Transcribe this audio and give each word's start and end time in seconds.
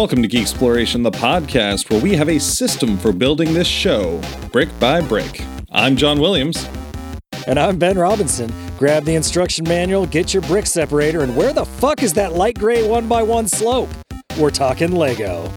Welcome 0.00 0.22
to 0.22 0.28
Geek 0.28 0.40
Exploration, 0.40 1.02
the 1.02 1.10
podcast 1.10 1.90
where 1.90 2.00
we 2.00 2.14
have 2.14 2.30
a 2.30 2.40
system 2.40 2.96
for 2.96 3.12
building 3.12 3.52
this 3.52 3.66
show, 3.66 4.18
brick 4.50 4.70
by 4.80 5.02
brick. 5.02 5.42
I'm 5.70 5.94
John 5.94 6.20
Williams. 6.20 6.66
And 7.46 7.58
I'm 7.58 7.78
Ben 7.78 7.98
Robinson. 7.98 8.50
Grab 8.78 9.04
the 9.04 9.14
instruction 9.14 9.68
manual, 9.68 10.06
get 10.06 10.32
your 10.32 10.42
brick 10.44 10.64
separator, 10.64 11.20
and 11.20 11.36
where 11.36 11.52
the 11.52 11.66
fuck 11.66 12.02
is 12.02 12.14
that 12.14 12.32
light 12.32 12.58
gray 12.58 12.88
one 12.88 13.08
by 13.08 13.22
one 13.22 13.46
slope? 13.46 13.90
We're 14.38 14.48
talking 14.48 14.92
Lego. 14.92 15.52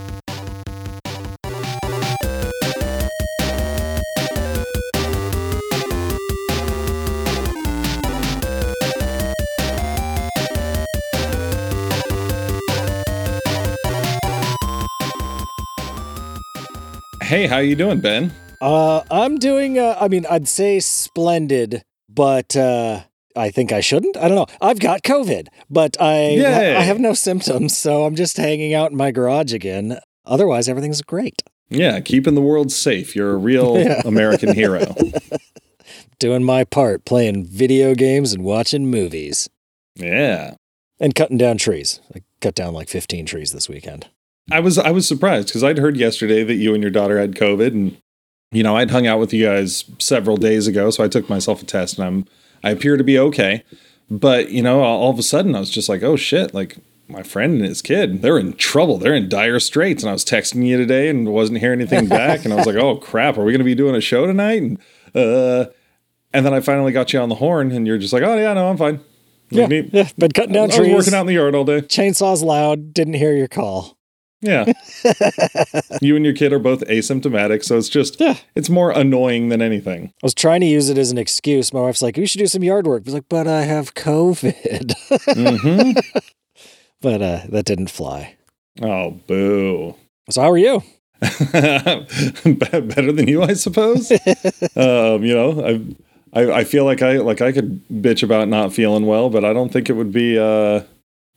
Hey, 17.24 17.48
how 17.48 17.56
are 17.56 17.64
you 17.64 17.76
doing, 17.76 18.00
Ben? 18.02 18.32
Uh, 18.62 19.02
I'm 19.10 19.38
doing. 19.38 19.80
Uh, 19.80 19.98
I 20.00 20.08
mean, 20.08 20.26
I'd 20.30 20.48
say 20.48 20.80
splendid, 20.80 21.84
but 22.10 22.56
uh, 22.56 23.02
I 23.36 23.50
think 23.50 23.72
I 23.72 23.80
shouldn't. 23.82 24.18
I 24.18 24.28
don't 24.28 24.36
know. 24.36 24.46
I've 24.62 24.80
got 24.80 25.04
COVID, 25.04 25.48
but 25.70 25.98
I. 26.00 26.36
I 26.78 26.82
have 26.84 27.00
no 27.00 27.14
symptoms, 27.14 27.76
so 27.78 28.06
I'm 28.06 28.16
just 28.16 28.38
hanging 28.38 28.74
out 28.74 28.92
in 28.92 28.98
my 28.98 29.12
garage 29.12 29.54
again. 29.54 30.00
Otherwise, 30.26 30.70
everything's 30.70 31.02
great. 31.02 31.42
Yeah, 31.70 32.00
keeping 32.02 32.36
the 32.36 32.42
world 32.42 32.72
safe. 32.72 33.16
You're 33.16 33.32
a 33.32 33.38
real 33.38 33.78
Yeah. 33.80 34.02
American 34.06 34.54
hero. 34.56 34.94
Doing 36.20 36.44
my 36.44 36.64
part, 36.64 37.06
playing 37.06 37.46
video 37.46 37.96
games 37.96 38.34
and 38.34 38.44
watching 38.44 38.88
movies, 38.90 39.50
Yeah. 39.96 40.56
and 41.00 41.16
cutting 41.16 41.38
down 41.38 41.58
trees. 41.58 42.00
I 42.16 42.22
cut 42.42 42.54
down 42.56 42.74
like 42.74 42.90
15 42.90 43.26
trees 43.26 43.52
this 43.52 43.68
weekend. 43.68 44.08
I 44.52 44.60
was 44.60 44.78
I 44.78 44.92
was 44.92 45.08
surprised 45.08 45.48
because 45.48 45.64
I'd 45.64 45.78
heard 45.78 45.98
yesterday 45.98 46.44
that 46.44 46.56
you 46.56 46.74
and 46.74 46.84
your 46.84 46.92
daughter 46.92 47.20
had 47.20 47.36
COVID, 47.36 47.68
and 47.68 47.98
you 48.52 48.64
know 48.64 48.76
I'd 48.76 48.92
hung 48.92 49.08
out 49.08 49.20
with 49.20 49.34
you 49.34 49.46
guys 49.46 49.86
several 50.00 50.38
days 50.38 50.68
ago, 50.68 50.90
so 50.90 51.04
I 51.04 51.08
took 51.08 51.30
myself 51.30 51.62
a 51.62 51.66
test, 51.66 51.98
and 51.98 52.08
I'm 52.08 52.26
I 52.64 52.72
appear 52.72 52.98
to 52.98 53.04
be 53.04 53.18
okay. 53.20 53.64
But 54.10 54.52
you 54.52 54.62
know, 54.62 54.82
all 54.82 55.10
of 55.10 55.18
a 55.20 55.24
sudden, 55.24 55.56
I 55.56 55.60
was 55.60 55.70
just 55.70 55.90
like, 55.90 56.04
oh 56.04 56.16
shit, 56.16 56.54
like 56.54 56.78
my 57.08 57.24
friend 57.24 57.56
and 57.56 57.66
his 57.66 57.82
kid, 57.82 58.22
they're 58.22 58.38
in 58.38 58.54
trouble, 58.54 58.98
they're 58.98 59.16
in 59.16 59.30
dire 59.30 59.60
straits. 59.60 60.04
And 60.04 60.10
I 60.10 60.14
was 60.14 60.26
texting 60.26 60.66
you 60.66 60.78
today 60.78 61.10
and 61.10 61.32
wasn't 61.32 61.60
hearing 61.60 61.80
anything 61.80 62.08
back, 62.10 62.44
and 62.44 62.54
I 62.54 62.58
was 62.58 62.66
like, 62.66 62.76
oh 62.76 62.98
crap, 62.98 63.38
are 63.38 63.44
we 63.44 63.54
gonna 63.54 63.64
be 63.64 63.76
doing 63.76 63.96
a 63.96 64.02
show 64.02 64.28
tonight? 64.28 64.62
And 64.62 64.78
uh, 65.16 65.66
and 66.34 66.46
then 66.46 66.54
I 66.54 66.60
finally 66.60 66.92
got 66.92 67.14
you 67.14 67.20
on 67.20 67.30
the 67.30 67.36
horn, 67.36 67.72
and 67.72 67.88
you're 67.88 67.98
just 67.98 68.12
like, 68.12 68.24
oh 68.24 68.38
yeah, 68.38 68.54
no, 68.54 68.70
I'm 68.70 68.78
fine. 68.78 69.00
Yeah, 69.50 69.68
yeah. 69.70 70.10
Been 70.18 70.32
cutting 70.32 70.54
down 70.54 70.72
I 70.72 70.80
was 70.80 70.90
working 70.90 71.14
out 71.14 71.22
in 71.22 71.28
the 71.28 71.34
yard 71.34 71.54
all 71.54 71.64
day. 71.64 71.82
Chainsaws 71.82 72.44
loud. 72.44 72.94
Didn't 72.94 73.14
hear 73.14 73.34
your 73.34 73.48
call. 73.48 73.98
Yeah. 74.44 74.66
you 76.02 76.16
and 76.16 76.26
your 76.26 76.34
kid 76.34 76.52
are 76.54 76.60
both 76.60 76.82
asymptomatic, 76.82 77.64
so 77.64 77.78
it's 77.78 77.90
just 77.90 78.20
Yeah. 78.20 78.36
it's 78.56 78.70
more 78.70 78.92
annoying 78.92 79.50
than 79.50 79.62
anything. 79.62 80.08
I 80.08 80.26
was 80.26 80.34
trying 80.34 80.62
to 80.62 80.68
use 80.68 80.90
it 80.90 80.98
as 80.98 81.12
an 81.12 81.18
excuse. 81.18 81.74
My 81.74 81.82
wife's 81.82 82.02
like, 82.02 82.18
"You 82.18 82.26
should 82.28 82.40
do 82.40 82.48
some 82.48 82.64
yard 82.64 82.86
work." 82.86 83.04
I 83.04 83.06
was 83.06 83.14
like, 83.14 83.30
"But 83.30 83.48
I 83.48 83.62
have 83.64 83.94
COVID." 83.96 84.94
hmm 85.34 85.92
but 87.02 87.22
uh, 87.22 87.42
that 87.50 87.66
didn't 87.66 87.90
fly. 87.90 88.36
Oh, 88.82 89.12
boo. 89.28 89.96
So 90.30 90.42
how 90.42 90.52
are 90.52 90.58
you? 90.58 90.84
Better 91.54 93.12
than 93.12 93.28
you, 93.28 93.44
I 93.44 93.54
suppose. 93.54 94.12
um, 94.76 95.24
you 95.24 95.34
know, 95.36 95.66
I, 96.34 96.40
I 96.42 96.52
I 96.60 96.64
feel 96.64 96.84
like 96.86 97.02
I 97.02 97.18
like 97.18 97.42
I 97.42 97.52
could 97.52 97.82
bitch 97.90 98.24
about 98.24 98.48
not 98.50 98.74
feeling 98.74 99.06
well, 99.06 99.30
but 99.30 99.46
I 99.46 99.54
don't 99.54 99.72
think 99.72 99.90
it 99.90 99.94
would 99.94 100.12
be. 100.12 100.38
Uh, 100.38 100.82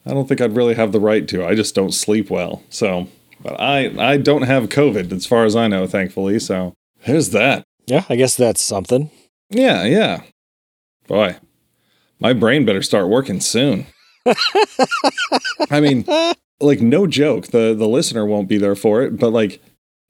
I 0.06 0.10
don't 0.14 0.28
think 0.28 0.40
I'd 0.40 0.54
really 0.56 0.74
have 0.74 0.92
the 0.92 1.00
right 1.00 1.26
to. 1.28 1.44
I 1.44 1.54
just 1.54 1.74
don't 1.74 1.92
sleep 1.92 2.30
well. 2.30 2.62
So, 2.70 3.08
but 3.42 3.60
I 3.60 3.92
I 3.98 4.16
don't 4.16 4.42
have 4.42 4.68
COVID 4.68 5.12
as 5.12 5.26
far 5.26 5.44
as 5.44 5.56
I 5.56 5.66
know, 5.66 5.86
thankfully. 5.86 6.38
So 6.38 6.74
there's 7.04 7.30
that. 7.30 7.64
Yeah, 7.86 8.04
I 8.08 8.16
guess 8.16 8.36
that's 8.36 8.60
something. 8.60 9.10
Yeah, 9.50 9.84
yeah. 9.84 10.22
Boy, 11.06 11.36
my 12.20 12.32
brain 12.32 12.64
better 12.64 12.82
start 12.82 13.08
working 13.08 13.40
soon. 13.40 13.86
I 15.70 15.80
mean, 15.80 16.04
like 16.60 16.80
no 16.80 17.06
joke. 17.06 17.48
The 17.48 17.74
the 17.74 17.88
listener 17.88 18.26
won't 18.26 18.48
be 18.48 18.58
there 18.58 18.76
for 18.76 19.02
it, 19.02 19.18
but 19.18 19.32
like 19.32 19.60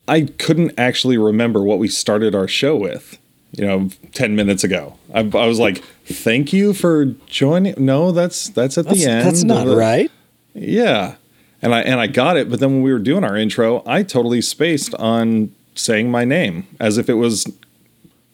I 0.09 0.23
couldn't 0.23 0.73
actually 0.79 1.19
remember 1.19 1.63
what 1.63 1.79
we 1.79 1.89
started 1.89 2.35
our 2.35 2.49
show 2.49 2.77
with. 2.77 3.19
You 3.57 3.67
know, 3.67 3.89
10 4.13 4.37
minutes 4.37 4.65
ago. 4.65 4.99
I, 5.15 5.21
I 5.21 5.47
was 5.47 5.59
like, 5.59 5.83
"Thank 6.05 6.53
you 6.53 6.73
for 6.75 7.07
joining." 7.27 7.75
No, 7.79 8.13
that's 8.13 8.49
that's 8.51 8.77
at 8.79 8.85
That's, 8.87 8.99
the 9.05 9.11
end. 9.11 9.27
that's 9.27 9.43
not 9.45 9.67
the- 9.67 9.77
right. 9.77 10.11
Yeah. 10.55 11.17
And 11.63 11.75
I 11.75 11.81
and 11.81 11.99
I 11.99 12.07
got 12.07 12.37
it, 12.37 12.51
but 12.51 12.61
then 12.61 12.71
when 12.75 12.83
we 12.83 12.93
were 12.93 12.99
doing 12.99 13.25
our 13.25 13.37
intro, 13.37 13.83
I 13.87 14.03
totally 14.03 14.43
spaced 14.43 14.95
on 14.97 15.53
saying 15.75 16.11
my 16.11 16.25
name 16.25 16.67
as 16.79 16.99
if 16.99 17.09
it 17.09 17.15
was 17.15 17.47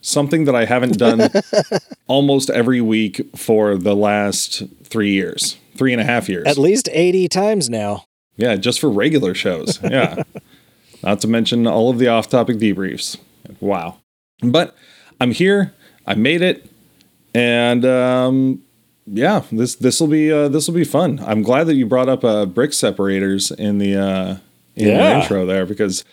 something 0.01 0.45
that 0.47 0.55
I 0.57 0.65
haven't 0.65 0.99
done 0.99 1.31
almost 2.09 2.51
every 2.51 2.81
week 2.81 3.21
for 3.37 3.77
the 3.77 3.95
last 3.95 4.63
three 4.85 5.13
years, 5.13 5.57
three 5.77 5.93
and 5.93 6.01
a 6.01 6.05
half 6.05 6.29
years. 6.29 6.47
At 6.49 6.59
least 6.59 6.89
eighty 6.93 7.29
times 7.29 7.71
now. 7.71 8.05
yeah, 8.37 8.57
just 8.57 8.81
for 8.81 8.91
regular 8.91 9.35
shows. 9.35 9.79
Yeah. 9.83 10.23
Not 11.05 11.21
to 11.21 11.29
mention 11.29 11.67
all 11.67 11.91
of 11.91 11.99
the 11.99 12.09
off 12.09 12.29
topic 12.29 12.59
debriefs. 12.59 13.17
Wow. 13.61 13.99
But 14.41 14.75
I'm 15.21 15.33
here. 15.33 15.73
I 16.07 16.15
made 16.15 16.43
it. 16.43 16.69
And 17.35 17.85
um 17.85 18.63
yeah, 19.07 19.43
this 19.51 19.75
this 19.75 20.01
will 20.01 20.07
be 20.09 20.31
uh, 20.33 20.49
this 20.49 20.69
will 20.69 20.75
be 20.75 20.85
fun. 20.85 21.21
I'm 21.27 21.43
glad 21.43 21.65
that 21.65 21.75
you 21.75 21.87
brought 21.87 22.09
up 22.09 22.25
uh, 22.25 22.47
brick 22.47 22.73
separators 22.73 23.51
in 23.51 23.79
the 23.79 23.97
uh, 23.97 24.37
in 24.77 24.89
Yeah. 24.89 25.09
your 25.11 25.19
intro 25.21 25.47
there 25.47 25.67
because 25.67 26.05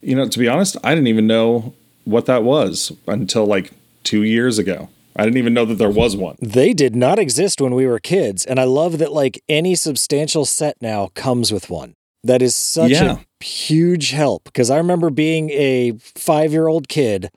you 0.00 0.14
know 0.14 0.28
to 0.28 0.38
be 0.38 0.46
honest, 0.48 0.76
I 0.84 0.94
didn't 0.94 1.08
even 1.08 1.26
know 1.26 1.74
what 2.04 2.26
that 2.26 2.44
was 2.44 2.92
until 3.08 3.46
like 3.46 3.72
two 4.04 4.22
years 4.22 4.58
ago. 4.58 4.88
I 5.16 5.24
didn't 5.24 5.38
even 5.38 5.54
know 5.54 5.64
that 5.64 5.74
there 5.74 5.90
was 5.90 6.16
one. 6.16 6.36
They 6.40 6.72
did 6.72 6.94
not 6.94 7.18
exist 7.18 7.60
when 7.60 7.74
we 7.74 7.84
were 7.86 7.98
kids, 7.98 8.46
and 8.46 8.60
I 8.60 8.64
love 8.64 8.98
that 8.98 9.12
like 9.12 9.42
any 9.48 9.74
substantial 9.74 10.44
set 10.44 10.76
now 10.80 11.08
comes 11.14 11.52
with 11.52 11.68
one. 11.68 11.94
That 12.22 12.42
is 12.42 12.54
such 12.54 12.92
Yeah. 12.92 13.18
a 13.40 13.44
huge 13.44 14.10
help 14.12 14.44
because 14.44 14.70
I 14.70 14.76
remember 14.76 15.10
being 15.10 15.50
a 15.50 15.92
five-year-old 16.14 16.88
kid 16.88 17.30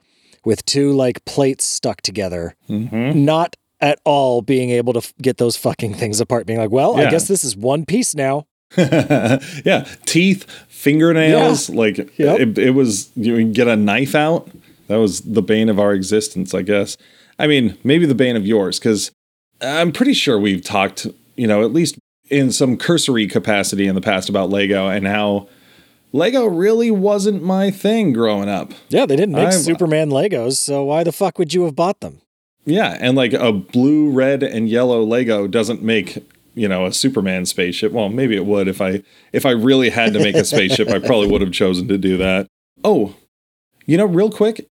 with 0.44 0.64
two 0.66 0.92
like 0.92 1.24
plates 1.24 1.64
stuck 1.64 2.00
together, 2.02 2.54
Mm-hmm. 2.68 3.24
not 3.24 3.56
at 3.80 3.98
all 4.04 4.40
being 4.42 4.70
able 4.70 4.92
to 4.94 4.98
f- 5.00 5.12
get 5.20 5.36
those 5.38 5.56
fucking 5.56 5.94
things 5.94 6.20
apart. 6.20 6.46
Being 6.46 6.58
like, 6.58 6.70
well, 6.70 6.96
I 6.98 7.10
guess 7.10 7.28
this 7.28 7.44
is 7.44 7.56
one 7.56 7.84
piece 7.84 8.14
now. 8.14 8.46
yeah, 8.76 9.86
teeth, 10.06 10.44
fingernails, 10.68 11.70
like 11.70 11.96
Yep. 12.18 12.40
it, 12.40 12.58
it 12.58 12.70
was. 12.70 13.10
You 13.16 13.36
can 13.36 13.52
get 13.52 13.68
a 13.68 13.76
knife 13.76 14.14
out. 14.14 14.50
That 14.88 14.96
was 14.96 15.20
the 15.22 15.42
bane 15.42 15.68
of 15.68 15.78
our 15.78 15.92
existence, 15.92 16.54
I 16.54 16.62
guess. 16.62 16.96
I 17.38 17.46
mean, 17.46 17.76
maybe 17.84 18.06
the 18.06 18.14
bane 18.14 18.36
of 18.36 18.46
yours, 18.46 18.78
because 18.78 19.10
I'm 19.60 19.92
pretty 19.92 20.12
sure 20.14 20.38
we've 20.38 20.62
talked, 20.62 21.06
you 21.36 21.46
know, 21.46 21.62
at 21.64 21.72
least 21.72 21.96
in 22.30 22.52
some 22.52 22.76
cursory 22.76 23.26
capacity 23.26 23.86
in 23.86 23.94
the 23.94 24.00
past 24.00 24.28
about 24.28 24.50
Lego 24.50 24.88
and 24.88 25.06
how 25.06 25.48
Lego 26.14 26.46
really 26.46 26.92
wasn't 26.92 27.42
my 27.42 27.72
thing 27.72 28.12
growing 28.12 28.48
up. 28.48 28.72
Yeah, 28.88 29.04
they 29.04 29.16
didn't 29.16 29.34
make 29.34 29.48
I've- 29.48 29.56
Superman 29.56 30.10
Legos, 30.10 30.52
so 30.58 30.84
why 30.84 31.02
the 31.02 31.10
fuck 31.10 31.40
would 31.40 31.52
you 31.52 31.64
have 31.64 31.74
bought 31.74 31.98
them? 31.98 32.20
Yeah, 32.64 32.96
and 33.00 33.16
like 33.16 33.32
a 33.32 33.52
blue, 33.52 34.10
red, 34.10 34.44
and 34.44 34.68
yellow 34.68 35.02
Lego 35.02 35.48
doesn't 35.48 35.82
make 35.82 36.24
you 36.54 36.68
know 36.68 36.86
a 36.86 36.92
Superman 36.92 37.46
spaceship. 37.46 37.90
Well, 37.90 38.10
maybe 38.10 38.36
it 38.36 38.46
would 38.46 38.68
if 38.68 38.80
I 38.80 39.02
if 39.32 39.44
I 39.44 39.50
really 39.50 39.90
had 39.90 40.12
to 40.12 40.20
make 40.20 40.36
a 40.36 40.44
spaceship. 40.44 40.88
I 40.88 41.00
probably 41.00 41.26
would 41.26 41.40
have 41.40 41.52
chosen 41.52 41.88
to 41.88 41.98
do 41.98 42.16
that. 42.18 42.46
Oh, 42.84 43.16
you 43.84 43.96
know, 43.98 44.06
real 44.06 44.30
quick, 44.30 44.66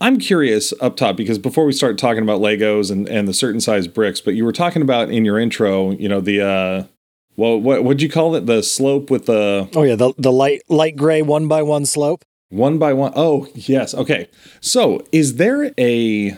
I'm 0.00 0.18
curious 0.18 0.74
up 0.80 0.96
top 0.96 1.16
because 1.16 1.38
before 1.38 1.64
we 1.64 1.72
start 1.72 1.96
talking 1.96 2.24
about 2.24 2.40
Legos 2.40 2.90
and 2.90 3.08
and 3.08 3.28
the 3.28 3.32
certain 3.32 3.60
size 3.60 3.86
bricks, 3.86 4.20
but 4.20 4.34
you 4.34 4.44
were 4.44 4.52
talking 4.52 4.82
about 4.82 5.10
in 5.10 5.24
your 5.24 5.38
intro, 5.38 5.92
you 5.92 6.08
know, 6.08 6.20
the 6.20 6.42
uh, 6.42 6.84
well, 7.38 7.58
what 7.58 7.84
what'd 7.84 8.02
you 8.02 8.10
call 8.10 8.34
it? 8.34 8.44
The 8.46 8.62
slope 8.62 9.10
with 9.10 9.24
the 9.26 9.68
Oh 9.74 9.82
yeah, 9.84 9.94
the 9.96 10.12
the 10.18 10.32
light 10.32 10.60
light 10.68 10.96
gray 10.96 11.22
one 11.22 11.48
by 11.48 11.62
one 11.62 11.86
slope. 11.86 12.24
one 12.50 12.78
by 12.78 12.92
one. 12.92 13.12
Oh, 13.16 13.46
yes. 13.54 13.94
Okay. 13.94 14.28
So, 14.60 15.04
is 15.12 15.36
there 15.36 15.72
a 15.78 16.36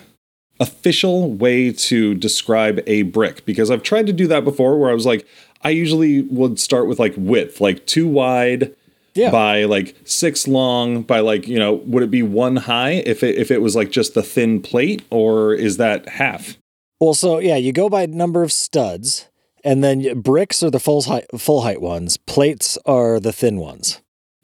official 0.61 1.32
way 1.32 1.73
to 1.73 2.14
describe 2.14 2.81
a 2.87 3.02
brick? 3.02 3.44
Because 3.47 3.70
I've 3.70 3.82
tried 3.82 4.06
to 4.06 4.12
do 4.12 4.26
that 4.29 4.44
before 4.44 4.79
where 4.79 4.91
I 4.91 4.94
was 4.94 5.06
like, 5.06 5.26
I 5.62 5.70
usually 5.70 6.23
would 6.23 6.58
start 6.61 6.87
with 6.87 6.99
like 6.99 7.14
width, 7.17 7.61
like 7.61 7.87
two 7.87 8.06
wide 8.08 8.75
Yeah. 9.14 9.31
by 9.31 9.64
like 9.64 9.96
six 10.05 10.46
long 10.46 11.03
by 11.03 11.20
like, 11.20 11.49
you 11.49 11.58
know, 11.58 11.75
would 11.87 12.03
it 12.03 12.11
be 12.11 12.23
one 12.23 12.56
high 12.56 13.03
if 13.06 13.23
it 13.23 13.37
if 13.38 13.50
it 13.50 13.62
was 13.62 13.75
like 13.75 13.91
just 13.91 14.14
the 14.14 14.23
thin 14.23 14.61
plate 14.61 15.03
or 15.11 15.55
is 15.55 15.76
that 15.79 16.08
half? 16.11 16.56
Well, 17.00 17.14
so 17.14 17.38
yeah, 17.38 17.56
you 17.56 17.73
go 17.73 17.88
by 17.88 18.05
number 18.06 18.43
of 18.43 18.53
studs, 18.53 19.30
and 19.65 19.83
then 19.85 20.21
bricks 20.21 20.62
are 20.62 20.71
the 20.71 20.81
full 20.81 21.03
height 21.03 21.27
full 21.39 21.62
height 21.62 21.81
ones. 21.81 22.17
Plates 22.17 22.79
are 22.87 23.21
the 23.21 23.33
thin 23.33 23.59
ones. 23.59 24.01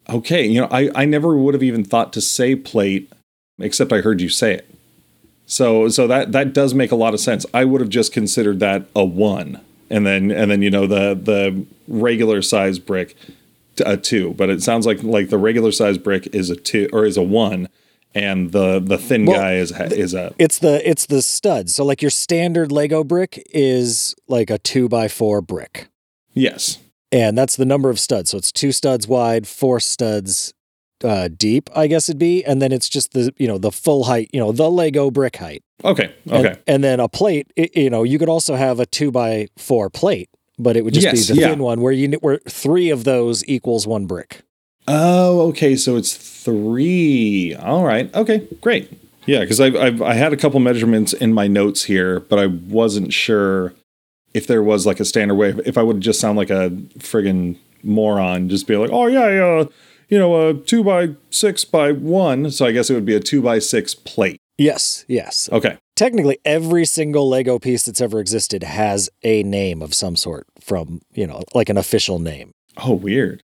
Okay, 0.09 0.45
you 0.45 0.61
know, 0.61 0.67
I, 0.71 0.89
I 0.95 1.05
never 1.05 1.35
would 1.35 1.53
have 1.53 1.63
even 1.63 1.83
thought 1.83 2.13
to 2.13 2.21
say 2.21 2.55
plate, 2.55 3.11
except 3.59 3.91
I 3.91 3.99
heard 3.99 4.21
you 4.21 4.29
say 4.29 4.53
it. 4.53 4.69
So 5.45 5.89
so 5.89 6.07
that 6.07 6.31
that 6.33 6.53
does 6.53 6.73
make 6.73 6.91
a 6.91 6.95
lot 6.95 7.13
of 7.13 7.19
sense. 7.19 7.45
I 7.53 7.65
would 7.65 7.81
have 7.81 7.89
just 7.89 8.13
considered 8.13 8.59
that 8.59 8.87
a 8.95 9.03
one, 9.03 9.61
and 9.89 10.05
then 10.05 10.31
and 10.31 10.51
then 10.51 10.61
you 10.61 10.69
know 10.69 10.87
the 10.87 11.15
the 11.15 11.65
regular 11.87 12.41
size 12.41 12.79
brick 12.79 13.15
a 13.85 13.95
two, 13.97 14.33
but 14.33 14.49
it 14.49 14.61
sounds 14.61 14.85
like 14.85 15.03
like 15.03 15.29
the 15.29 15.37
regular 15.37 15.71
size 15.71 15.97
brick 15.97 16.27
is 16.35 16.49
a 16.49 16.55
two 16.55 16.89
or 16.91 17.05
is 17.05 17.17
a 17.17 17.23
one, 17.23 17.69
and 18.15 18.51
the 18.51 18.79
the 18.79 18.97
thin 18.97 19.25
Well, 19.25 19.37
guy 19.39 19.55
is 19.55 19.71
is 19.71 20.13
a 20.13 20.33
It's 20.37 20.59
the 20.59 20.87
it's 20.89 21.05
the 21.05 21.21
stud. 21.21 21.69
So 21.69 21.83
like 21.85 22.01
your 22.01 22.11
standard 22.11 22.71
Lego 22.71 23.03
brick 23.03 23.43
is 23.53 24.15
like 24.27 24.49
a 24.49 24.57
two 24.57 24.87
by 24.89 25.07
four 25.07 25.41
brick. 25.41 25.87
yes. 26.33 26.79
And 27.09 27.37
that's 27.37 27.55
the 27.55 27.63
number 27.65 27.89
of 27.89 28.01
studs. 28.01 28.31
So 28.31 28.37
it's 28.37 28.51
two 28.51 28.73
studs 28.73 29.07
wide, 29.07 29.47
four 29.47 29.79
studs 29.79 30.53
uh, 31.05 31.29
deep, 31.29 31.69
I 31.73 31.87
guess 31.87 32.09
it'd 32.09 32.19
be. 32.19 32.43
And 32.43 32.61
then 32.61 32.73
it's 32.73 32.89
just 32.89 33.13
the, 33.13 33.33
you 33.37 33.47
know, 33.47 33.57
the 33.57 33.71
full 33.71 34.03
height, 34.03 34.29
you 34.33 34.41
know, 34.41 34.51
the 34.51 34.69
Lego 34.69 35.09
brick 35.09 35.37
height. 35.37 35.63
Okay. 35.85 36.13
Okay. 36.29 36.55
And, 36.67 36.83
then 36.83 36.99
a 36.99 37.07
plate, 37.07 37.53
i 37.57 37.69
you 37.75 37.89
know, 37.89 38.03
you 38.03 38.19
could 38.19 38.27
also 38.27 38.55
have 38.55 38.81
a 38.81 38.85
two 38.85 39.09
by 39.09 39.47
four 39.57 39.89
plate, 39.89 40.29
but 40.59 40.75
it 40.75 40.83
would 40.83 40.93
just 40.93 41.05
Yes, 41.05 41.27
be 41.27 41.35
the 41.35 41.39
yeah. 41.39 41.49
thin 41.51 41.59
one 41.59 41.79
where 41.79 41.93
you 41.93 42.09
where 42.19 42.39
three 42.49 42.89
of 42.89 43.05
those 43.05 43.41
equals 43.47 43.87
one 43.87 44.05
brick. 44.05 44.41
Oh, 44.87 45.41
okay. 45.49 45.75
So 45.75 45.95
it's 45.95 46.15
three. 46.15 47.55
All 47.55 47.83
right. 47.83 48.13
Okay. 48.15 48.47
Great. 48.61 48.91
Yeah, 49.25 49.41
because 49.41 49.59
I've, 49.59 49.75
I've 49.75 50.01
I 50.01 50.13
had 50.13 50.31
a 50.31 50.37
couple 50.37 50.59
measurements 50.61 51.11
in 51.11 51.33
my 51.33 51.47
notes 51.47 51.83
here, 51.83 52.21
but 52.21 52.39
I 52.39 52.45
wasn't 52.47 53.11
sure 53.11 53.73
if 54.33 54.47
there 54.47 54.63
was 54.63 54.85
like 54.85 55.01
a 55.01 55.05
standard 55.05 55.35
way. 55.35 55.53
If 55.65 55.77
I 55.77 55.83
would 55.83 55.99
just 55.99 56.21
sound 56.21 56.37
like 56.37 56.49
a 56.49 56.69
friggin' 56.99 57.57
moron, 57.83 58.47
just 58.47 58.67
be 58.67 58.77
like, 58.77 58.89
oh 58.91 59.07
yeah, 59.07 59.27
yeah, 59.27 59.63
you 60.07 60.17
know, 60.17 60.49
a 60.49 60.53
two 60.53 60.81
by 60.81 61.15
six 61.29 61.65
by 61.65 61.91
one. 61.91 62.49
So 62.51 62.65
I 62.65 62.71
guess 62.71 62.89
it 62.89 62.93
would 62.93 63.05
be 63.05 63.15
a 63.15 63.19
two 63.19 63.41
by 63.41 63.59
six 63.59 63.93
plate. 63.93 64.39
Yes, 64.57 65.03
yes. 65.09 65.49
Okay. 65.51 65.77
Technically, 65.95 66.39
every 66.45 66.85
single 66.85 67.27
Lego 67.27 67.59
piece 67.59 67.85
that's 67.85 68.01
ever 68.01 68.19
existed 68.19 68.63
has 68.63 69.09
a 69.23 69.43
name 69.43 69.81
of 69.81 69.93
some 69.93 70.15
sort 70.15 70.47
from, 70.59 71.01
you 71.11 71.27
know, 71.27 71.43
like 71.53 71.69
an 71.69 71.77
official 71.77 72.17
name. 72.19 72.51
Oh, 72.77 72.93
weird. 72.93 73.41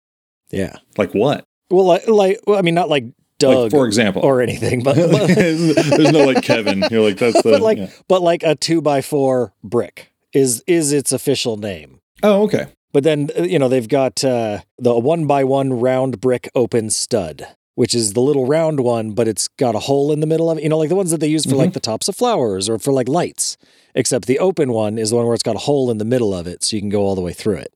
Yeah. 0.51 0.77
Like 0.98 1.13
what? 1.13 1.45
Well, 1.69 1.86
like, 1.86 2.07
like 2.07 2.39
well, 2.45 2.57
I 2.57 2.62
mean, 2.62 2.75
not 2.75 2.89
like 2.89 3.06
Doug 3.39 3.56
Like 3.56 3.71
for 3.71 3.88
example, 3.88 4.21
or 4.24 4.42
anything, 4.42 4.83
but, 4.83 4.95
but, 5.12 5.27
there's 5.27 6.12
no 6.12 6.25
like 6.25 6.44
Kevin. 6.44 6.83
You're 6.92 7.01
like 7.01 7.18
that's 7.18 7.42
the 7.44 7.51
but 7.51 7.62
like 7.62 7.77
yeah. 7.77 7.89
but 8.07 8.21
like 8.21 8.44
a 8.44 8.56
two 8.56 8.81
by 8.81 9.01
four 9.01 9.53
brick 9.63 10.12
is 10.33 10.63
is 10.68 10.92
its 10.94 11.12
official 11.12 11.57
name. 11.57 12.00
Oh, 12.24 12.44
okay. 12.44 12.68
But 12.94 13.03
then 13.03 13.30
uh, 13.38 13.44
you 13.44 13.57
know 13.57 13.68
they've 13.69 13.88
got 13.88 14.24
uh, 14.24 14.59
the 14.77 14.98
one 15.00 15.25
by 15.25 15.44
one 15.44 15.80
round 15.80 16.21
brick 16.21 16.50
open 16.53 16.89
stud, 16.89 17.48
which 17.75 17.95
is 17.95 18.13
the 18.13 18.21
little 18.21 18.45
round 18.45 18.81
one, 18.81 19.13
but 19.13 19.27
it's 19.27 19.48
got 19.48 19.75
a 19.75 19.80
hole 19.80 20.12
in 20.12 20.19
the 20.19 20.27
middle 20.27 20.51
of 20.51 20.57
it. 20.57 20.63
You 20.63 20.69
know, 20.69 20.77
like 20.77 20.89
the 20.89 20.95
ones 20.95 21.12
that 21.12 21.19
they 21.19 21.27
use 21.27 21.45
for 21.45 21.51
Mm-hmm. 21.51 21.57
like 21.59 21.74
the 21.74 21.80
tops 21.80 22.07
of 22.09 22.15
flowers 22.15 22.69
or 22.69 22.77
for 22.77 22.92
like 22.94 23.07
lights. 23.07 23.57
Except 23.95 24.25
the 24.25 24.39
open 24.39 24.71
one 24.71 24.98
is 24.98 25.09
the 25.09 25.18
one 25.18 25.25
where 25.25 25.33
it's 25.33 25.44
got 25.44 25.56
a 25.56 25.59
hole 25.59 25.92
in 25.92 25.98
the 25.98 26.06
middle 26.06 26.33
of 26.33 26.48
it, 26.48 26.63
so 26.63 26.75
you 26.77 26.81
can 26.81 26.89
go 26.89 27.01
all 27.01 27.15
the 27.15 27.21
way 27.21 27.33
through 27.33 27.57
it. 27.57 27.74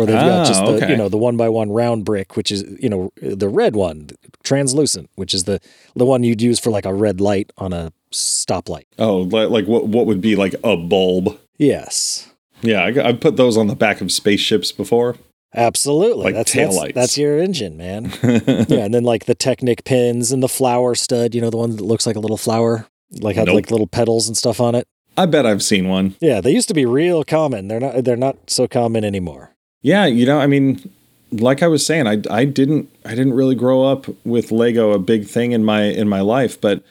Or 0.00 0.06
they've 0.06 0.14
got 0.16 0.40
Ah, 0.40 0.44
just 0.44 0.64
the 0.64 0.70
okay. 0.72 0.90
you 0.90 0.96
know 0.96 1.08
the 1.08 1.16
one 1.18 1.36
by 1.36 1.48
one 1.48 1.70
round 1.70 2.04
brick, 2.04 2.36
which 2.36 2.50
is 2.50 2.64
you 2.80 2.88
know 2.88 3.12
the 3.20 3.48
red 3.48 3.76
one, 3.76 4.08
translucent, 4.42 5.10
which 5.16 5.34
is 5.34 5.44
the 5.44 5.60
the 5.94 6.06
one 6.06 6.24
you'd 6.24 6.40
use 6.42 6.58
for 6.58 6.70
like 6.70 6.86
a 6.86 6.94
red 6.94 7.20
light 7.20 7.52
on 7.58 7.72
a 7.72 7.92
stoplight. 8.12 8.84
Oh, 8.98 9.18
like, 9.18 9.50
like 9.50 9.66
what 9.66 9.86
what 9.88 10.06
would 10.06 10.20
be 10.20 10.36
like 10.36 10.54
a 10.64 10.76
bulb? 10.76 11.38
Yes, 11.58 12.28
Yeah, 12.62 12.80
I, 12.84 13.08
I 13.08 13.12
put 13.12 13.36
those 13.36 13.56
on 13.56 13.66
the 13.66 13.76
back 13.76 14.00
of 14.00 14.10
spaceships 14.10 14.72
before. 14.72 15.16
absolutely. 15.54 16.24
Like 16.24 16.34
that's, 16.34 16.52
that's 16.54 16.92
that's 16.94 17.18
your 17.18 17.38
engine, 17.38 17.76
man. 17.76 18.12
yeah, 18.22 18.84
and 18.84 18.94
then 18.94 19.04
like 19.04 19.26
the 19.26 19.34
Technic 19.34 19.84
pins 19.84 20.32
and 20.32 20.42
the 20.42 20.48
flower 20.48 20.94
stud, 20.94 21.34
you 21.34 21.40
know, 21.40 21.50
the 21.50 21.56
one 21.58 21.76
that 21.76 21.82
looks 21.84 22.06
like 22.06 22.16
a 22.16 22.20
little 22.20 22.36
flower, 22.38 22.86
like 23.20 23.36
had 23.36 23.46
Nope. 23.46 23.56
like 23.56 23.70
little 23.70 23.86
petals 23.86 24.28
and 24.28 24.36
stuff 24.36 24.60
on 24.60 24.74
it. 24.74 24.86
I 25.16 25.26
bet 25.26 25.44
I've 25.44 25.62
seen 25.62 25.88
one. 25.88 26.14
Yeah, 26.20 26.40
they 26.40 26.52
used 26.52 26.68
to 26.68 26.74
be 26.74 26.86
real 26.86 27.24
common. 27.24 27.68
They're 27.68 27.80
not 27.80 28.04
they're 28.04 28.16
not 28.16 28.36
so 28.48 28.66
common 28.68 29.04
anymore. 29.04 29.49
Yeah, 29.82 30.06
you 30.06 30.26
know, 30.26 30.38
I 30.38 30.46
mean, 30.46 30.90
like 31.32 31.62
I 31.62 31.68
was 31.68 31.84
saying, 31.84 32.06
I 32.06 32.22
I 32.30 32.44
didn't 32.44 32.90
I 33.04 33.10
didn't 33.10 33.34
really 33.34 33.54
grow 33.54 33.84
up 33.84 34.06
with 34.24 34.50
Lego 34.50 34.92
a 34.92 34.98
big 34.98 35.26
thing 35.26 35.52
in 35.52 35.64
my 35.64 35.84
in 35.84 36.08
my 36.08 36.20
life, 36.20 36.60
but 36.60 36.82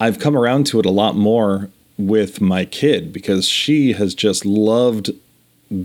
I've 0.00 0.18
come 0.18 0.36
around 0.36 0.66
to 0.68 0.80
it 0.80 0.86
a 0.86 0.90
lot 0.90 1.14
more 1.14 1.70
with 1.98 2.40
my 2.40 2.64
kid 2.64 3.12
because 3.12 3.46
she 3.48 3.92
has 3.92 4.14
just 4.14 4.44
loved 4.44 5.10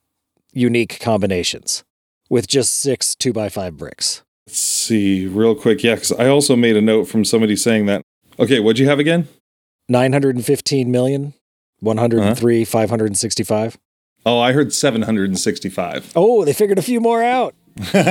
unique 0.52 1.00
combinations 1.00 1.84
with 2.30 2.46
just 2.46 2.80
six 2.80 3.14
two 3.14 3.32
by 3.32 3.48
five 3.48 3.76
bricks. 3.76 4.22
Let's 4.46 4.58
see 4.58 5.26
real 5.26 5.54
quick. 5.54 5.82
Yeah, 5.82 5.96
because 5.96 6.12
I 6.12 6.28
also 6.28 6.56
made 6.56 6.76
a 6.76 6.80
note 6.80 7.04
from 7.04 7.24
somebody 7.24 7.56
saying 7.56 7.86
that. 7.86 8.02
Okay, 8.38 8.60
what'd 8.60 8.78
you 8.78 8.88
have 8.88 8.98
again? 8.98 9.28
915 9.88 10.90
million, 10.90 11.34
103, 11.80 12.64
565. 12.64 13.78
Oh, 14.26 14.38
I 14.38 14.52
heard 14.52 14.72
765. 14.72 16.12
Oh, 16.14 16.44
they 16.44 16.52
figured 16.52 16.78
a 16.78 16.82
few 16.82 17.00
more 17.00 17.22
out. 17.22 17.54
but 17.92 18.04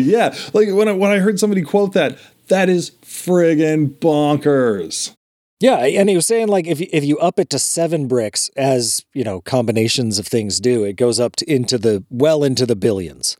yeah, 0.00 0.34
like 0.52 0.68
when 0.72 0.88
I, 0.88 0.92
when 0.92 1.10
I 1.10 1.18
heard 1.18 1.38
somebody 1.38 1.62
quote 1.62 1.92
that, 1.92 2.18
that 2.52 2.68
is 2.68 2.90
friggin' 3.02 3.98
bonkers. 3.98 5.14
Yeah, 5.58 5.78
and 5.78 6.10
he 6.10 6.16
was 6.16 6.26
saying 6.26 6.48
like 6.48 6.66
if 6.66 6.80
you, 6.80 6.86
if 6.92 7.02
you 7.02 7.18
up 7.18 7.38
it 7.38 7.48
to 7.50 7.58
seven 7.58 8.08
bricks, 8.08 8.50
as 8.56 9.06
you 9.14 9.24
know, 9.24 9.40
combinations 9.40 10.18
of 10.18 10.26
things 10.26 10.60
do, 10.60 10.84
it 10.84 10.96
goes 10.96 11.18
up 11.18 11.34
to, 11.36 11.50
into 11.50 11.78
the 11.78 12.04
well 12.10 12.44
into 12.44 12.66
the 12.66 12.76
billions, 12.76 13.38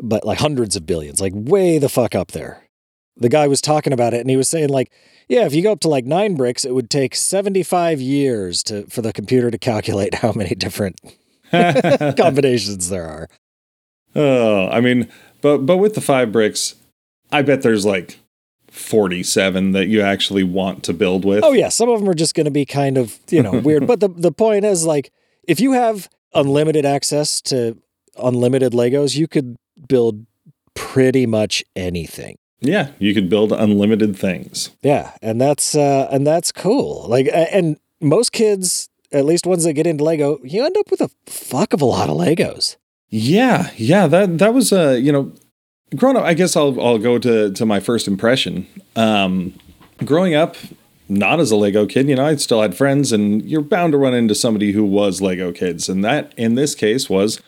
but 0.00 0.24
like 0.24 0.38
hundreds 0.38 0.76
of 0.76 0.86
billions, 0.86 1.20
like 1.20 1.32
way 1.34 1.78
the 1.78 1.88
fuck 1.88 2.14
up 2.14 2.30
there. 2.30 2.68
The 3.16 3.28
guy 3.28 3.48
was 3.48 3.60
talking 3.60 3.92
about 3.92 4.14
it, 4.14 4.20
and 4.20 4.30
he 4.30 4.36
was 4.36 4.48
saying 4.48 4.68
like, 4.68 4.92
yeah, 5.28 5.44
if 5.44 5.54
you 5.54 5.62
go 5.62 5.72
up 5.72 5.80
to 5.80 5.88
like 5.88 6.04
nine 6.04 6.36
bricks, 6.36 6.64
it 6.64 6.74
would 6.74 6.90
take 6.90 7.16
seventy 7.16 7.64
five 7.64 8.00
years 8.00 8.62
to 8.64 8.86
for 8.86 9.02
the 9.02 9.12
computer 9.12 9.50
to 9.50 9.58
calculate 9.72 10.16
how 10.16 10.32
many 10.32 10.54
different 10.54 11.00
combinations 11.50 12.90
there 12.90 13.08
are. 13.08 13.28
Oh, 14.14 14.68
I 14.68 14.80
mean, 14.80 15.08
but 15.40 15.58
but 15.66 15.78
with 15.78 15.96
the 15.96 16.00
five 16.00 16.30
bricks, 16.30 16.76
I 17.32 17.42
bet 17.42 17.62
there's 17.62 17.84
like 17.84 18.18
47 18.70 19.72
that 19.72 19.86
you 19.86 20.00
actually 20.00 20.42
want 20.42 20.82
to 20.84 20.92
build 20.92 21.24
with. 21.24 21.44
Oh 21.44 21.52
yeah, 21.52 21.68
some 21.68 21.88
of 21.88 22.00
them 22.00 22.08
are 22.08 22.14
just 22.14 22.34
going 22.34 22.46
to 22.46 22.50
be 22.50 22.64
kind 22.64 22.98
of 22.98 23.18
you 23.30 23.42
know 23.42 23.52
weird. 23.52 23.86
But 23.86 24.00
the 24.00 24.08
the 24.08 24.32
point 24.32 24.64
is 24.64 24.84
like 24.84 25.12
if 25.44 25.60
you 25.60 25.72
have 25.72 26.08
unlimited 26.34 26.84
access 26.84 27.40
to 27.42 27.78
unlimited 28.16 28.72
Legos, 28.72 29.16
you 29.16 29.28
could 29.28 29.56
build 29.88 30.26
pretty 30.74 31.26
much 31.26 31.64
anything. 31.76 32.36
Yeah, 32.60 32.90
you 32.98 33.14
could 33.14 33.28
build 33.28 33.52
unlimited 33.52 34.16
things. 34.16 34.70
Yeah, 34.82 35.12
and 35.22 35.40
that's 35.40 35.74
uh, 35.74 36.08
and 36.10 36.26
that's 36.26 36.50
cool. 36.50 37.06
Like 37.08 37.28
and 37.32 37.78
most 38.00 38.32
kids, 38.32 38.88
at 39.12 39.24
least 39.24 39.46
ones 39.46 39.64
that 39.64 39.74
get 39.74 39.86
into 39.86 40.02
Lego, 40.04 40.38
you 40.42 40.64
end 40.64 40.76
up 40.76 40.90
with 40.90 41.00
a 41.00 41.10
fuck 41.26 41.72
of 41.72 41.82
a 41.82 41.84
lot 41.84 42.08
of 42.08 42.16
Legos. 42.16 42.76
Yeah, 43.08 43.70
yeah, 43.76 44.06
that 44.06 44.38
that 44.38 44.54
was 44.54 44.72
uh, 44.72 44.98
you 45.00 45.12
know, 45.12 45.32
growing 45.96 46.16
up. 46.16 46.24
I 46.24 46.34
guess 46.34 46.56
I'll 46.56 46.80
I'll 46.80 46.98
go 46.98 47.18
to 47.18 47.52
to 47.52 47.66
my 47.66 47.80
first 47.80 48.06
impression. 48.08 48.66
Um, 48.96 49.54
growing 50.04 50.34
up, 50.34 50.56
not 51.08 51.40
as 51.40 51.50
a 51.50 51.56
Lego 51.56 51.86
kid. 51.86 52.08
You 52.08 52.16
know, 52.16 52.26
I 52.26 52.36
still 52.36 52.62
had 52.62 52.76
friends, 52.76 53.12
and 53.12 53.42
you're 53.42 53.62
bound 53.62 53.92
to 53.92 53.98
run 53.98 54.14
into 54.14 54.34
somebody 54.34 54.72
who 54.72 54.84
was 54.84 55.20
Lego 55.20 55.52
kids. 55.52 55.88
And 55.88 56.04
that, 56.04 56.32
in 56.36 56.54
this 56.54 56.74
case, 56.74 57.08
was, 57.08 57.40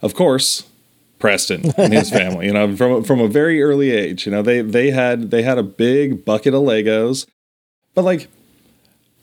of 0.00 0.14
course, 0.14 0.68
Preston 1.18 1.72
and 1.76 1.92
his 1.92 2.10
family. 2.18 2.46
You 2.46 2.52
know, 2.52 2.76
from 2.76 3.04
from 3.04 3.20
a 3.20 3.28
very 3.28 3.62
early 3.62 3.90
age. 3.90 4.26
You 4.26 4.32
know, 4.32 4.42
they 4.42 4.62
they 4.62 4.90
had 4.90 5.30
they 5.30 5.42
had 5.42 5.58
a 5.58 5.62
big 5.62 6.24
bucket 6.24 6.54
of 6.54 6.62
Legos, 6.62 7.26
but 7.94 8.02
like, 8.04 8.28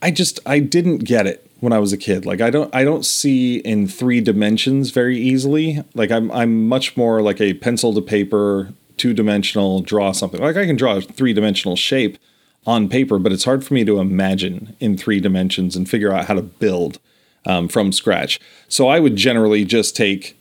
I 0.01 0.11
just 0.11 0.39
I 0.45 0.59
didn't 0.59 0.99
get 0.99 1.27
it 1.27 1.48
when 1.59 1.73
I 1.73 1.79
was 1.79 1.93
a 1.93 1.97
kid. 1.97 2.25
Like 2.25 2.41
I 2.41 2.49
don't 2.49 2.73
I 2.73 2.83
don't 2.83 3.05
see 3.05 3.57
in 3.57 3.87
three 3.87 4.21
dimensions 4.21 4.91
very 4.91 5.17
easily. 5.17 5.83
Like 5.93 6.11
I'm 6.11 6.31
I'm 6.31 6.67
much 6.67 6.95
more 6.97 7.21
like 7.21 7.41
a 7.41 7.53
pencil 7.55 7.93
to 7.93 8.01
paper, 8.01 8.73
two 8.97 9.13
dimensional 9.13 9.81
draw 9.81 10.11
something. 10.11 10.41
Like 10.41 10.57
I 10.57 10.65
can 10.65 10.75
draw 10.75 10.97
a 10.97 11.01
three 11.01 11.33
dimensional 11.33 11.75
shape 11.75 12.17
on 12.65 12.89
paper, 12.89 13.19
but 13.19 13.31
it's 13.31 13.45
hard 13.45 13.65
for 13.65 13.73
me 13.73 13.83
to 13.85 13.99
imagine 13.99 14.75
in 14.79 14.97
three 14.97 15.19
dimensions 15.19 15.75
and 15.75 15.89
figure 15.89 16.11
out 16.11 16.25
how 16.25 16.33
to 16.33 16.41
build 16.41 16.99
um, 17.45 17.67
from 17.67 17.91
scratch. 17.91 18.39
So 18.67 18.87
I 18.87 18.99
would 18.99 19.15
generally 19.15 19.65
just 19.65 19.95
take, 19.95 20.37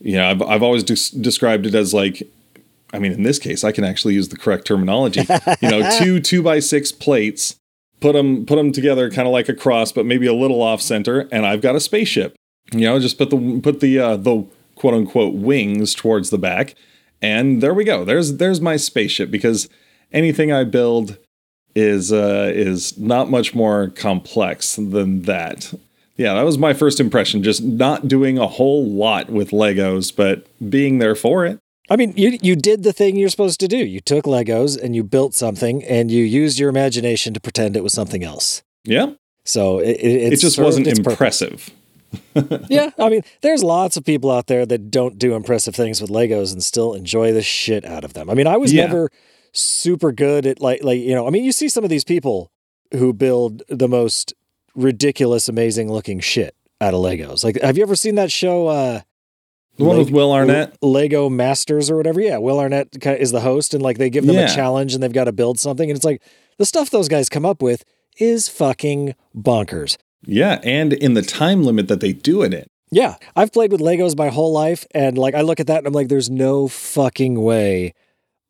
you 0.00 0.16
know, 0.16 0.30
I've, 0.30 0.42
I've 0.42 0.62
always 0.62 0.84
des- 0.84 1.18
described 1.20 1.66
it 1.66 1.74
as 1.74 1.92
like, 1.92 2.22
I 2.92 2.98
mean, 2.98 3.12
in 3.12 3.24
this 3.24 3.38
case, 3.38 3.64
I 3.64 3.72
can 3.72 3.84
actually 3.84 4.14
use 4.14 4.28
the 4.28 4.36
correct 4.36 4.66
terminology. 4.66 5.20
you 5.60 5.68
know, 5.68 5.90
two 5.98 6.20
two 6.20 6.42
by 6.42 6.60
six 6.60 6.92
plates, 6.92 7.56
put 8.00 8.12
them 8.12 8.46
put 8.46 8.56
them 8.56 8.72
together 8.72 9.10
kind 9.10 9.26
of 9.26 9.32
like 9.32 9.48
a 9.48 9.54
cross, 9.54 9.92
but 9.92 10.06
maybe 10.06 10.26
a 10.26 10.34
little 10.34 10.62
off 10.62 10.80
center, 10.80 11.28
and 11.32 11.46
I've 11.46 11.60
got 11.62 11.76
a 11.76 11.80
spaceship. 11.80 12.36
You 12.72 12.80
know, 12.80 12.98
just 12.98 13.18
put 13.18 13.30
the 13.30 13.60
put 13.62 13.80
the 13.80 13.98
uh, 13.98 14.16
the 14.16 14.44
quote 14.74 14.94
unquote 14.94 15.34
wings 15.34 15.94
towards 15.94 16.30
the 16.30 16.38
back, 16.38 16.74
and 17.22 17.62
there 17.62 17.74
we 17.74 17.84
go. 17.84 18.04
There's 18.04 18.36
there's 18.36 18.60
my 18.60 18.76
spaceship 18.76 19.30
because 19.30 19.68
anything 20.12 20.52
I 20.52 20.64
build 20.64 21.18
is 21.74 22.12
uh, 22.12 22.50
is 22.54 22.98
not 22.98 23.30
much 23.30 23.54
more 23.54 23.88
complex 23.88 24.76
than 24.76 25.22
that. 25.22 25.74
Yeah, 26.16 26.34
that 26.34 26.44
was 26.44 26.56
my 26.56 26.72
first 26.72 26.98
impression. 26.98 27.42
Just 27.42 27.62
not 27.62 28.08
doing 28.08 28.38
a 28.38 28.46
whole 28.46 28.88
lot 28.90 29.28
with 29.28 29.50
Legos, 29.50 30.14
but 30.14 30.46
being 30.70 30.98
there 30.98 31.14
for 31.14 31.44
it. 31.44 31.58
I 31.88 31.96
mean, 31.96 32.12
you 32.16 32.38
you 32.42 32.56
did 32.56 32.82
the 32.82 32.92
thing 32.92 33.16
you're 33.16 33.28
supposed 33.28 33.60
to 33.60 33.68
do. 33.68 33.76
You 33.78 34.00
took 34.00 34.24
Legos 34.24 34.80
and 34.80 34.94
you 34.96 35.04
built 35.04 35.34
something, 35.34 35.84
and 35.84 36.10
you 36.10 36.24
used 36.24 36.58
your 36.58 36.68
imagination 36.68 37.32
to 37.34 37.40
pretend 37.40 37.76
it 37.76 37.82
was 37.84 37.92
something 37.92 38.24
else. 38.24 38.62
Yeah. 38.84 39.12
So 39.44 39.78
it 39.78 39.96
it, 40.00 40.32
it 40.32 40.40
just 40.40 40.58
wasn't 40.58 40.86
impressive. 40.88 41.70
yeah, 42.68 42.90
I 42.98 43.08
mean, 43.08 43.22
there's 43.42 43.62
lots 43.62 43.96
of 43.96 44.04
people 44.04 44.30
out 44.30 44.46
there 44.46 44.64
that 44.66 44.90
don't 44.90 45.18
do 45.18 45.34
impressive 45.34 45.74
things 45.74 46.00
with 46.00 46.10
Legos 46.10 46.52
and 46.52 46.62
still 46.62 46.94
enjoy 46.94 47.32
the 47.32 47.42
shit 47.42 47.84
out 47.84 48.04
of 48.04 48.14
them. 48.14 48.30
I 48.30 48.34
mean, 48.34 48.46
I 48.46 48.56
was 48.56 48.72
Yeah. 48.72 48.86
never 48.86 49.10
super 49.52 50.12
good 50.12 50.46
at 50.46 50.60
like 50.60 50.82
like 50.82 51.00
you 51.00 51.14
know. 51.14 51.26
I 51.26 51.30
mean, 51.30 51.44
you 51.44 51.52
see 51.52 51.68
some 51.68 51.84
of 51.84 51.90
these 51.90 52.04
people 52.04 52.50
who 52.92 53.12
build 53.12 53.62
the 53.68 53.88
most 53.88 54.34
ridiculous, 54.74 55.48
amazing 55.48 55.90
looking 55.92 56.20
shit 56.20 56.54
out 56.80 56.94
of 56.94 57.00
Legos. 57.00 57.42
Like, 57.44 57.60
have 57.62 57.76
you 57.76 57.82
ever 57.82 57.96
seen 57.96 58.14
that 58.16 58.30
show? 58.32 58.66
uh 58.68 59.00
The 59.76 59.84
one 59.84 59.98
with 59.98 60.10
Will 60.10 60.32
Arnett. 60.32 60.76
Lego 60.82 61.28
Masters 61.28 61.90
or 61.90 61.96
whatever. 61.96 62.20
Yeah, 62.20 62.38
Will 62.38 62.58
Arnett 62.58 62.88
is 63.06 63.30
the 63.32 63.40
host, 63.40 63.74
and 63.74 63.82
like 63.82 63.98
they 63.98 64.08
give 64.10 64.26
them 64.26 64.36
Yeah. 64.36 64.50
a 64.50 64.54
challenge 64.54 64.94
and 64.94 65.02
they've 65.02 65.12
got 65.12 65.24
to 65.24 65.32
build 65.32 65.58
something, 65.58 65.90
and 65.90 65.96
it's 65.96 66.04
like 66.04 66.22
the 66.58 66.64
stuff 66.66 66.90
those 66.90 67.08
guys 67.08 67.28
come 67.28 67.44
up 67.44 67.60
with 67.62 67.84
is 68.18 68.48
fucking 68.48 69.14
bonkers. 69.36 69.96
Yeah, 70.24 70.60
and 70.64 70.92
in 70.92 71.14
the 71.14 71.22
time 71.22 71.62
limit 71.62 71.88
that 71.88 72.00
they 72.00 72.12
do 72.12 72.42
it 72.42 72.54
in. 72.54 72.64
Yeah, 72.90 73.16
I've 73.34 73.52
played 73.52 73.70
with 73.72 73.80
Legos 73.80 74.16
my 74.16 74.28
whole 74.28 74.52
life, 74.52 74.86
and 74.92 75.18
like 75.18 75.34
I 75.34 75.42
look 75.42 75.60
at 75.60 75.66
that 75.66 75.78
and 75.78 75.86
I'm 75.86 75.92
like, 75.92 76.08
there's 76.08 76.30
no 76.30 76.68
fucking 76.68 77.40
way 77.42 77.92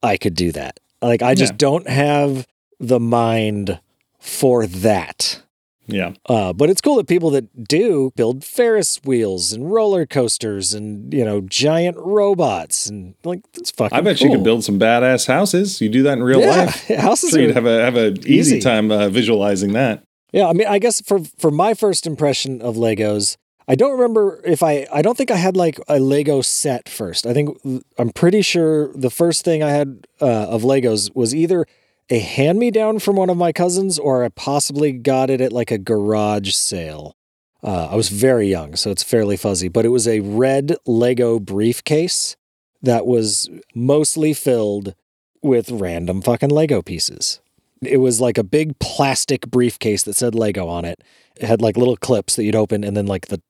I 0.03 0.17
could 0.19 0.35
do 0.35 0.53
that. 0.53 0.79
Like 1.03 1.23
I 1.23 1.35
just 1.35 1.55
Yeah. 1.55 1.59
don't 1.59 1.89
have 1.89 2.47
the 2.79 3.01
mind 3.01 3.81
for 4.21 4.67
that. 4.67 5.43
Yeah. 5.87 6.13
Uh, 6.27 6.53
but 6.53 6.71
it's 6.71 6.81
cool 6.81 6.97
that 6.97 7.07
people 7.07 7.31
that 7.31 7.65
do 7.65 8.13
build 8.17 8.45
Ferris 8.45 9.01
wheels 9.05 9.53
and 9.53 9.71
roller 9.71 10.07
coasters 10.07 10.75
and 10.75 11.13
you 11.13 11.25
know 11.25 11.41
giant 11.41 11.97
robots 11.99 12.87
and 12.87 13.15
like 13.25 13.41
it's 13.55 13.71
fucking. 13.71 13.97
I 13.97 14.01
bet 14.01 14.21
you 14.21 14.29
cool. 14.29 14.37
could 14.37 14.45
build 14.45 14.65
some 14.65 14.79
badass 14.79 15.27
houses. 15.27 15.81
You 15.81 15.89
do 15.89 16.03
that 16.05 16.15
in 16.15 16.25
real 16.25 16.41
yeah, 16.41 16.65
life. 16.65 16.89
houses 16.99 17.33
So 17.33 17.39
you'd 17.39 17.55
have 17.55 17.67
a 17.67 17.85
have 17.85 17.97
a 17.97 18.13
easy, 18.21 18.57
easy. 18.57 18.61
time 18.61 18.91
uh, 18.91 19.09
visualizing 19.09 19.73
that. 19.73 20.03
Yeah, 20.33 20.49
I 20.49 20.53
mean, 20.53 20.67
I 20.67 20.79
guess 20.79 21.01
for 21.01 21.21
for 21.39 21.51
my 21.51 21.75
first 21.75 22.07
impression 22.07 22.61
of 22.61 22.77
Legos, 22.77 23.37
I 23.69 23.75
don't 23.75 23.93
remember 23.93 24.41
if 24.45 24.63
I 24.63 24.87
I 24.93 25.03
don't 25.03 25.17
think 25.17 25.31
I 25.31 25.37
had 25.37 25.57
like 25.57 25.79
a 25.89 25.99
Lego 25.99 26.41
set 26.41 26.89
first. 26.89 27.27
I 27.27 27.33
think 27.33 27.59
I'm 27.99 28.11
pretty 28.11 28.43
sure 28.43 28.93
the 28.95 29.11
first 29.11 29.45
thing 29.45 29.63
I 29.63 29.71
had 29.71 30.07
uh, 30.21 30.27
of 30.27 30.63
Legos 30.63 31.15
was 31.15 31.35
either 31.35 31.67
a 32.11 32.19
hand 32.19 32.59
me 32.59 32.71
down 32.71 32.99
from 32.99 33.17
one 33.17 33.31
of 33.31 33.37
my 33.37 33.53
cousins 33.53 33.99
or 33.99 34.25
I 34.25 34.29
possibly 34.29 34.93
got 34.93 35.31
it 35.31 35.41
at 35.41 35.53
like 35.53 35.71
a 35.71 35.79
garage 35.79 36.53
sale. 36.53 37.17
Uh, 37.63 37.89
I 37.91 37.97
was 37.97 38.11
very 38.11 38.49
young, 38.49 38.77
so 38.77 38.91
it's 38.91 39.03
fairly 39.03 39.37
fuzzy, 39.37 39.69
but 39.69 39.85
it 39.85 39.89
was 39.89 40.07
a 40.07 40.21
red 40.21 40.77
Lego 40.87 41.41
briefcase 41.41 42.37
that 42.83 43.07
was 43.07 43.51
mostly 43.75 44.33
filled 44.33 44.95
with 45.43 45.71
random 45.71 46.23
fucking 46.23 46.51
Lego 46.51 46.83
pieces. 46.83 47.41
It 47.83 47.99
was 47.99 48.21
like 48.21 48.39
a 48.39 48.45
big 48.45 48.79
plastic 48.79 49.51
briefcase 49.51 50.03
that 50.05 50.15
said 50.15 50.35
Lego 50.35 50.69
on 50.69 50.85
it. 50.85 51.03
It 51.37 51.47
had 51.47 51.61
like 51.61 51.77
little 51.77 51.97
clips 51.97 52.37
that 52.37 52.45
you'd 52.45 52.55
open 52.55 52.85
and 52.85 52.97
then 52.97 53.07
like 53.07 53.27
the 53.27 53.43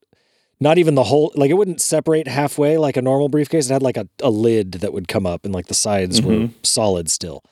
not 0.58 0.78
even 0.78 0.94
the 0.94 1.04
whole 1.04 1.30
like 1.34 1.50
it 1.50 1.54
wouldn't 1.54 1.82
separate 1.82 2.26
halfway 2.26 2.78
like 2.78 2.96
a 2.96 3.02
normal 3.02 3.28
briefcase. 3.28 3.68
It 3.68 3.72
had 3.74 3.82
like 3.82 3.98
a, 3.98 4.08
a 4.22 4.30
lid 4.30 4.72
that 4.72 4.92
would 4.94 5.08
come 5.08 5.26
up 5.26 5.44
and 5.44 5.52
like 5.52 5.66
the 5.66 5.74
sides 5.74 6.22
were 6.22 6.48
solid 6.62 7.10
still. 7.10 7.44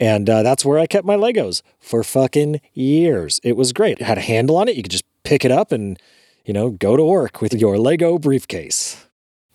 And 0.00 0.30
uh, 0.30 0.42
that's 0.42 0.64
where 0.64 0.78
I 0.78 0.86
kept 0.86 1.06
my 1.06 1.16
Legos 1.16 1.62
for 1.80 2.04
fucking 2.04 2.60
years. 2.74 3.40
It 3.42 3.56
was 3.56 3.72
great. 3.72 3.98
It 3.98 4.04
had 4.04 4.18
a 4.18 4.22
handle 4.22 4.56
on 4.56 4.68
it. 4.68 4.76
You 4.76 4.82
could 4.82 4.92
just 4.92 5.04
pick 5.24 5.44
it 5.44 5.50
up 5.50 5.72
and, 5.72 5.98
you 6.44 6.54
know, 6.54 6.70
go 6.70 6.96
to 6.96 7.04
work 7.04 7.40
with 7.40 7.54
your 7.54 7.78
Lego 7.78 8.18
briefcase. 8.18 9.08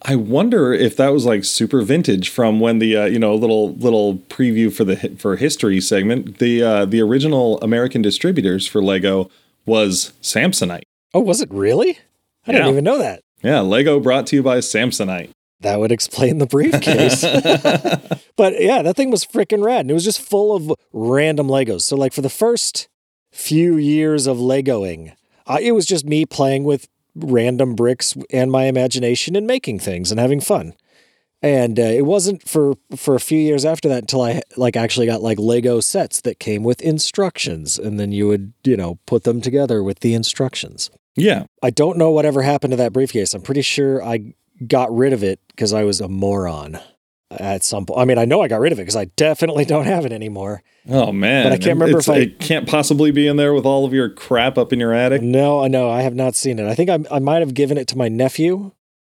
I 0.06 0.16
wonder 0.16 0.74
if 0.74 0.98
that 0.98 1.14
was 1.14 1.26
like 1.26 1.46
super 1.46 1.82
vintage 1.82 2.28
from 2.30 2.60
when 2.60 2.80
the 2.80 2.98
uh, 2.98 3.06
you 3.06 3.20
know 3.20 3.34
little 3.34 3.74
little 3.76 4.18
preview 4.18 4.74
for 4.74 4.84
the 4.84 4.98
for 5.18 5.38
history 5.38 5.80
segment. 5.80 6.40
The 6.40 6.62
uh, 6.62 6.86
the 6.86 7.02
original 7.02 7.58
American 7.62 8.02
distributors 8.02 8.68
for 8.68 8.84
Lego 8.84 9.32
was 9.66 10.12
Samsonite. 10.22 10.84
Oh, 11.14 11.22
was 11.22 11.40
it 11.42 11.50
really? 11.52 12.00
I 12.46 12.52
didn't 12.52 12.68
even 12.68 12.84
know 12.84 12.98
that. 12.98 13.22
Yeah, 13.42 13.62
Lego 13.62 14.02
brought 14.02 14.28
to 14.28 14.36
you 14.36 14.44
by 14.44 14.58
Samsonite. 14.58 15.30
That 15.64 15.80
would 15.80 15.92
explain 15.92 16.38
the 16.38 16.46
briefcase. 16.46 17.22
but 18.36 18.62
yeah, 18.62 18.82
that 18.82 18.96
thing 18.96 19.12
was 19.12 19.26
freaking 19.26 19.64
rad. 19.64 19.82
And 19.82 19.92
it 19.92 19.96
was 19.96 20.06
just 20.06 20.22
full 20.22 20.56
of 20.56 20.72
random 20.92 21.48
Legos. 21.48 21.82
So, 21.82 21.96
like, 21.96 22.14
for 22.14 22.22
the 22.22 22.30
first 22.30 22.88
few 23.32 23.78
years 23.78 24.28
of 24.28 24.38
Legoing, 24.38 25.14
uh, 25.48 25.58
it 25.62 25.72
was 25.72 25.86
just 25.86 26.06
me 26.06 26.26
playing 26.26 26.64
with 26.64 26.88
random 27.16 27.76
bricks 27.76 28.16
and 28.32 28.52
my 28.52 28.66
imagination 28.66 29.36
and 29.36 29.46
making 29.46 29.80
things 29.80 30.12
and 30.12 30.20
having 30.20 30.40
fun. 30.40 30.74
And 31.42 31.78
uh, 31.78 31.84
it 31.84 32.06
wasn't 32.06 32.48
for 32.48 32.76
for 32.96 33.16
a 33.16 33.20
few 33.20 33.38
years 33.38 33.66
after 33.66 33.90
that 33.90 34.04
until 34.04 34.22
I 34.22 34.42
like 34.56 34.78
actually 34.78 35.08
got 35.08 35.22
like 35.22 35.38
Lego 35.38 35.82
sets 35.82 36.22
that 36.22 36.40
came 36.40 36.64
with 36.64 36.82
instructions, 36.82 37.78
and 37.78 38.00
then 38.00 38.14
you 38.14 38.30
would 38.30 38.54
you 38.64 38.78
know 38.78 38.98
put 39.06 39.26
them 39.26 39.42
together 39.42 39.84
with 39.84 40.00
the 40.00 40.14
instructions. 40.14 40.90
Yeah, 41.16 41.44
I 41.62 41.70
don't 41.70 41.98
know 41.98 42.12
whatever 42.12 42.44
happened 42.44 42.72
to 42.72 42.78
that 42.78 42.94
briefcase. 42.94 43.34
I'm 43.34 43.42
pretty 43.42 43.62
sure 43.62 44.02
I 44.02 44.36
got 44.68 44.96
rid 44.96 45.14
of 45.14 45.24
it 45.24 45.40
because 45.48 45.74
I 45.74 45.84
was 45.84 46.02
a 46.02 46.08
moron 46.08 46.80
at 47.32 47.64
some 47.64 47.86
point. 47.86 48.00
I 48.00 48.06
mean, 48.06 48.18
I 48.18 48.26
know 48.26 48.42
I 48.42 48.48
got 48.48 48.60
rid 48.60 48.72
of 48.72 48.80
it 48.80 48.84
because 48.84 48.96
I 48.96 49.06
definitely 49.06 49.66
don't 49.66 49.86
have 49.86 50.06
it 50.06 50.12
anymore. 50.12 50.62
Oh 50.90 51.12
man, 51.12 51.46
But 51.46 51.54
I 51.54 51.58
can't 51.58 51.80
remember 51.80 51.98
It's- 52.00 52.08
if 52.08 52.14
I- 52.14 52.18
it 52.20 52.40
can't 52.40 52.68
possibly 52.68 53.12
be 53.12 53.28
in 53.28 53.38
there 53.38 53.54
with 53.54 53.66
all 53.66 53.86
of 53.86 53.94
your 53.94 54.10
crap 54.10 54.58
up 54.58 54.72
in 54.74 54.80
your 54.80 54.94
attic. 54.94 55.22
No, 55.22 55.62
I 55.64 55.68
know 55.68 55.90
I 55.90 56.02
have 56.02 56.16
not 56.16 56.36
seen 56.36 56.60
it. 56.60 56.68
I 56.68 56.76
think 56.76 56.90
I, 56.90 57.00
I 57.10 57.20
might 57.20 57.40
have 57.40 57.54
given 57.54 57.78
it 57.78 57.88
to 57.90 57.98
my 57.98 58.08
nephew 58.10 58.72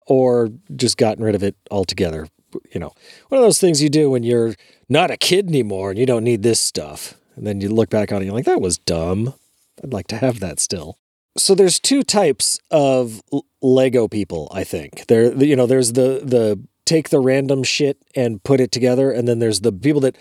or 0.06 0.50
just 0.76 0.96
gotten 0.98 1.24
rid 1.24 1.34
of 1.34 1.42
it 1.42 1.56
altogether. 1.70 2.28
You 2.72 2.78
know, 2.80 2.92
one 3.30 3.38
of 3.40 3.44
those 3.44 3.58
things 3.58 3.82
you 3.82 3.88
do 3.88 4.10
when 4.10 4.22
you're 4.22 4.54
not 4.88 5.10
a 5.10 5.16
kid 5.16 5.48
anymore 5.48 5.90
and 5.90 5.98
you 5.98 6.06
don't 6.06 6.22
need 6.22 6.42
this 6.42 6.60
stuff. 6.60 7.14
And 7.34 7.44
then 7.46 7.60
you 7.60 7.68
look 7.68 7.90
back 7.90 8.12
on 8.12 8.16
it 8.16 8.18
and 8.18 8.26
you're 8.26 8.34
like, 8.34 8.44
that 8.44 8.60
was 8.60 8.78
dumb. 8.78 9.34
I'd 9.82 9.92
like 9.92 10.06
to 10.08 10.16
have 10.18 10.38
that 10.40 10.60
still. 10.60 10.98
So 11.36 11.54
there's 11.54 11.80
two 11.80 12.02
types 12.02 12.60
of 12.70 13.20
Lego 13.60 14.08
people, 14.08 14.48
I 14.52 14.64
think. 14.64 15.06
There 15.06 15.32
you 15.34 15.56
know, 15.56 15.66
there's 15.66 15.92
the 15.92 16.20
the 16.24 16.60
take 16.84 17.08
the 17.08 17.20
random 17.20 17.62
shit 17.64 17.98
and 18.14 18.42
put 18.42 18.60
it 18.60 18.70
together 18.70 19.10
and 19.10 19.26
then 19.26 19.38
there's 19.38 19.60
the 19.60 19.72
people 19.72 20.00
that 20.02 20.16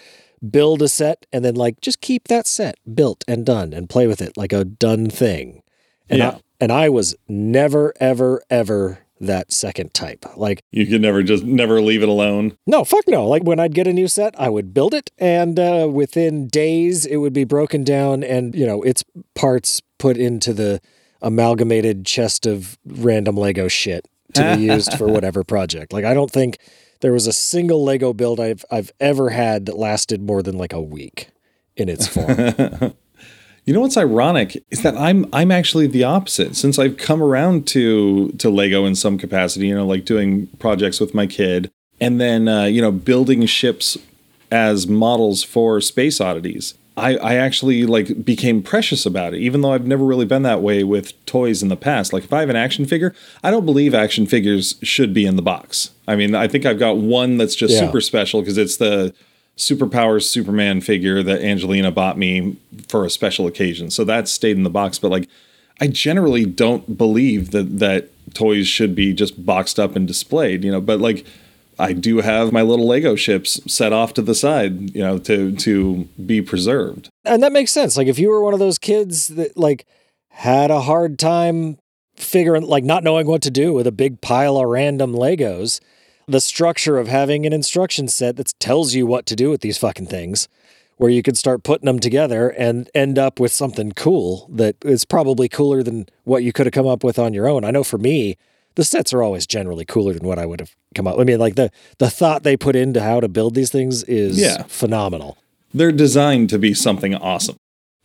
build 0.49 0.81
a 0.81 0.87
set 0.87 1.25
and 1.33 1.43
then 1.43 1.55
like 1.55 1.81
just 1.81 1.99
keep 2.01 2.27
that 2.29 2.47
set 2.47 2.75
built 2.95 3.23
and 3.27 3.45
done 3.45 3.73
and 3.73 3.89
play 3.89 4.07
with 4.07 4.21
it 4.21 4.37
like 4.37 4.53
a 4.53 4.63
done 4.65 5.09
thing. 5.09 5.61
And 6.09 6.19
Yeah. 6.19 6.29
I, 6.29 6.39
and 6.61 6.71
I 6.71 6.89
was 6.89 7.15
never 7.27 7.93
ever 7.99 8.41
ever 8.49 8.99
that 9.19 9.51
second 9.53 9.93
type. 9.93 10.25
Like 10.37 10.63
You 10.71 10.85
could 10.85 11.01
never 11.01 11.21
just 11.21 11.43
never 11.43 11.81
leave 11.81 12.01
it 12.01 12.09
alone. 12.09 12.57
no, 12.65 12.83
fuck 12.83 13.07
no. 13.07 13.27
Like 13.27 13.43
when 13.43 13.59
I'd 13.59 13.75
get 13.75 13.87
a 13.87 13.93
new 13.93 14.07
set, 14.07 14.33
I 14.39 14.49
would 14.49 14.73
build 14.73 14.93
it, 14.93 15.11
and 15.17 15.59
uh, 15.59 15.87
within 15.91 16.47
days, 16.47 17.05
it 17.05 17.17
would 17.17 17.31
be 17.33 17.43
broken 17.45 17.83
down 17.83 18.23
and, 18.23 18.53
you 18.55 18.65
know, 18.65 18.81
its 18.83 19.03
parts 19.35 19.81
put 19.97 20.17
into 20.17 20.53
the 20.53 20.81
amalgamated 21.23 22.05
chest 22.05 22.45
of 22.45 22.77
random 22.85 23.35
Lego 23.35 23.67
shit 23.67 24.07
to 24.33 24.55
be 24.55 24.63
used 24.63 24.97
for 24.97 25.07
whatever 25.11 25.43
project. 25.43 25.93
Like, 25.93 26.05
I 26.05 26.13
don't 26.13 26.31
think 26.31 26.59
there 27.01 27.13
was 27.13 27.25
a 27.25 27.33
single 27.33 27.83
Lego 27.83 28.13
build 28.13 28.39
I've, 28.39 28.63
I've 28.69 28.91
ever 28.99 29.31
had 29.31 29.65
that 29.65 29.77
lasted 29.77 30.21
more 30.21 30.43
than 30.43 30.57
like 30.57 30.73
a 30.73 30.81
week 30.81 31.29
in 31.75 31.89
its 31.89 32.07
form. 32.07 32.93
You 33.65 33.73
know 33.73 33.79
what's 33.79 33.95
ironic 33.95 34.61
is 34.71 34.81
that 34.81 34.97
I'm 34.97 35.25
I'm 35.31 35.49
actually 35.49 35.87
the 35.87 36.03
opposite. 36.03 36.57
Since 36.57 36.77
I've 36.77 36.97
come 36.97 37.23
around 37.23 37.65
to 37.67 38.31
to 38.33 38.49
Lego 38.49 38.85
in 38.85 38.93
some 38.93 39.17
capacity, 39.17 39.67
you 39.67 39.75
know, 39.75 39.87
like 39.87 40.03
doing 40.03 40.47
projects 40.59 40.99
with 40.99 41.13
my 41.13 41.27
kid, 41.27 41.71
and 42.01 42.19
then 42.19 42.49
uh, 42.49 42.65
you 42.65 42.81
know 42.81 42.91
building 42.91 43.45
ships 43.45 43.97
as 44.51 44.85
models 44.85 45.43
for 45.43 45.79
space 45.79 46.19
oddities. 46.19 46.73
I, 46.95 47.15
I 47.17 47.35
actually 47.35 47.85
like 47.85 48.23
became 48.23 48.61
precious 48.61 49.05
about 49.05 49.33
it, 49.33 49.39
even 49.39 49.61
though 49.61 49.73
I've 49.73 49.87
never 49.87 50.05
really 50.05 50.25
been 50.25 50.43
that 50.43 50.61
way 50.61 50.83
with 50.83 51.13
toys 51.25 51.63
in 51.63 51.69
the 51.69 51.75
past. 51.75 52.13
Like 52.13 52.23
if 52.23 52.31
I 52.31 52.41
have 52.41 52.49
an 52.49 52.55
action 52.55 52.85
figure, 52.85 53.15
I 53.43 53.49
don't 53.49 53.65
believe 53.65 53.95
action 53.95 54.27
figures 54.27 54.75
should 54.83 55.11
be 55.13 55.25
in 55.25 55.35
the 55.35 55.41
box. 55.41 55.89
I 56.07 56.15
mean, 56.15 56.35
I 56.35 56.47
think 56.47 56.65
I've 56.65 56.77
got 56.77 56.97
one 56.97 57.37
that's 57.37 57.55
just 57.55 57.73
Yeah. 57.73 57.79
super 57.79 57.99
special 57.99 58.41
because 58.41 58.57
it's 58.59 58.77
the 58.77 59.13
Superpowers 59.57 60.23
Superman 60.23 60.81
figure 60.81 61.23
that 61.23 61.41
Angelina 61.41 61.91
bought 61.91 62.17
me 62.17 62.57
for 62.87 63.05
a 63.05 63.09
special 63.09 63.47
occasion. 63.47 63.89
So 63.89 64.03
that 64.03 64.27
stayed 64.27 64.57
in 64.57 64.63
the 64.63 64.69
box. 64.69 64.99
But 64.99 65.09
like, 65.11 65.27
I 65.81 65.87
generally 65.87 66.45
don't 66.45 66.95
believe 66.97 67.51
that 67.51 67.79
that 67.79 68.09
toys 68.35 68.67
should 68.67 68.93
be 68.95 69.13
just 69.13 69.45
boxed 69.45 69.79
up 69.79 69.95
and 69.95 70.07
displayed. 70.07 70.63
You 70.63 70.71
know, 70.71 70.81
but 70.81 70.99
like. 70.99 71.25
I 71.79 71.93
do 71.93 72.19
have 72.19 72.51
my 72.51 72.61
little 72.61 72.87
Lego 72.87 73.15
ships 73.15 73.59
set 73.71 73.93
off 73.93 74.13
to 74.15 74.21
the 74.21 74.35
side, 74.35 74.95
you 74.95 75.01
know, 75.01 75.17
to 75.19 75.55
to 75.55 76.07
be 76.25 76.41
preserved. 76.41 77.09
And 77.25 77.41
that 77.43 77.51
makes 77.51 77.71
sense. 77.71 77.97
Like 77.97 78.07
if 78.07 78.19
you 78.19 78.29
were 78.29 78.41
one 78.41 78.53
of 78.53 78.59
those 78.59 78.77
kids 78.77 79.27
that 79.29 79.57
like 79.57 79.85
had 80.29 80.71
a 80.71 80.81
hard 80.81 81.19
time 81.19 81.77
figuring 82.15 82.63
like 82.63 82.83
not 82.83 83.03
knowing 83.03 83.27
what 83.27 83.41
to 83.43 83.51
do 83.51 83.73
with 83.73 83.87
a 83.87 83.91
big 83.91 84.21
pile 84.21 84.57
of 84.57 84.67
random 84.67 85.13
Legos, 85.13 85.79
the 86.27 86.41
structure 86.41 86.97
of 86.97 87.07
having 87.07 87.45
an 87.45 87.53
instruction 87.53 88.07
set 88.07 88.37
that 88.37 88.53
tells 88.59 88.93
you 88.93 89.05
what 89.05 89.25
to 89.25 89.35
do 89.35 89.49
with 89.49 89.61
these 89.61 89.77
fucking 89.77 90.07
things 90.07 90.47
where 90.97 91.09
you 91.09 91.23
could 91.23 91.37
start 91.37 91.63
putting 91.63 91.85
them 91.85 91.99
together 91.99 92.49
and 92.49 92.89
end 92.93 93.17
up 93.17 93.39
with 93.39 93.51
something 93.51 93.91
cool 93.93 94.47
that 94.49 94.75
is 94.85 95.05
probably 95.05 95.49
cooler 95.49 95.83
than 95.83 96.05
what 96.23 96.43
you 96.43 96.53
could 96.53 96.65
have 96.65 96.73
come 96.73 96.87
up 96.87 97.03
with 97.03 97.17
on 97.17 97.33
your 97.33 97.47
own. 97.47 97.65
I 97.65 97.71
know 97.71 97.83
for 97.83 97.97
me, 97.97 98.37
the 98.75 98.83
sets 98.83 99.13
are 99.13 99.21
always 99.23 99.45
generally 99.47 99.85
cooler 99.85 100.13
than 100.13 100.27
what 100.27 100.39
I 100.39 100.45
would 100.45 100.59
have 100.59 100.75
come 100.95 101.07
up. 101.07 101.19
I 101.19 101.23
mean, 101.23 101.39
like 101.39 101.55
the 101.55 101.71
the 101.99 102.09
thought 102.09 102.43
they 102.43 102.57
put 102.57 102.75
into 102.75 103.01
how 103.01 103.19
to 103.19 103.27
build 103.27 103.55
these 103.55 103.69
things 103.71 104.03
is 104.03 104.37
Yeah. 104.39 104.63
phenomenal. 104.67 105.37
They're 105.73 105.91
designed 105.91 106.49
to 106.51 106.59
be 106.59 106.73
something 106.73 107.15
awesome. 107.15 107.55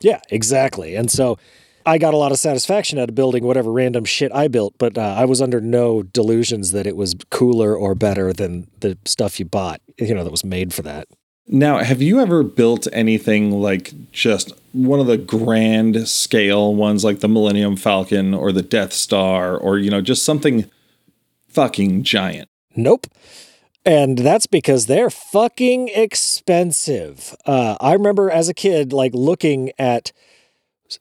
Yeah, 0.00 0.20
exactly. 0.30 0.94
And 0.94 1.10
so 1.10 1.38
I 1.84 1.98
got 1.98 2.14
a 2.14 2.16
lot 2.18 2.32
of 2.32 2.38
satisfaction 2.38 2.98
out 2.98 3.08
of 3.08 3.14
building 3.14 3.44
whatever 3.44 3.72
random 3.72 4.04
shit 4.04 4.30
I 4.32 4.48
built, 4.48 4.74
but 4.78 4.96
uh, 4.98 5.00
I 5.18 5.24
was 5.24 5.40
under 5.42 5.60
no 5.60 6.02
delusions 6.02 6.72
that 6.72 6.86
it 6.86 6.96
was 6.96 7.14
cooler 7.30 7.74
or 7.76 7.94
better 7.94 8.32
than 8.32 8.68
the 8.80 8.96
stuff 9.06 9.38
you 9.40 9.46
bought, 9.46 9.80
you 9.98 10.14
know, 10.14 10.22
that 10.24 10.30
was 10.30 10.44
made 10.44 10.72
for 10.74 10.82
that. 10.82 11.08
Now, 11.50 11.78
have 11.78 12.02
you 12.02 12.20
ever 12.20 12.42
built 12.42 12.86
anything 12.92 13.50
like 13.52 13.92
just 14.12 14.52
one 14.72 15.00
of 15.00 15.06
the 15.06 15.16
grand 15.16 16.06
scale 16.06 16.74
ones 16.74 17.04
like 17.04 17.20
the 17.20 17.28
Millennium 17.28 17.76
Falcon 17.76 18.34
or 18.34 18.52
the 18.52 18.62
Death 18.62 18.92
Star 18.92 19.56
or 19.56 19.78
you 19.78 19.90
know 19.90 20.02
just 20.02 20.24
something 20.24 20.70
fucking 21.48 22.02
giant? 22.02 22.50
Nope. 22.76 23.06
And 23.84 24.18
that's 24.18 24.46
because 24.46 24.84
they're 24.84 25.08
fucking 25.08 25.88
expensive. 25.88 27.34
Uh, 27.46 27.76
I 27.80 27.94
remember 27.94 28.30
as 28.30 28.50
a 28.50 28.54
kid, 28.54 28.92
like 28.92 29.14
looking 29.14 29.72
at 29.78 30.12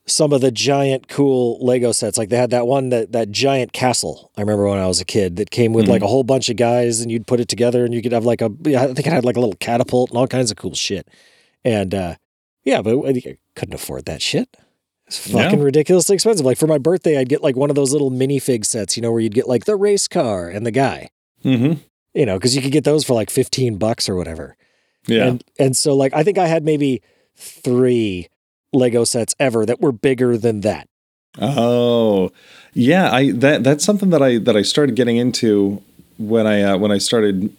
some 0.06 0.34
of 0.34 0.42
the 0.42 0.52
giant 0.52 1.08
cool 1.08 1.58
Lego 1.64 1.92
sets. 1.92 2.18
Like 2.18 2.30
they 2.30 2.38
had 2.38 2.50
that 2.50 2.68
one 2.68 2.90
that 2.90 3.12
that 3.14 3.32
giant 3.32 3.74
castle. 3.74 4.32
I 4.38 4.42
remember 4.42 4.68
when 4.68 4.80
I 4.80 4.88
was 4.88 5.00
a 5.02 5.06
kid 5.06 5.38
that 5.38 5.52
came 5.52 5.74
with 5.74 5.88
like 5.88 6.02
a 6.02 6.08
whole 6.08 6.24
bunch 6.24 6.50
of 6.50 6.58
guys, 6.58 7.02
and 7.02 7.12
you'd 7.12 7.28
put 7.28 7.40
it 7.40 7.48
together, 7.48 7.86
and 7.86 7.94
you 7.94 8.02
could 8.02 8.12
have 8.12 8.26
like 8.26 8.42
a. 8.42 8.46
I 8.46 8.88
think 8.94 9.00
it 9.00 9.14
had 9.14 9.26
like 9.26 9.38
a 9.38 9.40
little 9.40 9.56
catapult 9.60 10.10
and 10.10 10.18
all 10.18 10.28
kinds 10.28 10.52
of 10.52 10.58
cool 10.58 10.76
shit. 10.76 11.08
And 11.64 11.94
uh, 11.94 12.16
yeah, 12.64 12.82
but 12.82 12.98
I 13.06 13.38
couldn't 13.56 13.76
afford 13.76 14.06
that 14.06 14.22
shit. 14.22 14.56
It's 15.08 15.32
fucking 15.32 15.62
ridiculously 15.62 16.16
expensive. 16.16 16.46
Like 16.46 16.58
for 16.58 16.68
my 16.68 16.78
birthday, 16.78 17.18
I'd 17.18 17.30
get 17.30 17.42
like 17.42 17.56
one 17.56 17.70
of 17.70 17.78
those 17.78 17.94
little 17.94 18.12
minifig 18.12 18.66
sets, 18.66 18.98
you 18.98 19.02
know, 19.02 19.12
where 19.12 19.22
you'd 19.22 19.34
get 19.34 19.48
like 19.48 19.64
the 19.64 19.78
race 19.78 20.08
car 20.08 20.50
and 20.50 20.66
the 20.66 20.72
guy 20.72 21.10
Mm-hmm. 21.46 21.80
you 22.14 22.26
know, 22.26 22.36
because 22.38 22.56
you 22.56 22.62
could 22.62 22.72
get 22.72 22.84
those 22.84 23.06
for 23.06 23.14
like 23.14 23.30
15 23.30 23.78
bucks 23.78 24.10
or 24.10 24.16
whatever. 24.16 24.58
Yeah. 25.06 25.28
And, 25.28 25.44
and 25.58 25.78
so, 25.78 25.96
like, 25.96 26.14
I 26.14 26.24
think 26.24 26.38
I 26.38 26.48
had 26.48 26.66
maybe 26.66 27.02
three 27.36 28.28
Lego 28.74 29.04
sets 29.04 29.36
ever 29.40 29.66
that 29.66 29.82
were 29.82 29.92
bigger 29.92 30.38
than 30.38 30.62
that. 30.62 30.88
Oh, 31.40 32.32
yeah. 32.74 33.12
I 33.12 33.32
that 33.32 33.64
that's 33.64 33.84
something 33.84 34.10
that 34.10 34.22
I 34.22 34.38
that 34.40 34.58
I 34.58 34.62
started 34.62 34.96
getting 34.96 35.18
into 35.18 35.82
when 36.18 36.48
I 36.48 36.62
uh, 36.64 36.78
when 36.78 36.92
I 36.92 36.98
started 36.98 37.56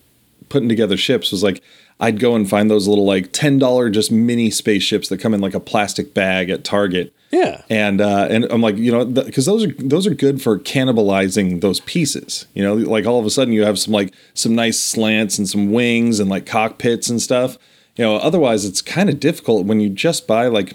putting 0.48 0.68
together 0.68 0.96
ships 0.96 1.30
was 1.30 1.42
like 1.42 1.62
I'd 2.00 2.20
go 2.20 2.34
and 2.34 2.48
find 2.48 2.70
those 2.70 2.88
little 2.88 3.04
like 3.04 3.32
ten 3.32 3.58
dollar 3.58 3.90
just 3.90 4.10
mini 4.10 4.50
spaceships 4.50 5.08
that 5.08 5.18
come 5.20 5.34
in 5.34 5.40
like 5.40 5.54
a 5.54 5.60
plastic 5.60 6.14
bag 6.14 6.50
at 6.50 6.64
Target. 6.64 7.12
Yeah. 7.30 7.62
and 7.68 8.00
uh, 8.00 8.26
and 8.30 8.44
I'm 8.46 8.62
like, 8.62 8.76
you 8.76 8.90
know, 8.90 9.04
because 9.04 9.46
those 9.46 9.64
are 9.64 9.72
those 9.78 10.06
are 10.06 10.14
good 10.14 10.40
for 10.40 10.58
cannibalizing 10.58 11.60
those 11.60 11.80
pieces. 11.80 12.46
You 12.54 12.64
know, 12.64 12.74
like 12.74 13.06
all 13.06 13.20
of 13.20 13.26
a 13.26 13.30
sudden 13.30 13.52
you 13.52 13.64
have 13.64 13.78
some 13.78 13.92
like 13.92 14.14
some 14.34 14.54
nice 14.54 14.80
slants 14.80 15.38
and 15.38 15.48
some 15.48 15.72
wings 15.72 16.20
and 16.20 16.30
like 16.30 16.46
cockpits 16.46 17.08
and 17.08 17.20
stuff. 17.20 17.58
You 17.96 18.04
know, 18.04 18.16
otherwise 18.16 18.64
it's 18.64 18.80
kind 18.80 19.10
of 19.10 19.20
difficult 19.20 19.66
when 19.66 19.80
you 19.80 19.88
just 19.88 20.26
buy 20.28 20.46
like, 20.46 20.74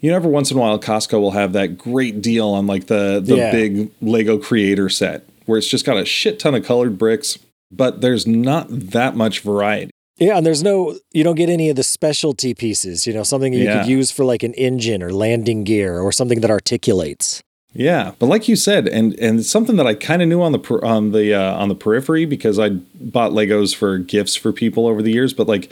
you 0.00 0.10
know, 0.10 0.16
every 0.16 0.30
once 0.30 0.50
in 0.50 0.56
a 0.56 0.60
while 0.60 0.78
Costco 0.78 1.20
will 1.20 1.30
have 1.32 1.52
that 1.54 1.78
great 1.78 2.20
deal 2.22 2.48
on 2.48 2.66
like 2.66 2.86
the 2.86 3.20
the 3.24 3.36
Yeah. 3.36 3.50
big 3.52 3.90
Lego 4.00 4.38
Creator 4.38 4.88
set 4.88 5.24
where 5.46 5.58
it's 5.58 5.68
just 5.68 5.84
got 5.86 5.96
a 5.96 6.04
shit 6.04 6.38
ton 6.40 6.54
of 6.56 6.64
colored 6.64 6.98
bricks, 6.98 7.38
but 7.70 8.00
there's 8.00 8.26
not 8.26 8.66
that 8.68 9.14
much 9.16 9.40
variety. 9.40 9.90
Yeah. 10.18 10.36
And 10.38 10.44
there's 10.46 10.62
no, 10.62 10.98
you 11.12 11.22
don't 11.22 11.36
get 11.36 11.48
any 11.48 11.68
of 11.70 11.76
the 11.76 11.82
specialty 11.84 12.52
pieces, 12.54 13.06
you 13.06 13.12
know, 13.12 13.22
something 13.22 13.52
you 13.52 13.64
Yeah. 13.64 13.82
could 13.82 13.88
use 13.90 14.10
for 14.10 14.24
like 14.24 14.42
an 14.42 14.54
engine 14.54 15.02
or 15.04 15.12
landing 15.12 15.62
gear 15.62 16.00
or 16.00 16.10
something 16.10 16.40
that 16.40 16.50
articulates. 16.50 17.42
Yeah, 17.74 18.12
but 18.18 18.26
like 18.26 18.48
you 18.48 18.56
said, 18.56 18.88
and 18.88 19.12
and 19.20 19.44
something 19.44 19.76
that 19.76 19.86
I 19.86 19.92
kind 19.94 20.22
of 20.22 20.28
knew 20.28 20.40
on 20.40 20.52
the 20.52 20.80
on 20.82 21.12
the 21.12 21.34
uh, 21.34 21.54
on 21.56 21.68
the 21.68 21.74
periphery 21.74 22.24
because 22.24 22.58
I 22.58 22.70
bought 22.70 23.32
Legos 23.32 23.74
for 23.76 23.98
gifts 23.98 24.34
for 24.34 24.50
people 24.50 24.86
over 24.86 25.02
the 25.02 25.12
years. 25.12 25.34
But 25.34 25.46
like, 25.46 25.70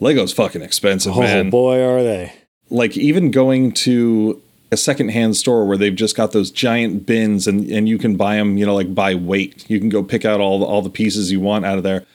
Legos 0.00 0.34
fucking 0.34 0.62
expensive, 0.62 1.16
Oh 1.16 1.20
man. 1.20 1.48
boy, 1.48 1.80
are 1.80 2.02
they. 2.02 2.32
Like 2.72 2.96
even 2.96 3.30
going 3.30 3.72
to 3.72 4.40
a 4.72 4.76
secondhand 4.76 5.36
store 5.36 5.66
where 5.66 5.76
they've 5.76 5.94
just 5.94 6.16
got 6.16 6.32
those 6.32 6.50
giant 6.50 7.04
bins 7.04 7.46
and 7.46 7.70
and 7.70 7.88
you 7.88 7.98
can 7.98 8.16
buy 8.16 8.36
them, 8.36 8.56
you 8.56 8.64
know, 8.64 8.74
like 8.74 8.94
by 8.94 9.14
weight. 9.14 9.68
You 9.68 9.78
can 9.78 9.90
go 9.90 10.02
pick 10.02 10.24
out 10.24 10.40
all 10.40 10.58
the, 10.58 10.64
all 10.64 10.82
the 10.82 10.90
pieces 10.90 11.30
you 11.30 11.40
want 11.40 11.66
out 11.66 11.76
of 11.76 11.84
there. 11.84 12.06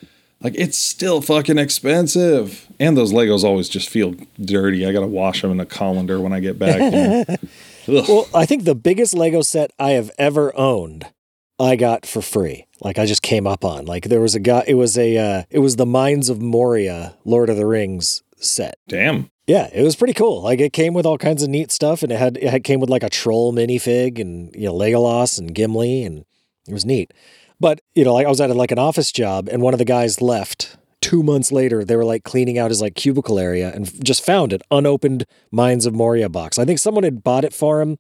Like 0.42 0.54
it's 0.56 0.78
still 0.78 1.22
fucking 1.22 1.58
expensive, 1.58 2.68
and 2.80 2.96
those 2.96 3.12
Legos 3.12 3.44
always 3.44 3.70
just 3.70 3.90
feel 3.90 4.16
dirty. 4.40 4.86
I 4.86 4.92
gotta 4.92 5.08
wash 5.08 5.42
them 5.42 5.52
in 5.52 5.60
a 5.60 5.66
colander 5.66 6.20
when 6.20 6.34
I 6.34 6.40
get 6.40 6.60
back. 6.60 6.80
you 7.88 7.94
know. 7.94 8.04
Well, 8.08 8.28
I 8.36 8.46
think 8.46 8.64
the 8.64 8.76
biggest 8.76 9.16
Lego 9.16 9.42
set 9.42 9.72
I 9.80 9.92
have 9.92 10.12
ever 10.20 10.56
owned, 10.56 11.08
I 11.60 11.76
got 11.76 12.06
for 12.06 12.22
free. 12.22 12.68
Like 12.82 13.00
I 13.00 13.06
just 13.06 13.24
came 13.24 13.48
up 13.48 13.66
on. 13.66 13.86
Like 13.86 14.06
there 14.06 14.22
was 14.22 14.36
a 14.36 14.40
guy. 14.40 14.64
It 14.68 14.76
was 14.76 14.98
a. 14.98 15.18
Uh, 15.18 15.44
it 15.50 15.60
was 15.60 15.76
the 15.76 15.88
Mines 15.88 16.30
of 16.30 16.42
Moria, 16.42 17.16
Lord 17.26 17.50
of 17.50 17.58
the 17.58 17.66
Rings 17.66 18.22
set. 18.38 18.78
Damn. 18.88 19.32
Yeah, 19.48 19.70
it 19.74 19.82
was 19.82 19.96
pretty 19.96 20.14
cool. 20.14 20.42
Like 20.42 20.60
it 20.60 20.74
came 20.74 20.94
with 20.94 21.06
all 21.06 21.18
kinds 21.18 21.42
of 21.42 21.50
neat 21.50 21.72
stuff, 21.72 22.04
and 22.04 22.12
it 22.12 22.20
had 22.20 22.38
it 22.38 22.50
had, 22.50 22.66
came 22.66 22.82
with 22.82 22.90
like 22.90 23.04
a 23.04 23.10
troll 23.10 23.54
minifig 23.54 24.20
and 24.20 24.54
you 24.54 24.66
know 24.66 24.74
Legolas 24.74 25.40
and 25.40 25.56
Gimli, 25.56 26.04
and 26.04 26.26
it 26.68 26.74
was 26.74 26.86
neat. 26.86 27.14
But 27.60 27.80
you 27.96 28.04
know, 28.04 28.14
like 28.14 28.26
I 28.26 28.30
was 28.30 28.42
at 28.42 28.54
like 28.56 28.72
an 28.72 28.80
office 28.80 29.12
job, 29.12 29.48
and 29.50 29.62
one 29.62 29.74
of 29.74 29.78
the 29.80 29.86
guys 29.86 30.22
left. 30.22 30.78
Two 31.00 31.24
months 31.24 31.52
later, 31.52 31.86
they 31.86 31.96
were 31.96 32.04
like 32.04 32.24
cleaning 32.24 32.58
out 32.58 32.72
his 32.72 32.82
like 32.82 32.96
cubicle 32.96 33.40
area 33.40 33.72
and 33.74 34.04
just 34.04 34.26
found 34.26 34.52
it 34.52 34.64
unopened 34.72 35.26
Mines 35.52 35.86
of 35.86 35.94
Moria 35.94 36.28
box. 36.28 36.60
I 36.60 36.66
think 36.66 36.80
someone 36.80 37.04
had 37.04 37.24
bought 37.24 37.46
it 37.46 37.54
for 37.54 37.82
him 37.82 37.98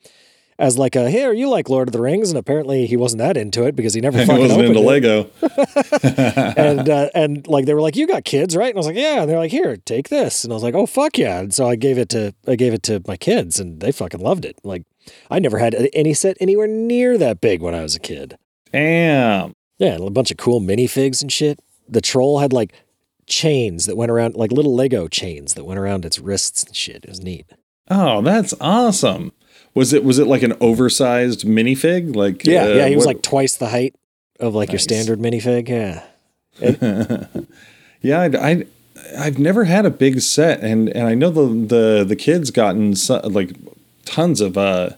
as 0.59 0.77
like 0.77 0.95
a 0.95 1.09
here 1.09 1.33
you 1.33 1.49
like 1.49 1.69
Lord 1.69 1.87
of 1.87 1.91
the 1.91 2.01
Rings, 2.01 2.29
and 2.29 2.37
apparently 2.37 2.87
he 2.87 2.97
wasn't 2.97 3.19
that 3.19 3.37
into 3.37 3.65
it 3.65 3.75
because 3.75 3.93
he 3.93 4.01
never 4.01 4.17
I 4.19 4.25
fucking 4.25 4.41
wasn't 4.41 4.65
into 4.65 4.79
it 4.79 4.83
Lego. 4.83 5.29
and 6.57 6.89
uh, 6.89 7.09
and 7.13 7.47
like 7.47 7.65
they 7.65 7.73
were 7.73 7.81
like, 7.81 7.95
"You 7.95 8.07
got 8.07 8.25
kids, 8.25 8.55
right?" 8.55 8.69
And 8.69 8.77
I 8.77 8.79
was 8.79 8.87
like, 8.87 8.95
"Yeah." 8.95 9.21
And 9.21 9.29
they're 9.29 9.37
like, 9.37 9.51
"Here, 9.51 9.77
take 9.77 10.09
this." 10.09 10.43
And 10.43 10.51
I 10.51 10.55
was 10.55 10.63
like, 10.63 10.75
"Oh 10.75 10.85
fuck 10.85 11.17
yeah!" 11.17 11.39
And 11.39 11.53
so 11.53 11.67
I 11.67 11.75
gave 11.75 11.97
it 11.97 12.09
to 12.09 12.33
I 12.47 12.55
gave 12.55 12.73
it 12.73 12.83
to 12.83 13.01
my 13.07 13.17
kids, 13.17 13.59
and 13.59 13.79
they 13.79 13.91
fucking 13.91 14.19
loved 14.19 14.45
it. 14.45 14.57
Like 14.63 14.83
I 15.29 15.39
never 15.39 15.59
had 15.59 15.75
any 15.93 16.13
set 16.13 16.37
anywhere 16.39 16.67
near 16.67 17.17
that 17.17 17.41
big 17.41 17.61
when 17.61 17.75
I 17.75 17.83
was 17.83 17.95
a 17.95 17.99
kid. 17.99 18.37
Damn. 18.71 19.53
Yeah, 19.77 19.93
and 19.93 20.07
a 20.07 20.09
bunch 20.09 20.31
of 20.31 20.37
cool 20.37 20.59
minifigs 20.59 21.21
and 21.21 21.31
shit. 21.31 21.59
The 21.87 22.01
troll 22.01 22.39
had 22.39 22.51
like 22.51 22.73
chains 23.27 23.85
that 23.85 23.95
went 23.95 24.11
around, 24.11 24.35
like 24.35 24.51
little 24.51 24.75
Lego 24.75 25.07
chains 25.07 25.53
that 25.53 25.65
went 25.65 25.79
around 25.79 26.05
its 26.05 26.19
wrists 26.19 26.63
and 26.63 26.75
shit. 26.75 27.03
It 27.03 27.09
was 27.09 27.21
neat. 27.21 27.45
Oh, 27.89 28.21
that's 28.21 28.53
awesome. 28.59 29.31
Was 29.77 29.93
it 29.93 30.03
was 30.03 30.17
it 30.17 30.25
like 30.25 30.41
an 30.41 30.53
oversized 30.59 31.45
minifig? 31.45 32.15
Like 32.15 32.43
Yeah, 32.45 32.63
uh, 32.63 32.67
yeah. 32.69 32.87
He 32.87 32.95
was 32.95 33.05
what- 33.05 33.17
like 33.17 33.21
twice 33.21 33.55
the 33.57 33.69
height 33.69 33.93
of 34.39 34.55
like 34.55 34.71
your 34.71 34.79
standard 34.79 35.19
minifig. 35.19 35.69
Yeah. 35.69 36.03
yeah. 38.01 38.19
I, 38.21 38.49
I 38.51 38.65
I've 39.17 39.37
never 39.37 39.65
had 39.65 39.85
a 39.85 39.91
big 39.91 40.21
set, 40.21 40.61
and 40.61 40.89
and 40.89 41.07
I 41.07 41.13
know 41.13 41.29
the 41.29 41.45
the 41.75 42.03
the 42.03 42.15
kids 42.15 42.49
gotten 42.49 42.95
so, 42.95 43.19
like 43.23 43.55
tons 44.05 44.41
of 44.41 44.57
uh 44.57 44.89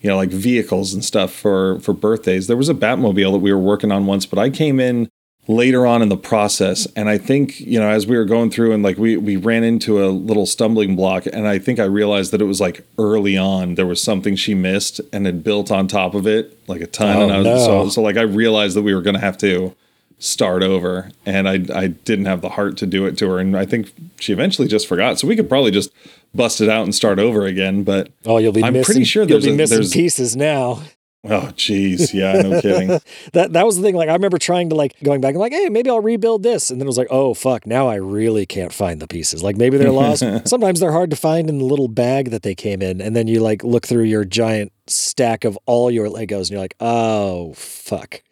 you 0.00 0.08
know 0.08 0.16
like 0.16 0.30
vehicles 0.30 0.94
and 0.94 1.04
stuff 1.04 1.32
for 1.32 1.80
for 1.80 1.92
birthdays. 1.92 2.46
There 2.46 2.56
was 2.56 2.68
a 2.68 2.74
Batmobile 2.74 3.32
that 3.32 3.38
we 3.38 3.52
were 3.52 3.58
working 3.58 3.90
on 3.90 4.06
once, 4.06 4.24
but 4.24 4.38
I 4.38 4.50
came 4.50 4.78
in 4.78 5.08
later 5.48 5.84
on 5.86 6.02
in 6.02 6.08
the 6.08 6.16
process 6.16 6.86
and 6.94 7.08
i 7.08 7.18
think 7.18 7.58
you 7.58 7.78
know 7.80 7.88
as 7.88 8.06
we 8.06 8.16
were 8.16 8.24
going 8.24 8.48
through 8.48 8.70
and 8.72 8.84
like 8.84 8.96
we 8.96 9.16
we 9.16 9.34
ran 9.36 9.64
into 9.64 10.04
a 10.04 10.06
little 10.06 10.46
stumbling 10.46 10.94
block 10.94 11.26
and 11.26 11.48
i 11.48 11.58
think 11.58 11.80
i 11.80 11.84
realized 11.84 12.30
that 12.32 12.40
it 12.40 12.44
was 12.44 12.60
like 12.60 12.86
early 12.96 13.36
on 13.36 13.74
there 13.74 13.86
was 13.86 14.00
something 14.00 14.36
she 14.36 14.54
missed 14.54 15.00
and 15.12 15.26
had 15.26 15.42
built 15.42 15.70
on 15.72 15.88
top 15.88 16.14
of 16.14 16.28
it 16.28 16.56
like 16.68 16.80
a 16.80 16.86
ton 16.86 17.16
Oh, 17.16 17.22
and 17.24 17.32
I 17.32 17.38
was, 17.38 17.44
no. 17.46 17.58
so, 17.58 17.88
so 17.88 18.02
like 18.02 18.16
i 18.16 18.22
realized 18.22 18.76
that 18.76 18.82
we 18.82 18.94
were 18.94 19.02
going 19.02 19.14
to 19.14 19.20
have 19.20 19.36
to 19.38 19.74
start 20.20 20.62
over 20.62 21.10
and 21.26 21.48
I, 21.48 21.54
I 21.74 21.88
didn't 21.88 22.26
have 22.26 22.40
the 22.42 22.50
heart 22.50 22.76
to 22.76 22.86
do 22.86 23.04
it 23.06 23.18
to 23.18 23.28
her 23.30 23.40
and 23.40 23.56
i 23.56 23.66
think 23.66 23.92
she 24.20 24.32
eventually 24.32 24.68
just 24.68 24.86
forgot 24.86 25.18
so 25.18 25.26
we 25.26 25.34
could 25.34 25.48
probably 25.48 25.72
just 25.72 25.90
bust 26.32 26.60
it 26.60 26.68
out 26.68 26.84
and 26.84 26.94
start 26.94 27.18
over 27.18 27.46
again 27.46 27.82
but 27.82 28.10
Oh, 28.24 28.38
you'll 28.38 28.52
be 28.52 28.62
I'm 28.62 28.74
missing, 28.74 28.84
pretty 28.94 29.04
sure 29.04 29.26
there's 29.26 29.44
be 29.44 29.50
a- 29.50 29.56
missing 29.56 29.78
there's- 29.78 29.92
pieces 29.92 30.36
now. 30.36 30.82
Oh 31.24 31.52
jeez 31.54 32.12
yeah 32.12 32.42
no 32.42 32.60
kidding 32.62 32.88
That 33.32 33.52
that 33.52 33.64
was 33.66 33.76
the 33.76 33.82
thing. 33.82 33.94
Like 33.94 34.08
I 34.08 34.12
remember 34.12 34.38
trying 34.38 34.68
to 34.70 34.74
like 34.74 34.94
going 35.02 35.20
back 35.20 35.30
and 35.30 35.38
like, 35.40 35.52
hey, 35.52 35.68
maybe 35.68 35.90
I'll 35.90 36.00
rebuild 36.00 36.42
this, 36.42 36.70
and 36.70 36.80
then 36.80 36.86
it 36.86 36.88
was 36.88 36.98
like, 36.98 37.08
oh 37.10 37.34
fuck, 37.34 37.66
now 37.66 37.88
I 37.88 37.96
really 37.96 38.46
can't 38.46 38.72
find 38.72 39.00
the 39.00 39.08
pieces. 39.08 39.42
Like 39.42 39.56
maybe 39.56 39.78
they're 39.78 39.90
lost. 39.90 40.24
Sometimes 40.46 40.80
they're 40.80 40.92
hard 40.92 41.10
to 41.10 41.16
find 41.16 41.48
in 41.48 41.58
the 41.58 41.64
little 41.64 41.88
bag 41.88 42.30
that 42.30 42.42
they 42.42 42.54
came 42.54 42.82
in, 42.82 43.00
and 43.00 43.14
then 43.14 43.26
you 43.28 43.40
like 43.40 43.64
look 43.64 43.86
through 43.86 44.04
your 44.04 44.24
giant 44.24 44.72
stack 44.86 45.44
of 45.44 45.58
all 45.66 45.90
your 45.90 46.08
Legos, 46.08 46.40
and 46.40 46.50
you're 46.50 46.60
like, 46.60 46.76
oh 46.80 47.54
fuck. 47.54 48.22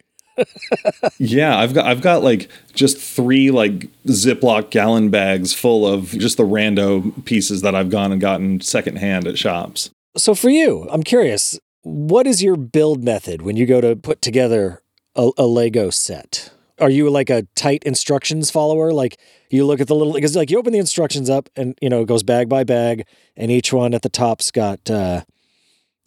Yeah, 1.17 1.57
I've 1.57 1.73
got 1.73 1.85
I've 1.85 2.01
got 2.01 2.23
like 2.23 2.49
just 2.73 2.97
three 2.97 3.51
like 3.51 3.87
Ziploc 4.05 4.69
gallon 4.71 5.09
bags 5.09 5.53
full 5.53 5.85
of 5.85 6.09
just 6.11 6.37
the 6.37 6.43
rando 6.43 7.23
pieces 7.25 7.61
that 7.61 7.75
I've 7.75 7.89
gone 7.89 8.11
and 8.11 8.19
gotten 8.19 8.59
secondhand 8.61 9.27
at 9.27 9.37
shops. 9.37 9.89
So 10.17 10.35
for 10.35 10.49
you, 10.49 10.87
I'm 10.89 11.03
curious, 11.03 11.59
what 11.83 12.27
is 12.27 12.43
your 12.43 12.55
build 12.55 13.03
method 13.03 13.41
when 13.41 13.57
you 13.57 13.65
go 13.65 13.81
to 13.81 13.95
put 13.95 14.21
together 14.21 14.81
a, 15.15 15.31
a 15.37 15.45
Lego 15.45 15.89
set? 15.89 16.51
Are 16.79 16.89
you 16.89 17.09
like 17.09 17.29
a 17.29 17.43
tight 17.55 17.83
instructions 17.83 18.49
follower? 18.49 18.91
Like 18.91 19.19
you 19.49 19.65
look 19.65 19.81
at 19.81 19.87
the 19.87 19.95
little 19.95 20.13
because 20.13 20.35
like 20.35 20.49
you 20.49 20.57
open 20.57 20.73
the 20.73 20.79
instructions 20.79 21.29
up 21.29 21.49
and 21.55 21.77
you 21.81 21.89
know 21.89 22.01
it 22.01 22.07
goes 22.07 22.23
bag 22.23 22.49
by 22.49 22.63
bag, 22.63 23.05
and 23.37 23.51
each 23.51 23.71
one 23.71 23.93
at 23.93 24.01
the 24.01 24.09
top's 24.09 24.49
got 24.49 24.89
uh, 24.89 25.21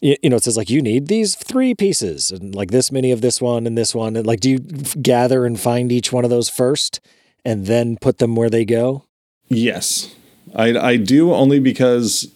you, 0.01 0.17
you 0.21 0.29
know 0.29 0.35
it 0.35 0.43
says 0.43 0.57
like 0.57 0.69
you 0.69 0.81
need 0.81 1.07
these 1.07 1.35
three 1.35 1.73
pieces 1.73 2.29
and 2.31 2.53
like 2.53 2.71
this 2.71 2.91
many 2.91 3.11
of 3.11 3.21
this 3.21 3.41
one 3.41 3.65
and 3.65 3.77
this 3.77 3.95
one 3.95 4.17
and 4.17 4.27
like 4.27 4.41
do 4.41 4.49
you 4.49 4.59
gather 4.59 5.45
and 5.45 5.59
find 5.59 5.91
each 5.91 6.11
one 6.11 6.25
of 6.25 6.29
those 6.29 6.49
first 6.49 6.99
and 7.45 7.67
then 7.67 7.97
put 8.01 8.17
them 8.17 8.35
where 8.35 8.49
they 8.49 8.65
go? 8.65 9.05
Yes, 9.47 10.13
I 10.53 10.77
I 10.77 10.97
do 10.97 11.33
only 11.33 11.59
because 11.59 12.34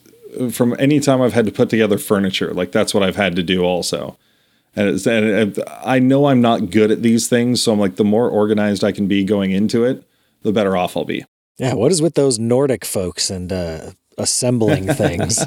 from 0.52 0.76
any 0.80 1.00
time 1.00 1.22
I've 1.22 1.34
had 1.34 1.46
to 1.46 1.52
put 1.52 1.70
together 1.70 1.98
furniture, 1.98 2.54
like 2.54 2.72
that's 2.72 2.94
what 2.94 3.04
I've 3.04 3.16
had 3.16 3.36
to 3.36 3.44
do 3.44 3.64
also. 3.64 4.18
And, 4.76 4.90
it's, 4.90 5.08
and 5.08 5.62
I 5.84 6.00
know 6.00 6.28
I'm 6.28 6.42
not 6.42 6.70
good 6.70 6.92
at 6.92 7.02
these 7.02 7.28
things, 7.28 7.62
so 7.62 7.74
I'm 7.74 7.80
like 7.80 7.96
the 7.96 8.04
more 8.04 8.30
organized 8.30 8.84
I 8.84 8.92
can 8.92 9.08
be 9.08 9.24
going 9.24 9.52
into 9.52 9.84
it, 9.84 10.04
the 10.44 10.52
better 10.52 10.78
off 10.78 10.96
I'll 10.96 11.06
be. 11.06 11.26
Yeah, 11.58 11.74
what 11.74 11.92
is 11.92 12.02
with 12.02 12.16
those 12.16 12.40
Nordic 12.40 12.86
folks 12.86 13.30
and 13.30 13.52
uh, 13.52 13.92
assembling 14.18 14.88
things? 14.94 15.44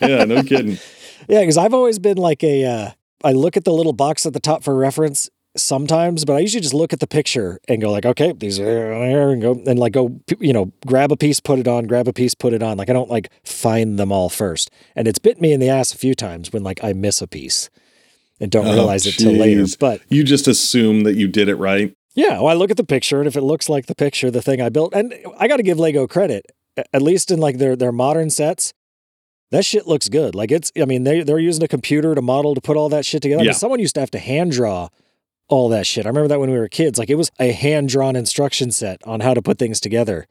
Yeah, 0.00 0.24
no 0.24 0.42
kidding. 0.42 0.78
Yeah, 1.28 1.40
because 1.40 1.56
I've 1.56 1.74
always 1.74 1.98
been 1.98 2.18
like 2.18 2.44
a. 2.44 2.64
Uh, 2.64 2.90
I 3.24 3.32
look 3.32 3.56
at 3.56 3.64
the 3.64 3.72
little 3.72 3.94
box 3.94 4.26
at 4.26 4.32
the 4.32 4.38
top 4.38 4.62
for 4.62 4.76
reference 4.76 5.28
sometimes, 5.56 6.24
but 6.24 6.34
I 6.34 6.38
usually 6.40 6.60
just 6.60 6.74
look 6.74 6.92
at 6.92 7.00
the 7.00 7.06
picture 7.06 7.58
and 7.68 7.80
go 7.80 7.90
like, 7.90 8.04
okay, 8.06 8.32
these 8.32 8.58
are 8.60 8.92
uh, 8.92 8.98
there, 9.00 9.30
and 9.30 9.42
go 9.42 9.52
and 9.66 9.78
like 9.78 9.92
go, 9.92 10.20
you 10.40 10.52
know, 10.52 10.72
grab 10.86 11.10
a 11.12 11.16
piece, 11.16 11.40
put 11.40 11.58
it 11.58 11.66
on, 11.68 11.86
grab 11.86 12.06
a 12.08 12.12
piece, 12.12 12.34
put 12.34 12.52
it 12.52 12.62
on. 12.62 12.76
Like 12.76 12.90
I 12.90 12.92
don't 12.92 13.10
like 13.10 13.30
find 13.44 13.98
them 13.98 14.12
all 14.12 14.28
first, 14.28 14.70
and 14.94 15.06
it's 15.08 15.18
bit 15.18 15.40
me 15.40 15.52
in 15.52 15.60
the 15.60 15.68
ass 15.68 15.92
a 15.92 15.98
few 15.98 16.14
times 16.14 16.52
when 16.52 16.62
like 16.62 16.82
I 16.84 16.92
miss 16.92 17.20
a 17.22 17.26
piece 17.26 17.70
and 18.40 18.50
don't 18.50 18.66
Oh, 18.66 18.72
realize 18.74 19.06
it 19.06 19.12
till 19.12 19.32
later. 19.32 19.64
But 19.78 20.02
You 20.08 20.22
just 20.24 20.46
assume 20.46 21.02
that 21.04 21.14
you 21.14 21.26
did 21.28 21.48
it 21.48 21.56
right. 21.56 21.94
yeah, 22.14 22.34
well, 22.40 22.48
I 22.48 22.54
look 22.54 22.70
at 22.70 22.76
the 22.76 22.84
picture, 22.84 23.18
and 23.18 23.26
if 23.26 23.36
it 23.36 23.42
looks 23.42 23.68
like 23.68 23.86
the 23.86 23.94
picture, 23.94 24.30
the 24.30 24.42
thing 24.42 24.60
I 24.60 24.68
built, 24.68 24.94
and 24.94 25.14
I 25.38 25.48
got 25.48 25.56
to 25.56 25.62
give 25.62 25.78
Lego 25.78 26.06
credit, 26.06 26.46
at 26.92 27.02
least 27.02 27.30
in 27.30 27.40
like 27.40 27.58
their 27.58 27.76
their 27.76 27.92
modern 27.92 28.30
sets. 28.30 28.72
That 29.52 29.64
shit 29.64 29.86
looks 29.86 30.08
good. 30.08 30.34
Like 30.34 30.50
it's, 30.50 30.72
I 30.76 30.86
mean, 30.86 31.04
they 31.04 31.22
they're 31.22 31.38
using 31.38 31.62
a 31.62 31.68
computer 31.68 32.16
to 32.16 32.20
model 32.20 32.56
to 32.56 32.60
put 32.60 32.76
all 32.76 32.88
that 32.88 33.06
shit 33.06 33.22
together. 33.22 33.42
I 33.42 33.44
mean, 33.44 33.54
someone 33.54 33.78
used 33.78 33.94
to 33.94 34.00
have 34.00 34.10
to 34.10 34.18
hand 34.18 34.50
draw 34.50 34.88
all 35.48 35.68
that 35.70 35.86
shit. 35.86 36.06
I 36.06 36.08
remember 36.08 36.28
that 36.28 36.40
when 36.40 36.50
we 36.50 36.58
were 36.58 36.68
kids. 36.68 36.98
Like 36.98 37.10
it 37.10 37.14
was 37.16 37.30
a 37.38 37.52
hand 37.52 37.88
drawn 37.88 38.16
instruction 38.16 38.70
set 38.72 39.00
on 39.06 39.20
how 39.20 39.34
to 39.34 39.42
put 39.42 39.58
things 39.58 39.80
together. 39.80 40.26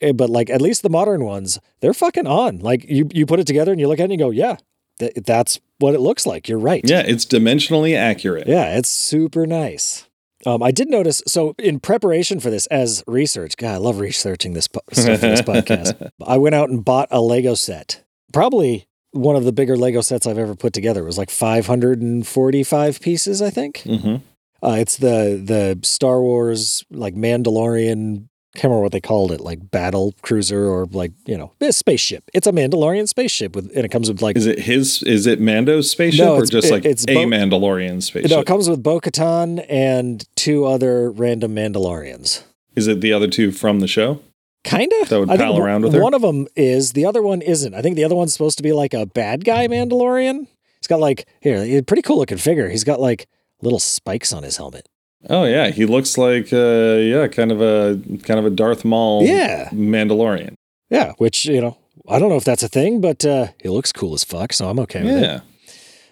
Eh, 0.00 0.12
But 0.12 0.30
like 0.30 0.50
at 0.50 0.60
least 0.62 0.82
the 0.82 0.90
modern 0.90 1.24
ones, 1.24 1.58
they're 1.80 1.94
fucking 1.94 2.26
on. 2.26 2.58
Like 2.60 2.84
you 2.88 3.08
you 3.12 3.26
put 3.26 3.40
it 3.40 3.46
together 3.46 3.72
and 3.72 3.80
you 3.80 3.88
look 3.88 3.98
at 3.98 4.02
it 4.02 4.04
and 4.04 4.12
you 4.12 4.18
go, 4.18 4.30
yeah, 4.30 4.56
th- 4.98 5.14
that's 5.24 5.60
what 5.78 5.94
it 5.94 6.00
looks 6.00 6.24
like. 6.26 6.48
You're 6.48 6.58
right. 6.58 6.82
Yeah, 6.88 7.02
it's 7.04 7.24
dimensionally 7.26 7.96
accurate. 7.96 8.46
Yeah, 8.46 8.76
it's 8.78 8.88
super 8.90 9.46
nice. 9.46 10.08
Um, 10.46 10.62
I 10.62 10.72
did 10.72 10.90
notice. 10.90 11.22
So, 11.26 11.54
in 11.58 11.80
preparation 11.80 12.38
for 12.38 12.50
this, 12.50 12.66
as 12.66 13.02
research, 13.06 13.56
God, 13.56 13.74
I 13.74 13.76
love 13.78 13.98
researching 13.98 14.52
this 14.52 14.68
po- 14.68 14.80
stuff 14.92 15.20
for 15.20 15.26
this 15.28 15.40
podcast. 15.54 16.10
I 16.26 16.36
went 16.36 16.54
out 16.54 16.68
and 16.68 16.84
bought 16.84 17.08
a 17.10 17.22
Lego 17.22 17.54
set. 17.54 18.04
Probably 18.30 18.86
one 19.12 19.36
of 19.36 19.44
the 19.44 19.52
bigger 19.52 19.74
Lego 19.74 20.02
sets 20.02 20.26
I've 20.26 20.36
ever 20.36 20.54
put 20.54 20.74
together. 20.74 21.00
It 21.00 21.06
was 21.06 21.16
like 21.16 21.30
545 21.30 23.00
pieces, 23.00 23.40
I 23.42 23.50
think. 23.50 23.82
hmm 23.82 24.16
Uh, 24.64 24.76
it's 24.78 24.96
the 24.96 25.40
the 25.44 25.78
Star 25.86 26.20
Wars 26.20 26.84
like 26.90 27.14
Mandalorian. 27.14 28.28
Can't 28.56 28.64
remember 28.70 28.82
what 28.84 28.92
they 28.92 29.00
called 29.00 29.32
it, 29.32 29.40
like 29.40 29.70
battle 29.72 30.14
cruiser 30.22 30.68
or 30.68 30.86
like 30.86 31.10
you 31.26 31.36
know 31.36 31.52
a 31.60 31.72
spaceship. 31.72 32.22
It's 32.32 32.46
a 32.46 32.52
Mandalorian 32.52 33.08
spaceship 33.08 33.56
with, 33.56 33.66
and 33.74 33.84
it 33.84 33.88
comes 33.90 34.08
with 34.08 34.22
like 34.22 34.36
Is 34.36 34.46
it 34.46 34.60
his? 34.60 35.02
Is 35.02 35.26
it 35.26 35.40
Mando's 35.40 35.90
spaceship 35.90 36.24
No, 36.24 36.36
or 36.36 36.46
just 36.46 36.68
it- 36.68 36.72
like 36.72 36.84
it's 36.84 37.04
a 37.08 37.14
Bo- 37.14 37.24
Mandalorian 37.26 38.00
spaceship? 38.00 38.30
no, 38.30 38.38
it 38.40 38.46
comes 38.46 38.68
with 38.70 38.80
Bo 38.80 39.00
Katan 39.00 39.64
and 39.68 40.24
two 40.36 40.66
other 40.66 41.10
random 41.10 41.54
Mandalorians. 41.56 42.44
is 42.76 42.86
it 42.86 43.00
the 43.00 43.12
other 43.12 43.26
two 43.26 43.50
from 43.50 43.80
the 43.80 43.88
show? 43.88 44.20
Kind 44.62 44.92
of. 45.02 45.08
That 45.08 45.18
would 45.20 45.30
I 45.30 45.36
think 45.36 45.50
pal 45.50 45.58
around 45.58 45.82
with 45.82 45.92
her? 45.92 46.00
One 46.00 46.14
of 46.14 46.22
them 46.22 46.46
is. 46.56 46.92
The 46.92 47.04
other 47.04 47.22
one 47.22 47.42
isn't. 47.42 47.74
I 47.74 47.82
think 47.82 47.96
the 47.96 48.04
other 48.04 48.14
one's 48.14 48.32
supposed 48.32 48.56
to 48.58 48.62
be 48.62 48.72
like 48.72 48.94
a 48.94 49.04
bad 49.04 49.44
guy 49.44 49.66
Mandalorian. 49.66 50.46
He's 50.80 50.86
got 50.86 51.00
like 51.00 51.26
here, 51.40 51.56
a 51.58 51.82
pretty 51.82 52.02
cool 52.02 52.18
looking 52.18 52.38
figure. 52.38 52.68
He's 52.70 52.84
got 52.84 53.00
like 53.00 53.26
little 53.62 53.78
spikes 53.80 54.32
on 54.32 54.42
his 54.42 54.56
helmet. 54.56 54.86
Oh 55.30 55.44
yeah, 55.44 55.70
he 55.70 55.86
looks 55.86 56.18
like 56.18 56.52
uh, 56.52 56.96
yeah, 57.00 57.28
kind 57.28 57.50
of 57.50 57.60
a 57.62 57.98
kind 58.24 58.38
of 58.38 58.44
a 58.46 58.50
Darth 58.50 58.84
Maul 58.84 59.24
Yeah, 59.24 59.70
Mandalorian. 59.70 60.54
yeah. 60.90 61.12
Which 61.18 61.46
you 61.46 61.60
know, 61.60 61.78
I 62.08 62.18
don't 62.18 62.28
know 62.28 62.36
if 62.36 62.44
that's 62.44 62.62
a 62.62 62.68
thing, 62.68 63.00
but 63.00 63.24
uh, 63.24 63.48
he 63.62 63.68
looks 63.70 63.90
cool 63.92 64.12
as 64.14 64.22
fuck, 64.24 64.52
so 64.52 64.68
I'm 64.68 64.78
okay 64.80 65.02
with 65.02 65.16
it. 65.16 65.22
Yeah, 65.22 65.40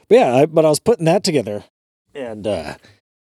But 0.08 0.14
yeah, 0.18 0.34
I, 0.36 0.46
but 0.46 0.64
I 0.64 0.68
was 0.70 0.80
putting 0.80 1.04
that 1.04 1.24
together, 1.24 1.64
and 2.14 2.46
uh, 2.46 2.74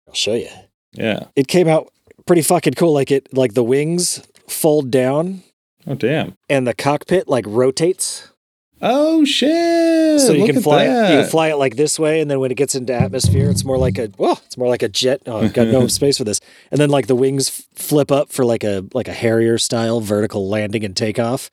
I'll 0.08 0.14
show 0.14 0.34
you. 0.34 0.50
yeah. 0.94 1.26
It 1.38 1.48
came 1.48 1.68
out 1.70 1.90
pretty 2.26 2.42
fucking 2.42 2.74
cool. 2.74 2.94
Like 2.94 3.10
it, 3.12 3.34
like 3.34 3.54
the 3.54 3.64
wings 3.64 4.22
fold 4.50 4.92
down, 4.92 5.44
Oh 5.88 5.96
damn. 5.96 6.34
and 6.50 6.68
the 6.68 6.74
cockpit 6.74 7.30
like 7.30 7.46
rotates. 7.48 8.30
Oh 8.82 9.26
shit! 9.26 10.22
so 10.22 10.32
you 10.32 10.46
Look 10.46 10.52
can 10.54 10.62
fly 10.62 10.84
it, 10.86 10.88
you 11.12 11.22
can 11.22 11.30
fly 11.30 11.50
it 11.50 11.56
like 11.56 11.76
this 11.76 12.00
way 12.00 12.22
and 12.22 12.32
then 12.32 12.40
when 12.40 12.50
it 12.52 12.56
gets 12.56 12.76
into 12.76 12.94
atmosphere 12.94 13.50
it's 13.50 13.66
more 13.66 13.78
like 13.78 13.98
a 13.98 14.10
well 14.18 14.40
it's 14.46 14.58
more 14.58 14.68
like 14.70 14.82
a 14.84 14.88
jet. 14.90 15.22
Oh 15.26 15.38
i've 15.42 15.54
got 15.54 15.68
no 15.68 15.88
space 16.00 16.18
for 16.18 16.24
this. 16.24 16.40
And 16.72 16.80
then 16.80 16.90
like 16.90 17.08
the 17.08 17.16
wings 17.16 17.50
f- 17.50 17.68
flip 17.76 18.12
up 18.12 18.32
for 18.32 18.46
like 18.46 18.64
a 18.64 18.86
like 18.94 19.08
a 19.08 19.14
harrier 19.14 19.58
style 19.58 20.00
vertical 20.02 20.48
landing 20.48 20.84
and 20.86 20.96
takeoff. 20.96 21.50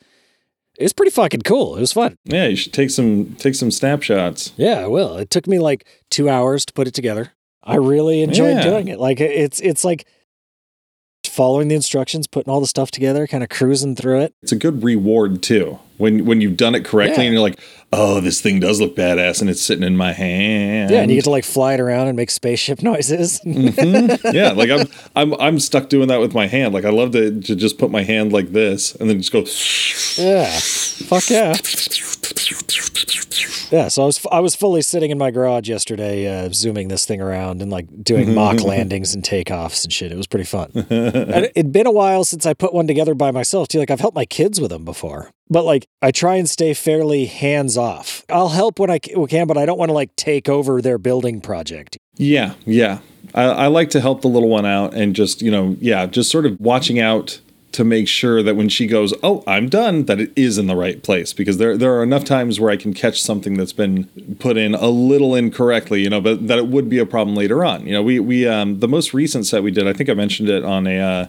It's 0.78 0.92
pretty 0.92 1.10
fucking 1.10 1.40
cool. 1.42 1.76
It 1.76 1.80
was 1.80 1.92
fun. 1.92 2.18
Yeah, 2.24 2.46
you 2.48 2.56
should 2.56 2.72
take 2.74 2.90
some 2.90 3.34
take 3.38 3.54
some 3.54 3.70
snapshots. 3.70 4.52
yeah 4.56 4.80
i 4.80 4.86
will. 4.86 5.16
It 5.16 5.30
took 5.30 5.46
me 5.46 5.58
like 5.58 5.86
two 6.10 6.28
hours 6.28 6.64
to 6.66 6.72
put 6.72 6.86
it 6.86 6.94
together. 6.94 7.32
I 7.64 7.76
really 7.76 8.22
enjoyed 8.22 8.58
Yeah. 8.58 8.62
doing 8.62 8.88
it. 8.88 9.00
Like 9.00 9.20
it's 9.20 9.58
it's 9.60 9.84
like 9.84 10.06
following 11.24 11.68
the 11.68 11.74
instructions 11.74 12.26
putting 12.26 12.50
all 12.52 12.60
the 12.60 12.66
stuff 12.66 12.90
together 12.90 13.26
kind 13.26 13.42
of 13.42 13.48
cruising 13.50 13.96
through 13.96 14.20
it. 14.20 14.34
It's 14.42 14.52
a 14.52 14.56
good 14.56 14.82
reward 14.84 15.42
too 15.42 15.78
when 15.98 16.24
when 16.24 16.40
you've 16.40 16.56
done 16.56 16.74
it 16.74 16.85
correctly 16.85 17.24
Yeah. 17.24 17.28
and 17.28 17.32
you're 17.35 17.42
like, 17.42 17.61
oh, 17.92 18.20
this 18.20 18.40
thing 18.40 18.61
does 18.61 18.80
look 18.80 18.96
badass 18.96 19.40
and 19.40 19.48
it's 19.48 19.62
sitting 19.62 19.85
in 19.85 19.96
my 19.96 20.12
hand. 20.12 20.90
yeah 20.90 21.00
and 21.02 21.11
you 21.11 21.16
get 21.16 21.24
to 21.24 21.30
like 21.30 21.44
fly 21.44 21.74
it 21.74 21.80
around 21.80 22.09
and 22.09 22.16
make 22.16 22.30
spaceship 22.30 22.82
noises 22.92 23.40
Mhm. 23.44 24.32
yeah, 24.35 24.52
like 24.52 24.70
I'm 24.70 24.87
I'm 25.16 25.35
I'm 25.40 25.59
stuck 25.61 25.88
doing 25.88 26.09
that 26.09 26.20
with 26.20 26.35
my 26.35 26.46
hand. 26.46 26.74
Like 26.74 26.85
I 26.85 26.90
love 26.90 27.12
to, 27.12 27.40
to 27.40 27.54
just 27.56 27.78
put 27.78 27.90
my 27.90 28.02
hand 28.02 28.32
like 28.32 28.52
this 28.52 28.94
and 28.96 29.09
then 29.09 29.20
just 29.22 29.32
go. 29.32 29.40
yeah 30.22 30.46
fuck 31.09 31.28
yeah 31.30 31.54
Yeah, 33.70 33.88
so 33.88 34.02
I 34.02 34.06
was 34.06 34.26
I 34.30 34.40
was 34.40 34.54
fully 34.54 34.80
sitting 34.82 35.11
in 35.11 35.18
my 35.18 35.30
garage 35.32 35.68
yesterday, 35.68 36.26
uh, 36.28 36.50
zooming 36.52 36.87
this 36.87 37.04
thing 37.04 37.20
around 37.20 37.62
and 37.62 37.70
like 37.70 37.87
doing 38.04 38.32
mock 38.32 38.61
landings 38.62 39.12
and 39.14 39.24
takeoffs 39.24 39.82
and 39.85 39.92
shit. 39.92 40.12
It 40.12 40.16
was 40.16 40.28
pretty 40.28 40.44
fun. 40.44 40.70
and 40.74 41.50
it'd 41.56 41.72
been 41.72 41.87
a 41.87 41.90
while 41.90 42.24
since 42.24 42.46
I 42.46 42.54
put 42.54 42.72
one 42.72 42.87
together 42.87 43.14
by 43.14 43.32
myself 43.32 43.66
too. 43.66 43.80
Like 43.80 43.90
I've 43.90 43.98
helped 44.00 44.14
my 44.14 44.24
kids 44.24 44.61
with 44.61 44.70
them 44.70 44.85
before, 44.85 45.30
but 45.48 45.64
like 45.64 45.87
I 46.02 46.11
try 46.11 46.37
and 46.37 46.48
stay 46.48 46.74
fairly 46.74 47.26
hands 47.26 47.76
off. 47.76 48.24
I'll 48.28 48.50
help 48.50 48.78
when 48.78 48.90
I 48.90 48.98
can, 48.98 49.46
but 49.46 49.56
I 49.56 49.66
don't 49.66 49.78
want 49.78 49.90
to 49.90 49.94
like 49.94 50.14
take 50.16 50.48
over 50.48 50.82
their 50.82 50.98
building 50.98 51.40
project. 51.40 51.98
Yeah, 52.16 52.54
yeah. 52.64 52.98
I, 53.35 53.44
I 53.44 53.66
like 53.66 53.90
to 53.90 54.00
help 54.00 54.22
the 54.22 54.28
little 54.28 54.48
one 54.48 54.66
out 54.66 54.94
and 54.94 55.14
just 55.14 55.42
you 55.42 55.50
know 55.50 55.76
yeah, 55.80 56.06
just 56.06 56.30
sort 56.30 56.46
of 56.46 56.59
watching 56.61 56.98
out 56.98 57.40
to 57.72 57.85
make 57.85 58.09
sure 58.09 58.42
that 58.42 58.56
when 58.56 58.70
she 58.70 58.87
goes, 58.87 59.12
"Oh, 59.22 59.44
I'm 59.46 59.68
done," 59.68 60.06
that 60.06 60.18
it 60.18 60.32
is 60.35 60.56
in 60.56 60.66
the 60.66 60.74
right 60.74 61.02
place 61.02 61.32
because 61.32 61.59
there 61.59 61.76
there 61.76 61.94
are 61.94 62.02
enough 62.02 62.24
times 62.24 62.59
where 62.59 62.70
I 62.70 62.76
can 62.76 62.94
catch 62.94 63.20
something 63.20 63.54
that's 63.54 63.74
been 63.74 64.04
put 64.38 64.56
in 64.56 64.74
a 64.74 64.88
little 64.88 65.35
incorrectly, 65.35 66.02
you 66.02 66.09
know, 66.09 66.20
but 66.20 66.48
that 66.48 66.59
it 66.59 66.68
would 66.68 66.88
be 66.88 66.98
a 66.98 67.06
problem 67.06 67.37
later 67.37 67.64
on. 67.64 67.87
You 67.87 67.92
know, 67.92 68.02
we 68.02 68.18
we 68.18 68.46
um 68.48 68.80
the 68.80 68.88
most 68.88 69.12
recent 69.12 69.46
set 69.46 69.62
we 69.62 69.70
did, 69.70 69.87
I 69.87 69.92
think 69.92 70.09
I 70.09 70.14
mentioned 70.14 70.48
it 70.48 70.64
on 70.64 70.87
a 70.87 70.98
uh, 70.98 71.26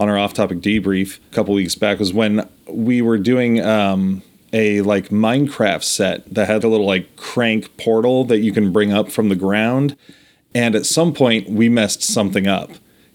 on 0.00 0.08
our 0.08 0.18
off-topic 0.18 0.58
debrief 0.58 1.18
a 1.30 1.34
couple 1.34 1.54
weeks 1.54 1.76
back 1.76 1.98
was 2.00 2.12
when 2.12 2.48
we 2.68 3.00
were 3.02 3.18
doing 3.18 3.60
um 3.60 4.22
a 4.52 4.80
like 4.80 5.10
Minecraft 5.10 5.84
set 5.84 6.34
that 6.34 6.48
had 6.48 6.64
a 6.64 6.68
little 6.68 6.86
like 6.86 7.14
crank 7.16 7.76
portal 7.76 8.24
that 8.24 8.38
you 8.38 8.50
can 8.52 8.72
bring 8.72 8.92
up 8.92 9.12
from 9.12 9.28
the 9.28 9.36
ground 9.36 9.96
and 10.54 10.74
at 10.74 10.86
some 10.86 11.12
point 11.12 11.48
we 11.48 11.68
messed 11.68 12.02
something 12.02 12.48
up 12.48 12.70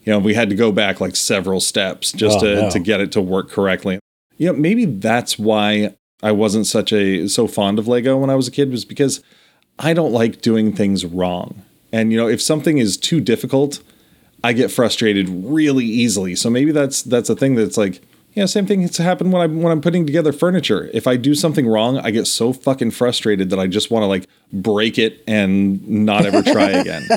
you 0.05 0.11
know, 0.13 0.19
we 0.19 0.35
had 0.35 0.49
to 0.51 0.55
go 0.55 0.71
back 0.71 1.01
like 1.01 1.15
several 1.15 1.59
steps 1.59 2.11
just 2.11 2.37
Oh, 2.37 2.41
to, 2.41 2.61
no. 2.61 2.69
to 2.69 2.79
get 2.79 3.01
it 3.01 3.11
to 3.13 3.21
work 3.21 3.49
correctly. 3.49 3.97
You 4.37 4.47
know, 4.47 4.53
maybe 4.53 4.85
that's 4.85 5.39
why 5.39 5.95
I 6.21 6.31
wasn't 6.31 6.67
such 6.67 6.93
a 6.93 7.27
so 7.27 7.47
fond 7.47 7.79
of 7.79 7.87
Lego 7.87 8.15
when 8.17 8.29
I 8.29 8.35
was 8.35 8.47
a 8.47 8.51
kid 8.51 8.69
was 8.69 8.85
because 8.85 9.23
I 9.79 9.93
don't 9.93 10.11
like 10.11 10.41
doing 10.41 10.73
things 10.73 11.05
wrong. 11.05 11.63
And 11.91 12.11
you 12.11 12.19
know, 12.19 12.27
if 12.27 12.39
something 12.39 12.77
is 12.77 12.97
too 12.97 13.19
difficult, 13.19 13.81
I 14.45 14.53
get 14.53 14.71
frustrated 14.71 15.27
really 15.29 15.85
easily. 15.85 16.35
So 16.35 16.49
maybe 16.49 16.71
that's 16.71 17.01
that's 17.01 17.29
a 17.29 17.35
thing 17.35 17.55
that's 17.55 17.77
like, 17.77 17.95
you 18.33 18.41
know, 18.41 18.45
same 18.45 18.65
thing 18.65 18.81
has 18.81 18.97
happened 18.97 19.31
when 19.33 19.41
I'm 19.41 19.61
when 19.61 19.71
I'm 19.71 19.81
putting 19.81 20.05
together 20.05 20.31
furniture. 20.33 20.89
If 20.93 21.07
I 21.07 21.15
do 21.17 21.33
something 21.35 21.65
wrong, 21.67 21.97
I 21.97 22.11
get 22.11 22.27
so 22.27 22.53
fucking 22.53 22.91
frustrated 22.91 23.49
that 23.49 23.59
I 23.59 23.67
just 23.67 23.89
want 23.91 24.03
to 24.03 24.07
like 24.07 24.27
break 24.53 24.97
it 24.99 25.23
and 25.27 25.85
not 25.87 26.25
ever 26.25 26.41
try 26.43 26.69
again. 26.81 27.07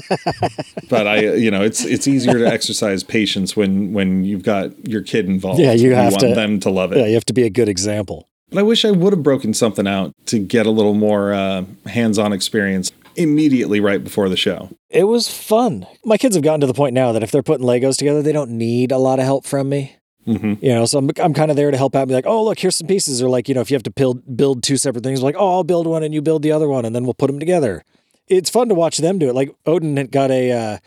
but 0.88 1.06
I, 1.06 1.34
you 1.34 1.50
know, 1.50 1.62
it's 1.62 1.84
it's 1.84 2.06
easier 2.08 2.38
to 2.38 2.46
exercise 2.46 3.02
patience 3.02 3.56
when 3.56 3.92
when 3.92 4.24
you've 4.24 4.42
got 4.42 4.70
your 4.88 5.02
kid 5.02 5.26
involved. 5.26 5.60
Yeah, 5.60 5.72
you 5.72 5.94
have 5.94 6.12
want 6.12 6.20
to- 6.20 6.34
them 6.34 6.60
to 6.60 6.70
love 6.70 6.92
it. 6.92 6.98
Yeah, 6.98 7.06
you 7.06 7.14
have 7.14 7.26
to 7.26 7.34
be 7.34 7.42
a 7.44 7.50
good 7.50 7.68
example. 7.68 8.28
But 8.50 8.60
I 8.60 8.62
wish 8.62 8.86
I 8.86 8.90
would 8.92 9.12
have 9.12 9.22
broken 9.22 9.52
something 9.52 9.86
out 9.86 10.14
to 10.26 10.38
get 10.38 10.64
a 10.64 10.70
little 10.70 10.94
more 10.94 11.34
uh, 11.34 11.64
hands-on 11.84 12.32
experience 12.32 12.90
immediately 13.18 13.80
right 13.80 14.02
before 14.02 14.28
the 14.28 14.36
show. 14.36 14.70
It 14.88 15.04
was 15.04 15.28
fun. 15.28 15.86
My 16.04 16.16
kids 16.16 16.34
have 16.36 16.44
gotten 16.44 16.60
to 16.60 16.66
the 16.66 16.74
point 16.74 16.94
now 16.94 17.12
that 17.12 17.22
if 17.22 17.30
they're 17.30 17.42
putting 17.42 17.66
Legos 17.66 17.96
together, 17.98 18.22
they 18.22 18.32
don't 18.32 18.50
need 18.52 18.92
a 18.92 18.98
lot 18.98 19.18
of 19.18 19.24
help 19.24 19.44
from 19.44 19.68
me. 19.68 19.96
hmm 20.24 20.54
You 20.60 20.74
know, 20.74 20.86
so 20.86 20.98
I'm, 20.98 21.10
I'm 21.18 21.34
kind 21.34 21.50
of 21.50 21.56
there 21.56 21.70
to 21.70 21.76
help 21.76 21.94
out. 21.94 22.02
And 22.02 22.08
be 22.08 22.14
like, 22.14 22.26
oh, 22.26 22.44
look, 22.44 22.58
here's 22.58 22.76
some 22.76 22.86
pieces. 22.86 23.22
Or 23.22 23.28
like, 23.28 23.48
you 23.48 23.54
know, 23.54 23.60
if 23.60 23.70
you 23.70 23.74
have 23.74 23.82
to 23.82 23.90
build 23.90 24.36
build 24.36 24.62
two 24.62 24.76
separate 24.76 25.04
things, 25.04 25.22
like, 25.22 25.36
oh, 25.38 25.56
I'll 25.56 25.64
build 25.64 25.86
one 25.86 26.02
and 26.02 26.14
you 26.14 26.22
build 26.22 26.42
the 26.42 26.52
other 26.52 26.68
one, 26.68 26.84
and 26.84 26.94
then 26.94 27.04
we'll 27.04 27.14
put 27.14 27.26
them 27.26 27.38
together. 27.38 27.84
It's 28.28 28.50
fun 28.50 28.68
to 28.68 28.74
watch 28.74 28.98
them 28.98 29.18
do 29.18 29.28
it. 29.28 29.34
Like 29.34 29.54
Odin 29.66 29.96
had 29.96 30.10
got 30.10 30.30
a 30.30 30.52
uh, 30.52 30.78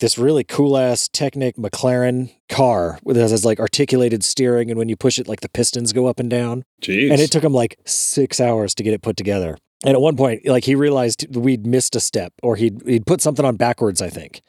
this 0.00 0.18
really 0.18 0.44
cool 0.44 0.76
ass 0.76 1.08
Technic 1.08 1.56
McLaren 1.56 2.32
car 2.48 2.98
with 3.04 3.16
has 3.16 3.44
like 3.44 3.60
articulated 3.60 4.24
steering, 4.24 4.70
and 4.70 4.78
when 4.78 4.88
you 4.88 4.96
push 4.96 5.18
it, 5.18 5.28
like 5.28 5.40
the 5.40 5.48
pistons 5.48 5.92
go 5.92 6.06
up 6.06 6.20
and 6.20 6.28
down. 6.28 6.64
Jeez. 6.82 7.10
And 7.10 7.20
it 7.20 7.30
took 7.30 7.44
him 7.44 7.52
like 7.52 7.78
six 7.84 8.40
hours 8.40 8.74
to 8.74 8.82
get 8.82 8.94
it 8.94 9.02
put 9.02 9.16
together. 9.16 9.56
And 9.84 9.94
at 9.94 10.00
one 10.00 10.16
point, 10.16 10.46
like 10.46 10.64
he 10.64 10.74
realized 10.74 11.34
we'd 11.34 11.66
missed 11.66 11.96
a 11.96 12.00
step, 12.00 12.32
or 12.42 12.56
he'd 12.56 12.82
he'd 12.86 13.06
put 13.06 13.20
something 13.20 13.44
on 13.44 13.56
backwards, 13.56 14.02
I 14.02 14.10
think. 14.10 14.42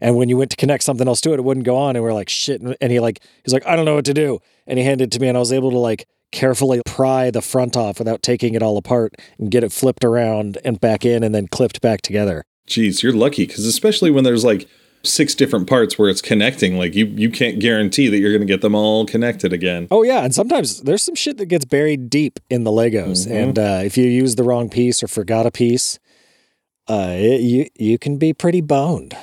And 0.00 0.16
when 0.16 0.28
you 0.28 0.36
went 0.36 0.50
to 0.50 0.56
connect 0.56 0.84
something 0.84 1.08
else 1.08 1.20
to 1.22 1.32
it, 1.32 1.38
it 1.38 1.44
wouldn't 1.44 1.66
go 1.66 1.76
on. 1.76 1.96
And 1.96 2.04
we 2.04 2.10
are 2.10 2.14
like, 2.14 2.28
shit. 2.28 2.60
And 2.60 2.92
he 2.92 3.00
like 3.00 3.20
he's 3.44 3.52
like, 3.52 3.66
I 3.66 3.74
don't 3.76 3.84
know 3.84 3.94
what 3.94 4.04
to 4.04 4.14
do. 4.14 4.40
And 4.66 4.78
he 4.78 4.84
handed 4.84 5.04
it 5.04 5.12
to 5.12 5.20
me, 5.20 5.28
and 5.28 5.36
I 5.36 5.40
was 5.40 5.52
able 5.52 5.70
to 5.70 5.78
like 5.78 6.06
carefully 6.32 6.82
pry 6.84 7.30
the 7.30 7.42
front 7.42 7.76
off 7.76 7.98
without 7.98 8.22
taking 8.22 8.54
it 8.54 8.62
all 8.62 8.76
apart 8.76 9.14
and 9.38 9.50
get 9.50 9.64
it 9.64 9.72
flipped 9.72 10.04
around 10.04 10.58
and 10.64 10.80
back 10.80 11.04
in, 11.04 11.22
and 11.22 11.34
then 11.34 11.48
clipped 11.48 11.80
back 11.80 12.02
together. 12.02 12.44
Jeez, 12.68 13.02
you're 13.02 13.12
lucky 13.12 13.46
because 13.46 13.64
especially 13.64 14.10
when 14.10 14.24
there's 14.24 14.44
like 14.44 14.68
six 15.06 15.34
different 15.34 15.68
parts 15.68 15.98
where 15.98 16.08
it's 16.08 16.20
connecting, 16.22 16.76
like 16.78 16.94
you 16.94 17.06
you 17.06 17.30
can't 17.30 17.58
guarantee 17.58 18.08
that 18.08 18.18
you're 18.18 18.30
going 18.32 18.46
to 18.46 18.52
get 18.52 18.60
them 18.60 18.74
all 18.74 19.06
connected 19.06 19.52
again. 19.52 19.88
Oh 19.90 20.02
yeah, 20.02 20.24
and 20.24 20.34
sometimes 20.34 20.82
there's 20.82 21.02
some 21.02 21.14
shit 21.14 21.38
that 21.38 21.46
gets 21.46 21.64
buried 21.64 22.10
deep 22.10 22.38
in 22.50 22.64
the 22.64 22.70
Legos, 22.70 23.26
Mhm. 23.26 23.30
and 23.42 23.58
uh, 23.58 23.80
if 23.84 23.96
you 23.96 24.04
use 24.04 24.36
the 24.36 24.42
wrong 24.44 24.68
piece 24.68 25.02
or 25.02 25.08
forgot 25.08 25.46
a 25.46 25.50
piece, 25.50 25.98
uh, 26.88 27.10
it, 27.12 27.40
you 27.40 27.68
you 27.78 27.98
can 27.98 28.16
be 28.18 28.32
pretty 28.32 28.60
boned. 28.60 29.16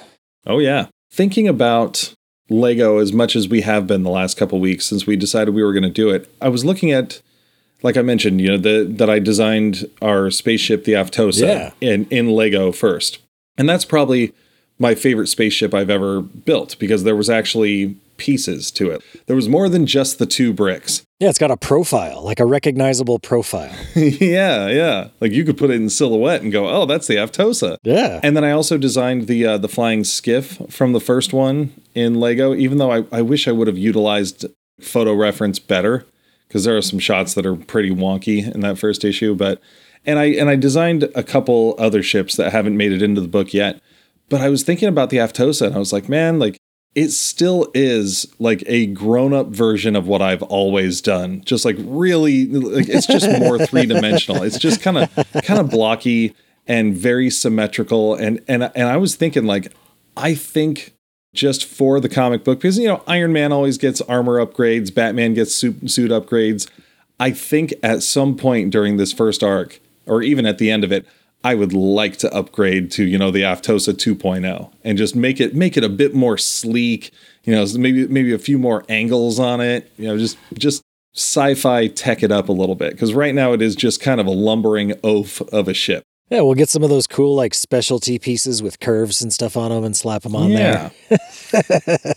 Oh 0.46 0.60
yeah. 0.60 0.88
Thinking 1.12 1.48
about 1.48 2.14
Lego 2.50 2.98
as 2.98 3.14
much 3.14 3.36
as 3.36 3.48
we 3.48 3.62
have 3.62 3.88
been 3.88 4.04
the 4.04 4.10
last 4.10 4.36
couple 4.38 4.60
weeks 4.60 4.86
since 4.86 5.06
we 5.08 5.16
decided 5.16 5.54
we 5.54 5.64
were 5.64 5.72
going 5.74 5.84
to 5.84 5.90
do 5.90 6.10
it, 6.10 6.30
I 6.42 6.50
was 6.50 6.66
looking 6.66 6.92
at, 6.92 7.22
like 7.84 7.96
I 7.98 8.02
mentioned, 8.02 8.42
you 8.42 8.48
know, 8.50 8.58
the, 8.58 8.86
that 8.98 9.10
I 9.10 9.20
designed 9.20 9.90
our 10.02 10.30
spaceship, 10.32 10.84
the 10.84 10.94
Aftosa, 10.94 11.42
Yeah. 11.48 11.72
in 11.82 12.06
in 12.10 12.30
Lego 12.30 12.72
first, 12.72 13.20
and 13.58 13.70
that's 13.70 13.86
probably 13.86 14.34
my 14.84 14.94
favorite 14.94 15.28
spaceship 15.28 15.74
I've 15.74 15.90
ever 15.90 16.22
built 16.22 16.78
because 16.78 17.04
there 17.04 17.16
was 17.16 17.30
actually 17.30 17.96
pieces 18.18 18.70
to 18.72 18.92
it. 18.92 19.02
There 19.26 19.36
was 19.36 19.50
more 19.50 19.70
than 19.70 19.88
just 19.88 20.20
the 20.20 20.28
two 20.28 20.54
bricks. 20.54 21.02
Yeah, 21.20 21.30
it's 21.30 21.40
got 21.40 21.52
a 21.52 21.56
profile, 21.58 22.22
like 22.22 22.42
a 22.42 22.46
recognizable 22.46 23.18
profile. 23.18 23.74
yeah, 23.96 24.68
yeah. 24.68 25.08
Like 25.22 25.32
you 25.32 25.46
could 25.46 25.58
put 25.58 25.70
it 25.70 25.76
in 25.76 25.90
silhouette 25.90 26.42
and 26.42 26.52
go, 26.52 26.68
"Oh, 26.68 26.86
that's 26.86 27.08
the 27.08 27.16
Aftosa." 27.16 27.78
Yeah. 27.84 28.20
And 28.22 28.36
then 28.36 28.44
I 28.44 28.52
also 28.52 28.78
designed 28.78 29.28
the 29.28 29.46
uh, 29.46 29.58
the 29.58 29.70
flying 29.70 30.04
skiff 30.04 30.62
from 30.70 30.92
the 30.92 31.00
first 31.00 31.32
one 31.32 31.72
in 31.96 32.16
Lego. 32.16 32.54
Even 32.54 32.78
though 32.78 32.92
I, 32.92 33.06
I 33.10 33.22
wish 33.22 33.48
I 33.48 33.54
would 33.54 33.68
have 33.68 33.78
utilized 33.78 34.48
photo 34.82 35.14
reference 35.14 35.60
better, 35.60 36.06
because 36.50 36.66
there 36.66 36.76
are 36.76 36.82
some 36.82 37.00
shots 37.00 37.36
that 37.36 37.46
are 37.46 37.56
pretty 37.56 37.92
wonky 37.92 38.54
in 38.54 38.60
that 38.60 38.78
first 38.78 39.06
issue. 39.06 39.34
But 39.34 39.62
and 40.06 40.20
I 40.20 40.26
and 40.26 40.50
I 40.50 40.58
designed 40.58 41.04
a 41.16 41.24
couple 41.24 41.74
other 41.80 42.04
ships 42.04 42.36
that 42.36 42.52
haven't 42.52 42.76
made 42.76 42.92
it 42.92 43.02
into 43.02 43.22
the 43.22 43.30
book 43.30 43.54
yet. 43.54 43.80
But 44.34 44.42
I 44.42 44.50
was 44.50 44.64
thinking 44.64 44.90
about 44.90 45.12
the 45.12 45.18
Aftosa, 45.18 45.68
and 45.68 45.76
I 45.76 45.78
was 45.78 45.94
like, 45.94 46.10
man, 46.10 46.40
like 46.40 46.58
it 46.96 47.10
still 47.10 47.68
is 47.76 48.26
like 48.40 48.64
a 48.66 48.88
grown 48.88 49.32
up 49.32 49.50
version 49.50 49.96
of 49.96 50.08
what 50.08 50.24
I've 50.24 50.42
always 50.42 51.02
done. 51.02 51.44
Just 51.44 51.66
like 51.66 51.76
really, 51.78 52.48
like 52.48 52.90
it's 52.90 53.06
just 53.06 53.30
more 53.40 53.64
three 53.64 53.86
dimensional. 53.86 54.42
It's 54.42 54.58
just 54.58 54.82
kind 54.82 54.98
of 54.98 55.16
kind 55.44 55.60
of 55.60 55.70
blocky 55.70 56.34
and 56.66 56.98
very 56.98 57.30
symmetrical. 57.30 58.16
And 58.16 58.44
and 58.48 58.72
and 58.76 58.90
I 58.90 58.98
was 58.98 59.16
thinking 59.16 59.46
like, 59.46 59.72
I 60.18 60.34
think 60.34 60.96
just 61.36 61.64
for 61.64 62.00
the 62.00 62.10
comic 62.10 62.44
book 62.44 62.58
because 62.58 62.80
you 62.80 62.88
know 62.88 63.04
Iron 63.06 63.34
Man 63.34 63.52
always 63.52 63.78
gets 63.78 64.02
armor 64.02 64.44
upgrades, 64.44 64.92
Batman 64.92 65.36
gets 65.36 65.54
suit 65.54 65.92
suit 65.92 66.10
upgrades. 66.10 66.68
I 67.20 67.30
think 67.30 67.76
at 67.84 68.02
some 68.02 68.36
point 68.36 68.72
during 68.72 68.98
this 68.98 69.14
first 69.14 69.44
arc, 69.44 69.80
or 70.08 70.24
even 70.24 70.48
at 70.48 70.58
the 70.58 70.72
end 70.72 70.84
of 70.84 70.92
it, 70.92 71.06
I 71.44 71.56
would 71.56 71.74
like 71.74 72.18
to 72.18 72.34
upgrade 72.34 72.92
to 72.92 73.04
you 73.04 73.18
know 73.18 73.32
the 73.32 73.42
Aftosa 73.42 73.94
2.0 73.94 74.72
and 74.84 74.98
just 74.98 75.16
make 75.16 75.40
it 75.40 75.56
make 75.56 75.78
it 75.78 75.84
a 75.84 75.90
bit 75.90 76.14
more 76.14 76.38
sleek. 76.38 77.12
You 77.44 77.54
know, 77.54 77.66
maybe 77.76 78.08
maybe 78.08 78.34
a 78.34 78.40
few 78.40 78.58
more 78.58 78.86
angles 78.88 79.40
on 79.40 79.60
it. 79.62 79.92
You 79.98 80.08
know, 80.08 80.18
just 80.18 80.38
just 80.54 80.82
sci-fi 81.16 81.88
tech 81.88 82.24
it 82.24 82.32
up 82.32 82.50
a 82.50 82.54
little 82.54 82.76
bit 82.76 82.92
because 82.94 83.14
right 83.14 83.36
now 83.36 83.54
it 83.54 83.62
is 83.62 83.76
just 83.76 84.02
kind 84.02 84.20
of 84.20 84.26
a 84.26 84.32
lumbering 84.32 84.94
oaf 85.04 85.42
of 85.42 85.68
a 85.68 85.74
ship. 85.74 86.04
Yeah, 86.30 86.42
we'll 86.42 86.56
get 86.56 86.70
some 86.70 86.84
of 86.84 86.90
those 86.90 87.06
cool 87.06 87.36
like 87.36 87.54
specialty 87.54 88.18
pieces 88.18 88.64
with 88.64 88.80
curves 88.80 89.22
and 89.22 89.32
stuff 89.32 89.56
on 89.58 89.70
them 89.70 89.84
and 89.84 89.96
slap 89.96 90.24
them 90.24 90.36
on 90.36 90.52
there. 90.52 90.92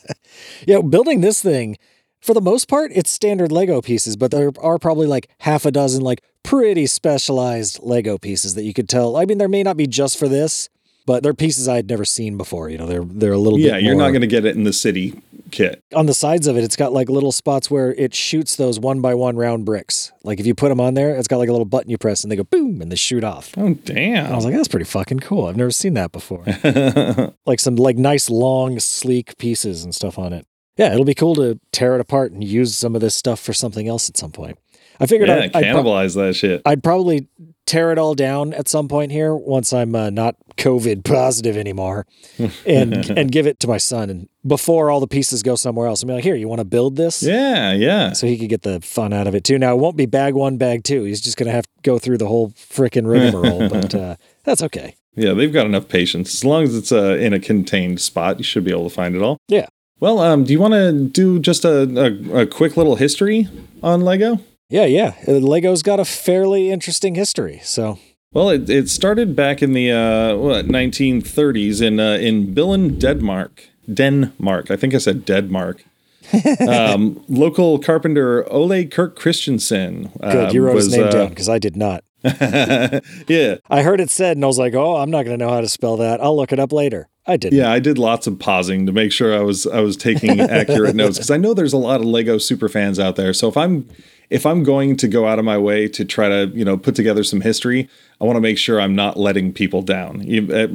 Yeah, 0.67 0.81
building 0.81 1.21
this 1.21 1.43
thing, 1.43 1.79
for 2.21 2.35
the 2.35 2.41
most 2.41 2.69
part, 2.69 2.91
it's 2.95 3.11
standard 3.11 3.53
Lego 3.53 3.81
pieces, 3.81 4.17
but 4.17 4.31
there 4.31 4.51
are 4.61 4.79
probably 4.79 5.07
like 5.07 5.29
half 5.41 5.65
a 5.65 5.71
dozen 5.71 6.03
like 6.03 6.23
pretty 6.43 6.87
specialized 6.87 7.81
Lego 7.83 8.19
pieces 8.19 8.55
that 8.55 8.63
you 8.65 8.73
could 8.73 8.89
tell. 8.89 9.17
I 9.17 9.25
mean, 9.25 9.39
there 9.39 9.49
may 9.49 9.63
not 9.63 9.77
be 9.77 9.87
just 9.87 10.19
for 10.19 10.29
this, 10.29 10.69
but 11.07 11.23
they're 11.23 11.35
pieces 11.35 11.69
I 11.69 11.77
had 11.77 11.89
never 11.89 12.05
seen 12.05 12.37
before. 12.37 12.69
You 12.69 12.79
know, 12.79 12.87
they're 12.87 13.05
they're 13.05 13.33
a 13.33 13.39
little 13.39 13.59
yeah, 13.59 13.79
you're 13.79 13.95
not 13.95 14.09
going 14.09 14.23
to 14.23 14.27
get 14.27 14.45
it 14.45 14.57
in 14.57 14.65
the 14.65 14.73
city 14.73 15.23
kit. 15.53 15.83
on 15.95 16.07
the 16.07 16.15
sides 16.15 16.47
of 16.49 16.57
it, 16.57 16.65
it's 16.65 16.77
got 16.77 16.93
like 16.93 17.09
little 17.09 17.33
spots 17.33 17.71
where 17.71 17.95
it 17.95 18.15
shoots 18.15 18.57
those 18.57 18.81
one 18.81 19.01
by 19.01 19.15
one 19.15 19.37
round 19.37 19.65
bricks. 19.65 20.13
Like 20.25 20.41
if 20.41 20.47
you 20.47 20.55
put 20.55 20.69
them 20.69 20.81
on 20.81 20.95
there, 20.95 21.15
it's 21.15 21.29
got 21.29 21.39
like 21.39 21.49
a 21.49 21.53
little 21.53 21.65
button 21.65 21.91
you 21.91 21.97
press 21.97 22.25
and 22.25 22.31
they 22.31 22.37
go 22.37 22.45
boom 22.45 22.83
and 22.83 22.91
they 22.91 22.97
shoot 22.97 23.25
off. 23.25 23.55
Oh 23.57 23.75
damn! 23.75 24.33
I 24.33 24.35
was 24.35 24.45
like, 24.45 24.55
that's 24.55 24.69
pretty 24.69 24.85
fucking 24.85 25.21
cool. 25.21 25.47
I've 25.47 25.57
never 25.57 25.71
seen 25.71 25.95
that 25.95 26.13
before. 26.13 26.45
like 27.47 27.61
some 27.61 27.77
like 27.77 27.97
nice 27.97 28.29
long 28.29 28.81
sleek 28.81 29.39
pieces 29.39 29.85
and 29.85 29.95
stuff 29.95 30.19
on 30.19 30.33
it. 30.33 30.47
Yeah, 30.77 30.93
it'll 30.93 31.05
be 31.05 31.15
cool 31.15 31.35
to 31.37 31.59
tear 31.73 31.95
it 31.95 32.01
apart 32.01 32.33
and 32.33 32.45
use 32.45 32.77
some 32.77 32.95
of 32.95 33.01
this 33.01 33.15
stuff 33.15 33.41
for 33.41 33.53
something 33.53 33.89
else 33.89 34.09
at 34.09 34.17
some 34.17 34.33
point. 34.33 34.59
I 35.01 35.07
figured 35.07 35.29
yeah, 35.29 35.37
I'd, 35.37 35.57
I'd, 35.57 35.73
pro- 35.73 35.83
cannibalize 35.83 36.15
that 36.15 36.35
shit. 36.35 36.63
I'd 36.65 36.83
probably 36.83 37.29
tear 37.67 37.91
it 37.93 37.99
all 37.99 38.15
down 38.15 38.55
at 38.55 38.69
some 38.69 38.89
point 38.89 39.11
here 39.13 39.35
once 39.35 39.73
I'm 39.73 39.95
uh, 39.95 40.11
not 40.11 40.37
COVID 40.57 41.05
positive 41.05 41.57
anymore, 41.57 42.07
and 42.67 43.11
and 43.11 43.31
give 43.31 43.47
it 43.47 43.61
to 43.61 43.69
my 43.69 43.79
son 43.79 44.09
and 44.09 44.29
before 44.47 44.91
all 44.91 45.01
the 45.01 45.07
pieces 45.07 45.43
go 45.43 45.57
somewhere 45.57 45.87
else. 45.87 46.03
I'm 46.03 46.09
like, 46.09 46.25
here, 46.25 46.35
you 46.35 46.49
want 46.49 46.61
to 46.61 46.65
build 46.65 46.97
this? 46.97 47.23
yeah, 47.23 47.73
yeah. 47.73 48.13
so 48.13 48.27
he 48.27 48.39
could 48.39 48.49
get 48.49 48.63
the 48.63 48.81
fun 48.81 49.13
out 49.13 49.27
of 49.27 49.35
it 49.35 49.45
too. 49.45 49.59
Now 49.59 49.75
it 49.75 49.79
won't 49.79 49.97
be 49.97 50.07
bag 50.07 50.35
one, 50.35 50.57
bag 50.57 50.85
two. 50.85 51.05
He's 51.05 51.21
just 51.21 51.37
gonna 51.37 51.51
have 51.53 51.65
to 51.65 51.71
go 51.83 51.99
through 51.99 52.19
the 52.19 52.29
whole 52.29 52.51
freaking 52.51 53.07
rigmarole, 53.07 53.69
but 53.71 53.95
uh, 53.95 54.17
that's 54.45 54.63
okay. 54.63 54.97
Yeah, 55.15 55.33
they've 55.33 55.53
got 55.53 55.67
enough 55.67 55.89
patience. 55.89 56.35
As 56.35 56.45
long 56.45 56.65
as 56.65 56.77
it's 56.77 56.93
uh, 56.93 57.17
in 57.19 57.33
a 57.33 57.41
contained 57.41 58.01
spot, 58.01 58.39
you 58.39 58.45
should 58.45 58.65
be 58.65 58.71
able 58.71 58.89
to 58.89 58.95
find 58.95 59.15
it 59.15 59.23
all. 59.23 59.39
Yeah. 59.49 59.67
Well, 59.99 60.19
um, 60.19 60.45
do 60.45 60.53
you 60.53 60.61
want 60.61 60.75
to 60.75 60.93
do 60.93 61.39
just 61.39 61.65
a, 61.65 61.83
a, 61.83 62.43
a 62.43 62.47
quick 62.47 62.77
little 62.77 62.97
history 62.97 63.49
on 63.83 64.03
Lego? 64.03 64.41
Yeah, 64.69 64.85
yeah. 64.85 65.15
Uh, 65.27 65.33
Lego's 65.33 65.83
got 65.83 66.01
a 66.01 66.05
fairly 66.05 66.71
interesting 66.71 67.15
history. 67.15 67.61
So 67.63 67.99
Well, 68.33 68.51
it, 68.51 68.69
it 68.69 68.91
started 68.91 69.35
back 69.35 69.63
in 69.63 69.73
the 69.73 69.91
uh, 69.91 70.37
what 70.37 70.67
1930s 70.67 71.81
in 71.81 71.99
uh, 71.99 72.15
in 72.15 72.55
Billund, 72.55 72.99
Denmark. 72.99 73.65
Denmark. 73.93 74.71
I 74.71 74.77
think 74.77 74.95
I 74.95 74.99
said 74.99 75.25
Denmark. 75.25 75.85
um, 76.69 77.25
local 77.29 77.79
carpenter 77.79 78.45
Ole 78.53 78.85
Kirk 78.87 79.17
Christensen. 79.17 80.11
Good, 80.21 80.49
uh, 80.49 80.51
you 80.53 80.63
wrote 80.63 80.77
his 80.77 80.95
name 80.95 81.07
uh, 81.07 81.11
down 81.11 81.29
because 81.29 81.49
I 81.49 81.59
did 81.59 81.77
not. 81.77 82.03
yeah, 82.25 83.59
I 83.71 83.83
heard 83.83 84.01
it 84.01 84.11
said, 84.11 84.37
and 84.37 84.45
I 84.45 84.49
was 84.49 84.59
like, 84.59 84.75
"Oh, 84.75 84.97
I'm 84.97 85.11
not 85.11 85.25
going 85.25 85.39
to 85.39 85.45
know 85.45 85.53
how 85.53 85.61
to 85.61 85.69
spell 85.69 85.97
that. 85.99 86.21
I'll 86.21 86.37
look 86.37 86.53
it 86.53 86.59
up 86.59 86.73
later." 86.73 87.09
I 87.27 87.37
didn't. 87.37 87.59
yeah. 87.59 87.73
I 87.73 87.79
did 87.79 87.99
lots 87.99 88.27
of 88.27 88.39
pausing 88.39 88.87
to 88.87 88.93
make 88.93 89.13
sure 89.13 89.35
I 89.35 89.41
was 89.41 89.67
I 89.67 89.81
was 89.81 89.97
taking 89.97 90.41
accurate 90.61 90.95
notes 90.95 91.19
because 91.19 91.31
I 91.31 91.37
know 91.37 91.55
there's 91.55 91.73
a 91.73 91.79
lot 91.79 92.01
of 92.01 92.07
Lego 92.07 92.39
super 92.39 92.69
fans 92.69 92.99
out 92.99 93.17
there. 93.17 93.33
So 93.33 93.49
if 93.49 93.57
I'm 93.57 93.89
if 94.31 94.47
I'm 94.47 94.63
going 94.63 94.97
to 94.97 95.09
go 95.09 95.27
out 95.27 95.39
of 95.39 95.45
my 95.45 95.59
way 95.59 95.89
to 95.89 96.05
try 96.05 96.29
to 96.29 96.51
you 96.55 96.65
know 96.65 96.77
put 96.77 96.95
together 96.95 97.25
some 97.25 97.41
history, 97.41 97.89
I 98.21 98.25
want 98.25 98.37
to 98.37 98.41
make 98.41 98.59
sure 98.59 98.81
I'm 98.81 98.95
not 98.95 99.17
letting 99.17 99.53
people 99.53 99.83
down, 99.83 100.21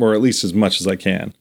or 0.02 0.14
at 0.14 0.22
least 0.22 0.44
as 0.44 0.54
much 0.54 0.82
as 0.82 0.88
I 0.88 0.96
can. 0.96 1.34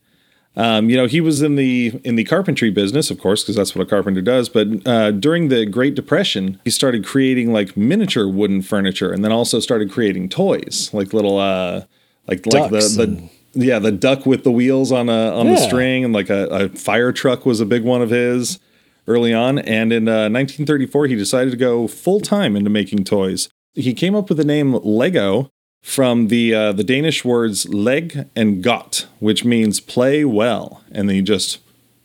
Um, 0.57 0.91
you 0.91 0.97
know, 0.97 1.07
he 1.07 1.21
was 1.21 1.43
in 1.43 1.55
the 1.55 2.01
in 2.05 2.17
the 2.17 2.25
carpentry 2.25 2.71
business, 2.71 3.11
of 3.11 3.21
course, 3.21 3.43
because 3.43 3.57
that's 3.57 3.75
what 3.75 3.87
a 3.87 3.89
carpenter 3.89 4.21
does. 4.21 4.49
But 4.49 4.87
uh, 4.87 5.13
during 5.13 5.49
the 5.49 5.65
Great 5.65 5.95
Depression, 5.95 6.61
he 6.65 6.71
started 6.71 7.05
creating 7.05 7.53
like 7.53 7.77
miniature 7.77 8.29
wooden 8.29 8.63
furniture, 8.63 9.13
and 9.13 9.25
then 9.25 9.31
also 9.31 9.61
started 9.61 9.93
creating 9.93 10.29
toys, 10.29 10.91
like 10.93 11.13
little, 11.13 11.39
uh, 11.39 11.85
like 12.27 12.45
like 12.47 12.71
Ducks 12.71 12.97
the 12.97 13.07
the 13.07 13.31
yeah 13.53 13.79
the 13.79 13.93
duck 13.93 14.27
with 14.27 14.45
the 14.45 14.51
wheels 14.53 14.93
on 14.93 15.09
a 15.09 15.31
on 15.37 15.47
the 15.49 15.57
string, 15.57 16.05
and 16.05 16.13
like 16.15 16.31
a, 16.31 16.47
a 16.47 16.69
fire 16.71 17.13
truck 17.13 17.45
was 17.47 17.61
a 17.61 17.67
big 17.67 17.83
one 17.85 18.03
of 18.03 18.11
his 18.11 18.59
early 19.07 19.33
on. 19.35 19.59
And 19.59 19.93
in 19.93 20.09
uh, 20.09 20.29
1934, 20.31 21.07
he 21.07 21.15
decided 21.17 21.51
to 21.51 21.57
go 21.57 21.89
full 21.89 22.21
time 22.21 22.57
into 22.57 22.71
making 22.71 23.05
toys. 23.05 23.49
He 23.75 23.95
came 23.95 24.15
up 24.15 24.29
with 24.29 24.39
the 24.39 24.45
name 24.45 24.75
Lego 24.75 25.51
from 25.83 26.29
the 26.29 26.55
uh, 26.55 26.73
the 26.73 26.85
Danish 26.85 27.25
words 27.25 27.69
leg 27.69 28.29
and 28.37 28.63
godt, 28.63 29.07
which 29.19 29.45
means 29.45 29.81
play 29.81 30.25
well, 30.25 30.83
and 30.93 31.09
then 31.09 31.17
he 31.17 31.23
just 31.23 31.59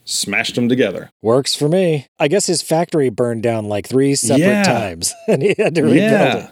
smashed 0.08 0.54
them 0.56 0.70
together. 0.70 1.10
Works 1.24 1.56
for 1.56 1.68
me. 1.68 2.06
I 2.20 2.28
guess 2.28 2.46
his 2.46 2.62
factory 2.62 3.10
burned 3.10 3.42
down 3.44 3.66
like 3.68 3.88
three 3.88 4.14
separate 4.16 4.46
Yeah. 4.46 4.64
times, 4.64 5.14
and 5.28 5.42
he 5.42 5.56
had 5.58 5.76
to 5.76 5.82
rebuild 5.82 6.00
Yeah. 6.12 6.38
it. 6.46 6.50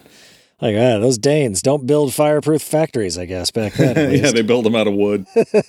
Like, 0.61 0.75
ah, 0.75 0.99
those 0.99 1.17
Danes 1.17 1.61
don't 1.61 1.85
build 1.85 2.13
fireproof 2.13 2.61
factories. 2.61 3.17
I 3.17 3.25
guess 3.25 3.51
back 3.51 3.73
then. 3.73 4.13
yeah, 4.23 4.31
they 4.31 4.41
built 4.41 4.63
them 4.63 4.75
out 4.75 4.87
of 4.87 4.93
wood. 4.93 5.25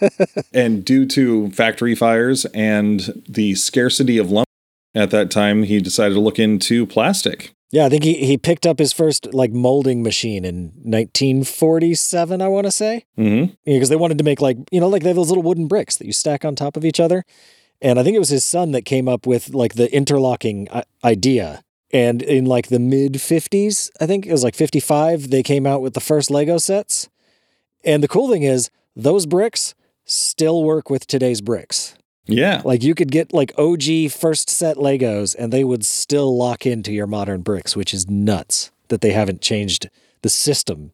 and 0.55 0.85
due 0.85 1.07
to 1.07 1.51
factory 1.51 1.94
fires 1.94 2.44
and 2.47 3.23
the 3.29 3.55
scarcity 3.55 4.18
of 4.18 4.31
lumber 4.31 4.44
at 4.94 5.11
that 5.11 5.31
time, 5.31 5.64
he 5.64 5.81
decided 5.81 6.14
to 6.14 6.20
look 6.20 6.38
into 6.38 6.87
plastic. 6.87 7.53
Yeah, 7.75 7.87
I 7.87 7.88
think 7.88 8.05
he, 8.05 8.25
he 8.25 8.38
picked 8.38 8.66
up 8.66 8.79
his 8.79 8.92
first 8.92 9.35
like 9.35 9.51
molding 9.51 10.05
machine 10.05 10.44
in 10.44 10.66
1947, 10.85 12.40
I 12.40 12.47
want 12.47 12.66
to 12.66 12.70
say. 12.70 13.05
Because 13.64 13.88
they 13.88 13.97
wanted 13.97 14.18
to 14.18 14.25
make 14.25 14.40
like, 14.40 14.59
you 14.70 14.79
know, 14.79 14.87
like 14.87 15.03
they 15.03 15.09
have 15.09 15.16
those 15.16 15.29
little 15.29 15.42
wooden 15.42 15.66
bricks 15.66 15.97
that 15.97 16.07
you 16.07 16.12
stack 16.12 16.44
on 16.44 16.55
top 16.55 16.77
of 16.77 16.85
each 16.85 17.01
other. 17.01 17.25
And 17.83 17.99
I 17.99 18.05
think 18.05 18.14
it 18.14 18.20
was 18.20 18.29
his 18.29 18.44
son 18.44 18.70
that 18.73 18.85
came 18.85 19.09
up 19.09 19.27
with 19.27 19.53
like 19.53 19.75
the 19.75 19.92
interlocking 19.92 20.68
idea. 21.03 21.64
And 21.95 22.23
in 22.23 22.45
like 22.45 22.67
the 22.67 22.81
mid 22.81 23.15
50s, 23.15 23.89
I 24.01 24.07
think 24.07 24.27
it 24.27 24.33
was 24.33 24.43
like 24.43 24.57
55, 24.57 25.31
they 25.31 25.45
came 25.45 25.65
out 25.65 25.81
with 25.81 25.95
the 25.95 26.01
first 26.01 26.29
Lego 26.29 26.59
sets. 26.59 27.09
And 27.85 28.03
the 28.03 28.09
cool 28.09 28.29
thing 28.29 28.43
is, 28.43 28.69
those 28.97 29.27
bricks 29.27 29.77
still 30.05 30.65
work 30.65 30.91
with 30.91 31.07
today's 31.07 31.41
bricks. 31.41 31.95
Yeah. 32.27 32.63
Like 32.65 32.83
you 32.83 32.97
could 32.97 33.13
get 33.13 33.33
like 33.33 33.53
OG 33.57 34.11
first 34.11 34.51
set 34.51 34.77
Legos 34.77 35.37
and 35.39 35.53
they 35.53 35.63
would 35.63 35.85
still 35.85 36.37
lock 36.37 36.67
into 36.67 36.93
your 36.93 37.07
modern 37.07 37.43
bricks, 37.43 37.77
which 37.77 37.95
is 37.95 38.11
nuts 38.11 38.73
that 38.89 39.01
they 39.01 39.13
haven't 39.13 39.41
changed 39.41 39.89
the 40.23 40.29
system 40.29 40.93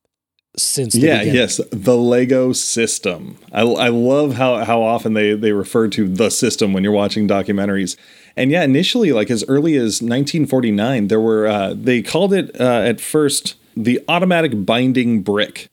since 0.57 0.95
the 0.95 1.01
yeah, 1.01 1.19
beginning. 1.21 1.35
yes, 1.37 1.61
the 1.71 1.97
Lego 1.97 2.53
system. 2.53 3.39
I, 3.53 3.63
I 3.63 3.89
love 3.89 4.35
how 4.35 4.65
how 4.65 4.83
often 4.83 5.15
they 5.15 5.35
they 5.35 5.53
refer 5.53 5.89
to 5.89 6.09
the 6.09 6.31
system 6.31 6.73
when 6.73 6.83
you're 6.83 6.93
watching 6.93 7.29
documentaries. 7.29 7.97
And 8.37 8.51
yeah, 8.51 8.63
initially, 8.63 9.13
like 9.13 9.31
as 9.31 9.45
early 9.49 9.77
as 9.77 10.01
1949, 10.03 11.09
there 11.09 11.21
were 11.21 11.47
uh, 11.47 11.75
they 11.77 12.03
called 12.03 12.33
it 12.33 12.59
uh, 12.61 12.81
at 12.81 13.01
first 13.01 13.57
the 13.77 14.01
automatic 14.09 14.65
binding 14.65 15.23
brick, 15.23 15.69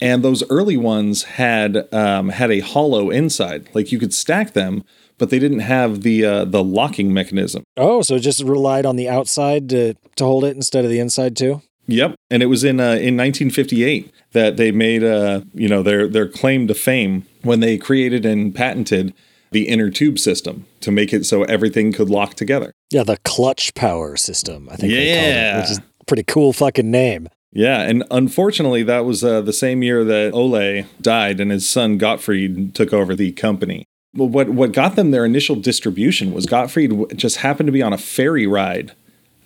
and 0.00 0.22
those 0.22 0.48
early 0.50 0.76
ones 0.76 1.24
had 1.24 1.92
um, 1.92 2.30
had 2.30 2.50
a 2.50 2.60
hollow 2.60 3.10
inside, 3.10 3.68
like 3.74 3.92
you 3.92 3.98
could 3.98 4.14
stack 4.14 4.52
them, 4.52 4.84
but 5.18 5.30
they 5.30 5.38
didn't 5.38 5.60
have 5.60 6.02
the 6.02 6.24
uh, 6.24 6.44
the 6.44 6.62
locking 6.62 7.12
mechanism. 7.12 7.64
Oh, 7.76 8.02
so 8.02 8.16
it 8.16 8.20
just 8.20 8.42
relied 8.42 8.86
on 8.86 8.96
the 8.96 9.08
outside 9.08 9.68
to, 9.70 9.94
to 10.16 10.24
hold 10.24 10.44
it 10.44 10.56
instead 10.56 10.84
of 10.84 10.90
the 10.90 11.00
inside 11.00 11.36
too? 11.36 11.62
Yep, 11.86 12.16
and 12.30 12.42
it 12.42 12.46
was 12.46 12.64
in 12.64 12.80
uh, 12.80 13.00
in 13.00 13.16
1958 13.16 14.12
that 14.32 14.56
they 14.56 14.70
made 14.70 15.02
uh, 15.02 15.42
you 15.54 15.68
know 15.68 15.82
their 15.82 16.06
their 16.06 16.28
claim 16.28 16.68
to 16.68 16.74
fame 16.74 17.26
when 17.42 17.60
they 17.60 17.78
created 17.78 18.24
and 18.24 18.54
patented 18.54 19.14
the 19.50 19.68
inner 19.68 19.90
tube 19.90 20.18
system 20.18 20.66
to 20.80 20.90
make 20.90 21.12
it 21.12 21.24
so 21.26 21.44
everything 21.44 21.92
could 21.92 22.10
lock 22.10 22.34
together. 22.34 22.72
Yeah, 22.90 23.02
the 23.04 23.16
clutch 23.24 23.74
power 23.74 24.16
system, 24.16 24.68
I 24.70 24.76
think 24.76 24.92
they 24.92 25.14
called 25.14 25.26
it, 25.26 25.28
Yeah. 25.28 25.60
which 25.60 25.70
is 25.70 25.78
a 25.78 26.04
pretty 26.06 26.24
cool 26.24 26.52
fucking 26.52 26.90
name. 26.90 27.28
Yeah, 27.52 27.80
and 27.82 28.04
unfortunately, 28.10 28.82
that 28.84 29.04
was 29.06 29.24
uh, 29.24 29.40
the 29.40 29.52
same 29.54 29.82
year 29.82 30.04
that 30.04 30.32
Ole 30.34 30.84
died, 31.00 31.40
and 31.40 31.50
his 31.50 31.68
son 31.68 31.96
Gottfried 31.98 32.74
took 32.74 32.92
over 32.92 33.14
the 33.14 33.32
company. 33.32 33.84
Well, 34.14 34.28
what 34.28 34.50
what 34.50 34.72
got 34.72 34.96
them 34.96 35.10
their 35.12 35.24
initial 35.24 35.56
distribution 35.56 36.32
was 36.34 36.44
Gottfried 36.46 37.16
just 37.16 37.38
happened 37.38 37.66
to 37.68 37.72
be 37.72 37.82
on 37.82 37.92
a 37.92 37.98
ferry 37.98 38.46
ride. 38.46 38.92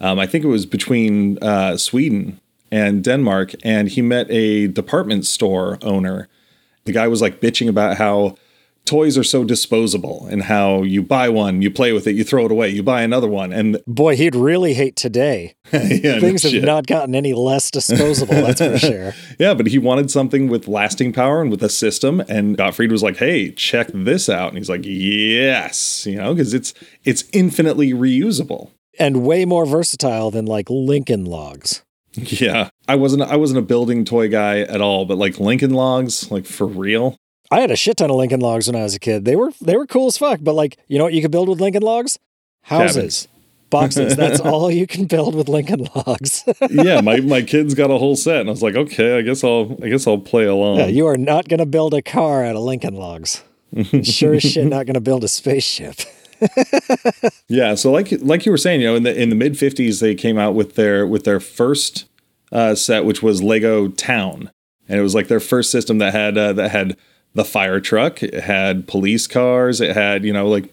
Um, 0.01 0.19
I 0.19 0.27
think 0.27 0.45
it 0.45 0.49
was 0.49 0.67
between 0.67 1.39
uh, 1.43 1.77
Sweden 1.77 2.41
and 2.73 3.05
Denmark, 3.05 3.53
and 3.65 3.89
he 3.89 4.03
met 4.03 4.27
a 4.31 4.67
department 4.67 5.27
store 5.27 5.79
owner. 5.83 6.29
The 6.85 6.93
guy 6.93 7.07
was 7.07 7.21
like 7.23 7.41
bitching 7.41 7.69
about 7.69 7.97
how 7.99 8.35
toys 8.85 9.17
are 9.17 9.25
so 9.25 9.45
disposable 9.45 10.27
and 10.31 10.43
how 10.43 10.83
you 10.83 11.03
buy 11.03 11.29
one, 11.29 11.63
you 11.63 11.71
play 11.71 11.93
with 11.93 12.07
it, 12.07 12.15
you 12.15 12.25
throw 12.25 12.47
it 12.47 12.53
away, 12.53 12.69
you 12.69 12.83
buy 12.83 13.03
another 13.03 13.29
one, 13.29 13.53
and 13.53 13.81
Boy, 13.87 14.17
he'd 14.17 14.35
really 14.35 14.75
hate 14.75 14.97
today. 14.97 15.55
yeah, 15.73 16.15
no 16.15 16.21
Things 16.21 16.43
have 16.43 16.63
not 16.63 16.87
gotten 16.87 17.15
any 17.15 17.33
less 17.33 17.71
disposable, 17.71 18.35
that's 18.35 18.61
for 18.61 18.79
sure. 18.87 19.13
Yeah, 19.39 19.55
but 19.55 19.67
he 19.69 19.79
wanted 19.79 20.11
something 20.11 20.49
with 20.49 20.69
lasting 20.69 21.13
power 21.13 21.41
and 21.41 21.51
with 21.51 21.63
a 21.63 21.69
system. 21.69 22.21
And 22.29 22.57
Gottfried 22.57 22.93
was 22.93 23.03
like, 23.03 23.17
"Hey, 23.17 23.53
check 23.53 23.89
this 23.93 24.29
out." 24.29 24.49
And 24.49 24.59
he's 24.59 24.69
like, 24.69 24.83
"Yes," 24.85 26.07
you 26.07 26.17
know, 26.17 26.35
because 26.35 26.55
it's 26.55 26.75
it's 27.05 27.25
infinitely 27.33 27.93
reusable. 27.93 28.71
And 28.99 29.25
way 29.25 29.45
more 29.45 29.65
versatile 29.65 30.31
than 30.31 30.45
like 30.45 30.69
Lincoln 30.69 31.25
logs. 31.25 31.83
Yeah, 32.15 32.69
I 32.87 32.97
wasn't 32.97 33.23
I 33.23 33.37
wasn't 33.37 33.59
a 33.61 33.63
building 33.63 34.05
toy 34.05 34.29
guy 34.29 34.61
at 34.61 34.81
all, 34.81 35.07
but 35.07 35.17
like 35.17 35.41
Lincoln 35.41 35.73
Logs, 35.73 36.31
like 36.31 36.45
for 36.45 36.67
real. 36.67 37.17
I 37.53 37.61
had 37.61 37.71
a 37.71 37.77
shit 37.77 37.99
ton 37.99 38.11
of 38.11 38.17
Lincoln 38.17 38.41
logs 38.41 38.67
when 38.67 38.77
I 38.77 38.83
was 38.83 38.95
a 38.95 38.99
kid. 38.99 39.27
They 39.27 39.37
were 39.37 39.53
they 39.61 39.77
were 39.77 39.87
cool 39.87 40.07
as 40.07 40.17
fuck, 40.17 40.41
but 40.43 40.55
like, 40.55 40.79
you 40.89 40.97
know 40.97 41.05
what 41.05 41.13
you 41.13 41.21
could 41.21 41.31
build 41.31 41.49
with 41.51 41.61
Lincoln 41.61 41.83
logs? 41.83 42.19
Houses. 42.63 43.29
Boxes. 43.69 44.17
That's 44.17 44.41
all 44.41 44.71
you 44.71 44.87
can 44.87 45.05
build 45.05 45.35
with 45.35 45.49
Lincoln 45.49 45.87
logs. 45.95 46.45
yeah, 46.71 47.03
my, 47.03 47.21
my 47.21 47.43
kids 47.43 47.75
got 47.75 47.91
a 47.91 47.99
whole 47.99 48.17
set, 48.17 48.41
and 48.41 48.49
I 48.49 48.53
was 48.53 48.63
like, 48.63 48.75
okay, 48.75 49.19
I 49.19 49.23
guess 49.23 49.45
I'll 49.45 49.77
I 49.83 49.89
guess 49.89 50.07
I'll 50.07 50.19
play 50.19 50.47
along. 50.47 50.79
yeah, 50.79 50.87
you 50.87 51.07
are 51.07 51.19
not 51.19 51.49
going 51.49 51.61
to 51.61 51.67
build 51.67 51.93
a 51.93 52.01
car 52.01 52.45
out 52.45 52.57
of 52.57 52.63
Lincoln 52.63 52.95
logs. 52.95 53.43
sure 54.03 54.35
as 54.35 54.43
shit 54.43 54.67
not 54.67 54.87
going 54.87 54.95
to 54.95 55.01
build 55.01 55.23
a 55.23 55.29
spaceship. 55.29 55.97
Yeah, 57.49 57.75
so 57.75 57.93
like 57.93 58.11
like 58.23 58.47
you 58.47 58.53
were 58.53 58.59
saying, 58.59 58.81
you 58.81 58.89
know, 58.89 58.97
in 58.97 59.03
the 59.03 59.15
in 59.15 59.29
the 59.29 59.37
mid 59.37 59.55
'50s, 59.55 60.01
they 60.01 60.15
came 60.15 60.39
out 60.39 60.55
with 60.55 60.75
their 60.75 61.07
with 61.07 61.25
their 61.25 61.39
first 61.39 62.07
uh, 62.51 62.75
set, 62.75 63.05
which 63.05 63.23
was 63.23 63.43
Lego 63.43 63.89
Town, 63.89 64.51
and 64.89 64.99
it 64.99 65.03
was 65.03 65.15
like 65.15 65.29
their 65.29 65.41
first 65.41 65.71
system 65.71 65.99
that 65.99 66.15
had 66.15 66.37
uh, 66.39 66.53
that 66.55 66.71
had 66.71 66.97
the 67.35 67.45
fire 67.45 67.81
truck, 67.81 68.23
it 68.23 68.35
had 68.45 68.87
police 68.89 69.27
cars, 69.27 69.81
it 69.81 69.95
had 69.97 70.25
you 70.25 70.33
know 70.33 70.49
like 70.49 70.73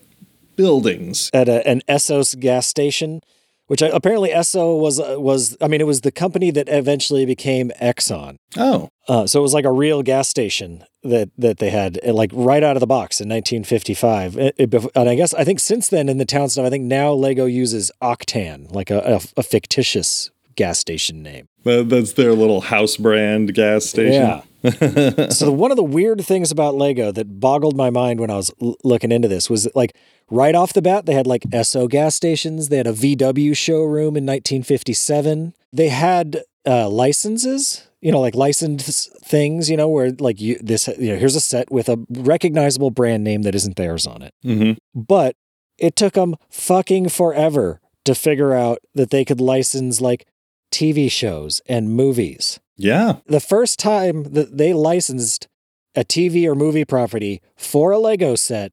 buildings. 0.56 1.30
At 1.34 1.48
a, 1.50 1.65
an 1.67 1.82
Essos 1.88 2.38
gas 2.39 2.67
station, 2.67 3.22
which 3.67 3.82
I, 3.82 3.88
apparently 3.88 4.30
Esso 4.30 4.80
was 4.80 5.00
uh, 5.00 5.15
was 5.17 5.56
I 5.62 5.67
mean 5.67 5.82
it 5.82 5.88
was 5.88 6.02
the 6.02 6.12
company 6.12 6.52
that 6.52 6.67
eventually 6.69 7.26
became 7.26 7.72
Exxon. 7.82 8.38
Oh, 8.58 8.89
Uh, 9.08 9.26
so 9.26 9.39
it 9.39 9.43
was 9.43 9.54
like 9.54 9.65
a 9.65 9.72
real 9.72 10.04
gas 10.04 10.28
station 10.28 10.84
that 11.04 11.30
that 11.38 11.60
they 11.60 11.69
had 11.69 12.00
uh, 12.06 12.13
like 12.13 12.32
right 12.34 12.63
out 12.63 12.76
of 12.76 12.82
the 12.82 12.88
box 12.88 13.22
in 13.22 13.30
1955. 13.30 14.38
It- 14.38 14.56
it 14.58 14.74
and 14.95 15.10
I 15.10 15.15
guess 15.15 15.34
I 15.34 15.43
think 15.43 15.60
since 15.60 15.88
then 15.88 16.10
in 16.10 16.17
the 16.17 16.26
town 16.26 16.50
stuff, 16.50 16.65
I 16.65 16.69
think 16.69 16.86
now 16.86 17.13
Lego 17.13 17.45
uses 17.45 17.91
Octan, 18.02 18.72
like 18.74 18.89
a, 18.91 19.00
a, 19.00 19.39
a 19.39 19.43
fictitious 19.43 20.30
gas 20.56 20.78
station 20.78 21.24
name. 21.24 21.48
that, 21.63 21.88
that's 21.88 22.13
their 22.13 22.34
little 22.34 22.60
house 22.62 22.98
brand 22.98 23.54
gas 23.54 23.86
station. 23.86 24.24
Yeah. 24.24 24.41
so 25.30 25.52
one 25.52 25.72
of 25.72 25.78
the 25.78 25.84
weird 25.84 26.24
things 26.26 26.51
about 26.51 26.76
Lego 26.76 27.12
that 27.12 27.39
boggled 27.39 27.78
my 27.78 27.89
mind 27.89 28.20
when 28.20 28.30
I 28.30 28.36
was 28.36 28.51
l- 28.62 28.76
looking 28.84 29.12
into 29.12 29.28
this 29.28 29.49
was 29.49 29.64
that, 29.64 29.76
like 29.76 29.95
right 30.30 30.55
off 30.55 30.74
the 30.74 30.82
bat 30.82 31.05
they 31.05 31.14
had 31.14 31.28
like 31.28 31.43
Esso 31.43 31.89
gas 31.89 32.16
stations. 32.16 32.70
They 32.70 32.78
had 32.78 32.88
a 32.88 32.93
VW 32.93 33.55
showroom 33.55 34.18
in 34.18 34.26
1957. 34.26 35.53
They 35.72 35.89
had 35.89 36.43
uh, 36.66 36.89
licenses, 36.89 37.88
you 38.01 38.12
know, 38.12 38.20
like 38.20 38.36
licensed 38.36 39.18
things, 39.24 39.70
you 39.70 39.78
know, 39.78 39.88
where 39.88 40.12
like 40.20 40.41
you 40.41 40.57
this 40.60 40.88
you 40.88 41.14
know 41.14 41.18
here's 41.18 41.36
a 41.36 41.41
set 41.41 41.72
with 41.72 41.89
a 41.89 41.97
recognizable 42.10 42.91
brand 42.91 43.24
name 43.24 43.43
that 43.43 43.55
isn't 43.55 43.76
theirs 43.76 44.05
on 44.05 44.22
it. 44.22 44.34
hmm 44.43 44.74
But 44.93 45.36
it 45.78 45.95
took 45.95 46.14
them 46.14 46.36
fucking 46.49 47.10
forever 47.10 47.80
to 48.05 48.14
figure 48.14 48.53
out 48.53 48.80
that 48.95 49.10
they 49.12 49.24
could 49.24 49.39
license 49.39 50.01
like 50.01 50.28
TV 50.72 51.10
shows 51.10 51.62
and 51.68 51.89
movies 51.89 52.60
Yeah. 52.80 53.17
the 53.27 53.39
first 53.41 53.77
time 53.77 54.23
that 54.34 54.57
they 54.57 54.73
licensed 54.73 55.47
a 55.95 56.03
TV 56.03 56.47
or 56.47 56.55
movie 56.55 56.86
property 56.86 57.41
for 57.55 57.91
a 57.91 57.99
Lego 57.99 58.34
set 58.36 58.71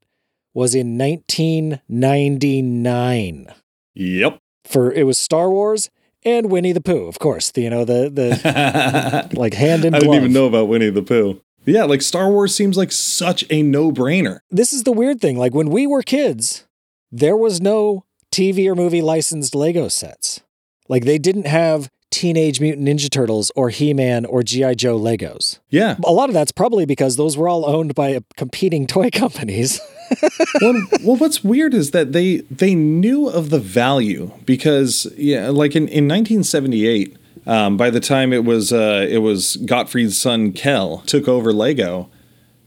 was 0.54 0.74
in 0.74 0.96
1999. 0.96 3.46
Yep. 3.94 4.38
For 4.64 4.92
it 4.92 5.04
was 5.04 5.18
Star 5.18 5.50
Wars 5.50 5.90
and 6.24 6.50
Winnie 6.50 6.72
the 6.72 6.80
Pooh, 6.80 7.06
of 7.06 7.18
course. 7.18 7.50
The, 7.50 7.62
you 7.62 7.70
know 7.70 7.84
the 7.84 8.10
the 8.10 9.30
like 9.34 9.54
hand 9.54 9.84
in 9.84 9.92
glove. 9.92 10.02
I 10.02 10.06
didn't 10.06 10.16
even 10.16 10.32
know 10.32 10.46
about 10.46 10.68
Winnie 10.68 10.90
the 10.90 11.02
Pooh. 11.02 11.40
Yeah, 11.64 11.84
like 11.84 12.02
Star 12.02 12.30
Wars 12.30 12.54
seems 12.54 12.76
like 12.76 12.92
such 12.92 13.44
a 13.50 13.60
no-brainer. 13.60 14.38
This 14.50 14.72
is 14.72 14.84
the 14.84 14.92
weird 14.92 15.20
thing. 15.20 15.36
Like 15.36 15.52
when 15.52 15.68
we 15.68 15.84
were 15.86 16.02
kids, 16.02 16.64
there 17.10 17.36
was 17.36 17.60
no 17.60 18.04
TV 18.30 18.68
or 18.68 18.76
movie 18.76 19.02
licensed 19.02 19.52
Lego 19.54 19.88
sets. 19.88 20.42
Like 20.88 21.04
they 21.04 21.18
didn't 21.18 21.46
have 21.48 21.90
Teenage 22.16 22.62
Mutant 22.62 22.88
Ninja 22.88 23.10
Turtles 23.10 23.52
or 23.54 23.68
He 23.68 23.92
Man 23.92 24.24
or 24.24 24.42
G.I. 24.42 24.72
Joe 24.72 24.98
Legos. 24.98 25.58
Yeah. 25.68 25.96
A 26.02 26.12
lot 26.12 26.30
of 26.30 26.34
that's 26.34 26.50
probably 26.50 26.86
because 26.86 27.16
those 27.16 27.36
were 27.36 27.46
all 27.46 27.66
owned 27.66 27.94
by 27.94 28.20
competing 28.38 28.86
toy 28.86 29.10
companies. 29.12 29.78
well, 30.62 30.82
well, 31.04 31.16
what's 31.16 31.44
weird 31.44 31.74
is 31.74 31.90
that 31.90 32.12
they 32.12 32.38
they 32.50 32.74
knew 32.74 33.28
of 33.28 33.50
the 33.50 33.58
value 33.58 34.30
because 34.46 35.06
yeah, 35.18 35.50
like 35.50 35.76
in, 35.76 35.88
in 35.88 36.08
1978, 36.08 37.16
um, 37.46 37.76
by 37.76 37.90
the 37.90 38.00
time 38.00 38.32
it 38.32 38.44
was 38.44 38.72
uh, 38.72 39.06
it 39.10 39.18
was 39.18 39.56
Gottfried's 39.56 40.18
son 40.18 40.52
Kjeld 40.52 41.04
took 41.04 41.28
over 41.28 41.52
Lego, 41.52 42.08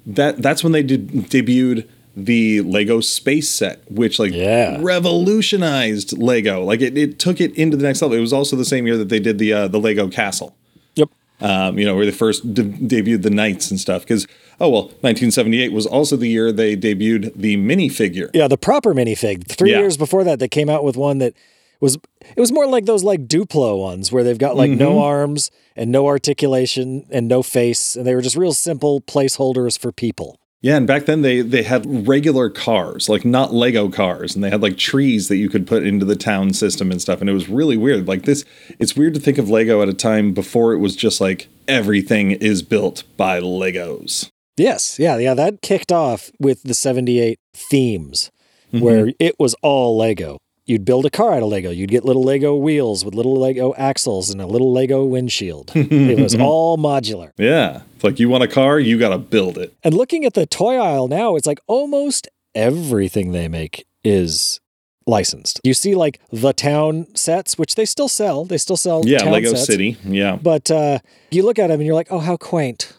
that 0.05 0.37
that's 0.37 0.63
when 0.63 0.73
they 0.73 0.83
did, 0.83 1.07
debuted 1.07 1.87
the 2.16 2.62
Lego 2.62 2.99
space 3.01 3.49
set, 3.49 3.89
which 3.91 4.20
like 4.20 4.34
Yeah. 4.34 4.78
revolutionized 4.82 6.18
Lego. 6.18 6.64
Like 6.64 6.82
it, 6.82 6.97
it 6.97 7.20
took 7.20 7.39
it 7.39 7.55
into 7.55 7.78
the 7.78 7.84
next 7.84 8.01
level. 8.01 8.18
It 8.18 8.22
was 8.22 8.34
also 8.34 8.55
the 8.55 8.66
same 8.66 8.86
year 8.88 8.97
that 8.97 9.10
they 9.10 9.20
did 9.20 9.38
the 9.38 9.53
uh, 9.53 9.68
the 9.68 9.80
Lego 9.80 10.07
Castle 10.10 10.55
yep. 10.95 11.10
um, 11.41 11.78
you 11.80 11.86
know, 11.86 11.95
where 11.95 12.05
they 12.05 12.12
first 12.12 12.53
de- 12.53 12.64
debuted 12.64 13.22
the 13.22 13.30
knights 13.30 13.70
and 13.72 13.80
stuff. 13.80 14.01
Because 14.03 14.28
oh 14.60 14.70
well, 14.70 14.84
1978 15.01 15.72
was 15.72 15.86
also 15.86 16.16
the 16.16 16.28
year 16.28 16.51
they 16.51 16.76
debuted 16.76 17.32
the 17.36 17.57
minifigure. 17.57 18.30
Yeah, 18.34 18.47
the 18.47 18.57
proper 18.57 18.93
minifig. 18.93 19.47
Three 19.47 19.72
Yeah. 19.72 19.80
years 19.80 19.95
before 19.97 20.24
that, 20.24 20.39
they 20.39 20.47
came 20.49 20.70
out 20.70 20.84
with 20.84 20.97
one 20.97 21.20
that 21.20 21.34
was 21.80 21.95
it 22.36 22.39
was 22.39 22.51
more 22.51 22.68
like 22.68 22.86
those 22.86 23.03
like 23.05 23.28
Duplo 23.28 23.80
ones 23.80 24.12
where 24.12 24.24
they've 24.24 24.38
got 24.38 24.57
like 24.57 24.72
Mm-hmm. 24.72 24.80
no 24.80 25.01
arms 25.01 25.49
and 25.78 25.91
no 25.91 26.07
articulation 26.07 27.05
and 27.10 27.28
no 27.30 27.41
face, 27.41 27.95
and 27.95 28.05
they 28.05 28.14
were 28.14 28.22
just 28.22 28.36
real 28.36 28.51
simple 28.53 28.99
placeholders 28.99 29.80
for 29.80 29.91
people. 29.93 30.38
Yeah, 30.62 30.76
and 30.76 30.86
back 30.86 31.05
then 31.05 31.22
they 31.22 31.41
they 31.41 31.64
had 31.64 32.07
regular 32.07 32.49
cars, 32.49 33.07
like 33.07 33.24
not 33.24 33.53
Lego 33.53 33.88
cars, 33.89 34.36
and 34.36 34.43
they 34.43 34.49
had 34.49 34.62
like 34.62 34.78
trees 34.78 35.30
that 35.30 35.38
you 35.38 35.47
could 35.49 35.66
put 35.66 35.84
into 35.84 36.05
the 36.05 36.18
town 36.18 36.51
system 36.53 36.91
and 36.91 37.01
stuff. 37.01 37.22
And 37.22 37.30
it 37.30 37.34
was 37.34 37.47
really 37.47 37.78
weird. 37.78 38.07
Like 38.07 38.24
this, 38.24 38.43
it's 38.78 38.95
weird 38.95 39.14
to 39.14 39.20
think 39.22 39.38
of 39.38 39.49
Lego 39.49 39.82
at 39.82 39.88
a 39.88 39.93
time 39.93 40.34
before 40.34 40.74
it 40.74 40.80
was 40.80 40.95
just 40.97 41.22
like 41.22 41.47
everything 41.68 42.32
is 42.32 42.62
built 42.62 43.03
by 43.16 43.39
Legos. 43.39 44.30
Yes, 44.57 44.99
yeah, 44.99 45.18
yeah. 45.18 45.34
That 45.34 45.62
kicked 45.62 45.93
off 45.93 46.30
with 46.41 46.64
the 46.64 46.74
'78 46.74 47.39
themes, 47.53 48.30
Mm-hmm. 48.74 48.86
where 48.86 49.12
it 49.18 49.36
was 49.39 49.55
all 49.64 49.97
Lego. 49.97 50.38
You'd 50.70 50.86
build 50.86 51.05
a 51.05 51.09
car 51.09 51.34
out 51.34 51.41
of 51.41 51.49
Lego. 51.49 51.72
You'd 51.72 51.89
get 51.89 52.05
little 52.05 52.22
Lego 52.24 52.55
wheels 52.55 53.03
with 53.03 53.15
little 53.15 53.36
Lego 53.39 53.74
axles 53.76 54.30
and 54.30 54.39
a 54.39 54.45
little 54.45 54.72
Lego 54.72 55.03
windshield. 55.03 55.72
it 55.76 56.20
was 56.20 56.36
all 56.39 56.78
modular. 56.78 57.32
Yeah, 57.38 57.82
it's 57.95 58.03
like 58.03 58.20
you 58.20 58.30
want 58.30 58.43
a 58.43 58.47
car, 58.47 58.80
you 58.80 58.99
got 58.99 59.09
to 59.09 59.17
build 59.17 59.57
it. 59.57 59.74
And 59.84 59.95
looking 59.95 60.26
at 60.26 60.36
the 60.36 60.45
toy 60.45 60.76
aisle 60.78 61.07
now, 61.07 61.36
it's 61.36 61.47
like 61.47 61.59
almost 61.65 62.28
everything 62.53 63.32
they 63.32 63.47
make 63.47 63.86
is 64.03 64.59
licensed. 65.07 65.59
You 65.63 65.74
see 65.74 65.95
like 65.95 66.20
the 66.32 66.53
town 66.53 67.07
sets, 67.15 67.57
which 67.57 67.74
they 67.74 67.86
still 67.86 68.07
sell. 68.07 68.45
They 68.45 68.59
still 68.59 68.78
sell 68.78 69.01
Yeah, 69.05 69.24
Lego 69.24 69.53
sets. 69.55 69.65
City. 69.65 69.97
Yeah, 70.03 70.36
But 70.39 70.70
uh, 70.70 70.99
you 71.32 71.43
look 71.43 71.57
at 71.57 71.67
them 71.67 71.80
and 71.80 71.86
you're 71.88 71.95
like, 71.95 72.11
oh, 72.11 72.20
how 72.20 72.38
quaint. 72.38 72.93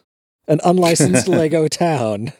An 0.48 0.60
unlicensed 0.64 1.28
Lego 1.40 1.68
town. 1.68 2.32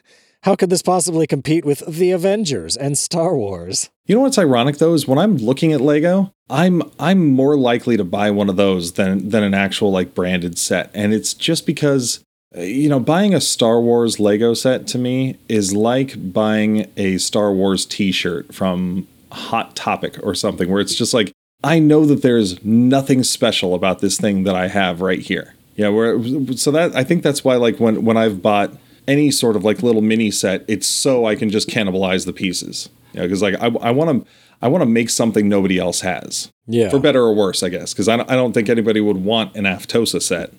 How 0.45 0.57
could 0.57 0.71
this 0.71 0.81
possibly 0.81 1.27
compete 1.27 1.67
with 1.67 1.81
the 1.87 2.13
Avengers 2.13 2.75
and 2.75 2.97
Star 2.97 3.37
Wars? 3.37 3.91
You 4.07 4.15
know 4.15 4.23
what's 4.23 4.39
ironic 4.39 4.79
though 4.79 4.95
is 4.95 5.07
when 5.07 5.19
I'm 5.19 5.37
looking 5.37 5.75
at 5.75 5.83
Lego, 5.83 6.33
I'm 6.49 6.83
I'm 6.99 7.27
more 7.27 7.59
likely 7.59 7.99
to 7.99 8.05
buy 8.05 8.31
one 8.31 8.49
of 8.49 8.57
those 8.57 8.93
than 8.93 9.29
than 9.29 9.43
an 9.43 9.53
actual 9.53 9.93
like 9.93 10.15
branded 10.15 10.59
set, 10.59 10.91
and 10.95 11.13
it's 11.13 11.35
just 11.35 11.67
because 11.67 12.25
uh, 12.57 12.63
you 12.63 12.89
know 12.89 12.99
buying 12.99 13.35
a 13.35 13.41
Star 13.41 13.83
Wars 13.83 14.19
Lego 14.19 14.55
set 14.55 14.87
to 14.89 14.99
me 14.99 15.37
is 15.51 15.75
like 15.75 16.33
buying 16.33 16.91
a 16.97 17.19
Star 17.19 17.53
Wars 17.53 17.85
T-shirt 17.85 18.55
from 18.55 19.07
Hot 19.33 19.77
Topic 19.77 20.19
or 20.23 20.35
something, 20.35 20.71
where 20.71 20.81
it's 20.81 20.95
just 20.95 21.13
like 21.13 21.33
I 21.63 21.79
know 21.79 22.07
that 22.07 22.23
there's 22.23 22.65
nothing 22.65 23.25
special 23.25 23.75
about 23.75 23.99
this 23.99 24.19
thing 24.19 24.45
that 24.45 24.55
I 24.57 24.69
have 24.69 25.03
right 25.03 25.21
here. 25.21 25.55
Yeah, 25.77 25.91
where 25.91 26.19
so 26.57 26.71
that 26.71 26.97
I 26.97 27.05
think 27.05 27.23
that's 27.23 27.45
why 27.45 27.57
like 27.57 27.79
when 27.79 28.07
when 28.07 28.17
I've 28.17 28.41
bought 28.41 28.73
any 29.11 29.31
sort 29.31 29.57
of 29.57 29.65
like 29.65 29.83
little 29.83 30.03
mini 30.03 30.31
set, 30.31 30.65
it's 30.69 30.87
so 30.87 31.27
I 31.27 31.35
can 31.35 31.51
just 31.51 31.69
cannibalize 31.69 32.25
the 32.27 32.33
pieces. 32.33 32.89
Yeah, 33.13 33.23
because 33.23 33.43
like 33.43 33.55
I 33.61 33.67
I 33.67 33.91
want 33.91 34.25
to 34.25 34.31
I 34.63 34.69
want 34.69 34.83
to 34.83 34.87
make 34.87 35.11
something 35.11 35.49
nobody 35.49 35.79
else 35.79 36.01
has. 36.03 36.51
Yeah. 36.67 36.89
For 36.91 36.99
better 37.01 37.23
or 37.23 37.35
worse, 37.35 37.63
I 37.63 37.69
guess, 37.71 37.93
because 37.93 38.09
I 38.09 38.17
don't, 38.17 38.31
I 38.31 38.37
don't 38.37 38.53
think 38.53 38.69
anybody 38.69 39.01
would 39.01 39.17
want 39.25 39.57
an 39.57 39.65
Aftosa 39.65 40.21
set. 40.23 40.53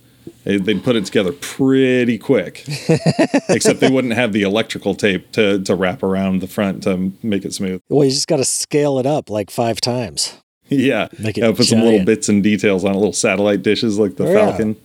They- 0.43 0.57
They'd 0.57 0.83
put 0.83 0.95
it 0.95 1.05
together 1.05 1.31
pretty 1.31 2.17
quick, 2.17 2.63
except 3.49 3.79
they 3.79 3.89
wouldn't 3.89 4.13
have 4.13 4.33
the 4.33 4.41
electrical 4.41 4.93
tape 4.95 5.31
to 5.33 5.59
to 5.63 5.73
wrap 5.75 6.03
around 6.03 6.41
the 6.41 6.47
front 6.47 6.83
to 6.83 7.11
make 7.23 7.45
it 7.45 7.53
smooth. 7.53 7.79
Well, 7.89 8.03
you 8.05 8.11
just 8.11 8.27
got 8.27 8.37
to 8.37 8.45
scale 8.45 8.99
it 8.99 9.05
up 9.05 9.29
like 9.29 9.49
five 9.49 9.79
times. 9.81 10.33
Yeah, 10.67 11.07
Make 11.19 11.37
it 11.37 11.41
yeah, 11.41 11.51
put 11.51 11.65
some 11.65 11.81
little 11.81 12.05
bits 12.05 12.29
and 12.29 12.41
details 12.41 12.83
on 12.85 12.91
it, 12.93 12.97
little 12.97 13.13
satellite 13.13 13.61
dishes 13.61 13.99
like 13.99 14.15
the 14.15 14.25
Oh, 14.25 14.75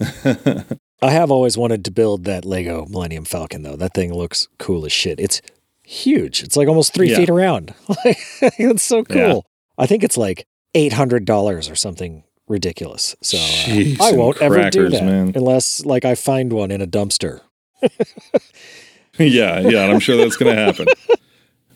yeah. 0.00 0.62
I 1.02 1.10
have 1.10 1.30
always 1.30 1.56
wanted 1.56 1.84
to 1.86 1.90
build 1.90 2.24
that 2.24 2.44
Lego 2.44 2.86
Millennium 2.86 3.24
Falcon, 3.24 3.62
though. 3.62 3.76
That 3.76 3.94
thing 3.94 4.12
looks 4.12 4.48
cool 4.58 4.84
as 4.84 4.92
shit. 4.92 5.18
It's 5.18 5.40
huge. 5.82 6.42
It's 6.42 6.56
like 6.56 6.68
almost 6.68 6.92
three 6.94 7.10
Yeah. 7.10 7.16
feet 7.16 7.30
around. 7.30 7.74
Like, 8.04 8.18
it's 8.58 8.82
so 8.82 9.02
cool. 9.04 9.16
Yeah. 9.18 9.40
I 9.78 9.86
think 9.86 10.04
it's 10.04 10.16
like 10.16 10.46
eight 10.74 10.92
hundred 10.92 11.24
dollars 11.24 11.68
or 11.70 11.74
something 11.74 12.22
ridiculous. 12.48 13.16
So 13.22 13.38
uh, 13.38 13.96
I 14.04 14.12
won't 14.12 14.40
ever 14.42 14.68
do 14.70 14.88
that 14.90 15.04
man. 15.04 15.32
unless 15.34 15.84
like 15.84 16.04
I 16.04 16.14
find 16.14 16.52
one 16.52 16.70
in 16.70 16.80
a 16.82 16.86
dumpster. 16.86 17.40
yeah, 19.18 19.60
yeah, 19.60 19.84
and 19.84 19.92
I'm 19.92 20.00
sure 20.00 20.16
that's 20.16 20.36
going 20.36 20.54
to 20.54 20.62
happen. 20.62 20.86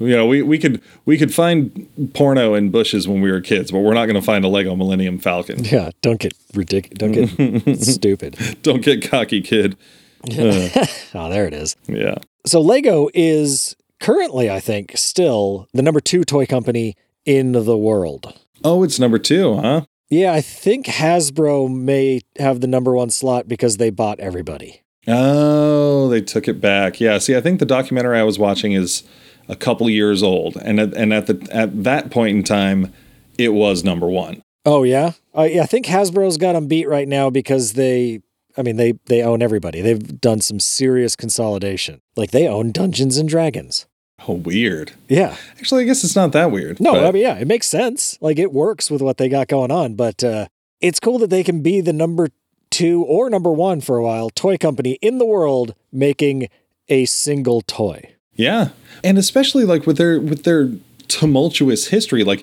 You 0.00 0.08
know, 0.16 0.26
we, 0.26 0.42
we 0.42 0.58
could 0.58 0.82
we 1.04 1.16
could 1.16 1.32
find 1.32 1.88
porno 2.14 2.54
in 2.54 2.70
bushes 2.70 3.06
when 3.06 3.20
we 3.20 3.30
were 3.30 3.40
kids, 3.40 3.70
but 3.70 3.78
we're 3.80 3.94
not 3.94 4.06
going 4.06 4.16
to 4.16 4.22
find 4.22 4.44
a 4.44 4.48
Lego 4.48 4.74
Millennium 4.76 5.18
Falcon. 5.18 5.64
Yeah, 5.64 5.90
don't 6.02 6.18
get 6.20 6.34
ridiculous. 6.54 6.98
Don't 6.98 7.64
get 7.64 7.80
stupid. 7.82 8.36
Don't 8.62 8.82
get 8.82 9.08
cocky, 9.08 9.40
kid. 9.40 9.76
Uh, 10.26 10.86
Oh, 11.14 11.28
there 11.28 11.46
it 11.46 11.52
is. 11.52 11.76
yeah. 11.86 12.14
So 12.46 12.60
Lego 12.62 13.08
is 13.12 13.76
currently, 14.00 14.50
I 14.50 14.58
think, 14.58 14.92
still 14.96 15.68
the 15.74 15.82
number 15.82 16.00
two 16.00 16.24
toy 16.24 16.46
company 16.46 16.96
in 17.26 17.52
the 17.52 17.76
world. 17.76 18.32
Oh, 18.64 18.82
it's 18.84 18.98
number 18.98 19.18
two, 19.18 19.56
huh? 19.56 19.82
Yeah, 20.08 20.32
I 20.32 20.40
think 20.40 20.86
Hasbro 20.86 21.70
may 21.74 22.22
have 22.38 22.60
the 22.62 22.66
number 22.66 22.94
one 22.94 23.10
slot 23.10 23.48
because 23.48 23.76
they 23.76 23.90
bought 23.90 24.18
everybody. 24.18 24.82
Oh, 25.06 26.08
they 26.08 26.22
took 26.22 26.48
it 26.48 26.58
back. 26.60 27.00
Yeah. 27.00 27.18
See, 27.18 27.36
I 27.36 27.40
think 27.42 27.60
the 27.60 27.66
documentary 27.66 28.18
I 28.18 28.22
was 28.22 28.38
watching 28.38 28.72
is 28.72 29.02
a 29.48 29.56
couple 29.56 29.88
years 29.90 30.22
old, 30.22 30.56
and 30.56 30.80
at, 30.80 30.94
and 30.94 31.12
at 31.12 31.26
the 31.26 31.46
at 31.50 31.84
that 31.84 32.10
point 32.10 32.36
in 32.36 32.42
time, 32.44 32.92
it 33.38 33.50
was 33.50 33.84
number 33.84 34.06
one. 34.08 34.42
Oh 34.66 34.82
yeah, 34.82 35.12
uh, 35.36 35.42
yeah. 35.42 35.62
I 35.62 35.66
think 35.66 35.86
Hasbro's 35.86 36.36
got 36.38 36.54
them 36.54 36.68
beat 36.68 36.88
right 36.88 37.06
now 37.08 37.28
because 37.30 37.74
they, 37.74 38.22
I 38.56 38.62
mean, 38.62 38.76
they 38.76 38.94
they 39.06 39.22
own 39.22 39.42
everybody. 39.42 39.80
They've 39.80 40.20
done 40.20 40.40
some 40.40 40.58
serious 40.60 41.16
consolidation. 41.16 42.00
Like 42.16 42.30
they 42.30 42.48
own 42.48 42.72
Dungeons 42.72 43.18
and 43.18 43.28
Dragons. 43.28 43.86
Oh, 44.26 44.34
weird. 44.34 44.92
Yeah. 45.08 45.36
Actually, 45.58 45.82
I 45.82 45.86
guess 45.86 46.02
it's 46.04 46.16
not 46.16 46.32
that 46.32 46.50
weird. 46.50 46.80
No, 46.80 46.92
but- 46.94 47.04
I 47.06 47.12
mean, 47.12 47.22
yeah, 47.22 47.34
it 47.34 47.46
makes 47.46 47.66
sense. 47.66 48.16
Like 48.22 48.38
it 48.38 48.52
works 48.52 48.90
with 48.90 49.02
what 49.02 49.18
they 49.18 49.28
got 49.28 49.48
going 49.48 49.70
on, 49.70 49.96
but 49.96 50.24
uh, 50.24 50.46
it's 50.80 51.00
cool 51.00 51.18
that 51.18 51.30
they 51.30 51.44
can 51.44 51.62
be 51.62 51.80
the 51.82 51.92
number 51.92 52.28
two 52.70 53.02
or 53.04 53.28
number 53.28 53.52
one 53.52 53.80
for 53.82 53.98
a 53.98 54.02
while 54.02 54.30
toy 54.30 54.56
company 54.56 54.92
in 55.02 55.18
the 55.18 55.26
world 55.26 55.74
making 55.92 56.48
a 56.88 57.04
single 57.04 57.60
toy. 57.60 58.13
Yeah, 58.36 58.70
and 59.02 59.18
especially 59.18 59.64
like 59.64 59.86
with 59.86 59.96
their 59.96 60.20
with 60.20 60.44
their 60.44 60.72
tumultuous 61.08 61.88
history, 61.88 62.24
like 62.24 62.42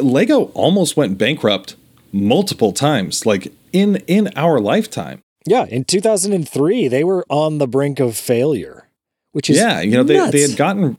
Lego 0.00 0.44
almost 0.54 0.96
went 0.96 1.18
bankrupt 1.18 1.76
multiple 2.12 2.72
times, 2.72 3.26
like 3.26 3.52
in 3.72 3.96
in 4.06 4.30
our 4.36 4.60
lifetime. 4.60 5.22
Yeah, 5.46 5.64
in 5.64 5.84
2003, 5.84 6.88
they 6.88 7.04
were 7.04 7.24
on 7.30 7.58
the 7.58 7.66
brink 7.66 8.00
of 8.00 8.16
failure, 8.16 8.88
which 9.32 9.48
is 9.48 9.56
yeah, 9.56 9.80
you 9.80 9.92
know 9.92 10.02
they 10.02 10.30
they 10.30 10.40
had 10.42 10.56
gotten 10.56 10.98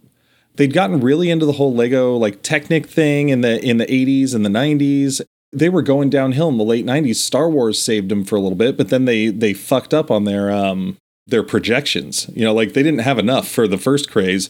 they'd 0.55 0.73
gotten 0.73 0.99
really 0.99 1.29
into 1.29 1.45
the 1.45 1.53
whole 1.53 1.73
Lego 1.73 2.15
like 2.15 2.41
Technic 2.41 2.87
thing 2.87 3.29
in 3.29 3.41
the 3.41 3.63
in 3.63 3.77
the 3.77 3.85
80s 3.85 4.33
and 4.33 4.45
the 4.45 4.49
90s. 4.49 5.21
They 5.51 5.69
were 5.69 5.81
going 5.81 6.09
downhill 6.11 6.49
in 6.49 6.57
the 6.57 6.63
late 6.63 6.85
90s. 6.85 7.15
Star 7.15 7.49
Wars 7.49 7.81
saved 7.81 8.09
them 8.09 8.23
for 8.23 8.35
a 8.35 8.39
little 8.39 8.57
bit, 8.57 8.77
but 8.77 8.89
then 8.89 9.05
they 9.05 9.27
they 9.27 9.53
fucked 9.53 9.93
up 9.93 10.11
on 10.11 10.25
their 10.25 10.51
um 10.51 10.97
their 11.29 11.43
projections. 11.43 12.29
You 12.33 12.43
know, 12.45 12.53
like 12.53 12.73
they 12.73 12.83
didn't 12.83 12.99
have 13.01 13.19
enough 13.19 13.47
for 13.47 13.67
the 13.67 13.77
first 13.77 14.09
craze. 14.09 14.49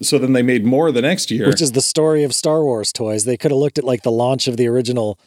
So 0.00 0.18
then 0.18 0.32
they 0.32 0.42
made 0.42 0.64
more 0.64 0.90
the 0.90 1.02
next 1.02 1.30
year. 1.30 1.46
which 1.46 1.62
is 1.62 1.72
the 1.72 1.80
story 1.82 2.24
of 2.24 2.34
Star 2.34 2.62
Wars 2.64 2.92
toys. 2.92 3.24
They 3.24 3.36
could 3.36 3.50
have 3.52 3.58
looked 3.58 3.78
at 3.78 3.84
like 3.84 4.02
the 4.02 4.10
launch 4.10 4.48
of 4.48 4.56
the 4.56 4.66
original 4.66 5.18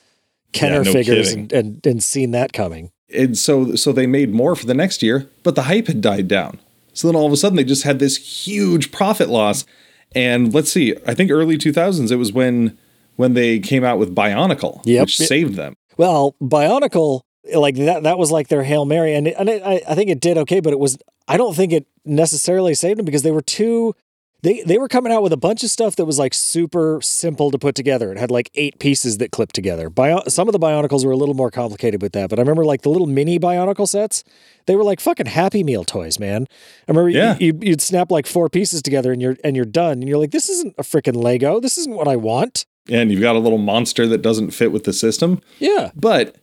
Kenner 0.52 0.84
no 0.84 0.92
figures 0.92 1.32
and, 1.34 1.52
and 1.54 1.86
and 1.86 2.04
seen 2.04 2.32
that 2.32 2.52
coming. 2.54 2.92
and 3.14 3.38
so 3.38 3.76
so 3.76 3.92
they 3.92 4.08
made 4.08 4.34
more 4.34 4.56
for 4.56 4.66
the 4.66 4.74
next 4.74 5.02
year, 5.04 5.30
but 5.44 5.56
the 5.56 5.64
hype 5.64 5.88
had 5.88 6.02
died 6.02 6.28
down. 6.28 6.60
So 6.94 7.08
then 7.08 7.16
all 7.16 7.26
of 7.26 7.32
a 7.34 7.38
sudden 7.38 7.56
they 7.58 7.64
just 7.66 7.84
had 7.84 8.00
this 8.00 8.18
huge 8.48 8.92
profit 8.92 9.30
loss. 9.30 9.66
And 10.14 10.54
let's 10.54 10.72
see, 10.72 10.96
I 11.06 11.14
think 11.14 11.30
early 11.30 11.58
2000s 11.58 12.10
it 12.12 12.16
was 12.16 12.32
when 12.34 12.78
when 13.18 13.34
they 13.34 13.60
came 13.60 13.84
out 13.86 13.98
with 13.98 14.14
Bionicle, 14.16 14.82
Yep. 14.86 15.02
which 15.04 15.18
saved 15.18 15.56
them. 15.56 15.74
Well, 15.98 16.36
Bionicle, 16.42 17.22
like 17.54 17.76
that, 17.76 18.04
that 18.04 18.18
was 18.18 18.32
like 18.32 18.48
their 18.48 18.64
hail 18.64 18.86
mary, 18.86 19.14
and 19.16 19.28
it, 19.28 19.36
and 19.38 19.50
it, 19.50 19.62
I, 19.64 19.82
I 19.88 19.96
think 19.96 20.10
it 20.10 20.20
did 20.20 20.38
okay, 20.40 20.60
but 20.60 20.74
it 20.74 20.80
was. 20.80 20.98
I 21.28 21.38
don't 21.38 21.56
think 21.56 21.74
it 21.74 21.88
necessarily 22.06 22.74
saved 22.74 23.00
them 23.00 23.06
because 23.06 23.24
they 23.24 23.32
were 23.32 23.42
too. 23.42 23.94
They 24.42 24.62
they 24.62 24.78
were 24.78 24.88
coming 24.88 25.12
out 25.12 25.24
with 25.24 25.34
a 25.34 25.38
bunch 25.38 25.64
of 25.64 25.72
stuff 25.72 25.96
that 25.96 26.06
was 26.06 26.20
like 26.20 26.34
super 26.36 27.00
simple 27.02 27.50
to 27.50 27.58
put 27.58 27.74
together. 27.74 28.12
It 28.12 28.20
had 28.20 28.30
like 28.30 28.52
eight 28.54 28.78
pieces 28.78 29.18
that 29.18 29.32
clipped 29.32 29.56
together. 29.56 29.90
Bio, 29.90 30.22
some 30.28 30.48
of 30.48 30.52
the 30.54 30.60
Bionicles 30.60 31.04
were 31.04 31.12
a 31.12 31.18
little 31.18 31.34
more 31.34 31.50
complicated 31.50 32.00
with 32.02 32.14
that, 32.14 32.30
but 32.30 32.38
I 32.38 32.44
remember 32.44 32.64
like 32.64 32.84
the 32.84 32.90
little 32.90 33.08
mini 33.08 33.40
Bionicle 33.40 33.88
sets. 33.88 34.24
They 34.68 34.76
were 34.76 34.84
like 34.84 35.00
fucking 35.00 35.26
Happy 35.26 35.64
Meal 35.64 35.84
toys, 35.84 36.20
man. 36.20 36.46
I 36.88 36.92
remember 36.92 37.10
Yeah. 37.10 37.38
you, 37.40 37.58
you'd 37.62 37.82
snap 37.82 38.12
like 38.12 38.28
four 38.28 38.48
pieces 38.50 38.84
together 38.84 39.12
and 39.12 39.20
you're 39.22 39.38
and 39.44 39.56
you're 39.56 39.66
done, 39.66 39.94
and 39.94 40.08
you're 40.08 40.20
like, 40.20 40.32
this 40.32 40.48
isn't 40.50 40.76
a 40.78 40.84
freaking 40.84 41.16
Lego. 41.16 41.60
This 41.60 41.80
isn't 41.80 41.96
what 41.96 42.08
I 42.08 42.16
want. 42.16 42.66
And 42.88 43.12
you've 43.12 43.22
got 43.22 43.36
a 43.36 43.40
little 43.40 43.58
monster 43.58 44.06
that 44.06 44.22
doesn't 44.22 44.52
fit 44.52 44.72
with 44.72 44.84
the 44.84 44.94
system. 44.94 45.42
Yeah, 45.58 45.90
But, 45.96 46.36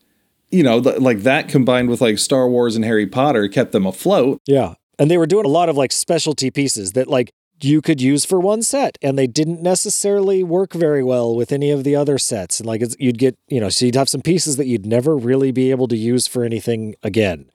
you 0.53 0.63
know, 0.63 0.81
th- 0.81 0.99
like 1.01 1.21
that 1.21 1.49
combined 1.49 1.89
with 1.89 2.01
like 2.01 2.19
Star 2.19 2.49
Wars 2.49 2.77
and 2.77 2.85
Harry 2.85 3.07
Potter 3.07 3.49
kept 3.49 3.73
them 3.73 3.87
afloat. 3.87 4.41
Yeah. 4.47 4.75
And 4.99 5.11
they 5.11 5.19
were 5.19 5.27
doing 5.27 5.45
a 5.45 5.49
lot 5.49 5.69
of 5.69 5.77
like 5.77 5.91
specialty 5.93 6.51
pieces 6.51 6.93
that 6.93 7.09
like 7.09 7.33
you 7.61 7.81
could 7.81 8.01
use 8.01 8.25
for 8.25 8.39
one 8.41 8.63
set 8.63 8.99
and 9.03 9.19
they 9.19 9.27
didn't 9.27 9.63
necessarily 9.63 10.43
work 10.43 10.73
very 10.73 11.03
well 11.03 11.35
with 11.35 11.53
any 11.53 11.71
of 11.71 11.85
the 11.85 11.97
other 11.97 12.19
sets. 12.19 12.61
And 12.61 12.67
like 12.67 12.83
it's, 12.83 12.97
you'd 12.99 13.19
get, 13.19 13.37
you 13.49 13.61
know, 13.61 13.69
so 13.69 13.87
you'd 13.87 13.95
have 13.95 14.09
some 14.09 14.21
pieces 14.23 14.57
that 14.57 14.67
you'd 14.67 14.85
never 14.87 15.17
really 15.17 15.53
be 15.53 15.71
able 15.71 15.89
to 15.89 15.97
use 15.97 16.27
for 16.27 16.45
anything 16.45 16.95
again. 17.03 17.51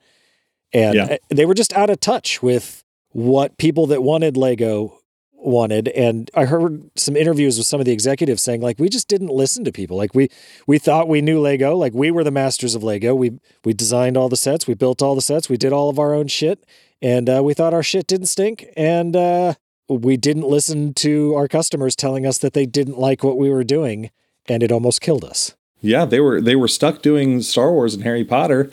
And 0.72 0.94
Yeah. 0.94 1.04
uh, 1.04 1.16
they 1.30 1.46
were 1.46 1.54
just 1.54 1.72
out 1.74 1.90
of 1.90 2.00
touch 2.00 2.42
with 2.42 2.84
what 3.10 3.56
people 3.58 3.86
that 3.86 4.02
wanted 4.02 4.36
Lego 4.36 4.97
wanted 5.40 5.88
and 5.88 6.30
I 6.34 6.46
heard 6.46 6.90
some 6.96 7.16
interviews 7.16 7.58
with 7.58 7.66
some 7.66 7.78
of 7.78 7.86
the 7.86 7.92
executives 7.92 8.42
saying 8.42 8.60
like 8.60 8.78
we 8.78 8.88
just 8.88 9.08
didn't 9.08 9.28
listen 9.28 9.64
to 9.64 9.72
people. 9.72 9.96
Like 9.96 10.14
we 10.14 10.28
we 10.66 10.78
thought 10.78 11.08
we 11.08 11.20
knew 11.20 11.40
Lego. 11.40 11.76
Like 11.76 11.94
we 11.94 12.10
were 12.10 12.24
the 12.24 12.30
masters 12.30 12.74
of 12.74 12.82
Lego. 12.82 13.14
We 13.14 13.38
we 13.64 13.72
designed 13.72 14.16
all 14.16 14.28
the 14.28 14.36
sets. 14.36 14.66
We 14.66 14.74
built 14.74 15.00
all 15.00 15.14
the 15.14 15.22
sets. 15.22 15.48
We 15.48 15.56
did 15.56 15.72
all 15.72 15.88
of 15.88 15.98
our 15.98 16.12
own 16.14 16.28
shit. 16.28 16.64
And 17.00 17.30
uh, 17.30 17.42
we 17.44 17.54
thought 17.54 17.74
our 17.74 17.82
shit 17.82 18.06
didn't 18.06 18.26
stink. 18.26 18.66
And 18.76 19.14
uh, 19.14 19.54
we 19.88 20.16
didn't 20.16 20.48
listen 20.48 20.94
to 20.94 21.34
our 21.34 21.48
customers 21.48 21.94
telling 21.94 22.26
us 22.26 22.38
that 22.38 22.52
they 22.52 22.66
didn't 22.66 22.98
like 22.98 23.22
what 23.22 23.38
we 23.38 23.50
were 23.50 23.64
doing. 23.64 24.10
And 24.46 24.62
it 24.62 24.72
almost 24.72 25.00
killed 25.00 25.24
us. 25.24 25.54
Yeah, 25.80 26.04
they 26.04 26.20
were 26.20 26.40
they 26.40 26.56
were 26.56 26.68
stuck 26.68 27.02
doing 27.02 27.40
Star 27.42 27.70
Wars 27.70 27.94
and 27.94 28.02
Harry 28.02 28.24
Potter, 28.24 28.72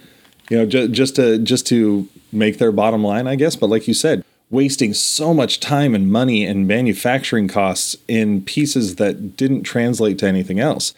you 0.50 0.58
know, 0.58 0.66
just, 0.66 0.92
just 0.92 1.16
to 1.18 1.38
just 1.38 1.68
to 1.68 2.10
make 2.32 2.58
their 2.58 2.72
bottom 2.72 3.04
line, 3.04 3.28
I 3.28 3.36
guess. 3.36 3.56
But 3.56 3.70
like 3.70 3.88
you 3.88 3.94
said, 3.94 4.24
wasting 4.56 4.94
so 4.94 5.34
much 5.34 5.60
time 5.60 5.94
and 5.94 6.12
money 6.12 6.46
and 6.46 6.68
manufacturing 6.68 7.48
costs 7.48 7.96
in 8.08 8.42
pieces 8.42 8.96
that 8.96 9.38
didn't 9.38 9.64
translate 9.64 10.18
to 10.20 10.28
anything 10.28 10.60
else. 10.60 10.94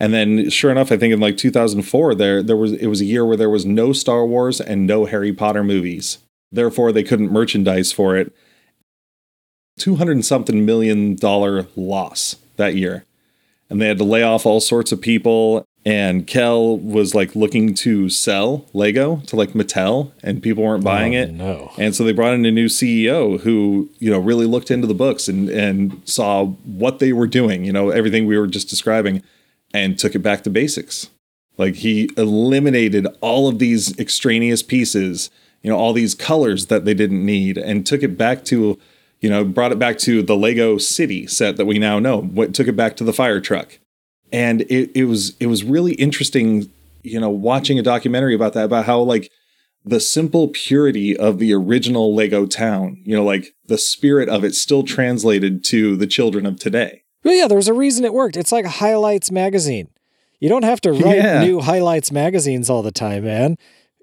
And 0.00 0.12
then, 0.12 0.50
sure 0.50 0.72
enough, 0.72 0.90
I 0.90 0.96
think 0.96 1.12
in 1.12 1.20
like 1.20 1.36
2004, 1.36 2.16
there 2.16 2.42
there 2.42 2.56
was 2.56 2.72
it 2.72 2.88
was 2.88 3.00
a 3.00 3.04
year 3.04 3.24
where 3.24 3.36
there 3.36 3.50
was 3.50 3.64
no 3.64 3.92
Star 3.92 4.26
Wars 4.26 4.60
and 4.60 4.86
no 4.86 5.04
Harry 5.04 5.32
Potter 5.32 5.62
movies. 5.62 6.18
Therefore, 6.50 6.90
they 6.90 7.04
couldn't 7.04 7.30
merchandise 7.30 7.92
for 7.92 8.16
it. 8.16 8.34
Two 9.78 9.94
hundred 9.96 10.12
and 10.12 10.26
something 10.26 10.66
million 10.66 11.14
dollar 11.14 11.68
loss 11.76 12.36
that 12.56 12.74
year 12.74 13.04
and 13.72 13.80
they 13.80 13.88
had 13.88 13.96
to 13.96 14.04
lay 14.04 14.22
off 14.22 14.44
all 14.44 14.60
sorts 14.60 14.92
of 14.92 15.00
people. 15.00 15.66
And 15.84 16.28
Kjeld 16.28 16.82
was 16.84 17.12
like 17.12 17.34
looking 17.34 17.74
to 17.74 18.08
sell 18.08 18.66
Lego 18.72 19.16
to 19.26 19.34
like 19.34 19.50
Mattel, 19.50 20.12
and 20.22 20.40
people 20.40 20.62
weren't 20.62 20.84
buying 20.84 21.16
Oh, 21.16 21.18
it. 21.20 21.32
no. 21.32 21.72
And 21.76 21.92
so 21.94 22.04
they 22.04 22.12
brought 22.12 22.34
in 22.34 22.46
a 22.46 22.52
new 22.52 22.66
CEO 22.66 23.40
who, 23.40 23.90
you 23.98 24.08
know, 24.08 24.20
really 24.20 24.46
looked 24.46 24.70
into 24.70 24.86
the 24.86 24.94
books 24.94 25.26
and 25.26 25.48
and 25.48 26.00
saw 26.04 26.44
what 26.46 27.00
they 27.00 27.12
were 27.12 27.26
doing, 27.26 27.64
you 27.64 27.72
know, 27.72 27.90
everything 27.90 28.26
we 28.26 28.38
were 28.38 28.46
just 28.46 28.68
describing, 28.70 29.22
and 29.74 29.98
took 29.98 30.14
it 30.14 30.20
back 30.20 30.42
to 30.44 30.50
basics. 30.50 31.10
Like 31.58 31.74
he 31.76 32.08
eliminated 32.16 33.06
all 33.20 33.48
of 33.48 33.58
these 33.58 33.98
extraneous 33.98 34.62
pieces, 34.62 35.30
you 35.62 35.70
know, 35.70 35.76
all 35.76 35.92
these 35.92 36.14
colors 36.14 36.66
that 36.66 36.84
they 36.84 36.94
didn't 36.94 37.26
need, 37.26 37.58
and 37.58 37.84
took 37.84 38.04
it 38.04 38.16
back 38.16 38.44
to, 38.46 38.78
you 39.20 39.28
know, 39.28 39.44
brought 39.44 39.72
it 39.72 39.80
back 39.80 39.98
to 39.98 40.22
the 40.22 40.36
Lego 40.36 40.78
City 40.78 41.26
set 41.26 41.56
that 41.56 41.66
we 41.66 41.80
now 41.80 41.98
know. 41.98 42.20
What 42.22 42.54
took 42.54 42.68
it 42.68 42.76
back 42.76 42.96
to 42.98 43.04
the 43.04 43.12
fire 43.12 43.40
truck, 43.40 43.78
and 44.32 44.62
it 44.62 44.90
it 44.94 45.04
was 45.04 45.36
it 45.40 45.46
was 45.46 45.62
really 45.64 45.92
interesting, 45.94 46.70
you 47.02 47.20
know, 47.20 47.30
watching 47.30 47.78
a 47.78 47.82
documentary 47.82 48.34
about 48.34 48.52
that 48.54 48.64
about 48.64 48.86
how 48.86 49.00
like 49.00 49.30
the 49.84 50.00
simple 50.00 50.48
purity 50.48 51.16
of 51.16 51.38
the 51.38 51.52
original 51.52 52.14
Lego 52.14 52.46
town, 52.46 53.02
you 53.04 53.16
know, 53.16 53.24
like 53.24 53.52
the 53.66 53.76
spirit 53.78 54.28
of 54.28 54.44
it 54.44 54.54
still 54.54 54.84
translated 54.84 55.64
to 55.64 55.96
the 55.96 56.06
children 56.06 56.46
of 56.46 56.58
today. 56.58 57.02
Well, 57.24 57.34
yeah, 57.34 57.48
there 57.48 57.56
was 57.56 57.68
a 57.68 57.74
reason 57.74 58.04
it 58.04 58.12
worked. 58.14 58.36
It's 58.36 58.52
like 58.52 58.64
Highlights 58.64 59.30
magazine. 59.30 59.88
You 60.40 60.48
don't 60.48 60.64
have 60.64 60.80
to 60.82 60.92
write 60.92 61.16
Yeah. 61.16 61.42
new 61.44 61.60
Highlights 61.60 62.10
magazines 62.12 62.70
all 62.70 62.82
the 62.82 62.90
time, 62.92 63.24
man, 63.24 63.56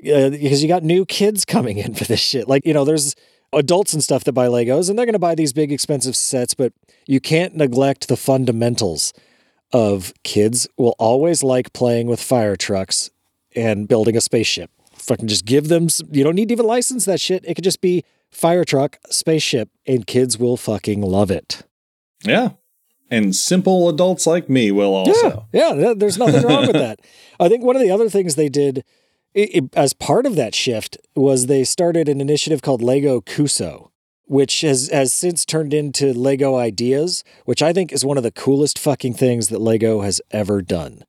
uh, 0.06 0.30
because 0.30 0.62
you 0.62 0.68
got 0.70 0.84
new 0.84 1.06
kids 1.06 1.44
coming 1.46 1.78
in 1.78 1.94
for 1.94 2.04
this 2.06 2.20
shit. 2.20 2.48
Like, 2.48 2.66
you 2.66 2.74
know, 2.74 2.86
there's 2.86 3.16
adults 3.52 3.94
and 3.94 4.04
stuff 4.04 4.24
that 4.26 4.34
buy 4.34 4.48
Legos, 4.48 4.90
and 4.90 4.98
they're 4.98 5.06
going 5.06 5.14
to 5.14 5.20
buy 5.20 5.36
these 5.36 5.52
big, 5.54 5.72
expensive 5.72 6.16
sets, 6.16 6.54
but 6.54 6.72
you 7.08 7.20
can't 7.20 7.56
neglect 7.56 8.08
the 8.08 8.16
fundamentals 8.18 9.12
of 9.72 10.14
kids 10.24 10.68
will 10.78 10.96
always 11.00 11.44
like 11.44 11.74
playing 11.74 12.08
with 12.08 12.22
fire 12.22 12.56
trucks 12.56 13.10
and 13.56 13.88
building 13.88 14.16
a 14.18 14.22
spaceship. 14.22 14.72
Fucking 14.94 15.28
just 15.28 15.46
give 15.46 15.68
them, 15.70 15.86
s- 15.86 16.02
you 16.12 16.24
don't 16.24 16.36
need 16.36 16.50
to 16.50 16.54
even 16.54 16.66
license 16.66 17.06
that 17.06 17.20
shit. 17.22 17.44
It 17.46 17.56
could 17.56 17.64
just 17.64 17.82
be 17.82 18.04
fire 18.30 18.64
truck, 18.66 18.98
spaceship, 19.10 19.70
and 19.88 20.06
kids 20.06 20.38
will 20.38 20.58
fucking 20.58 21.02
love 21.02 21.32
it. 21.32 21.64
Yeah. 22.24 22.50
And 23.12 23.36
simple 23.36 23.90
adults 23.90 24.28
like 24.28 24.50
me 24.50 24.72
will 24.72 24.94
also. 24.94 25.48
Yeah, 25.52 25.74
yeah, 25.74 25.94
there's 25.96 26.18
nothing 26.20 26.44
wrong 26.44 26.68
with 26.68 26.74
that. 26.76 27.00
I 27.40 27.50
think 27.50 27.64
one 27.64 27.76
of 27.76 27.82
the 27.82 27.90
other 27.92 28.10
things 28.10 28.36
they 28.36 28.50
did 28.50 28.84
i 29.36 29.48
i 29.56 29.62
as 29.76 29.94
part 29.94 30.26
of 30.26 30.36
that 30.36 30.56
shift 30.56 30.98
was 31.16 31.46
they 31.46 31.64
started 31.64 32.10
an 32.10 32.20
initiative 32.20 32.62
called 32.64 32.82
Lego 32.82 33.22
Cuusoo, 33.22 33.89
which 34.30 34.62
has 34.62 34.90
has 34.90 35.12
since 35.12 35.44
turned 35.44 35.74
into 35.74 36.14
Lego 36.14 36.56
Ideas, 36.56 37.24
which 37.46 37.64
I 37.64 37.74
think 37.74 37.92
is 37.92 38.06
one 38.06 38.16
of 38.16 38.24
the 38.24 38.32
coolest 38.32 38.78
fucking 38.78 39.16
things 39.16 39.48
that 39.48 39.60
Lego 39.60 40.02
has 40.02 40.22
ever 40.30 40.62
done. 40.62 41.04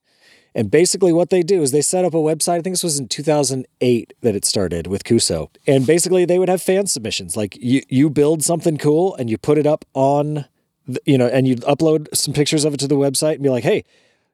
And 0.55 0.71
basically, 0.71 1.13
what 1.13 1.29
they 1.29 1.43
do 1.43 1.63
is 1.63 1.71
they 1.71 1.83
set 1.83 2.07
up 2.07 2.15
a 2.15 2.17
website. 2.17 2.59
I 2.59 2.61
think 2.63 2.73
this 2.73 2.83
was 2.83 2.99
in 2.99 3.09
2008 3.09 4.15
that 4.23 4.35
it 4.35 4.45
started 4.47 4.87
with 4.87 5.05
Cuusoo. 5.05 5.51
And 5.67 5.87
basically, 5.87 6.25
they 6.25 6.39
would 6.39 6.49
have 6.49 6.63
fan 6.63 6.87
submissions. 6.87 7.37
Like 7.37 7.57
you, 7.61 7.83
you 7.91 8.09
build 8.09 8.43
something 8.43 8.79
cool 8.79 9.15
and 9.17 9.29
you 9.29 9.37
put 9.37 9.59
it 9.59 9.67
up 9.67 9.85
on, 9.93 10.47
the, 10.87 11.01
you 11.05 11.19
know, 11.19 11.29
and 11.29 11.47
you 11.47 11.57
upload 11.57 12.09
some 12.17 12.33
pictures 12.33 12.65
of 12.65 12.73
it 12.73 12.81
to 12.81 12.89
the 12.89 12.97
website 12.97 13.35
and 13.35 13.43
be 13.43 13.51
like, 13.51 13.65
hey, 13.65 13.85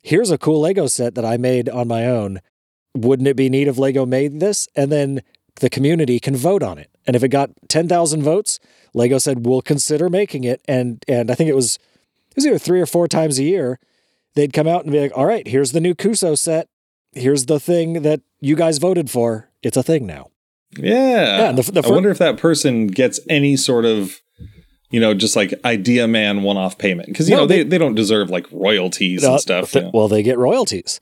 here's 0.03 0.31
a 0.31 0.39
cool 0.39 0.61
Lego 0.61 0.87
set 0.87 1.17
that 1.17 1.25
I 1.25 1.37
made 1.37 1.69
on 1.69 1.89
my 1.89 2.07
own. 2.07 2.41
Wouldn't 2.95 3.29
it 3.29 3.37
be 3.37 3.51
neat 3.51 3.69
if 3.69 3.77
Lego 3.77 4.07
made 4.07 4.39
this? 4.41 4.69
And 4.75 4.91
then 4.91 5.23
the 5.61 5.71
community 5.71 6.19
can 6.21 6.37
vote 6.37 6.63
on 6.63 6.79
it. 6.79 6.91
And 7.07 7.15
if 7.17 7.23
it 7.23 7.29
got 7.29 7.51
10,000 7.69 8.23
votes, 8.23 8.59
Lego 8.95 9.19
said, 9.19 9.47
we'll 9.47 9.63
consider 9.63 10.09
making 10.11 10.45
it. 10.45 10.61
And, 10.67 11.05
and 11.09 11.31
I 11.31 11.35
think 11.35 11.49
it 11.49 11.55
was, 11.55 11.77
it 12.31 12.37
was 12.37 12.47
either 12.47 12.59
three 12.59 12.81
or 12.81 12.87
four 12.87 13.09
times 13.09 13.39
a 13.39 13.43
year 13.45 13.79
they'd 14.35 14.53
come 14.53 14.67
out 14.69 14.83
and 14.85 14.93
be 14.93 15.01
like, 15.01 15.13
all 15.17 15.25
right, 15.25 15.47
here's 15.49 15.73
the 15.73 15.81
new 15.81 15.95
Cuusoo 15.95 16.37
set. 16.37 16.69
Here's 17.13 17.47
the 17.47 17.59
thing 17.59 18.03
that 18.03 18.21
you 18.41 18.55
guys 18.55 18.77
voted 18.79 19.11
for. 19.11 19.49
It's 19.63 19.77
a 19.79 19.83
thing 19.83 20.07
now. 20.07 20.29
Yeah. 20.77 21.39
Yeah, 21.39 21.53
the- 21.53 21.73
the 21.73 21.83
I 21.87 21.91
wonder 21.91 22.11
if 22.11 22.19
that 22.19 22.37
person 22.37 22.89
gets 22.89 23.19
any 23.31 23.57
sort 23.57 23.87
of, 23.87 24.21
you 24.91 25.01
know, 25.01 25.15
just 25.15 25.37
like 25.37 25.55
idea 25.65 26.07
man 26.07 26.43
one 26.43 26.59
off 26.59 26.77
payment. 26.77 27.09
Because, 27.09 27.31
you 27.31 27.35
No, 27.35 27.43
know, 27.43 27.47
they, 27.47 27.63
they- 27.63 27.79
don't 27.79 27.95
deserve 27.95 28.29
like 28.29 28.47
royalties 28.53 29.25
and 29.25 29.41
stuff. 29.41 29.73
th- 29.73 29.85
you 29.85 29.87
know. 29.87 29.91
Well, 29.95 30.09
they 30.09 30.23
get 30.23 30.37
royalties. 30.37 31.01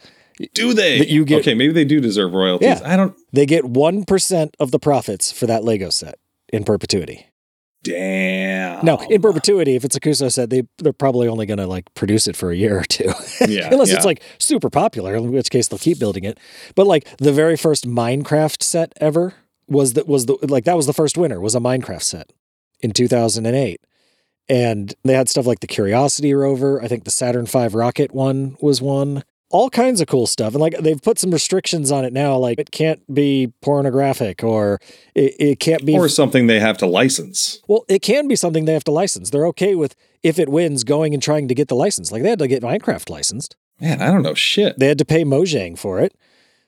Do 0.53 0.74
they? 0.74 0.99
that 0.99 1.09
you 1.09 1.24
get- 1.24 1.41
okay, 1.41 1.55
maybe 1.55 1.72
they 1.72 1.85
do 1.85 2.01
deserve 2.01 2.32
royalties. 2.32 2.80
Yeah. 2.80 2.80
I 2.85 2.97
don't. 2.97 3.16
They 3.32 3.47
get 3.47 3.64
1% 3.64 4.51
of 4.59 4.70
the 4.70 4.78
profits 4.78 5.30
for 5.32 5.47
that 5.47 5.64
Lego 5.64 5.91
set 5.91 6.18
in 6.53 6.64
perpetuity. 6.64 7.26
Damn. 7.85 8.85
No, 8.85 8.97
in 9.11 9.20
perpetuity, 9.20 9.76
if 9.76 9.85
it's 9.85 9.95
a 9.95 10.01
Cuusoo 10.01 10.30
set, 10.30 10.49
they, 10.49 10.62
they're 10.78 10.95
probably 10.95 11.28
only 11.28 11.45
going 11.45 11.59
to 11.59 11.66
like 11.66 11.93
produce 11.95 12.26
it 12.26 12.35
for 12.35 12.51
a 12.51 12.57
year 12.57 12.78
or 12.78 12.85
two. 12.85 13.12
Yeah. 13.47 13.68
Unless 13.70 13.91
yeah. 13.91 13.97
it's 13.97 14.05
like 14.07 14.22
super 14.39 14.70
popular, 14.70 15.14
in 15.16 15.30
which 15.32 15.51
case 15.51 15.68
they'll 15.68 15.78
keep 15.78 15.99
building 15.99 16.24
it. 16.24 16.39
But 16.74 16.87
like 16.87 17.16
the 17.18 17.32
very 17.32 17.57
first 17.57 17.87
Minecraft 17.87 18.62
set 18.62 18.93
ever 19.01 19.35
was 19.66 19.95
that 19.95 20.07
was 20.07 20.26
the 20.26 20.39
like 20.43 20.64
that 20.64 20.76
was 20.76 20.87
the 20.87 20.93
first 20.95 21.18
winner 21.18 21.41
was 21.41 21.55
a 21.55 21.59
Minecraft 21.59 22.03
set 22.03 22.32
in 22.80 22.93
2008. 22.93 23.80
And 24.49 24.95
they 25.05 25.14
had 25.14 25.28
stuff 25.28 25.47
like 25.47 25.61
the 25.61 25.66
Curiosity 25.66 26.32
rover, 26.32 26.80
I 26.82 26.89
think 26.89 27.05
the 27.05 27.11
Saturn 27.11 27.45
V 27.45 27.66
rocket 27.68 28.14
one 28.14 28.57
was 28.61 28.80
one. 28.80 29.24
All 29.55 29.70
kinds 29.70 30.00
of 30.00 30.09
cool 30.09 30.26
stuff. 30.26 30.52
And 30.52 30.61
like 30.61 30.76
they've 30.78 31.00
put 31.00 31.20
some 31.20 31.30
restrictions 31.30 31.92
on 31.92 32.05
it 32.05 32.12
now 32.12 32.36
like 32.36 32.59
it 32.59 32.72
can't 32.72 33.00
be 33.14 33.52
pornographic 33.61 34.42
or 34.42 34.80
it, 35.14 35.34
it 35.38 35.61
can't 35.61 35.86
be 35.86 35.94
or 35.94 36.09
something 36.09 36.48
they 36.48 36.59
have 36.59 36.76
to 36.78 36.86
license. 36.86 37.61
well, 37.68 37.84
it 37.88 38.02
can 38.02 38.26
be 38.26 38.34
something 38.34 38.64
they 38.64 38.72
have 38.72 38.84
to 38.84 38.90
license. 38.90 39.30
They're 39.30 39.46
okay 39.46 39.76
with 39.76 39.94
if 40.24 40.40
it 40.40 40.48
wins 40.48 40.82
going 40.82 41.14
and 41.14 41.22
trying 41.22 41.46
to 41.46 41.55
get 41.55 41.68
the 41.68 41.76
license. 41.76 42.11
Like 42.11 42.24
they 42.24 42.30
had 42.30 42.40
to 42.40 42.48
get 42.48 42.64
Minecraft 42.64 43.09
licensed. 43.09 43.55
Man, 43.80 44.02
I 44.02 44.11
don't 44.11 44.22
know 44.22 44.34
shit. 44.34 44.76
They 44.78 44.88
had 44.88 44.98
to 44.98 45.05
pay 45.05 45.24
Mojang 45.24 45.78
for 45.78 46.00
it. 46.00 46.16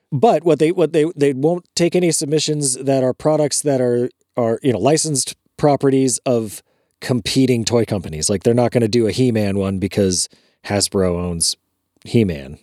But 0.09 0.45
what 0.45 0.59
they 0.59 0.71
what 0.71 0.93
they 0.93 1.11
they 1.15 1.33
won't 1.33 1.67
take 1.75 1.93
any 1.93 2.11
submissions 2.11 2.75
that 2.75 3.03
are 3.03 3.13
products 3.13 3.61
that 3.63 3.81
are 3.81 4.09
are 4.37 4.59
you 4.63 4.71
know 4.71 4.79
licensed 4.79 5.35
properties 5.57 6.19
of 6.19 6.63
competing 7.01 7.65
toy 7.65 7.83
companies. 7.83 8.29
Like 8.29 8.43
they're 8.43 8.53
not 8.53 8.71
going 8.71 8.81
to 8.81 8.87
do 8.87 9.07
a 9.07 9.11
He-Man 9.11 9.57
one 9.57 9.79
because 9.79 10.29
Hasbro 10.65 11.17
owns 11.17 11.57
He-Man. 12.05 12.59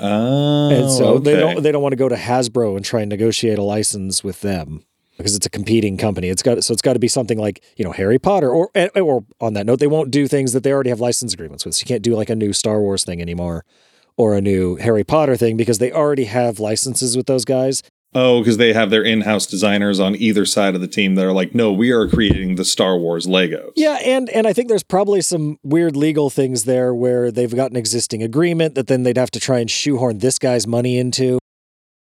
Oh, 0.00 0.70
and 0.70 0.90
so 0.90 1.18
they 1.18 1.36
don't 1.36 1.62
they 1.62 1.70
don't 1.70 1.82
want 1.82 1.92
to 1.92 1.96
go 1.96 2.08
to 2.08 2.16
Hasbro 2.16 2.76
and 2.76 2.84
try 2.84 3.00
and 3.02 3.08
negotiate 3.08 3.58
a 3.58 3.62
license 3.62 4.24
with 4.24 4.40
them 4.40 4.84
because 5.16 5.36
it's 5.36 5.46
a 5.46 5.50
competing 5.50 5.96
company. 5.96 6.28
It's 6.28 6.42
got 6.42 6.62
so 6.64 6.72
it's 6.72 6.82
got 6.82 6.94
to 6.94 6.98
be 6.98 7.08
something 7.08 7.38
like 7.38 7.62
you 7.76 7.84
know 7.84 7.92
Harry 7.92 8.18
Potter 8.18 8.50
or 8.50 8.70
or 8.96 9.24
on 9.40 9.54
that 9.54 9.66
note 9.66 9.78
they 9.78 9.86
won't 9.86 10.10
do 10.10 10.26
things 10.26 10.52
that 10.52 10.62
they 10.62 10.72
already 10.72 10.90
have 10.90 11.00
license 11.00 11.32
agreements 11.32 11.64
with. 11.64 11.74
So 11.74 11.82
you 11.82 11.86
can't 11.86 12.02
do 12.02 12.16
like 12.16 12.30
a 12.30 12.34
new 12.34 12.52
Star 12.52 12.80
Wars 12.80 13.04
thing 13.04 13.20
anymore 13.20 13.64
or 14.16 14.34
a 14.34 14.40
new 14.40 14.76
Harry 14.76 15.04
Potter 15.04 15.36
thing 15.36 15.56
because 15.56 15.78
they 15.78 15.92
already 15.92 16.24
have 16.24 16.60
licenses 16.60 17.16
with 17.16 17.26
those 17.26 17.44
guys. 17.44 17.82
Oh, 18.14 18.40
because 18.40 18.58
they 18.58 18.72
have 18.72 18.90
their 18.90 19.02
in-house 19.02 19.44
designers 19.46 19.98
on 19.98 20.14
either 20.14 20.46
side 20.46 20.76
of 20.76 20.80
the 20.80 20.86
team 20.86 21.16
that 21.16 21.24
are 21.24 21.32
like, 21.32 21.54
no, 21.54 21.72
we 21.72 21.90
are 21.90 22.08
creating 22.08 22.54
the 22.54 22.64
Star 22.64 22.96
Wars 22.96 23.26
Legos. 23.26 23.72
Yeah, 23.74 23.98
and 24.04 24.30
and 24.30 24.46
I 24.46 24.52
think 24.52 24.68
there's 24.68 24.84
probably 24.84 25.20
some 25.20 25.58
weird 25.64 25.96
legal 25.96 26.30
things 26.30 26.64
there 26.64 26.94
where 26.94 27.32
they've 27.32 27.54
got 27.54 27.72
an 27.72 27.76
existing 27.76 28.22
agreement 28.22 28.76
that 28.76 28.86
then 28.86 29.02
they'd 29.02 29.16
have 29.16 29.32
to 29.32 29.40
try 29.40 29.58
and 29.58 29.70
shoehorn 29.70 30.18
this 30.18 30.38
guy's 30.38 30.66
money 30.66 30.96
into. 30.96 31.38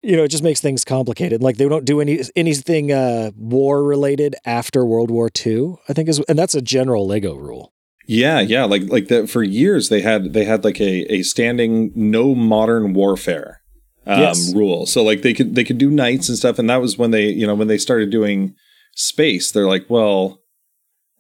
You 0.01 0.16
know, 0.16 0.24
it 0.24 0.30
just 0.30 0.43
makes 0.43 0.62
things 0.62 0.86
complicated. 0.86 1.43
Like 1.43 1.58
they 1.58 1.68
don't 1.68 1.84
do 1.84 1.99
any 1.99 2.22
anything 2.38 2.91
uh, 2.93 3.32
war 3.36 3.84
related 3.84 4.36
after 4.45 4.86
World 4.86 5.12
War 5.12 5.30
II. 5.45 5.76
I 5.89 5.93
think 5.93 6.08
is, 6.08 6.20
and 6.30 6.39
that's 6.39 6.55
a 6.55 6.62
general 6.62 7.05
Lego 7.05 7.36
rule. 7.36 7.74
Yeah, 8.05 8.39
yeah, 8.39 8.64
like 8.64 8.84
like 8.84 9.10
that 9.10 9.30
for 9.30 9.43
years 9.43 9.89
they 9.89 10.01
had 10.01 10.32
they 10.32 10.45
had 10.45 10.64
like 10.64 10.80
a 10.80 11.12
a 11.14 11.24
standing 11.24 11.91
no 11.93 12.34
modern 12.34 12.93
warfare 12.93 13.62
um, 14.08 14.20
Yes. 14.22 14.53
rule. 14.53 14.86
So 14.86 15.03
like 15.03 15.22
they 15.22 15.34
could 15.34 15.55
they 15.55 15.64
could 15.64 15.78
do 15.78 15.89
knights 15.89 16.30
and 16.30 16.38
stuff, 16.38 16.58
and 16.60 16.70
that 16.70 16.82
was 16.82 16.97
when 16.97 17.12
they 17.12 17.28
you 17.30 17.45
know 17.47 17.55
when 17.55 17.68
they 17.68 17.78
started 17.78 18.10
doing 18.10 18.55
space. 18.95 19.51
They're 19.51 19.68
like, 19.68 19.86
well, 19.89 20.41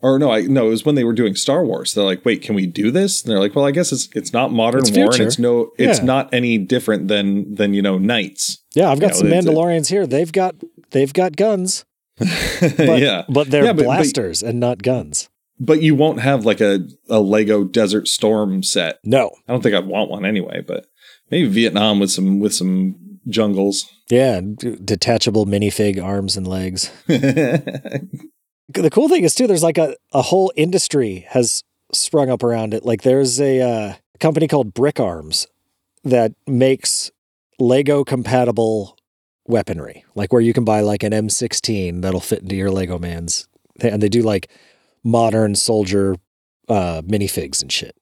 or 0.01 0.19
no, 0.19 0.31
I 0.31 0.41
no, 0.41 0.67
it 0.67 0.69
was 0.69 0.85
when 0.85 0.95
they 0.95 1.03
were 1.03 1.13
doing 1.13 1.35
Star 1.35 1.65
Wars. 1.65 1.93
They're 1.93 2.03
like, 2.03 2.23
wait, 2.25 2.41
can 2.41 2.55
we 2.55 2.65
do 2.67 2.91
this? 2.91 3.21
And 3.23 3.31
they're 3.31 3.39
like, 3.39 3.55
well, 3.55 3.65
I 3.65 3.71
guess 3.71 3.91
it's 3.91 4.09
it's 4.15 4.33
not 4.33 4.51
modern 4.51 4.81
It's 4.81 4.91
war, 4.91 5.11
and 5.11 5.21
it's 5.21 5.39
no, 5.39 5.71
it's 5.77 5.99
Yeah. 5.99 6.05
not 6.05 6.33
any 6.33 6.57
different 6.57 7.07
than 7.07 7.55
than 7.55 7.73
you 7.73 7.81
know 7.81 7.97
knights. 7.97 8.63
Yeah, 8.75 8.91
I've 8.91 8.99
got 8.99 9.15
You 9.17 9.23
know, 9.23 9.29
some 9.41 9.53
Mandalorians 9.55 9.89
here. 9.89 10.05
They've 10.07 10.31
got 10.31 10.55
they've 10.91 11.11
got 11.13 11.35
guns, 11.35 11.83
but, 12.19 12.99
yeah, 12.99 13.23
but 13.29 13.49
they're 13.49 13.63
Yeah, 13.65 13.73
but- 13.73 13.77
but- 13.77 13.83
blasters 13.85 14.43
and 14.43 14.59
not 14.59 14.81
guns. 14.83 15.29
but 15.59 15.81
you 15.81 15.95
won't 15.95 16.19
have 16.19 16.45
like 16.45 16.61
a 16.61 16.87
a 17.09 17.19
Lego 17.19 17.63
Desert 17.63 18.07
Storm 18.07 18.61
set. 18.63 18.99
No, 19.03 19.31
I 19.47 19.51
don't 19.51 19.61
think 19.63 19.73
I'd 19.75 19.87
want 19.87 20.11
one 20.11 20.25
anyway, 20.25 20.61
but 20.65 20.85
maybe 21.29 21.47
Vietnam 21.47 21.99
with 21.99 22.11
some 22.11 22.39
with 22.39 22.53
some 22.53 22.95
jungles. 23.27 23.85
yeah, 24.09 24.39
d- 24.41 24.77
detachable 24.83 25.45
minifig 25.45 26.01
arms 26.01 26.37
and 26.37 26.47
legs. 26.47 26.91
the 27.07 28.89
cool 28.91 29.09
thing 29.09 29.23
is 29.23 29.35
too 29.35 29.47
there's 29.47 29.63
like 29.63 29.77
a, 29.77 29.95
a 30.13 30.21
whole 30.21 30.51
industry 30.55 31.25
has 31.29 31.63
sprung 31.93 32.29
up 32.29 32.43
around 32.43 32.73
it 32.73 32.85
like 32.85 33.01
there's 33.03 33.39
a 33.39 33.61
uh, 33.61 33.93
company 34.19 34.47
called 34.47 34.73
BrickArms 34.73 35.47
that 36.03 36.33
makes 36.45 37.11
lego 37.59 38.03
compatible 38.03 38.97
weaponry 39.45 40.03
like 40.15 40.33
where 40.33 40.41
you 40.41 40.53
can 40.53 40.65
buy 40.65 40.81
like 40.81 41.01
an 41.03 41.13
m16 41.13 42.01
that'll 42.01 42.19
fit 42.19 42.41
into 42.41 42.55
your 42.55 42.69
lego 42.69 42.99
man's 42.99 43.47
and 43.79 44.01
they 44.01 44.09
do 44.09 44.21
like 44.21 44.49
modern 45.03 45.55
soldier 45.55 46.15
uh 46.67 47.01
minifigs 47.03 47.61
and 47.61 47.71
shit 47.71 47.95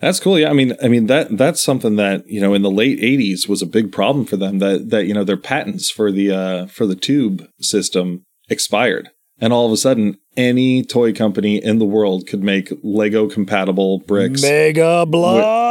That's 0.00 0.20
cool. 0.20 0.38
Yeah, 0.38 0.50
I 0.50 0.52
mean, 0.52 0.74
I 0.82 0.88
mean 0.88 1.06
that 1.06 1.36
that's 1.36 1.62
something 1.62 1.96
that 1.96 2.28
you 2.28 2.40
know 2.40 2.54
in 2.54 2.62
the 2.62 2.70
late 2.70 3.00
'80s 3.00 3.48
was 3.48 3.62
a 3.62 3.66
big 3.66 3.90
problem 3.90 4.24
for 4.24 4.36
them. 4.36 4.58
That 4.58 4.90
that 4.90 5.06
you 5.06 5.14
know 5.14 5.24
their 5.24 5.36
patents 5.36 5.90
for 5.90 6.12
the 6.12 6.30
uh, 6.30 6.66
for 6.66 6.86
the 6.86 6.94
tube 6.96 7.48
system 7.60 8.24
expired, 8.48 9.10
and 9.40 9.52
all 9.52 9.66
of 9.66 9.72
a 9.72 9.76
sudden, 9.76 10.18
any 10.36 10.84
toy 10.84 11.12
company 11.12 11.62
in 11.62 11.78
the 11.78 11.84
world 11.84 12.26
could 12.26 12.42
make 12.42 12.72
Lego 12.82 13.28
compatible 13.28 13.98
bricks. 13.98 14.42
Mega 14.42 15.04
Bloks 15.04 15.68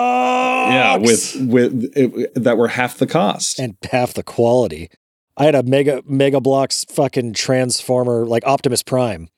yeah, 0.69 0.97
with 0.97 1.35
with 1.41 1.91
it, 1.95 2.33
that 2.35 2.57
were 2.57 2.67
half 2.67 2.97
the 2.97 3.07
cost. 3.07 3.59
and 3.59 3.77
half 3.91 4.13
the 4.13 4.23
quality. 4.23 4.89
I 5.35 5.45
had 5.45 5.55
a 5.55 5.63
mega 5.63 6.01
Mega 6.05 6.41
Bloks 6.41 6.85
fucking 6.85 7.33
transformer 7.33 8.25
like 8.25 8.45
Optimus 8.45 8.83
Prime. 8.83 9.29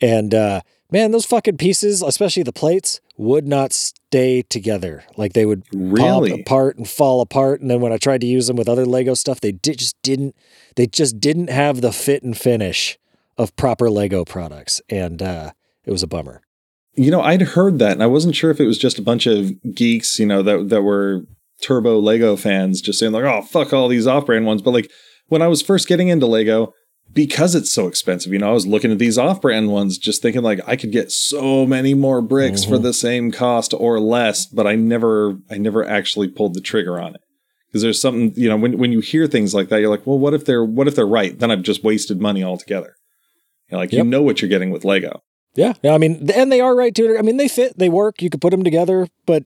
And 0.00 0.34
uh 0.34 0.62
man, 0.90 1.10
those 1.10 1.26
fucking 1.26 1.56
pieces, 1.56 2.02
especially 2.02 2.42
the 2.42 2.52
plates, 2.52 3.00
would 3.16 3.46
not 3.46 3.72
stay 3.72 4.42
together. 4.42 5.04
Like 5.16 5.32
they 5.32 5.46
would 5.46 5.64
pop 5.96 6.24
apart 6.28 6.76
and 6.76 6.88
fall 6.88 7.20
apart. 7.20 7.60
And 7.60 7.70
then 7.70 7.80
when 7.80 7.92
I 7.92 7.98
tried 7.98 8.20
to 8.20 8.26
use 8.26 8.46
them 8.46 8.56
with 8.56 8.68
other 8.68 8.86
Lego 8.86 9.14
stuff, 9.14 9.40
they 9.40 9.52
did, 9.52 9.78
just 9.78 10.00
didn't 10.02 10.36
they 10.76 10.86
just 10.86 11.18
didn't 11.20 11.48
have 11.48 11.80
the 11.80 11.92
fit 11.92 12.22
and 12.22 12.36
finish 12.36 12.98
of 13.38 13.56
proper 13.56 13.90
Lego 13.90 14.24
products. 14.24 14.80
And 14.88 15.22
uh 15.22 15.52
it 15.84 15.92
was 15.92 16.02
a 16.02 16.08
bummer. 16.08 16.42
You 16.94 17.10
know, 17.10 17.20
I'd 17.20 17.42
heard 17.42 17.78
that, 17.78 17.92
and 17.92 18.02
I 18.02 18.06
wasn't 18.06 18.34
sure 18.34 18.50
if 18.50 18.58
it 18.58 18.66
was 18.66 18.78
just 18.78 18.98
a 18.98 19.02
bunch 19.02 19.26
of 19.26 19.52
geeks, 19.74 20.18
you 20.18 20.26
know, 20.26 20.42
that 20.42 20.70
that 20.70 20.82
were 20.82 21.22
turbo 21.62 21.98
Lego 21.98 22.36
fans, 22.36 22.80
just 22.80 22.98
saying 22.98 23.12
like, 23.12 23.24
"Oh, 23.24 23.42
fuck 23.42 23.72
all 23.72 23.88
these 23.88 24.06
off-brand 24.06 24.46
ones." 24.46 24.62
But 24.62 24.72
like 24.72 24.90
when 25.28 25.42
I 25.42 25.48
was 25.48 25.62
first 25.62 25.88
getting 25.88 26.08
into 26.08 26.26
Lego, 26.26 26.72
because 27.16 27.54
it's 27.56 27.72
so 27.72 27.88
expensive, 27.88 28.32
you 28.32 28.38
know, 28.38 28.50
I 28.50 28.52
was 28.52 28.66
looking 28.66 28.92
at 28.92 28.98
these 29.00 29.18
off-brand 29.18 29.68
ones, 29.72 29.98
just 29.98 30.22
thinking 30.22 30.42
like 30.42 30.60
I 30.68 30.76
could 30.76 30.92
get 30.92 31.10
so 31.10 31.66
many 31.66 31.94
more 31.94 32.22
bricks 32.22 32.62
for 32.64 32.76
Mhm. 32.76 32.82
the 32.82 32.92
same 32.92 33.32
cost 33.32 33.74
or 33.76 33.98
less. 33.98 34.46
But 34.46 34.68
I 34.68 34.76
never, 34.76 35.38
I 35.50 35.56
never 35.58 35.84
actually 35.84 36.28
pulled 36.28 36.54
the 36.54 36.60
trigger 36.60 37.00
on 37.00 37.14
it 37.16 37.22
because 37.66 37.82
there's 37.82 38.00
something, 38.00 38.32
you 38.36 38.48
know, 38.48 38.56
when 38.56 38.78
when 38.78 38.92
you 38.92 39.00
hear 39.00 39.26
things 39.26 39.52
like 39.54 39.70
that, 39.70 39.80
you're 39.80 39.90
like, 39.90 40.06
well, 40.06 40.18
what 40.18 40.34
if 40.34 40.44
they're 40.44 40.64
what 40.64 40.86
if 40.86 40.94
they're 40.94 41.06
right? 41.06 41.36
Then 41.36 41.50
I've 41.50 41.62
just 41.62 41.82
wasted 41.82 42.20
money 42.20 42.44
altogether. 42.44 42.94
You're 43.70 43.80
like, 43.80 43.92
you 43.92 44.04
know 44.04 44.22
what 44.22 44.40
you're 44.40 44.48
getting 44.48 44.70
with 44.70 44.84
Lego. 44.84 45.22
Yeah. 45.56 45.72
No, 45.82 45.94
I 45.94 45.98
mean, 45.98 46.30
and 46.34 46.52
they 46.52 46.60
are 46.60 46.76
right 46.76 46.94
too. 46.94 47.16
I 47.18 47.22
mean, 47.22 47.38
they 47.38 47.48
fit, 47.48 47.78
they 47.78 47.88
work, 47.88 48.20
you 48.22 48.28
could 48.30 48.40
put 48.42 48.50
them 48.50 48.62
together, 48.62 49.08
but 49.24 49.44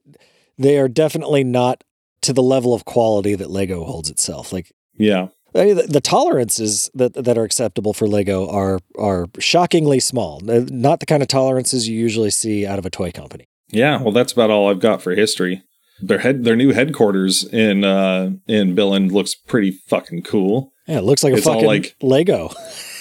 they 0.59 0.79
are 0.79 0.89
definitely 0.89 1.45
not 1.45 1.85
to 2.23 2.33
the 2.35 2.43
level 2.43 2.75
of 2.75 2.85
quality 2.85 3.35
that 3.37 3.49
Lego 3.51 3.85
holds 3.85 4.11
itself. 4.11 4.53
Like, 4.53 4.73
Yeah. 4.99 5.29
I 5.55 5.65
mean, 5.65 5.77
the, 5.77 5.83
the 5.85 6.01
tolerances 6.01 6.91
that 6.95 7.15
that 7.15 7.37
are 7.37 7.45
acceptable 7.45 7.93
for 7.93 8.07
Lego 8.07 8.49
are 8.49 8.79
are 8.99 9.27
shockingly 9.39 10.01
small. 10.01 10.41
Not 10.43 11.01
the 11.01 11.07
kind 11.07 11.23
of 11.23 11.29
tolerances 11.29 11.89
you 11.89 11.99
usually 11.99 12.31
see 12.31 12.67
out 12.67 12.79
of 12.79 12.87
a 12.87 12.91
toy 12.91 13.11
company. 13.11 13.47
Yeah, 13.71 14.01
well, 14.03 14.13
that's 14.13 14.33
about 14.33 14.51
all 14.51 14.69
I've 14.71 14.81
got 14.81 15.03
for 15.03 15.15
history. 15.15 15.63
Their 16.03 16.19
head, 16.21 16.45
their 16.45 16.57
new 16.57 16.73
headquarters 16.73 17.45
in 17.45 17.85
uh, 17.85 18.31
in 18.47 18.75
Billund 18.75 19.13
looks 19.13 19.35
pretty 19.35 19.71
fucking 19.89 20.23
cool. 20.23 20.73
Yeah, 20.87 20.99
it 20.99 21.05
looks 21.05 21.23
like 21.23 21.35
a 21.35 21.37
It's 21.37 21.47
all 21.47 21.55
fucking 21.55 21.69
like- 21.69 21.97
Lego. 22.03 22.51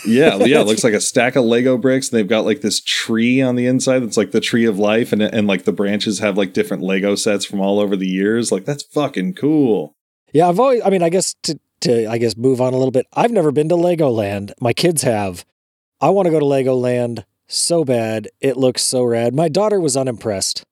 Yeah, 0.05 0.35
yeah, 0.37 0.61
it 0.61 0.67
looks 0.67 0.83
like 0.83 0.93
a 0.93 1.01
stack 1.01 1.35
of 1.35 1.43
Lego 1.45 1.77
bricks. 1.77 2.09
And 2.09 2.17
they've 2.19 2.27
got 2.27 2.45
like 2.45 2.61
this 2.61 2.81
tree 2.81 3.41
on 3.41 3.55
the 3.55 3.65
inside 3.67 3.99
that's 3.99 4.17
like 4.17 4.31
the 4.31 4.39
tree 4.41 4.65
of 4.65 4.77
life, 4.77 5.11
and 5.13 5.21
and 5.21 5.47
like 5.47 5.63
the 5.63 5.71
branches 5.71 6.19
have 6.19 6.37
like 6.37 6.53
different 6.53 6.83
Lego 6.83 7.15
sets 7.15 7.45
from 7.45 7.61
all 7.61 7.79
over 7.79 7.95
the 7.95 8.07
years. 8.07 8.51
Like 8.51 8.65
that's 8.65 8.83
fucking 8.83 9.33
cool. 9.35 9.95
Yeah, 10.33 10.49
I've 10.49 10.59
always. 10.59 10.81
I 10.83 10.89
mean, 10.89 11.01
I 11.03 11.09
guess 11.09 11.35
to 11.43 11.59
to 11.81 12.09
I 12.09 12.17
guess 12.17 12.35
move 12.37 12.61
on 12.61 12.73
a 12.73 12.77
little 12.77 12.91
bit. 12.91 13.07
I've 13.13 13.31
never 13.31 13.51
been 13.51 13.69
to 13.69 13.75
Legoland. 13.75 14.51
My 14.59 14.73
kids 14.73 15.03
have. 15.03 15.45
I 16.01 16.09
want 16.09 16.25
to 16.27 16.31
go 16.31 16.39
to 16.39 16.45
Legoland 16.45 17.25
so 17.47 17.83
bad. 17.83 18.29
It 18.39 18.57
looks 18.57 18.81
so 18.83 19.03
rad. 19.03 19.33
My 19.33 19.49
daughter 19.49 19.79
was 19.79 19.97
unimpressed, 19.97 20.63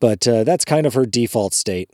but 0.00 0.26
uh, 0.28 0.44
that's 0.44 0.64
kind 0.64 0.86
of 0.86 0.94
her 0.94 1.06
default 1.06 1.54
state. 1.54 1.90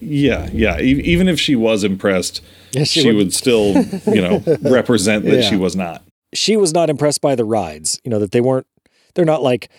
Yeah, 0.00 0.48
yeah. 0.52 0.78
E- 0.80 1.00
even 1.02 1.28
if 1.28 1.40
she 1.40 1.56
was 1.56 1.84
impressed, 1.84 2.40
Yeah, 2.72 2.84
she, 2.84 3.10
would, 3.12 3.32
still, 3.34 3.72
you 4.06 4.20
know, 4.20 4.42
represent 4.62 5.24
that 5.24 5.42
she 5.42 5.56
was 5.56 5.74
not. 5.74 6.04
She 6.34 6.56
was 6.56 6.72
not 6.72 6.90
impressed 6.90 7.20
by 7.20 7.34
the 7.34 7.44
rides. 7.44 8.00
You 8.04 8.10
know 8.10 8.18
that 8.18 8.32
they 8.32 8.40
weren't. 8.40 8.66
They're 9.14 9.24
not 9.24 9.42
like, 9.42 9.70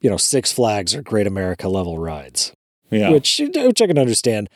you 0.00 0.08
know, 0.10 0.16
Six 0.16 0.50
Flags 0.52 0.94
or 0.94 1.02
Great 1.02 1.26
America 1.26 1.68
level 1.68 1.98
rides. 1.98 2.52
Yeah, 2.90 3.10
which 3.10 3.40
which 3.54 3.82
I 3.82 3.86
can 3.86 3.98
understand. 3.98 4.48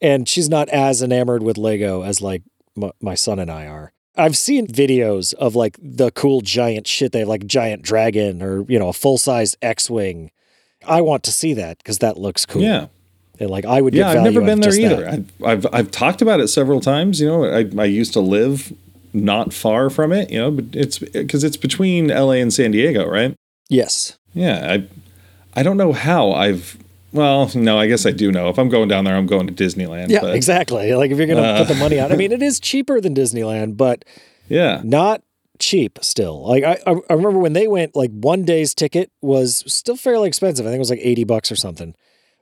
And 0.00 0.28
she's 0.28 0.48
not 0.48 0.68
as 0.70 1.02
enamored 1.02 1.42
with 1.42 1.56
Lego 1.58 2.02
as 2.02 2.20
like 2.20 2.42
my, 2.76 2.92
my 3.00 3.14
son 3.14 3.38
and 3.38 3.50
I 3.50 3.66
are. 3.66 3.92
I've 4.16 4.36
seen 4.36 4.66
videos 4.66 5.34
of 5.34 5.56
like 5.56 5.76
the 5.82 6.10
cool 6.12 6.40
giant 6.40 6.86
shit. 6.86 7.12
They 7.12 7.20
have 7.20 7.28
like 7.28 7.46
giant 7.46 7.82
dragon 7.82 8.42
or 8.42 8.62
you 8.68 8.78
know 8.78 8.88
a 8.88 8.92
full 8.92 9.18
size 9.18 9.56
X 9.60 9.90
wing. 9.90 10.30
I 10.86 11.00
want 11.00 11.24
to 11.24 11.32
see 11.32 11.54
that 11.54 11.78
because 11.78 11.98
that 11.98 12.16
looks 12.16 12.46
cool. 12.46 12.62
yeah. 12.62 12.86
and 13.40 13.50
like 13.50 13.64
I 13.64 13.80
would. 13.80 13.94
Yeah, 13.94 14.10
I've 14.10 14.22
never 14.22 14.40
been 14.40 14.60
there 14.60 14.74
either. 14.74 15.08
I've, 15.08 15.42
I've 15.44 15.66
I've 15.72 15.90
talked 15.90 16.22
about 16.22 16.40
it 16.40 16.48
several 16.48 16.80
times. 16.80 17.20
You 17.20 17.26
know, 17.26 17.44
I 17.44 17.68
I 17.78 17.86
used 17.86 18.12
to 18.12 18.20
live 18.20 18.72
not 19.12 19.52
far 19.52 19.90
from 19.90 20.12
it. 20.12 20.30
You 20.30 20.38
know, 20.38 20.50
but 20.52 20.66
it's 20.72 20.98
because 20.98 21.42
it's 21.42 21.56
between 21.56 22.10
L.A. 22.10 22.40
and 22.40 22.52
San 22.52 22.70
Diego, 22.70 23.08
right? 23.08 23.34
Yes. 23.68 24.16
Yeah, 24.32 24.72
I 24.72 24.86
I 25.58 25.62
don't 25.62 25.76
know 25.76 25.92
how 25.92 26.32
I've. 26.32 26.78
Well, 27.14 27.50
no, 27.54 27.78
I 27.78 27.86
guess 27.86 28.04
I 28.04 28.10
do 28.10 28.30
know. 28.32 28.48
If 28.48 28.58
I'm 28.58 28.68
going 28.68 28.88
down 28.88 29.04
there, 29.04 29.14
I'm 29.16 29.26
going 29.26 29.46
to 29.46 29.52
Disneyland. 29.52 30.10
Yeah. 30.10 30.20
but, 30.20 30.34
exactly. 30.34 30.92
Like 30.94 31.10
if 31.12 31.16
you're 31.16 31.26
gonna 31.28 31.42
Uh, 31.42 31.58
put 31.64 31.68
the 31.72 31.78
money 31.78 31.98
out, 31.98 32.12
I 32.12 32.16
mean, 32.16 32.32
it 32.32 32.42
is 32.42 32.58
cheaper 32.60 33.00
than 33.00 33.14
Disneyland, 33.14 33.76
but 33.76 34.04
Yeah, 34.48 34.82
not 34.84 35.22
cheap 35.58 35.98
still. 36.02 36.46
Like 36.46 36.64
I, 36.64 36.78
I 36.86 36.94
I 37.08 37.14
remember 37.14 37.38
when 37.38 37.52
they 37.54 37.68
went, 37.68 37.94
like 37.96 38.10
one 38.10 38.44
day's 38.44 38.74
ticket 38.74 39.10
was 39.22 39.62
still 39.72 39.96
fairly 39.96 40.26
expensive. 40.28 40.66
I 40.66 40.70
think 40.70 40.76
it 40.76 40.80
was 40.80 40.90
like 40.90 41.00
80 41.02 41.24
bucks 41.24 41.50
or 41.52 41.56
something. 41.56 41.94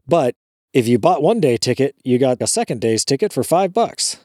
But 0.08 0.34
if 0.72 0.88
you 0.88 0.98
bought 0.98 1.22
one 1.22 1.38
day 1.38 1.56
ticket, 1.58 1.94
you 2.02 2.18
got 2.18 2.40
a 2.40 2.46
second 2.46 2.80
day's 2.80 3.04
ticket 3.04 3.32
for 3.32 3.44
five 3.44 3.72
bucks. 3.72 4.24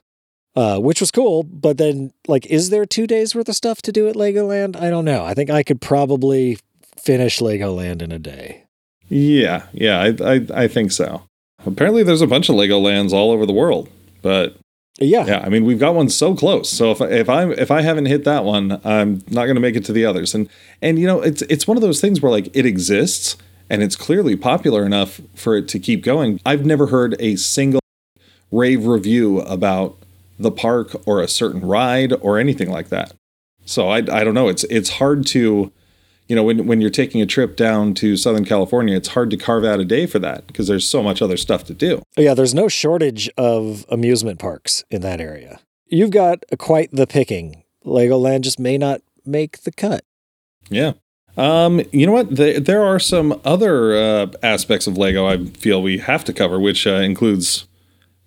Uh, 0.55 0.79
which 0.79 0.99
was 0.99 1.11
cool, 1.11 1.43
but 1.43 1.77
then 1.77 2.11
like, 2.27 2.47
is 2.47 2.71
there 2.71 2.83
two 2.83 3.05
days 3.05 3.35
worth 3.35 3.47
of 3.47 3.55
stuff 3.55 3.79
to 3.83 3.91
do 3.91 4.07
at 4.07 4.15
Legoland? 4.15 4.75
I 4.75 4.89
don't 4.89 5.05
know. 5.05 5.23
I 5.23 5.35
think 5.35 5.51
I 5.51 5.61
could 5.61 5.79
probably 5.81 6.57
finish 6.95 7.37
Legoland 7.37 8.01
in 8.01 8.11
a 8.11 8.17
day. 8.17 8.63
Yeah, 9.09 9.67
yeah. 9.73 9.99
I 10.01 10.33
I, 10.35 10.47
I 10.63 10.67
think 10.67 10.91
so. 10.91 11.23
apparently 11.65 12.03
there's 12.03 12.21
a 12.21 12.27
bunch 12.27 12.49
of 12.49 12.55
Lego 12.55 12.79
lands 12.79 13.13
all 13.13 13.31
over 13.31 13.45
the 13.45 13.53
world. 13.53 13.89
But 14.21 14.57
Yeah. 14.99 15.25
yeah, 15.25 15.39
I 15.45 15.49
mean 15.49 15.63
we've 15.65 15.79
got 15.79 15.95
one 15.95 16.09
so 16.09 16.35
close. 16.35 16.69
So 16.69 16.91
if 16.91 17.01
I, 17.01 17.07
if 17.07 17.29
I 17.29 17.43
if 17.51 17.71
I 17.71 17.81
haven't 17.81 18.07
hit 18.07 18.23
that 18.25 18.43
one, 18.43 18.81
I'm 18.83 19.23
not 19.29 19.45
going 19.45 19.55
to 19.55 19.61
make 19.61 19.75
it 19.75 19.85
to 19.85 19.93
the 19.93 20.05
others. 20.05 20.33
And 20.35 20.49
and 20.81 20.99
you 20.99 21.07
know 21.07 21.21
it's 21.21 21.41
it's 21.43 21.67
one 21.67 21.77
of 21.77 21.81
those 21.81 22.01
things 22.01 22.21
where 22.21 22.31
like 22.31 22.49
it 22.55 22.65
exists 22.65 23.37
and 23.69 23.83
it's 23.83 23.95
clearly 23.95 24.35
popular 24.35 24.85
enough 24.85 25.19
for 25.35 25.55
it 25.57 25.67
to 25.69 25.79
keep 25.79 26.03
going. 26.03 26.39
I've 26.45 26.65
never 26.65 26.87
heard 26.87 27.15
a 27.19 27.35
single 27.35 27.81
rave 28.51 28.85
review 28.85 29.39
about 29.41 29.97
the 30.39 30.51
park 30.51 30.95
or 31.05 31.21
a 31.21 31.27
certain 31.27 31.61
ride 31.61 32.13
or 32.21 32.37
anything 32.39 32.69
like 32.69 32.89
that. 32.89 33.13
So 33.65 33.89
I 33.89 33.97
I 33.97 34.23
don't 34.23 34.33
know. 34.33 34.47
It's 34.47 34.63
it's 34.65 34.89
hard 34.91 35.25
to 35.27 35.71
you 36.27 36.35
know 36.35 36.43
when 36.43 36.67
when 36.67 36.81
you're 36.81 36.89
taking 36.89 37.21
a 37.21 37.25
trip 37.25 37.55
down 37.55 37.93
to 37.95 38.17
Southern 38.17 38.45
California, 38.45 38.95
it's 38.95 39.09
hard 39.09 39.29
to 39.31 39.37
carve 39.37 39.63
out 39.63 39.79
a 39.79 39.85
day 39.85 40.05
for 40.05 40.19
that 40.19 40.47
because 40.47 40.67
there's 40.67 40.87
so 40.87 41.01
much 41.01 41.21
other 41.21 41.37
stuff 41.37 41.63
to 41.65 41.73
do. 41.73 42.01
Yeah, 42.17 42.33
there's 42.33 42.53
no 42.53 42.67
shortage 42.67 43.29
of 43.37 43.85
amusement 43.89 44.39
parks 44.39 44.83
in 44.89 45.01
that 45.01 45.21
area. 45.21 45.59
You've 45.87 46.11
got 46.11 46.43
quite 46.57 46.91
the 46.91 47.07
picking. 47.07 47.63
Legoland 47.85 48.41
just 48.41 48.59
may 48.59 48.77
not 48.77 49.01
make 49.25 49.61
the 49.61 49.71
cut. 49.71 50.03
Yeah. 50.69 50.93
Um, 51.37 51.81
you 51.91 52.05
know 52.05 52.11
what? 52.11 52.35
There, 52.35 52.59
there 52.59 52.83
are 52.83 52.99
some 52.99 53.39
other 53.45 53.95
uh, 53.95 54.27
aspects 54.41 54.87
of 54.87 54.97
Lego 54.97 55.27
I 55.27 55.45
feel 55.45 55.81
we 55.81 55.99
have 55.99 56.25
to 56.25 56.33
cover, 56.33 56.59
which 56.59 56.87
uh, 56.87 56.95
includes 56.95 57.67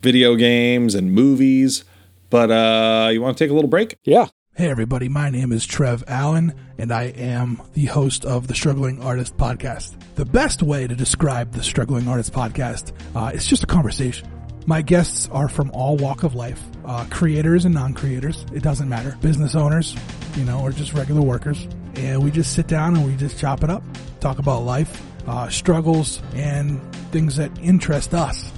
video 0.01 0.37
games 0.37 0.95
and 0.95 1.13
movies. 1.13 1.85
But 2.31 2.51
uh, 2.51 3.11
you 3.11 3.21
want 3.21 3.37
to 3.37 3.45
take 3.45 3.51
a 3.51 3.55
little 3.55 3.69
break? 3.69 3.97
Yeah. 4.05 4.29
Hey, 4.61 4.69
everybody, 4.69 5.09
my 5.09 5.31
name 5.31 5.53
is 5.53 5.65
Trev 5.65 6.05
Allen, 6.07 6.53
and 6.77 6.93
I 6.93 7.05
am 7.05 7.63
the 7.73 7.87
host 7.87 8.27
of 8.27 8.47
the 8.47 8.55
Struggling 8.55 9.03
Artist 9.03 9.35
Podcast. 9.39 9.95
The 10.17 10.27
best 10.27 10.63
way 10.63 10.87
to 10.87 10.95
describe 10.95 11.53
the 11.53 11.63
Struggling 11.63 12.07
Artist 12.07 12.35
Podcast 12.35 12.93
uh, 13.17 13.31
is 13.33 13.47
just 13.47 13.63
a 13.63 13.67
conversation. 13.67 14.29
My 14.67 14.83
guests 14.83 15.31
are 15.33 15.49
from 15.49 15.71
all 15.71 15.97
walk 15.97 16.25
of 16.25 16.35
life, 16.35 16.63
uh, 16.85 17.07
creators 17.09 17.65
and 17.65 17.75
non-creators. 17.75 18.45
It 18.53 18.63
doesn't 18.63 18.87
matter. 18.87 19.17
Business 19.23 19.55
owners, 19.55 19.97
you 20.37 20.45
know, 20.45 20.61
or 20.61 20.73
just 20.73 20.93
regular 20.93 21.23
workers. 21.23 21.67
And 21.95 22.23
we 22.23 22.31
just 22.31 22.53
sit 22.53 22.67
down 22.67 22.95
and 22.95 23.07
we 23.07 23.17
just 23.17 23.39
chop 23.39 23.65
it 23.65 23.71
up, 23.71 23.83
talk 24.21 24.41
about 24.41 24.65
life, 24.65 25.03
uh, 25.27 25.49
struggles, 25.49 26.21
and 26.35 26.83
things 27.13 27.37
that 27.37 27.51
interest 27.61 28.13
us. 28.13 28.53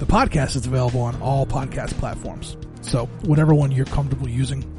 The 0.00 0.06
podcast 0.06 0.54
is 0.54 0.66
available 0.66 1.00
on 1.00 1.18
all 1.22 1.46
podcast 1.46 1.92
platforms. 1.92 2.58
So 2.82 3.06
whatever 3.22 3.54
one 3.54 3.72
you're 3.72 3.86
comfortable 3.86 4.28
using, 4.28 4.70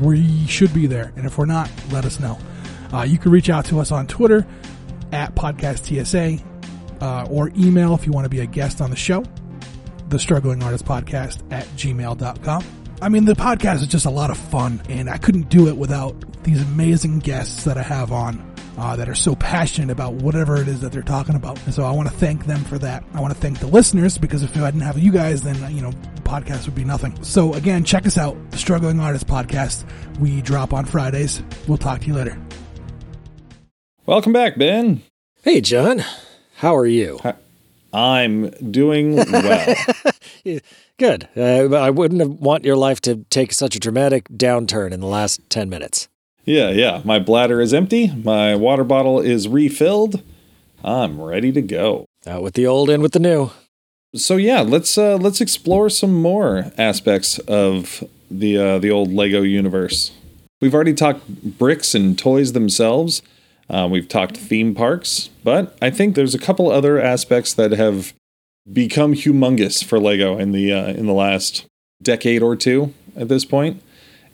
we 0.00 0.46
should 0.46 0.72
be 0.74 0.86
there. 0.86 1.12
And 1.16 1.26
if 1.26 1.38
we're 1.38 1.46
not, 1.46 1.70
let 1.90 2.04
us 2.04 2.20
know. 2.20 2.38
Uh, 2.92 3.02
you 3.02 3.18
can 3.18 3.30
reach 3.32 3.50
out 3.50 3.64
to 3.66 3.80
us 3.80 3.90
on 3.90 4.06
Twitter 4.06 4.46
at 5.12 5.34
Podcast 5.34 5.84
TSA 5.86 6.42
uh, 7.00 7.26
or 7.30 7.50
email 7.56 7.94
if 7.94 8.06
you 8.06 8.12
want 8.12 8.24
to 8.24 8.28
be 8.30 8.40
a 8.40 8.46
guest 8.46 8.80
on 8.80 8.90
the 8.90 8.96
show, 8.96 9.24
the 10.08 10.18
Struggling 10.18 10.62
Artist 10.62 10.84
Podcast 10.84 11.40
at 11.52 11.64
gmail.com. 11.76 12.64
I 13.02 13.08
mean, 13.08 13.26
the 13.26 13.34
podcast 13.34 13.82
is 13.82 13.88
just 13.88 14.06
a 14.06 14.10
lot 14.10 14.30
of 14.30 14.38
fun, 14.38 14.82
and 14.88 15.10
I 15.10 15.18
couldn't 15.18 15.50
do 15.50 15.68
it 15.68 15.76
without 15.76 16.42
these 16.44 16.62
amazing 16.62 17.18
guests 17.18 17.64
that 17.64 17.76
I 17.76 17.82
have 17.82 18.10
on. 18.10 18.45
Uh, 18.78 18.94
that 18.94 19.08
are 19.08 19.14
so 19.14 19.34
passionate 19.34 19.90
about 19.90 20.12
whatever 20.14 20.56
it 20.56 20.68
is 20.68 20.82
that 20.82 20.92
they're 20.92 21.00
talking 21.00 21.34
about. 21.34 21.58
And 21.64 21.72
so 21.72 21.82
I 21.82 21.92
want 21.92 22.10
to 22.10 22.14
thank 22.14 22.44
them 22.44 22.62
for 22.64 22.76
that. 22.78 23.04
I 23.14 23.22
want 23.22 23.32
to 23.32 23.40
thank 23.40 23.58
the 23.58 23.66
listeners 23.66 24.18
because 24.18 24.42
if 24.42 24.54
I 24.54 24.70
didn't 24.70 24.82
have 24.82 24.98
you 24.98 25.10
guys, 25.10 25.40
then, 25.42 25.56
you 25.74 25.80
know, 25.80 25.92
the 25.92 26.20
podcast 26.22 26.66
would 26.66 26.74
be 26.74 26.84
nothing. 26.84 27.22
So 27.24 27.54
again, 27.54 27.84
check 27.84 28.06
us 28.06 28.18
out, 28.18 28.36
the 28.50 28.58
Struggling 28.58 29.00
Artist 29.00 29.26
Podcast. 29.26 29.84
We 30.20 30.42
drop 30.42 30.74
on 30.74 30.84
Fridays. 30.84 31.42
We'll 31.66 31.78
talk 31.78 32.02
to 32.02 32.06
you 32.06 32.14
later. 32.14 32.38
Welcome 34.04 34.34
back, 34.34 34.58
Ben. 34.58 35.02
Hey, 35.42 35.62
John. 35.62 36.04
How 36.56 36.76
are 36.76 36.86
you? 36.86 37.18
I'm 37.92 38.50
doing 38.50 39.16
well. 39.16 39.74
Good. 40.98 41.28
Uh, 41.36 41.74
I 41.74 41.90
wouldn't 41.90 42.20
have 42.20 42.30
want 42.30 42.64
your 42.64 42.76
life 42.76 43.00
to 43.02 43.24
take 43.30 43.52
such 43.52 43.74
a 43.74 43.80
dramatic 43.80 44.28
downturn 44.28 44.92
in 44.92 45.00
the 45.00 45.06
last 45.06 45.40
10 45.48 45.68
minutes. 45.70 46.08
Yeah, 46.46 46.70
yeah. 46.70 47.02
My 47.04 47.18
bladder 47.18 47.60
is 47.60 47.74
empty. 47.74 48.10
My 48.10 48.54
water 48.54 48.84
bottle 48.84 49.20
is 49.20 49.48
refilled. 49.48 50.22
I'm 50.82 51.20
ready 51.20 51.52
to 51.52 51.60
go. 51.60 52.06
Out 52.26 52.42
with 52.42 52.54
the 52.54 52.66
old, 52.66 52.88
in 52.88 53.02
with 53.02 53.12
the 53.12 53.18
new. 53.18 53.50
So 54.14 54.36
yeah, 54.36 54.60
let's 54.62 54.96
uh, 54.96 55.16
let's 55.16 55.40
explore 55.40 55.90
some 55.90 56.14
more 56.14 56.72
aspects 56.78 57.38
of 57.40 58.02
the 58.30 58.56
uh, 58.56 58.78
the 58.78 58.90
old 58.90 59.12
Lego 59.12 59.42
universe. 59.42 60.12
We've 60.60 60.74
already 60.74 60.94
talked 60.94 61.58
bricks 61.58 61.94
and 61.94 62.18
toys 62.18 62.52
themselves. 62.52 63.20
Uh, 63.68 63.88
we've 63.90 64.08
talked 64.08 64.36
theme 64.36 64.74
parks, 64.74 65.28
but 65.42 65.76
I 65.82 65.90
think 65.90 66.14
there's 66.14 66.34
a 66.34 66.38
couple 66.38 66.70
other 66.70 67.00
aspects 67.00 67.52
that 67.54 67.72
have 67.72 68.14
become 68.72 69.12
humongous 69.12 69.84
for 69.84 69.98
Lego 69.98 70.38
in 70.38 70.52
the 70.52 70.72
uh, 70.72 70.86
in 70.88 71.06
the 71.06 71.12
last 71.12 71.66
decade 72.02 72.42
or 72.42 72.56
two 72.56 72.94
at 73.16 73.28
this 73.28 73.44
point. 73.44 73.82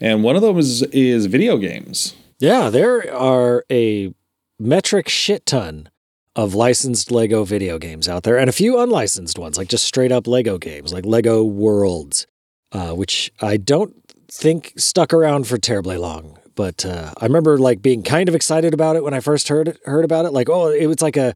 And 0.03 0.25
one 0.25 0.35
of 0.35 0.43
those 0.43 0.83
is 0.83 1.27
video 1.27 1.59
games. 1.59 2.17
Yeah, 2.41 2.71
there 2.71 3.15
are 3.15 3.65
a 3.71 4.13
metric 4.59 5.09
shit 5.09 5.47
ton 5.47 5.91
of 6.35 6.57
licensed 6.57 7.13
Lego 7.13 7.45
video 7.45 7.79
games 7.79 8.09
out 8.09 8.25
there 8.25 8.37
and 8.37 8.51
a 8.51 8.53
few 8.53 8.81
unlicensed 8.81 9.39
ones, 9.39 9.57
like 9.57 9.69
just 9.69 9.85
straight 9.85 10.11
up 10.11 10.27
Lego 10.27 10.59
games, 10.59 10.93
like 10.93 11.07
Lego 11.07 11.45
Worlds, 11.45 12.27
uh, 12.73 12.95
which 12.95 13.31
I 13.41 13.57
don't 13.57 13.95
think 14.29 14.73
stuck 14.77 15.15
around 15.15 15.47
for 15.47 15.57
terribly 15.57 15.99
long. 15.99 16.37
But 16.57 16.85
uh, 16.85 17.15
I 17.19 17.27
remember 17.27 17.57
like 17.57 17.81
being 17.81 18.03
kind 18.03 18.29
of 18.29 18.35
excited 18.35 18.75
about 18.75 18.97
it 18.97 19.05
when 19.05 19.15
I 19.15 19.21
first 19.21 19.47
heard 19.47 19.79
heard 19.85 20.05
about 20.05 20.25
it. 20.25 20.33
Like, 20.33 20.49
oh, 20.49 20.67
it 20.69 20.87
was 20.89 21.01
like 21.01 21.17
a 21.17 21.35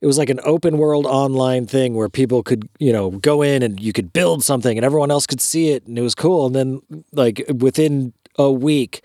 it 0.00 0.06
was 0.06 0.18
like 0.18 0.30
an 0.30 0.40
open 0.44 0.78
world 0.78 1.06
online 1.06 1.66
thing 1.66 1.94
where 1.94 2.08
people 2.08 2.42
could, 2.42 2.68
you 2.78 2.92
know, 2.92 3.10
go 3.12 3.42
in 3.42 3.62
and 3.62 3.80
you 3.80 3.92
could 3.92 4.12
build 4.12 4.44
something 4.44 4.76
and 4.78 4.84
everyone 4.84 5.10
else 5.10 5.26
could 5.26 5.40
see 5.40 5.70
it 5.70 5.86
and 5.86 5.98
it 5.98 6.02
was 6.02 6.14
cool. 6.14 6.46
And 6.46 6.54
then 6.54 6.82
like 7.12 7.42
within 7.58 8.12
a 8.38 8.50
week, 8.52 9.02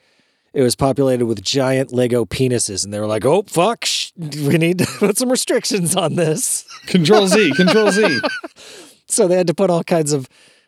it 0.54 0.62
was 0.64 0.76
populated 0.76 1.26
with 1.28 1.42
giant 1.42 1.94
Lego 1.94 2.26
penises, 2.26 2.84
and 2.84 2.94
they 2.94 3.00
were 3.00 3.06
like, 3.08 3.24
"Oh 3.26 3.44
fuck, 3.48 3.86
sh- 3.86 4.12
we 4.18 4.58
need 4.58 4.80
to 4.80 4.86
put 5.00 5.18
some 5.18 5.30
restrictions 5.32 5.96
on 5.96 6.16
this." 6.16 6.66
Control 6.88 7.26
Z, 7.28 7.52
Control 7.56 7.89
Z. 7.89 8.20
So 9.08 9.30
they 9.30 9.38
had 9.38 9.48
to 9.48 9.54
put 9.54 9.70
all 9.70 9.84
kinds 9.86 10.12
of 10.12 10.28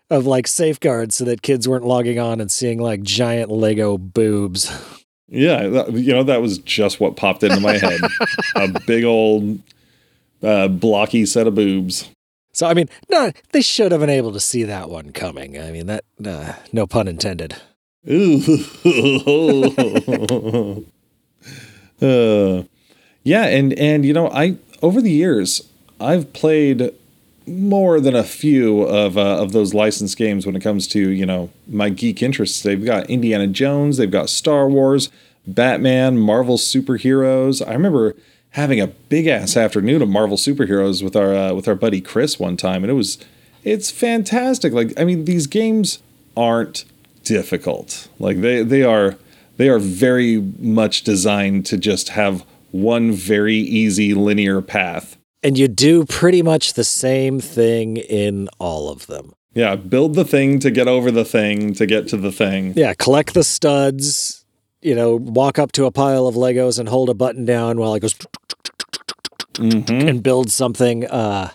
of 0.10 0.26
like 0.26 0.48
safeguards 0.48 1.16
so 1.16 1.26
that 1.26 1.42
kids 1.42 1.68
weren't 1.68 1.84
logging 1.86 2.18
on 2.18 2.40
and 2.40 2.50
seeing 2.50 2.80
like 2.80 3.02
giant 3.04 3.52
Lego 3.52 3.98
boobs. 3.98 4.72
Yeah, 5.28 5.68
that- 5.68 5.92
you 5.94 6.14
know 6.14 6.24
that 6.24 6.42
was 6.42 6.60
just 6.60 7.02
what 7.02 7.18
popped 7.18 7.44
into 7.44 7.60
my 7.60 7.78
head. 7.78 8.00
a 8.56 8.80
big 8.88 9.04
old 9.04 9.60
uh, 10.44 10.68
blocky 10.68 11.26
set 11.26 11.48
of 11.48 11.56
boobs. 11.56 12.10
So 12.52 12.68
I 12.68 12.74
mean, 12.74 12.88
no, 13.10 13.32
they 13.52 13.62
should 13.62 13.92
have 13.92 14.02
been 14.02 14.10
able 14.10 14.32
to 14.34 14.40
see 14.40 14.64
that 14.64 14.90
one 14.90 15.12
coming. 15.12 15.60
I 15.60 15.72
mean, 15.72 15.88
that 15.88 16.04
uh, 16.24 16.54
no 16.72 16.86
pun 16.86 17.08
intended. 17.08 17.56
Ooh. 18.10 18.42
uh, 22.02 22.64
yeah, 23.24 23.46
and 23.46 23.74
and 23.74 24.06
you 24.06 24.14
know, 24.14 24.30
I 24.30 24.58
over 24.82 25.02
the 25.02 25.12
years 25.12 25.68
I've 26.00 26.34
played 26.34 26.94
more 27.48 28.00
than 28.00 28.16
a 28.16 28.24
few 28.24 28.84
of 28.84 29.18
uh, 29.18 29.42
of 29.42 29.52
those 29.52 29.74
licensed 29.74 30.18
games 30.18 30.46
when 30.46 30.56
it 30.56 30.62
comes 30.62 30.88
to 30.90 31.10
you 31.10 31.26
know 31.26 31.50
my 31.68 31.90
geek 31.90 32.22
interests. 32.22 32.62
They've 32.62 32.84
got 32.84 33.10
Indiana 33.10 33.48
Jones, 33.48 33.98
they've 33.98 34.12
got 34.12 34.30
Star 34.30 34.70
Wars, 34.70 35.10
Batman, 35.48 36.18
Marvel 36.18 36.58
superheroes. 36.58 37.66
I 37.66 37.74
remember 37.74 38.16
having 38.54 38.80
a 38.80 38.88
big 38.88 39.28
ass 39.28 39.58
afternoon 39.58 40.02
of 40.02 40.10
Marvel 40.10 40.38
superheroes 40.38 41.04
with 41.04 41.16
our 41.16 41.36
uh, 41.36 41.54
with 41.54 41.68
our 41.68 41.76
buddy 41.76 42.02
Chris 42.02 42.40
one 42.40 42.58
time, 42.58 42.84
and 42.84 42.90
it 42.90 42.96
was 42.96 43.18
it's 43.64 43.92
fantastic. 43.92 44.74
Like 44.74 45.00
I 45.00 45.04
mean, 45.04 45.26
these 45.26 45.48
games 45.48 46.00
aren't 46.36 46.86
difficult. 47.24 48.08
Like 48.20 48.42
they 48.42 48.64
they 48.64 48.84
are 48.84 49.16
they 49.58 49.70
are 49.70 49.80
very 49.80 50.38
much 50.60 51.04
designed 51.04 51.66
to 51.68 51.78
just 51.78 52.10
have 52.10 52.46
one 52.72 53.12
very 53.12 53.56
easy 53.56 54.14
linear 54.14 54.62
path. 54.62 55.18
And 55.44 55.58
you 55.58 55.68
do 55.68 56.06
pretty 56.06 56.42
much 56.42 56.74
the 56.74 56.84
same 56.84 57.40
thing 57.40 57.98
in 57.98 58.50
all 58.60 58.90
of 58.90 59.08
them. 59.08 59.34
Yeah, 59.54 59.76
build 59.76 60.16
the 60.16 60.26
thing 60.26 60.60
to 60.60 60.72
get 60.72 60.88
over 60.88 61.12
the 61.12 61.26
thing 61.26 61.74
to 61.76 61.86
get 61.86 62.08
to 62.08 62.18
the 62.18 62.32
thing. 62.32 62.74
Yeah, 62.76 62.94
collect 62.96 63.36
the 63.36 63.44
studs, 63.44 64.46
you 64.82 64.96
know, 64.96 65.16
walk 65.16 65.60
up 65.60 65.72
to 65.74 65.86
a 65.86 65.92
pile 65.92 66.26
of 66.26 66.36
Legos 66.36 66.80
and 66.80 66.90
hold 66.90 67.10
a 67.10 67.14
button 67.14 67.46
down 67.46 67.78
while 67.78 67.94
it 67.94 68.00
goes 68.00 68.16
Mhm. 69.56 70.10
and 70.10 70.24
build 70.24 70.52
something. 70.52 71.06
Uh, 71.06 71.52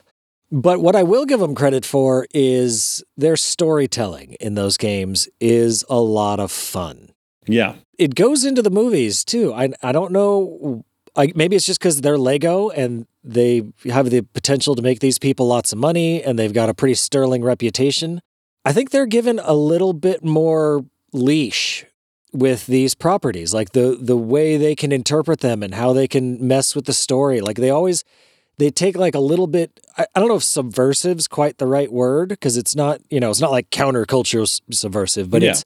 but 0.50 0.80
what 0.80 0.96
I 0.96 1.02
will 1.02 1.26
give 1.26 1.40
them 1.40 1.54
credit 1.54 1.84
for 1.84 2.26
is 2.32 3.02
their 3.16 3.36
storytelling 3.36 4.34
in 4.40 4.54
those 4.54 4.76
games 4.76 5.28
is 5.40 5.84
a 5.90 6.00
lot 6.00 6.40
of 6.40 6.50
fun. 6.50 7.10
Yeah. 7.46 7.74
It 7.98 8.14
goes 8.14 8.44
into 8.44 8.62
the 8.62 8.70
movies 8.70 9.24
too. 9.24 9.52
I 9.52 9.70
I 9.82 9.92
don't 9.92 10.12
know. 10.12 10.84
I, 11.16 11.32
maybe 11.34 11.56
it's 11.56 11.66
just 11.66 11.80
because 11.80 12.00
they're 12.00 12.18
Lego 12.18 12.70
and 12.70 13.06
they 13.24 13.62
have 13.90 14.08
the 14.10 14.22
potential 14.22 14.74
to 14.76 14.82
make 14.82 15.00
these 15.00 15.18
people 15.18 15.46
lots 15.46 15.72
of 15.72 15.78
money 15.78 16.22
and 16.22 16.38
they've 16.38 16.52
got 16.52 16.68
a 16.68 16.74
pretty 16.74 16.94
sterling 16.94 17.42
reputation. 17.42 18.20
I 18.64 18.72
think 18.72 18.90
they're 18.90 19.06
given 19.06 19.40
a 19.42 19.54
little 19.54 19.92
bit 19.92 20.24
more 20.24 20.84
leash 21.12 21.84
with 22.32 22.66
these 22.66 22.94
properties, 22.94 23.54
like 23.54 23.72
the 23.72 23.98
the 24.00 24.16
way 24.16 24.56
they 24.56 24.74
can 24.74 24.92
interpret 24.92 25.40
them 25.40 25.62
and 25.62 25.74
how 25.74 25.92
they 25.92 26.06
can 26.08 26.46
mess 26.46 26.74
with 26.76 26.84
the 26.86 26.92
story. 26.92 27.40
Like 27.40 27.56
they 27.56 27.70
always 27.70 28.04
they 28.58 28.70
take 28.70 28.96
like 28.96 29.14
a 29.14 29.20
little 29.20 29.46
bit 29.46 29.80
I, 29.96 30.06
I 30.14 30.20
don't 30.20 30.28
know 30.28 30.36
if 30.36 30.42
subversive's 30.44 31.28
quite 31.28 31.58
the 31.58 31.66
right 31.66 31.90
word 31.92 32.28
because 32.30 32.56
it's 32.56 32.74
not, 32.76 33.00
you 33.10 33.20
know, 33.20 33.30
it's 33.30 33.40
not 33.40 33.50
like 33.50 33.70
countercultural 33.70 34.42
s- 34.42 34.60
subversive, 34.70 35.30
but 35.30 35.42
Yeah. 35.42 35.50
it's 35.52 35.64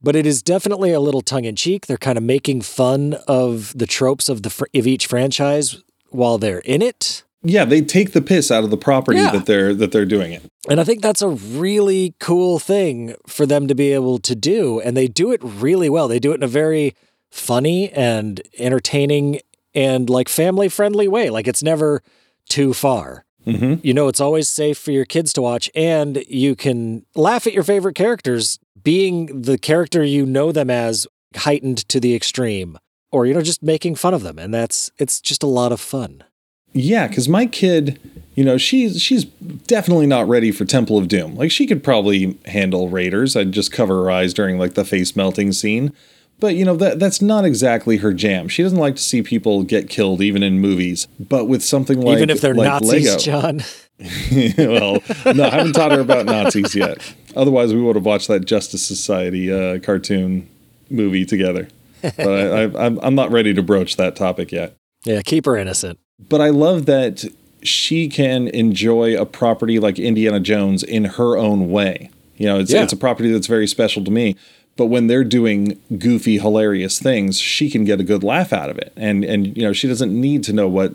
but 0.00 0.14
it 0.14 0.26
is 0.26 0.42
definitely 0.42 0.92
a 0.92 1.00
little 1.00 1.22
tongue 1.22 1.44
in 1.44 1.56
cheek. 1.56 1.86
They're 1.86 1.96
kind 1.96 2.16
of 2.16 2.22
making 2.24 2.60
fun 2.62 3.16
of 3.26 3.72
the 3.76 3.86
tropes 3.86 4.28
of 4.28 4.42
the 4.44 4.66
of 4.74 4.86
each 4.86 5.06
franchise 5.06 5.82
while 6.10 6.38
they're 6.38 6.60
in 6.60 6.80
it. 6.82 7.24
Yeah, 7.48 7.64
they 7.64 7.80
take 7.80 8.12
the 8.12 8.20
piss 8.22 8.50
out 8.50 8.64
of 8.64 8.70
the 8.70 8.76
property 8.76 9.18
Yeah. 9.18 9.30
that 9.32 9.46
they're 9.46 9.74
that 9.74 9.92
they're 9.92 10.04
doing 10.06 10.32
it. 10.32 10.42
And 10.68 10.80
I 10.80 10.84
think 10.84 11.02
that's 11.02 11.22
a 11.22 11.28
really 11.28 12.14
cool 12.20 12.58
thing 12.58 13.14
for 13.26 13.46
them 13.46 13.66
to 13.68 13.74
be 13.74 13.92
able 13.92 14.18
to 14.18 14.34
do. 14.34 14.80
And 14.80 14.96
they 14.96 15.08
do 15.08 15.32
it 15.32 15.40
really 15.42 15.88
well. 15.88 16.08
They 16.08 16.18
do 16.18 16.32
it 16.32 16.36
in 16.36 16.42
a 16.42 16.48
very 16.48 16.94
funny 17.30 17.90
and 17.90 18.40
entertaining 18.58 19.40
and 19.74 20.08
like 20.10 20.28
family 20.28 20.68
friendly 20.68 21.08
way. 21.08 21.30
Like 21.30 21.46
it's 21.48 21.62
never 21.62 22.02
too 22.48 22.72
far. 22.74 23.24
hmm 23.44 23.74
You 23.82 23.94
know, 23.94 24.08
it's 24.08 24.20
always 24.20 24.48
safe 24.48 24.78
for 24.78 24.90
your 24.92 25.04
kids 25.04 25.32
to 25.34 25.42
watch, 25.42 25.70
and 25.74 26.22
you 26.28 26.54
can 26.56 27.04
laugh 27.14 27.46
at 27.46 27.52
your 27.54 27.62
favorite 27.64 27.94
characters 27.94 28.58
being 28.82 29.42
the 29.42 29.58
character 29.58 30.02
you 30.04 30.24
know 30.26 30.52
them 30.52 30.70
as 30.70 31.06
heightened 31.36 31.86
to 31.88 32.00
the 32.00 32.14
extreme, 32.14 32.78
or, 33.12 33.26
you 33.26 33.34
know, 33.34 33.42
just 33.42 33.62
making 33.62 33.94
fun 33.96 34.14
of 34.14 34.22
them. 34.22 34.38
And 34.38 34.52
that's, 34.54 34.90
it's 34.98 35.20
just 35.20 35.42
a 35.42 35.46
lot 35.46 35.72
of 35.72 35.80
fun. 35.80 36.24
Yeah, 36.72 37.08
because 37.08 37.28
my 37.28 37.46
kid, 37.46 37.98
you 38.34 38.44
know, 38.44 38.58
she's 38.58 39.00
she's 39.00 39.24
definitely 39.24 40.06
not 40.06 40.28
ready 40.28 40.52
for 40.52 40.64
Temple 40.64 40.98
of 40.98 41.08
Doom. 41.08 41.34
Like 41.34 41.50
she 41.50 41.66
could 41.66 41.82
probably 41.82 42.38
handle 42.46 42.88
Raiders. 42.88 43.36
I'd 43.36 43.52
just 43.52 43.72
cover 43.72 44.04
her 44.04 44.10
eyes 44.10 44.34
during 44.34 44.58
like 44.58 44.74
the 44.74 44.84
face 44.84 45.16
melting 45.16 45.52
scene. 45.52 45.92
But 46.40 46.54
you 46.54 46.64
know 46.64 46.76
that 46.76 47.00
that's 47.00 47.20
not 47.20 47.44
exactly 47.44 47.96
her 47.96 48.12
jam. 48.12 48.46
She 48.48 48.62
doesn't 48.62 48.78
like 48.78 48.94
to 48.96 49.02
see 49.02 49.22
people 49.22 49.64
get 49.64 49.88
killed, 49.88 50.22
even 50.22 50.44
in 50.44 50.60
movies. 50.60 51.08
But 51.18 51.46
with 51.46 51.64
something 51.64 52.00
like 52.00 52.18
Even 52.18 52.30
if 52.30 52.40
they're 52.40 52.54
like 52.54 52.82
Nazis, 52.82 53.06
Lego, 53.06 53.18
John. 53.18 53.60
well, 54.56 55.02
no, 55.34 55.44
I 55.44 55.50
haven't 55.50 55.72
taught 55.72 55.90
her 55.90 56.00
about 56.00 56.24
Nazis 56.26 56.76
yet. 56.76 57.02
Otherwise, 57.34 57.74
we 57.74 57.82
would 57.82 57.96
have 57.96 58.04
watched 58.04 58.28
that 58.28 58.44
Justice 58.44 58.86
Society 58.86 59.52
uh, 59.52 59.80
cartoon 59.80 60.48
movie 60.88 61.24
together. 61.24 61.66
But 62.02 62.20
I, 62.20 62.62
I, 62.62 62.86
I'm 62.86 63.00
I'm 63.00 63.16
not 63.16 63.32
ready 63.32 63.52
to 63.54 63.62
broach 63.62 63.96
that 63.96 64.14
topic 64.14 64.52
yet. 64.52 64.76
Yeah, 65.04 65.22
keep 65.22 65.46
her 65.46 65.56
innocent. 65.56 65.98
But 66.28 66.40
I 66.40 66.50
love 66.50 66.86
that 66.86 67.24
she 67.62 68.08
can 68.08 68.48
enjoy 68.48 69.20
a 69.20 69.26
property 69.26 69.78
like 69.78 69.98
Indiana 69.98 70.40
Jones 70.40 70.82
in 70.82 71.04
her 71.04 71.36
own 71.36 71.70
way. 71.70 72.10
You 72.36 72.46
know, 72.46 72.58
it's 72.60 72.72
Yeah. 72.72 72.82
it's 72.84 72.92
a 72.92 72.96
property 72.96 73.30
that's 73.30 73.46
very 73.46 73.66
special 73.66 74.04
to 74.04 74.10
me. 74.10 74.36
But 74.76 74.86
when 74.86 75.08
they're 75.08 75.24
doing 75.24 75.76
goofy, 75.98 76.38
hilarious 76.38 77.00
things, 77.00 77.40
she 77.40 77.68
can 77.68 77.84
get 77.84 77.98
a 78.00 78.04
good 78.04 78.22
laugh 78.22 78.52
out 78.52 78.70
of 78.70 78.78
it. 78.78 78.92
And 78.96 79.24
and 79.24 79.56
you 79.56 79.62
know, 79.64 79.72
she 79.72 79.88
doesn't 79.88 80.12
need 80.18 80.44
to 80.44 80.52
know 80.52 80.68
what 80.68 80.92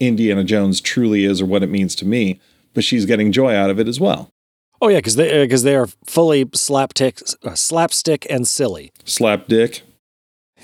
Indiana 0.00 0.44
Jones 0.44 0.80
truly 0.80 1.24
is 1.24 1.40
or 1.42 1.46
what 1.46 1.62
it 1.62 1.68
means 1.68 1.94
to 1.96 2.06
me, 2.06 2.40
but 2.72 2.84
she's 2.84 3.04
getting 3.04 3.32
joy 3.32 3.54
out 3.54 3.68
of 3.68 3.78
it 3.78 3.88
as 3.88 4.00
well. 4.00 4.30
Oh, 4.80 4.86
yeah, 4.88 4.98
because 4.98 5.16
they, 5.16 5.42
because 5.44 5.64
they 5.64 5.74
are 5.74 5.88
fully 6.06 6.48
slapstick, 6.54 7.20
uh, 7.42 7.56
slapstick 7.56 8.24
and 8.30 8.46
silly. 8.46 8.92
Slap 9.04 9.48
dick. 9.48 9.82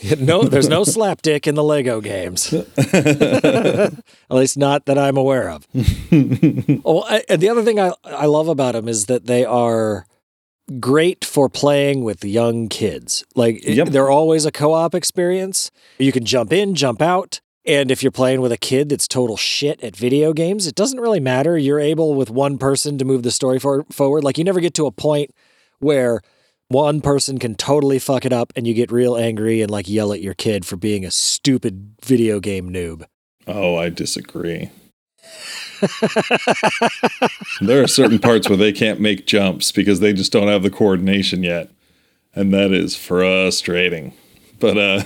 no, 0.18 0.44
there's 0.44 0.68
no 0.68 0.82
slapdick 0.82 1.46
in 1.46 1.54
the 1.54 1.62
Lego 1.62 2.00
games. 2.00 2.52
At 2.92 3.92
least 4.30 4.58
not 4.58 4.86
that 4.86 4.98
I'm 4.98 5.16
aware 5.16 5.50
of. 5.50 5.66
oh, 6.84 7.04
I, 7.08 7.22
and 7.28 7.40
the 7.40 7.48
other 7.48 7.62
thing 7.62 7.78
I, 7.80 7.92
I 8.04 8.26
love 8.26 8.48
about 8.48 8.72
them 8.74 8.88
is 8.88 9.06
that 9.06 9.26
they 9.26 9.44
are 9.44 10.06
great 10.80 11.24
for 11.24 11.48
playing 11.48 12.04
with 12.04 12.24
young 12.24 12.68
kids. 12.68 13.24
Like 13.34 13.64
Yep. 13.64 13.88
they're 13.88 14.10
always 14.10 14.44
a 14.44 14.52
co-op 14.52 14.94
experience. 14.94 15.70
You 15.98 16.12
can 16.12 16.24
jump 16.24 16.52
in, 16.52 16.74
jump 16.74 17.00
out. 17.02 17.40
And 17.66 17.90
if 17.90 18.02
you're 18.02 18.12
playing 18.12 18.42
with 18.42 18.52
a 18.52 18.58
kid 18.58 18.90
that's 18.90 19.08
total 19.08 19.38
shit 19.38 19.82
at 19.82 19.96
video 19.96 20.34
games, 20.34 20.66
it 20.66 20.74
doesn't 20.74 21.00
really 21.00 21.20
matter. 21.20 21.56
You're 21.56 21.80
able 21.80 22.14
with 22.14 22.28
one 22.30 22.58
person 22.58 22.98
to 22.98 23.04
move 23.06 23.22
the 23.22 23.30
story 23.30 23.58
for, 23.58 23.84
forward. 23.90 24.22
Like 24.22 24.36
you 24.36 24.44
never 24.44 24.60
get 24.60 24.74
to 24.74 24.86
a 24.86 24.90
point 24.92 25.30
where 25.78 26.20
one 26.68 27.00
person 27.00 27.38
can 27.38 27.54
totally 27.54 27.98
fuck 27.98 28.24
it 28.24 28.32
up 28.32 28.52
and 28.56 28.66
you 28.66 28.74
get 28.74 28.90
real 28.92 29.16
angry 29.16 29.60
and 29.60 29.70
like 29.70 29.88
yell 29.88 30.12
at 30.12 30.20
your 30.20 30.34
kid 30.34 30.64
for 30.66 30.76
being 30.76 31.04
a 31.04 31.10
stupid 31.10 31.94
video 32.02 32.40
game 32.40 32.70
noob. 32.70 33.04
Oh, 33.46 33.76
I 33.76 33.90
disagree. 33.90 34.70
there 37.60 37.82
are 37.82 37.86
certain 37.88 38.18
parts 38.18 38.48
where 38.48 38.56
they 38.56 38.72
can't 38.72 39.00
make 39.00 39.26
jumps 39.26 39.72
because 39.72 40.00
they 40.00 40.12
just 40.12 40.32
don't 40.32 40.48
have 40.48 40.62
the 40.62 40.70
coordination 40.70 41.42
yet. 41.42 41.70
And 42.34 42.52
that 42.52 42.72
is 42.72 42.96
frustrating. 42.96 44.12
But 44.58 44.78
uh 44.78 45.02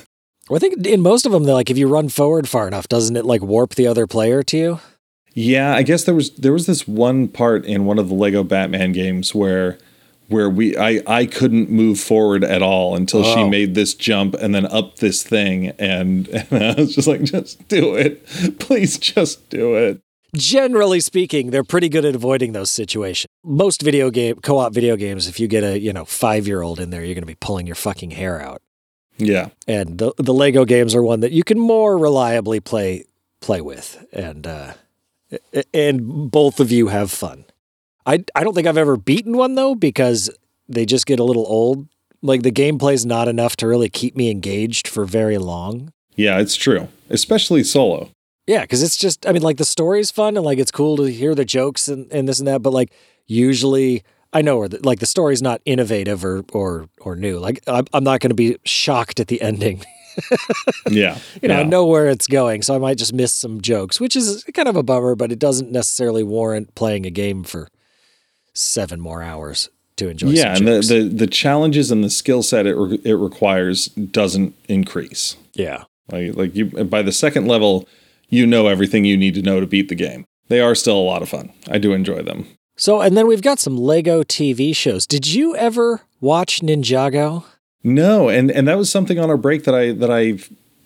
Well, 0.48 0.56
I 0.56 0.58
think 0.60 0.86
in 0.86 1.00
most 1.00 1.26
of 1.26 1.32
them, 1.32 1.44
they're 1.44 1.54
like 1.54 1.70
if 1.70 1.78
you 1.78 1.88
run 1.88 2.08
forward 2.08 2.48
far 2.48 2.66
enough, 2.68 2.88
doesn't 2.88 3.16
it 3.16 3.24
like 3.26 3.42
warp 3.42 3.74
the 3.74 3.86
other 3.86 4.06
player 4.06 4.42
to 4.44 4.56
you? 4.56 4.80
yeah, 5.34 5.74
I 5.74 5.82
guess 5.82 6.04
there 6.04 6.14
was 6.14 6.30
there 6.36 6.52
was 6.52 6.66
this 6.66 6.88
one 6.88 7.28
part 7.28 7.64
in 7.64 7.84
one 7.84 7.98
of 7.98 8.08
the 8.08 8.14
Lego 8.14 8.42
Batman 8.42 8.92
games 8.92 9.34
where 9.34 9.78
where 10.28 10.48
we 10.48 10.76
I 10.76 11.02
I 11.06 11.26
couldn't 11.26 11.70
move 11.70 11.98
forward 11.98 12.44
at 12.44 12.62
all 12.62 12.94
until 12.94 13.22
she 13.24 13.40
Oh. 13.40 13.48
made 13.48 13.74
this 13.74 13.94
jump 13.94 14.34
and 14.34 14.54
then 14.54 14.66
up 14.66 14.96
this 14.96 15.22
thing 15.22 15.68
and, 15.78 16.28
and 16.50 16.62
I 16.64 16.74
was 16.74 16.94
just 16.94 17.08
like 17.08 17.22
just 17.24 17.66
do 17.68 17.94
it. 17.94 18.24
Please 18.58 18.98
just 18.98 19.48
do 19.50 19.74
it. 19.74 20.00
Generally 20.36 21.00
speaking, 21.00 21.50
they're 21.50 21.64
pretty 21.64 21.88
good 21.88 22.04
at 22.04 22.14
avoiding 22.14 22.52
those 22.52 22.70
situations. 22.70 23.28
Most 23.42 23.80
video 23.80 24.10
game 24.10 24.36
co-op 24.42 24.74
video 24.74 24.94
games, 24.96 25.26
if 25.26 25.40
you 25.40 25.48
get 25.48 25.64
a 25.64 25.78
you 25.78 25.92
know 25.92 26.04
five 26.04 26.46
year 26.46 26.60
old 26.62 26.78
in 26.80 26.90
there, 26.90 27.02
you're 27.02 27.14
going 27.14 27.22
to 27.22 27.26
be 27.26 27.34
pulling 27.34 27.66
your 27.66 27.76
fucking 27.76 28.10
hair 28.10 28.40
out. 28.40 28.60
Yeah. 29.16 29.48
And 29.66 29.96
the 29.98 30.12
the 30.18 30.34
Lego 30.34 30.64
games 30.66 30.94
are 30.94 31.02
one 31.02 31.20
that 31.20 31.32
you 31.32 31.42
can 31.44 31.58
more 31.58 31.96
reliably 31.98 32.60
play 32.60 33.04
play 33.40 33.60
with, 33.62 34.04
and 34.12 34.46
uh, 34.46 34.74
and 35.72 36.30
both 36.30 36.60
of 36.60 36.70
you 36.70 36.88
have 36.88 37.10
fun. 37.10 37.44
I 38.08 38.24
I 38.34 38.42
don't 38.42 38.54
think 38.54 38.66
I've 38.66 38.78
ever 38.78 38.96
beaten 38.96 39.36
one 39.36 39.54
though 39.54 39.74
because 39.74 40.30
they 40.68 40.86
just 40.86 41.06
get 41.06 41.20
a 41.20 41.24
little 41.24 41.46
old. 41.46 41.86
Like 42.22 42.42
the 42.42 42.50
gameplay's 42.50 43.06
not 43.06 43.28
enough 43.28 43.54
to 43.56 43.68
really 43.68 43.88
keep 43.88 44.16
me 44.16 44.30
engaged 44.30 44.88
for 44.88 45.04
very 45.04 45.38
long. 45.38 45.92
Yeah, 46.16 46.40
it's 46.40 46.56
true. 46.56 46.88
Especially 47.10 47.62
solo. 47.62 48.10
Yeah, 48.48 48.62
because 48.62 48.82
it's 48.82 48.96
just, 48.96 49.26
I 49.26 49.32
mean, 49.32 49.42
like 49.42 49.58
the 49.58 49.64
story's 49.64 50.10
fun 50.10 50.36
and 50.36 50.44
like 50.44 50.58
it's 50.58 50.70
cool 50.72 50.96
to 50.96 51.04
hear 51.04 51.34
the 51.34 51.44
jokes 51.44 51.86
and, 51.86 52.10
and 52.10 52.26
this 52.26 52.38
and 52.38 52.48
that, 52.48 52.62
but 52.62 52.72
like 52.72 52.90
usually 53.26 54.02
I 54.32 54.42
know 54.42 54.58
where 54.58 54.68
the, 54.68 54.80
like 54.82 55.00
the 55.00 55.06
story's 55.06 55.42
not 55.42 55.60
innovative 55.64 56.24
or 56.24 56.44
or 56.52 56.88
or 57.00 57.14
new. 57.14 57.38
Like 57.38 57.60
I'm, 57.66 57.84
I'm 57.92 58.04
not 58.04 58.20
going 58.20 58.30
to 58.30 58.34
be 58.34 58.56
shocked 58.64 59.20
at 59.20 59.28
the 59.28 59.40
ending. 59.40 59.84
Yeah. 60.90 61.16
you 61.40 61.48
know, 61.48 61.60
I 61.60 61.62
know 61.62 61.86
where 61.86 62.08
it's 62.08 62.26
going, 62.26 62.62
so 62.62 62.74
I 62.74 62.78
might 62.78 62.98
just 62.98 63.12
miss 63.12 63.32
some 63.32 63.60
jokes, 63.60 64.00
which 64.00 64.16
is 64.16 64.42
kind 64.52 64.66
of 64.66 64.74
a 64.74 64.82
bummer, 64.82 65.14
but 65.14 65.30
it 65.30 65.38
doesn't 65.38 65.70
necessarily 65.70 66.24
warrant 66.24 66.74
playing 66.74 67.06
a 67.06 67.10
game 67.10 67.44
for 67.44 67.68
seven 68.58 69.00
more 69.00 69.22
hours 69.22 69.68
to 69.96 70.08
enjoy. 70.08 70.28
yeah, 70.28 70.56
and 70.56 70.66
the, 70.66 70.80
the 70.80 71.08
the 71.08 71.26
challenges 71.26 71.90
and 71.90 72.02
the 72.04 72.10
skill 72.10 72.42
set 72.42 72.66
it 72.66 72.74
re- 72.76 73.00
it 73.04 73.14
requires 73.14 73.86
doesn't 73.86 74.54
increase. 74.68 75.36
yeah. 75.54 75.84
Like 76.10 76.36
like 76.36 76.54
you 76.56 76.64
by 76.66 77.02
the 77.02 77.12
second 77.12 77.46
level, 77.48 77.86
you 78.30 78.46
know 78.46 78.66
everything 78.66 79.04
you 79.04 79.16
need 79.16 79.34
to 79.34 79.42
know 79.42 79.60
to 79.60 79.66
beat 79.66 79.88
the 79.90 79.94
game. 79.94 80.24
They 80.48 80.60
are 80.60 80.74
still 80.74 80.96
a 80.96 81.02
lot 81.04 81.20
of 81.20 81.28
fun. 81.28 81.52
I 81.70 81.76
do 81.76 81.92
enjoy 81.92 82.22
them. 82.22 82.46
So, 82.78 83.00
and 83.02 83.14
then 83.14 83.26
we've 83.26 83.42
got 83.42 83.58
some 83.58 83.76
Lego 83.76 84.22
TV 84.22 84.74
shows. 84.74 85.06
Did 85.06 85.26
you 85.26 85.54
ever 85.56 86.02
watch 86.20 86.60
Ninjago? 86.60 87.44
No, 87.84 88.30
and 88.30 88.50
and 88.50 88.66
that 88.68 88.78
was 88.78 88.90
something 88.90 89.18
on 89.18 89.28
our 89.28 89.36
break 89.36 89.64
that 89.64 89.74
I 89.74 89.92
that 89.92 90.10
I 90.10 90.38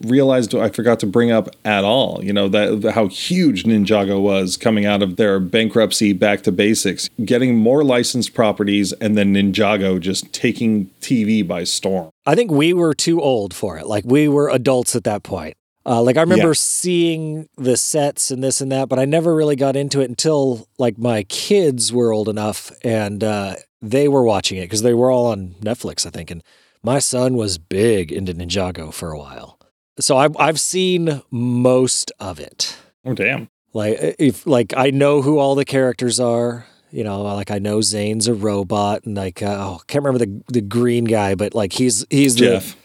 realized 0.05 0.55
I 0.55 0.68
forgot 0.68 1.00
to 1.00 1.07
bring 1.07 1.30
up 1.30 1.48
at 1.64 1.84
all. 1.84 2.22
You 2.22 2.32
know 2.32 2.48
that 2.48 2.92
how 2.94 3.09
huge 3.09 3.64
Ninjago 3.64 4.20
was 4.20 4.57
coming 4.57 4.84
out 4.86 5.03
of 5.03 5.16
their 5.16 5.40
bankruptcy 5.40 6.12
back 6.12 6.42
to 6.42 6.53
basics, 6.53 7.09
getting 7.24 7.57
more 7.57 7.82
licensed 7.84 8.34
properties, 8.34 8.92
and 8.94 9.16
then 9.16 9.34
Ninjago 9.34 10.00
just 10.00 10.32
taking 10.32 10.86
TV 11.00 11.46
by 11.46 11.64
storm. 11.64 12.11
I 12.26 12.34
think 12.34 12.50
we 12.50 12.72
were 12.72 12.94
too 12.94 13.20
old 13.20 13.55
for 13.55 13.78
it. 13.78 13.86
Like 13.86 14.05
we 14.07 14.28
were 14.28 14.48
adults 14.48 14.94
at 14.96 15.05
that 15.05 15.22
point. 15.22 15.55
Uh, 15.84 16.00
like 16.00 16.16
I 16.16 16.20
remember 16.20 16.48
Yeah. 16.48 16.55
seeing 16.55 17.48
the 17.57 17.76
sets 17.76 18.30
and 18.30 18.42
this 18.44 18.61
and 18.61 18.70
that, 18.70 18.88
but 18.88 18.98
I 19.00 19.05
never 19.05 19.34
really 19.34 19.57
got 19.57 19.74
into 19.74 20.00
it 20.00 20.09
until 20.09 20.68
like 20.78 20.96
my 20.96 21.24
kids 21.24 21.92
were 21.92 22.12
old 22.12 22.28
enough 22.28 22.70
and 22.84 23.24
uh, 23.24 23.57
they 23.80 24.07
were 24.07 24.22
watching 24.22 24.59
it 24.59 24.62
because 24.66 24.82
they 24.82 24.94
were 24.94 25.11
all 25.11 25.26
on 25.26 25.57
Netflix, 25.61 26.07
I 26.07 26.11
think. 26.11 26.30
And 26.30 26.42
my 26.84 27.00
son 27.00 27.34
was 27.34 27.59
big 27.59 28.12
into 28.12 28.32
Ninjago 28.32 28.92
for 28.94 29.11
a 29.11 29.18
while, 29.18 29.59
so 29.99 30.16
I've 30.16 30.36
I've 30.38 30.61
seen 30.61 31.22
most 31.30 32.12
of 32.20 32.38
it. 32.40 32.76
Oh 33.05 33.14
damn! 33.14 33.49
Like 33.74 33.97
if 34.18 34.47
like 34.47 34.74
I 34.76 34.90
know 34.90 35.22
who 35.22 35.38
all 35.38 35.55
the 35.55 35.64
characters 35.64 36.18
are. 36.20 36.66
You 36.95 37.05
know, 37.05 37.22
like 37.22 37.51
I 37.51 37.59
know 37.59 37.80
Zane's 37.80 38.28
a 38.28 38.34
robot, 38.34 39.05
and 39.07 39.16
like 39.16 39.43
uh, 39.43 39.57
oh, 39.59 39.74
I 39.80 39.84
can't 39.86 40.05
remember 40.05 40.26
the 40.26 40.43
the 40.53 40.61
green 40.61 41.05
guy, 41.05 41.34
but 41.34 41.55
like 41.55 41.72
he's 41.72 42.05
he's 42.11 42.34
the 42.34 42.40
Jeff. 42.40 42.76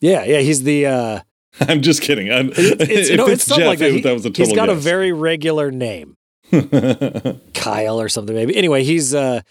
yeah, 0.00 0.24
yeah, 0.24 0.40
he's 0.40 0.64
the. 0.64 0.86
uh 0.86 1.20
I'm 1.60 1.80
just 1.80 2.02
kidding. 2.02 2.32
I'm, 2.32 2.50
It's, 2.50 3.08
if 3.10 3.16
no, 3.16 3.26
it's, 3.28 3.46
it's 3.46 3.56
Jeff, 3.56 3.66
like 3.66 3.78
that. 3.78 3.92
He- 3.92 4.00
that 4.00 4.12
was 4.12 4.24
a 4.24 4.30
total 4.30 4.44
he's 4.46 4.54
got 4.56 4.68
a 4.68 4.74
very 4.74 5.12
regular 5.12 5.70
name, 5.70 6.16
Kyle 7.54 8.00
or 8.00 8.08
something 8.08 8.34
maybe. 8.34 8.56
Anyway, 8.56 8.82
he's 8.84 9.14
uh 9.14 9.42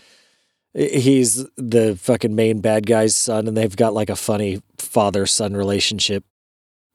he's 0.74 1.46
the 1.56 1.98
fucking 2.00 2.36
main 2.36 2.60
bad 2.60 2.86
guy's 2.86 3.16
son, 3.16 3.48
and 3.48 3.56
they've 3.56 3.76
got 3.76 3.94
like 3.94 4.10
a 4.10 4.16
funny 4.16 4.62
father 4.78 5.26
son 5.26 5.56
relationship. 5.56 6.24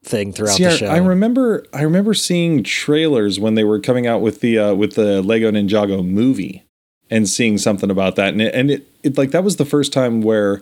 Thing 0.03 0.33
throughout 0.33 0.55
See, 0.57 0.63
the 0.63 0.69
I, 0.69 0.75
show. 0.75 0.87
I 0.87 0.97
remember 0.97 1.65
I 1.73 1.81
remember 1.81 2.13
seeing 2.13 2.63
trailers 2.63 3.39
when 3.39 3.55
they 3.55 3.63
were 3.63 3.79
coming 3.79 4.05
out 4.07 4.21
with 4.21 4.41
the 4.41 4.59
uh, 4.59 4.73
with 4.73 4.95
the 4.95 5.21
Lego 5.21 5.51
Ninjago 5.51 6.05
movie 6.05 6.63
and 7.09 7.27
seeing 7.29 7.57
something 7.57 7.89
about 7.91 8.15
that, 8.15 8.33
and 8.33 8.41
it, 8.41 8.53
and 8.55 8.71
it, 8.71 8.87
it 9.03 9.17
like 9.17 9.31
that 9.31 9.43
was 9.43 9.57
the 9.57 9.65
first 9.65 9.93
time 9.93 10.21
where 10.21 10.61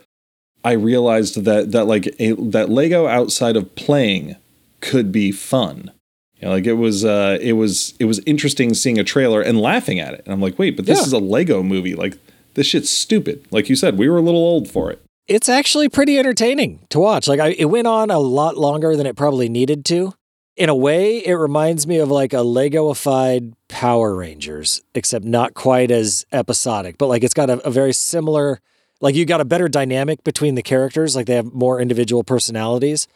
I 0.63 0.73
realized 0.73 1.43
that 1.45 1.71
that 1.71 1.85
like 1.85 2.07
a, 2.19 2.33
that 2.33 2.69
Lego 2.69 3.07
outside 3.07 3.55
of 3.55 3.75
playing 3.75 4.35
could 4.79 5.11
be 5.11 5.31
fun. 5.31 5.91
You 6.39 6.47
know, 6.47 6.53
like 6.55 6.65
it 6.65 6.73
was 6.73 7.05
uh, 7.05 7.37
it 7.41 7.53
was 7.53 7.93
it 7.99 8.05
was 8.05 8.19
interesting 8.25 8.73
seeing 8.73 8.99
a 8.99 9.03
trailer 9.03 9.41
and 9.41 9.59
laughing 9.59 9.99
at 9.99 10.13
it, 10.13 10.21
and 10.25 10.33
I'm 10.33 10.41
like, 10.41 10.57
wait, 10.59 10.75
but 10.75 10.85
this 10.85 10.99
Yeah. 10.99 11.05
is 11.05 11.13
a 11.13 11.19
Lego 11.19 11.63
movie. 11.63 11.95
Like 11.95 12.17
this 12.55 12.67
shit's 12.67 12.89
stupid. 12.89 13.45
Like 13.51 13.69
you 13.69 13.75
said, 13.75 13.97
we 13.97 14.09
were 14.09 14.17
a 14.17 14.21
little 14.21 14.41
old 14.41 14.67
for 14.69 14.91
it. 14.91 15.01
It's 15.27 15.49
actually 15.49 15.89
pretty 15.89 16.17
entertaining 16.19 16.85
to 16.89 16.99
watch. 16.99 17.27
Like 17.27 17.39
I, 17.39 17.49
it 17.49 17.65
went 17.65 17.87
on 17.87 18.11
a 18.11 18.19
lot 18.19 18.57
longer 18.57 18.95
than 18.95 19.05
it 19.05 19.15
probably 19.15 19.49
needed 19.49 19.85
to. 19.85 20.13
In 20.57 20.69
a 20.69 20.75
way, 20.75 21.25
it 21.25 21.33
reminds 21.33 21.87
me 21.87 21.97
of 21.97 22.11
like 22.11 22.33
a 22.33 22.37
Legoified 22.37 23.53
Power 23.67 24.13
Rangers, 24.15 24.81
except 24.93 25.23
not 25.25 25.53
quite 25.53 25.91
as 25.91 26.25
episodic. 26.31 26.97
But 26.97 27.07
like 27.07 27.23
it's 27.23 27.33
got 27.33 27.49
a, 27.49 27.65
a 27.65 27.71
very 27.71 27.93
similar, 27.93 28.59
like 28.99 29.15
you 29.15 29.25
got 29.25 29.41
a 29.41 29.45
better 29.45 29.69
dynamic 29.69 30.23
between 30.23 30.55
the 30.55 30.61
characters. 30.61 31.15
Like 31.15 31.25
they 31.25 31.35
have 31.35 31.53
more 31.53 31.79
individual 31.79 32.23
personalities. 32.23 33.07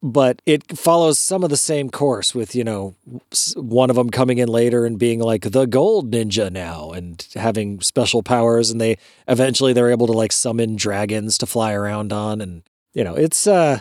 But 0.00 0.40
it 0.46 0.78
follows 0.78 1.18
some 1.18 1.42
of 1.42 1.50
the 1.50 1.56
same 1.56 1.90
course 1.90 2.32
with, 2.32 2.54
you 2.54 2.62
know, 2.62 2.94
one 3.56 3.90
of 3.90 3.96
them 3.96 4.10
coming 4.10 4.38
in 4.38 4.48
later 4.48 4.86
and 4.86 4.96
being 4.96 5.18
like 5.18 5.42
the 5.42 5.66
gold 5.66 6.12
ninja 6.12 6.52
now 6.52 6.90
and 6.92 7.26
having 7.34 7.80
special 7.80 8.22
powers. 8.22 8.70
And 8.70 8.80
they 8.80 8.96
eventually 9.26 9.72
they're 9.72 9.90
able 9.90 10.06
to 10.06 10.12
like 10.12 10.30
summon 10.30 10.76
dragons 10.76 11.36
to 11.38 11.46
fly 11.46 11.72
around 11.72 12.12
on. 12.12 12.40
And, 12.40 12.62
you 12.94 13.02
know, 13.02 13.16
it's, 13.16 13.48
uh, 13.48 13.80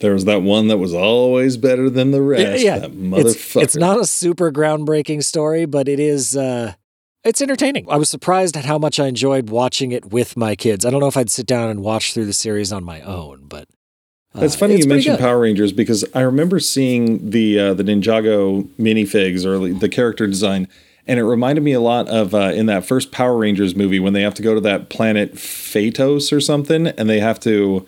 There 0.00 0.12
was 0.12 0.26
that 0.26 0.42
one 0.42 0.68
that 0.68 0.76
was 0.76 0.92
always 0.92 1.56
better 1.56 1.88
than 1.88 2.10
the 2.10 2.20
rest. 2.20 2.62
yeah, 2.62 2.80
that 2.80 2.90
it's, 3.26 3.56
it's 3.56 3.76
not 3.76 3.98
a 3.98 4.06
super 4.06 4.52
groundbreaking 4.52 5.24
story, 5.24 5.64
but 5.64 5.88
it 5.88 5.98
is, 5.98 6.36
uh, 6.36 6.74
it's 7.24 7.40
entertaining. 7.40 7.86
I 7.88 7.96
was 7.96 8.10
surprised 8.10 8.54
at 8.58 8.66
how 8.66 8.76
much 8.76 9.00
I 9.00 9.06
enjoyed 9.06 9.48
watching 9.48 9.92
it 9.92 10.12
with 10.12 10.36
my 10.36 10.56
kids. 10.56 10.84
I 10.84 10.90
don't 10.90 11.00
know 11.00 11.08
if 11.08 11.16
I'd 11.16 11.30
sit 11.30 11.46
down 11.46 11.70
and 11.70 11.80
watch 11.80 12.12
through 12.12 12.26
the 12.26 12.34
series 12.34 12.70
on 12.70 12.84
my 12.84 13.00
own, 13.00 13.46
but 13.48 13.66
uh, 14.36 14.44
It's 14.44 14.56
funny 14.56 14.74
it's 14.74 14.84
you 14.84 14.88
mentioned. 14.88 15.18
Power 15.18 15.40
Rangers 15.40 15.72
because 15.72 16.04
I 16.14 16.20
remember 16.22 16.58
seeing 16.58 17.30
the 17.30 17.58
uh, 17.58 17.74
the 17.74 17.84
Ninjago 17.84 18.64
minifigs 18.78 19.44
or 19.44 19.72
the 19.72 19.88
character 19.88 20.26
design, 20.26 20.66
and 21.06 21.20
it 21.20 21.24
reminded 21.24 21.62
me 21.62 21.72
a 21.72 21.80
lot 21.80 22.08
of 22.08 22.34
uh, 22.34 22.52
in 22.54 22.66
that 22.66 22.84
first 22.84 23.12
Power 23.12 23.36
Rangers 23.36 23.76
movie 23.76 24.00
when 24.00 24.12
they 24.12 24.22
have 24.22 24.34
to 24.34 24.42
go 24.42 24.54
to 24.54 24.60
that 24.62 24.88
planet 24.88 25.34
Phaedos 25.34 26.32
or 26.32 26.40
something, 26.40 26.88
and 26.88 27.08
they 27.08 27.20
have 27.20 27.38
to 27.40 27.86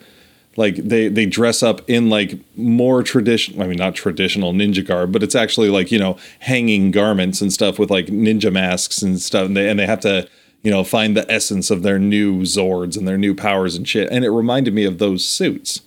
like 0.55 0.75
they 0.75 1.09
they 1.09 1.25
dress 1.25 1.61
up 1.61 1.87
in 1.89 2.09
like 2.09 2.39
more 2.55 3.03
traditional. 3.03 3.61
I 3.61 3.67
mean, 3.67 3.77
not 3.77 3.95
traditional 3.95 4.53
ninja 4.53 4.85
garb, 4.85 5.11
but 5.11 5.23
it's 5.23 5.35
actually 5.35 5.69
like 5.69 5.91
you 5.91 5.99
know 5.99 6.17
hanging 6.39 6.91
garments 6.91 7.41
and 7.41 7.51
stuff 7.51 7.77
with 7.77 7.91
like 7.91 8.07
ninja 8.07 8.53
masks 8.53 9.01
and 9.01 9.19
stuff, 9.19 9.47
and 9.47 9.57
they 9.57 9.69
and 9.69 9.79
they 9.79 9.85
have 9.85 10.01
to. 10.01 10.27
You 10.63 10.71
know, 10.71 10.83
find 10.83 11.15
the 11.15 11.31
essence 11.31 11.69
of 11.69 11.83
their 11.83 11.99
new 11.99 12.41
Zords 12.41 12.97
and 12.97 13.07
their 13.07 13.17
new 13.17 13.35
powers 13.35 13.75
and 13.75 13.87
shit. 13.87 14.09
And 14.11 14.25
it 14.25 14.31
reminded 14.31 14.73
me 14.73 14.83
of 14.85 14.97
those 14.97 15.23
suits 15.23 15.81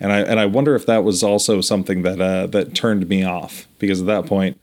and 0.00 0.12
I 0.12 0.20
and 0.20 0.38
I 0.40 0.46
wonder 0.46 0.74
if 0.74 0.86
that 0.86 1.04
was 1.04 1.22
also 1.22 1.60
something 1.60 2.02
that 2.02 2.20
uh, 2.20 2.46
that 2.48 2.74
turned 2.74 3.08
me 3.08 3.22
off 3.24 3.66
because 3.78 4.00
at 4.00 4.06
that 4.06 4.26
point 4.26 4.58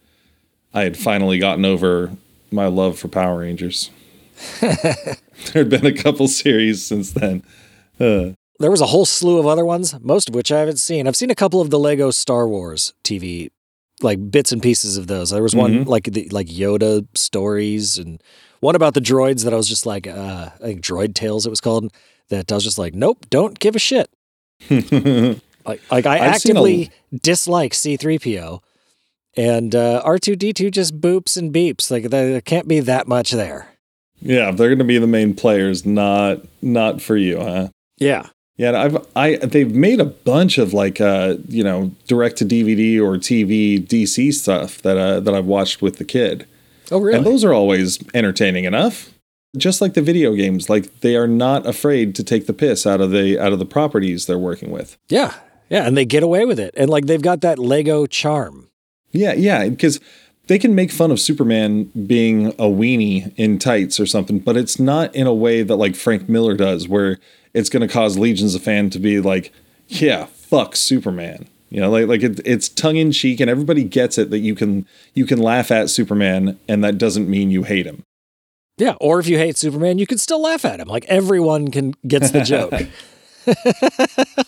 I 0.73 0.83
had 0.83 0.97
finally 0.97 1.39
gotten 1.39 1.65
over 1.65 2.11
my 2.51 2.67
love 2.67 2.97
for 2.99 3.07
Power 3.07 3.39
Rangers. 3.39 3.89
there 4.61 5.17
had 5.53 5.69
been 5.69 5.85
a 5.85 5.93
couple 5.93 6.27
series 6.27 6.85
since 6.85 7.11
then. 7.11 7.43
Uh, 7.99 8.31
There 8.59 8.71
was 8.71 8.81
a 8.81 8.87
whole 8.87 9.05
slew 9.05 9.39
of 9.39 9.45
other 9.45 9.65
ones, 9.65 9.95
most 10.01 10.29
of 10.29 10.35
which 10.35 10.51
I 10.51 10.59
haven't 10.59 10.77
seen. 10.79 11.07
I've 11.07 11.15
seen 11.15 11.31
a 11.31 11.35
couple 11.35 11.61
of 11.61 11.69
the 11.69 11.79
Lego 11.79 12.11
Star 12.11 12.47
Wars 12.47 12.93
TV, 13.03 13.49
like 14.01 14.31
bits 14.31 14.51
and 14.51 14.61
pieces 14.61 14.97
of 14.97 15.07
those. 15.07 15.29
There 15.31 15.43
was 15.43 15.55
one 15.55 15.85
Mhm. 15.85 15.87
like 15.87 16.05
the 16.05 16.27
like 16.29 16.47
Yoda 16.47 17.05
stories, 17.15 17.97
and 17.97 18.21
one 18.59 18.75
about 18.75 18.93
the 18.93 19.01
droids 19.01 19.43
that 19.43 19.53
I 19.53 19.57
was 19.57 19.67
just 19.69 19.85
like, 19.85 20.07
uh, 20.07 20.49
I 20.55 20.63
think 20.63 20.81
Droid 20.81 21.13
Tales 21.13 21.45
it 21.45 21.49
was 21.49 21.61
called. 21.61 21.91
That 22.29 22.51
I 22.51 22.55
was 22.55 22.63
just 22.63 22.77
like, 22.77 22.93
nope, 22.95 23.25
don't 23.29 23.59
give 23.59 23.75
a 23.75 23.79
shit. 23.79 24.09
Like, 24.69 25.81
like 25.89 26.05
I 26.05 26.19
I've 26.31 26.41
seen 26.41 26.55
a- 26.57 26.59
actively 26.59 26.91
dislike 27.21 27.71
C3PO, 27.71 28.59
and 29.37 29.73
uh, 29.73 30.01
R2D2 30.05 30.71
just 30.71 30.99
boops 30.99 31.37
and 31.37 31.53
beeps. 31.53 31.89
Like 31.89 32.09
there 32.09 32.31
there 32.31 32.41
can't 32.41 32.67
be 32.67 32.79
that 32.81 33.07
much 33.07 33.31
there. 33.31 33.69
yeah, 34.21 34.49
if 34.49 34.57
they're 34.57 34.67
going 34.69 34.79
to 34.79 34.83
be 34.85 34.97
the 34.97 35.07
main 35.07 35.33
players, 35.33 35.85
not 35.85 36.41
not 36.61 37.01
for 37.01 37.15
you, 37.15 37.39
huh? 37.39 37.69
Yeah. 37.97 38.27
Yeah, 38.57 38.79
I've 38.79 38.97
I 39.15 39.37
they've 39.37 39.73
made 39.73 39.99
a 39.99 40.05
bunch 40.05 40.57
of 40.57 40.73
like 40.73 40.99
uh 41.01 41.37
you 41.47 41.63
know 41.63 41.91
direct 42.07 42.37
to 42.37 42.45
DVD 42.45 42.99
or 43.01 43.17
TV 43.17 43.79
DC 43.83 44.33
stuff 44.33 44.81
that 44.83 44.97
uh 44.97 45.19
that 45.21 45.33
I've 45.33 45.45
watched 45.47 45.81
with 45.81 45.97
the 45.97 46.05
kid. 46.05 46.45
Oh 46.91 46.99
really? 46.99 47.17
And 47.17 47.25
those 47.25 47.43
are 47.45 47.53
always 47.53 47.97
entertaining 48.13 48.65
enough. 48.65 49.12
Just 49.55 49.81
like 49.81 49.93
the 49.93 50.01
video 50.01 50.33
games, 50.33 50.69
like 50.69 51.01
they 51.01 51.15
are 51.15 51.27
not 51.27 51.65
afraid 51.67 52.15
to 52.15 52.23
take 52.23 52.47
the 52.47 52.53
piss 52.53 52.87
out 52.87 53.01
of 53.01 53.11
the 53.11 53.39
out 53.39 53.53
of 53.53 53.59
the 53.59 53.65
properties 53.65 54.25
they're 54.25 54.39
working 54.39 54.71
with. 54.71 54.97
yeah. 55.09 55.35
Yeah, 55.69 55.87
and 55.87 55.97
they 55.97 56.05
get 56.05 56.21
away 56.21 56.45
with 56.45 56.59
it, 56.59 56.73
and 56.77 56.87
like 56.87 57.07
they've 57.07 57.21
got 57.21 57.41
that 57.41 57.57
Lego 57.57 58.05
charm. 58.05 58.69
Yeah, 59.11 59.33
yeah, 59.33 59.67
because 59.69 59.99
they 60.47 60.59
can 60.59 60.75
make 60.75 60.91
fun 60.91 61.09
of 61.09 61.19
Superman 61.19 61.85
being 62.05 62.47
a 62.47 62.65
weenie 62.65 63.33
in 63.37 63.57
tights 63.57 63.99
or 63.99 64.05
something, 64.05 64.37
but 64.37 64.55
it's 64.55 64.77
not 64.77 65.15
in 65.15 65.25
a 65.25 65.33
way 65.33 65.63
that 65.63 65.77
like 65.77 65.95
Frank 65.95 66.29
Miller 66.29 66.53
does, 66.53 66.87
where 66.87 67.17
it's 67.55 67.69
going 67.69 67.81
to 67.81 67.91
cause 67.91 68.19
legions 68.19 68.53
of 68.53 68.61
fans 68.61 68.93
to 68.93 68.99
be 68.99 69.19
like, 69.19 69.51
"Yeah, 69.87 70.25
fuck 70.25 70.75
Superman." 70.75 71.47
You 71.69 71.79
know, 71.81 71.89
like 71.89 72.07
like 72.07 72.21
it, 72.21 72.39
it's 72.45 72.69
tongue 72.69 72.97
in 72.97 73.11
cheek, 73.11 73.39
and 73.39 73.49
everybody 73.49 73.83
gets 73.83 74.19
it 74.19 74.29
that 74.29 74.39
you 74.39 74.53
can 74.53 74.85
you 75.15 75.25
can 75.25 75.39
laugh 75.39 75.71
at 75.71 75.89
Superman, 75.89 76.59
and 76.67 76.83
that 76.83 76.99
doesn't 76.99 77.27
mean 77.27 77.49
you 77.49 77.63
hate 77.63 77.87
him. 77.87 78.03
Yeah, 78.77 78.95
or 78.99 79.19
if 79.19 79.27
you 79.27 79.37
hate 79.37 79.57
Superman, 79.57 79.99
you 79.99 80.07
can 80.07 80.17
still 80.17 80.41
laugh 80.41 80.65
at 80.65 80.79
him. 80.79 80.87
Like 80.87 81.05
everyone 81.05 81.69
can 81.69 81.93
gets 82.07 82.31
the 82.31 82.41
joke. 82.41 82.73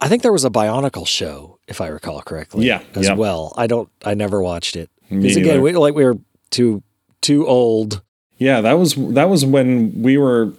I 0.00 0.08
think 0.08 0.22
there 0.22 0.32
was 0.32 0.44
a 0.44 0.50
Bionicle 0.50 1.06
show, 1.06 1.58
if 1.66 1.80
I 1.80 1.88
recall 1.88 2.22
correctly. 2.22 2.66
Yeah, 2.66 2.82
as 2.94 3.06
yeah. 3.06 3.14
well. 3.14 3.52
I 3.56 3.66
don't. 3.66 3.88
I 4.04 4.14
never 4.14 4.42
watched 4.42 4.76
it 4.76 4.90
because 5.10 5.36
again, 5.36 5.62
we, 5.62 5.72
like 5.72 5.94
we 5.94 6.04
were 6.04 6.18
too 6.50 6.82
too 7.20 7.46
old. 7.46 8.02
Yeah, 8.38 8.60
that 8.60 8.74
was 8.74 8.94
that 8.94 9.28
was 9.28 9.44
when 9.44 10.02
we 10.02 10.16
were 10.16 10.52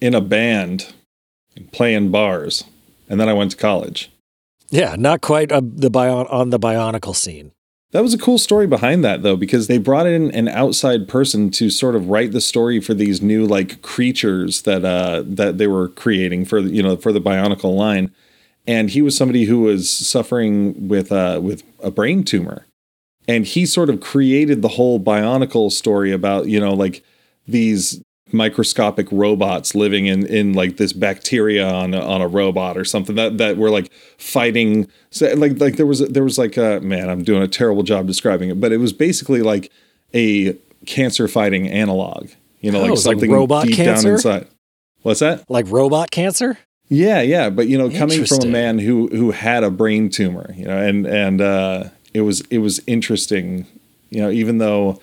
in 0.00 0.14
a 0.14 0.20
band 0.20 0.92
playing 1.72 2.10
bars, 2.10 2.64
and 3.08 3.20
then 3.20 3.28
I 3.28 3.32
went 3.32 3.50
to 3.52 3.56
college. 3.56 4.10
Yeah, 4.70 4.96
not 4.98 5.20
quite 5.20 5.52
uh, 5.52 5.62
the 5.62 5.90
bion 5.90 6.26
on 6.28 6.50
the 6.50 6.58
Bionicle 6.58 7.14
scene. 7.14 7.52
That 7.94 8.02
was 8.02 8.12
a 8.12 8.18
cool 8.18 8.38
story 8.38 8.66
behind 8.66 9.04
that 9.04 9.22
though, 9.22 9.36
because 9.36 9.68
they 9.68 9.78
brought 9.78 10.08
in 10.08 10.32
an 10.32 10.48
outside 10.48 11.06
person 11.06 11.48
to 11.52 11.70
sort 11.70 11.94
of 11.94 12.08
write 12.08 12.32
the 12.32 12.40
story 12.40 12.80
for 12.80 12.92
these 12.92 13.22
new 13.22 13.46
like 13.46 13.82
creatures 13.82 14.62
that 14.62 14.84
uh 14.84 15.22
that 15.24 15.58
they 15.58 15.68
were 15.68 15.88
creating 15.90 16.44
for 16.44 16.58
you 16.58 16.82
know 16.82 16.96
for 16.96 17.12
the 17.12 17.20
Bionicle 17.20 17.76
line, 17.76 18.12
and 18.66 18.90
he 18.90 19.00
was 19.00 19.16
somebody 19.16 19.44
who 19.44 19.60
was 19.60 19.88
suffering 19.88 20.88
with 20.88 21.12
uh 21.12 21.38
with 21.40 21.62
a 21.84 21.92
brain 21.92 22.24
tumor, 22.24 22.66
and 23.28 23.46
he 23.46 23.64
sort 23.64 23.88
of 23.88 24.00
created 24.00 24.60
the 24.60 24.70
whole 24.70 24.98
Bionicle 24.98 25.70
story 25.70 26.10
about 26.10 26.48
you 26.48 26.58
know 26.58 26.74
like 26.74 27.04
these 27.46 28.02
microscopic 28.34 29.06
robots 29.10 29.74
living 29.74 30.06
in 30.06 30.26
in 30.26 30.52
like 30.52 30.76
this 30.76 30.92
bacteria 30.92 31.66
on 31.66 31.94
a, 31.94 32.00
on 32.00 32.20
a 32.20 32.28
robot 32.28 32.76
or 32.76 32.84
something 32.84 33.14
that 33.16 33.38
that 33.38 33.56
were 33.56 33.70
like 33.70 33.90
fighting 34.18 34.88
so 35.10 35.32
like 35.34 35.58
like 35.60 35.76
there 35.76 35.86
was 35.86 36.00
there 36.00 36.24
was 36.24 36.36
like 36.36 36.56
a 36.56 36.80
man 36.80 37.08
I'm 37.08 37.22
doing 37.24 37.42
a 37.42 37.48
terrible 37.48 37.82
job 37.82 38.06
describing 38.06 38.50
it 38.50 38.60
but 38.60 38.72
it 38.72 38.78
was 38.78 38.92
basically 38.92 39.40
like 39.42 39.70
a 40.12 40.54
cancer 40.86 41.28
fighting 41.28 41.68
analog 41.68 42.28
you 42.60 42.70
know 42.70 42.80
Oh, 42.80 42.82
like 42.82 42.92
it's 42.92 43.06
like 43.06 43.14
something 43.14 43.30
robot 43.30 43.66
deep 43.66 43.76
cancer? 43.76 44.02
down 44.08 44.12
inside 44.14 44.46
what's 45.02 45.20
that 45.20 45.48
Like 45.48 45.66
robot 45.70 46.10
cancer. 46.10 46.58
yeah 46.88 47.20
yeah 47.22 47.48
but 47.50 47.68
you 47.68 47.78
know 47.78 47.88
coming 47.90 48.24
from 48.26 48.40
a 48.42 48.46
man 48.46 48.78
who 48.78 49.08
who 49.08 49.30
had 49.30 49.64
a 49.64 49.70
brain 49.70 50.10
tumor 50.10 50.52
you 50.56 50.64
know 50.66 50.76
and 50.76 51.06
and 51.06 51.40
uh 51.40 51.84
it 52.12 52.20
was 52.22 52.40
it 52.50 52.58
was 52.58 52.82
interesting 52.86 53.66
you 54.10 54.20
know 54.20 54.30
even 54.30 54.58
though 54.58 55.00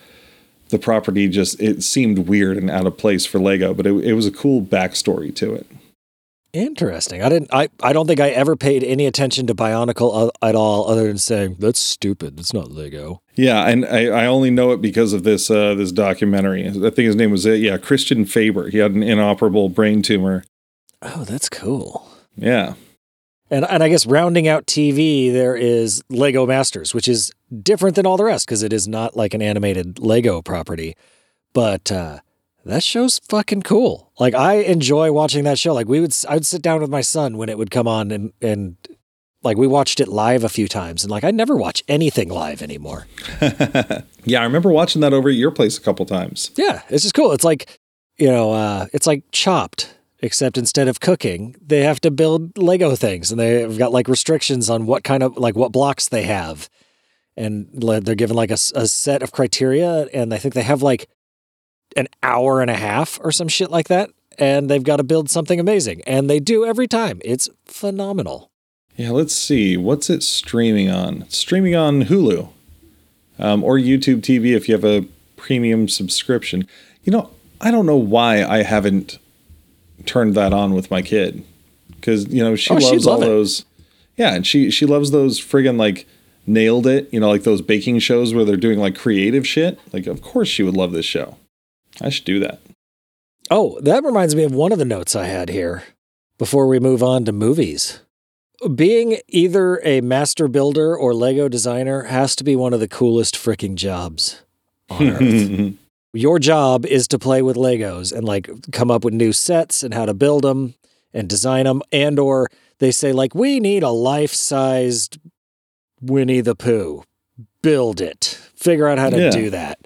the 0.72 0.80
property 0.80 1.28
just 1.28 1.60
it 1.62 1.84
seemed 1.84 2.28
weird 2.28 2.58
and 2.58 2.70
out 2.70 2.88
of 2.88 2.98
place 2.98 3.26
for 3.26 3.40
Lego, 3.40 3.74
but 3.74 3.86
it, 3.86 3.94
it 4.04 4.14
was 4.14 4.26
a 4.26 4.32
cool 4.32 4.62
backstory 4.62 5.34
to 5.36 5.54
it. 5.54 5.68
Interesting. 6.54 7.24
I 7.24 7.30
didn't. 7.30 7.54
I. 7.54 7.70
I 7.82 7.94
don't 7.94 8.08
think 8.08 8.20
I 8.20 8.30
ever 8.30 8.58
paid 8.58 8.84
any 8.84 9.06
attention 9.06 9.48
to 9.48 9.56
Bionicle 9.56 10.28
uh, 10.28 10.46
at 10.46 10.54
all, 10.54 10.90
other 10.90 11.08
than 11.08 11.18
saying 11.18 11.56
that's 11.60 11.80
stupid. 11.80 12.38
It's 12.40 12.54
not 12.54 12.72
Lego. 12.72 13.22
Yeah, 13.36 13.66
and 13.68 13.86
I, 13.86 14.08
I 14.08 14.26
only 14.26 14.52
know 14.52 14.72
it 14.72 14.82
because 14.82 15.14
of 15.14 15.24
this 15.24 15.50
uh, 15.50 15.76
this 15.76 15.94
documentary. 15.94 16.68
I 16.68 16.72
think 16.72 16.98
his 16.98 17.16
name 17.16 17.32
was 17.32 17.48
uh, 17.48 17.52
yeah 17.52 17.78
Christian 17.78 18.26
Faber. 18.26 18.70
He 18.70 18.80
had 18.80 18.92
an 18.92 19.02
inoperable 19.02 19.70
brain 19.70 20.02
tumor. 20.02 20.44
Oh, 21.02 21.24
that's 21.24 21.48
cool. 21.48 22.06
Yeah, 22.36 22.74
And 23.52 23.66
and 23.70 23.84
I 23.84 23.90
guess 23.90 24.06
rounding 24.06 24.48
out 24.48 24.66
TV, 24.66 25.32
there 25.32 25.56
is 25.56 26.02
Lego 26.10 26.48
Masters, 26.48 26.94
which 26.96 27.08
is 27.08 27.32
different 27.62 27.96
than 27.96 28.06
all 28.06 28.18
the 28.18 28.24
rest 28.24 28.48
because 28.48 28.64
it 28.64 28.72
is 28.74 28.88
not 28.88 29.16
like 29.16 29.34
an 29.34 29.42
animated 29.42 30.00
Lego 30.00 30.42
property. 30.42 30.96
But 31.54 31.92
uh, 31.92 32.20
that 32.64 32.82
show's 32.82 33.20
fucking 33.30 33.64
cool. 33.64 34.12
Like 34.18 34.34
I 34.34 34.54
enjoy 34.56 35.12
watching 35.12 35.44
that 35.44 35.60
show. 35.60 35.74
Like 35.74 35.90
we 35.90 36.00
would, 36.00 36.16
I 36.30 36.36
would 36.36 36.46
sit 36.46 36.62
down 36.62 36.80
with 36.82 36.90
my 36.90 37.02
son 37.02 37.36
when 37.38 37.50
it 37.50 37.58
would 37.58 37.72
come 37.72 37.88
on, 37.90 38.10
and 38.12 38.32
and 38.42 38.78
Like 39.44 39.58
we 39.58 39.68
watched 39.68 40.00
it 40.00 40.08
live 40.08 40.44
a 40.44 40.50
few 40.50 40.68
times, 40.68 41.04
and 41.04 41.12
like 41.12 41.24
I 41.24 41.32
never 41.32 41.56
watch 41.58 41.84
anything 41.88 42.30
live 42.30 42.62
anymore. 42.62 43.08
Yeah, 44.24 44.42
I 44.42 44.44
remember 44.44 44.70
watching 44.70 45.02
that 45.02 45.14
over 45.14 45.30
at 45.30 45.36
your 45.36 45.50
place 45.50 45.80
a 45.80 45.82
couple 45.82 46.06
times. 46.06 46.52
Yeah, 46.56 46.84
it's 46.90 47.02
just 47.02 47.16
cool. 47.16 47.32
It's 47.32 47.44
like, 47.44 47.80
you 48.18 48.28
know, 48.28 48.52
uh, 48.52 48.86
it's 48.94 49.08
like 49.08 49.24
Chopped, 49.32 49.96
except 50.22 50.58
instead 50.58 50.88
of 50.88 51.00
cooking, 51.00 51.56
they 51.62 51.82
have 51.84 52.00
to 52.02 52.12
build 52.12 52.58
Lego 52.58 52.96
things, 52.96 53.32
and 53.32 53.40
they've 53.40 53.78
got 53.78 53.92
like 53.92 54.08
restrictions 54.08 54.70
on 54.70 54.86
what 54.86 55.04
kind 55.04 55.24
of 55.24 55.38
like 55.38 55.56
what 55.56 55.72
blocks 55.72 56.08
they 56.08 56.24
have, 56.24 56.70
and 57.36 57.68
they're 57.74 58.16
given 58.16 58.36
like 58.36 58.52
a, 58.52 58.58
a 58.76 58.88
set 58.88 59.24
of 59.24 59.32
criteria, 59.32 60.08
and 60.14 60.34
I 60.34 60.38
think 60.38 60.54
they 60.54 60.64
have 60.64 60.82
like 60.82 61.10
an 61.98 62.08
hour 62.24 62.62
and 62.62 62.70
a 62.70 62.76
half 62.76 63.20
or 63.22 63.32
some 63.32 63.48
shit 63.48 63.72
like 63.72 63.88
that, 63.88 64.12
and 64.38 64.70
they've 64.70 64.84
got 64.84 64.98
to 64.98 65.04
build 65.04 65.30
something 65.30 65.60
amazing, 65.60 66.02
and 66.06 66.30
they 66.30 66.40
do 66.40 66.66
every 66.66 66.88
time. 66.88 67.20
It's 67.26 67.50
phenomenal. 67.66 68.52
Yeah, 68.96 69.12
let's 69.12 69.34
see. 69.34 69.78
What's 69.78 70.10
it 70.10 70.22
streaming 70.22 70.90
on? 70.90 71.28
Streaming 71.30 71.76
on 71.76 72.04
Hulu 72.04 72.50
um, 73.40 73.64
or 73.64 73.78
YouTube 73.78 74.22
TV 74.22 74.56
if 74.56 74.68
you 74.68 74.76
have 74.76 74.86
a 74.86 75.08
premium 75.36 75.88
subscription. 75.88 76.68
You 77.04 77.12
know, 77.12 77.32
I 77.60 77.72
don't 77.72 77.86
know 77.86 77.98
why 77.98 78.44
I 78.44 78.64
haven't 78.64 79.18
turned 80.06 80.36
that 80.36 80.54
on 80.54 80.74
with 80.74 80.90
my 80.92 81.02
kid 81.02 81.44
because 81.96 82.28
you 82.28 82.44
know 82.44 82.56
she 82.56 82.74
Oh, 82.74 82.78
loves 82.78 83.08
all 83.08 83.22
it. 83.22 83.26
those. 83.26 83.66
Yeah, 84.18 84.34
and 84.34 84.46
she 84.46 84.70
she 84.72 84.86
loves 84.86 85.12
those 85.12 85.40
friggin' 85.40 85.78
like 85.78 86.08
nailed 86.46 86.86
it. 86.88 87.08
You 87.12 87.20
know, 87.20 87.30
like 87.30 87.44
those 87.44 87.62
baking 87.62 88.00
shows 88.00 88.34
where 88.34 88.44
they're 88.46 88.58
doing 88.58 88.80
like 88.80 88.96
creative 88.96 89.48
shit. 89.48 89.80
Like, 89.94 90.08
of 90.08 90.22
course 90.22 90.48
she 90.48 90.64
would 90.64 90.76
love 90.76 90.92
this 90.92 91.06
show. 91.06 91.38
I 92.02 92.10
should 92.10 92.26
do 92.26 92.40
that. 92.40 92.60
Oh, 93.50 93.80
that 93.82 94.04
reminds 94.04 94.36
me 94.36 94.44
of 94.44 94.54
one 94.54 94.72
of 94.72 94.80
the 94.80 94.86
notes 94.86 95.16
I 95.16 95.26
had 95.26 95.50
here 95.50 95.84
before 96.38 96.68
we 96.68 96.80
move 96.80 97.04
on 97.04 97.26
to 97.26 97.32
movies. 97.32 98.00
Being 98.76 99.18
either 99.28 99.82
a 99.84 100.02
master 100.02 100.48
builder 100.48 100.96
or 100.96 101.14
Lego 101.16 101.50
designer 101.50 102.04
has 102.04 102.36
to 102.38 102.44
be 102.44 102.56
one 102.56 102.74
of 102.74 102.80
the 102.80 102.88
coolest 102.88 103.36
freaking 103.36 103.76
jobs 103.76 104.42
on 104.90 105.08
earth. 105.10 105.74
Your 106.14 106.40
job 106.40 106.86
is 106.86 107.08
to 107.10 107.20
play 107.20 107.42
with 107.42 107.56
Legos 107.56 108.12
and 108.12 108.26
like 108.26 108.50
come 108.72 108.92
up 108.92 109.06
with 109.06 109.14
new 109.14 109.32
sets 109.32 109.82
and 109.84 109.94
how 109.94 110.06
to 110.06 110.14
build 110.14 110.44
them 110.44 110.76
and 111.14 111.30
design 111.30 111.66
them 111.66 111.82
and 111.92 112.20
or 112.20 112.50
they 112.80 112.92
say 112.92 113.14
like 113.14 113.34
we 113.36 113.60
need 113.60 113.84
a 113.84 113.90
life-sized 113.90 115.20
Winnie 116.02 116.42
the 116.42 116.56
Pooh. 116.56 117.04
Build 117.62 118.02
it. 118.02 118.40
Figure 118.56 118.88
out 118.88 118.98
how 118.98 119.10
to 119.10 119.18
Yeah. 119.20 119.30
do 119.30 119.50
that. 119.52 119.80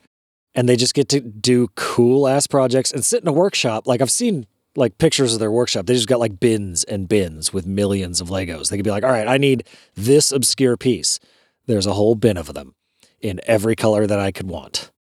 And 0.56 0.68
they 0.70 0.76
just 0.78 0.94
get 0.94 1.10
to 1.10 1.20
do 1.20 1.68
cool 1.76 2.28
ass 2.28 2.48
projects 2.48 2.92
and 2.92 3.04
sit 3.04 3.22
in 3.22 3.28
a 3.28 3.34
workshop. 3.34 3.86
Like 3.86 4.02
I've 4.02 4.10
seen 4.12 4.48
like 4.78 4.98
pictures 4.98 5.34
of 5.34 5.40
their 5.40 5.52
workshop. 5.52 5.86
They 5.86 5.94
just 5.94 6.08
got 6.08 6.20
like 6.20 6.40
bins 6.40 6.84
and 6.86 7.08
bins 7.08 7.54
with 7.54 7.66
millions 7.68 8.20
of 8.22 8.30
Legos. 8.30 8.70
They 8.70 8.78
could 8.78 8.86
be 8.86 8.92
like, 8.92 9.04
all 9.04 9.12
right, 9.12 9.28
I 9.28 9.38
need 9.38 9.66
this 9.96 10.32
obscure 10.32 10.76
piece. 10.78 11.20
There's 11.68 11.86
a 11.86 11.94
whole 11.94 12.16
bin 12.16 12.38
of 12.38 12.54
them 12.54 12.76
in 13.22 13.42
every 13.46 13.76
color 13.76 14.08
that 14.08 14.20
I 14.20 14.32
could 14.32 14.48
want. 14.48 14.92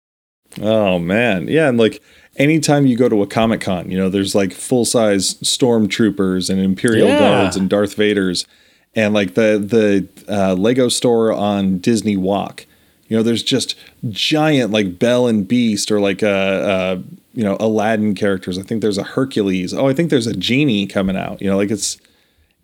Oh 0.60 0.98
man, 0.98 1.48
yeah, 1.48 1.68
and 1.68 1.78
like 1.78 2.02
anytime 2.36 2.86
you 2.86 2.96
go 2.96 3.08
to 3.08 3.22
a 3.22 3.26
comic 3.26 3.60
con, 3.60 3.90
you 3.90 3.96
know, 3.96 4.08
there's 4.08 4.34
like 4.34 4.52
full 4.52 4.84
size 4.84 5.34
stormtroopers 5.34 6.50
and 6.50 6.60
Imperial 6.60 7.08
Yeah. 7.08 7.18
guards 7.18 7.56
and 7.56 7.68
Darth 7.68 7.96
Vaders, 7.96 8.46
and 8.94 9.14
like 9.14 9.34
the 9.34 9.58
the 9.58 10.32
uh, 10.32 10.54
Lego 10.54 10.88
store 10.88 11.32
on 11.32 11.78
Disney 11.78 12.16
Walk. 12.16 12.66
You 13.08 13.16
know, 13.16 13.22
there's 13.22 13.42
just 13.42 13.74
giant 14.10 14.70
like 14.70 14.98
Belle 14.98 15.26
and 15.26 15.46
Beast 15.46 15.90
or 15.92 16.00
like 16.00 16.22
uh, 16.22 16.26
uh 16.26 16.98
you 17.34 17.44
know 17.44 17.56
Aladdin 17.60 18.14
characters. 18.14 18.58
I 18.58 18.62
think 18.62 18.80
there's 18.80 18.98
a 18.98 19.02
Hercules. 19.02 19.74
Oh, 19.74 19.88
I 19.88 19.92
think 19.92 20.10
there's 20.10 20.26
a 20.26 20.34
genie 20.34 20.86
coming 20.86 21.16
out. 21.16 21.42
You 21.42 21.50
know, 21.50 21.56
like 21.56 21.70
it's 21.70 21.98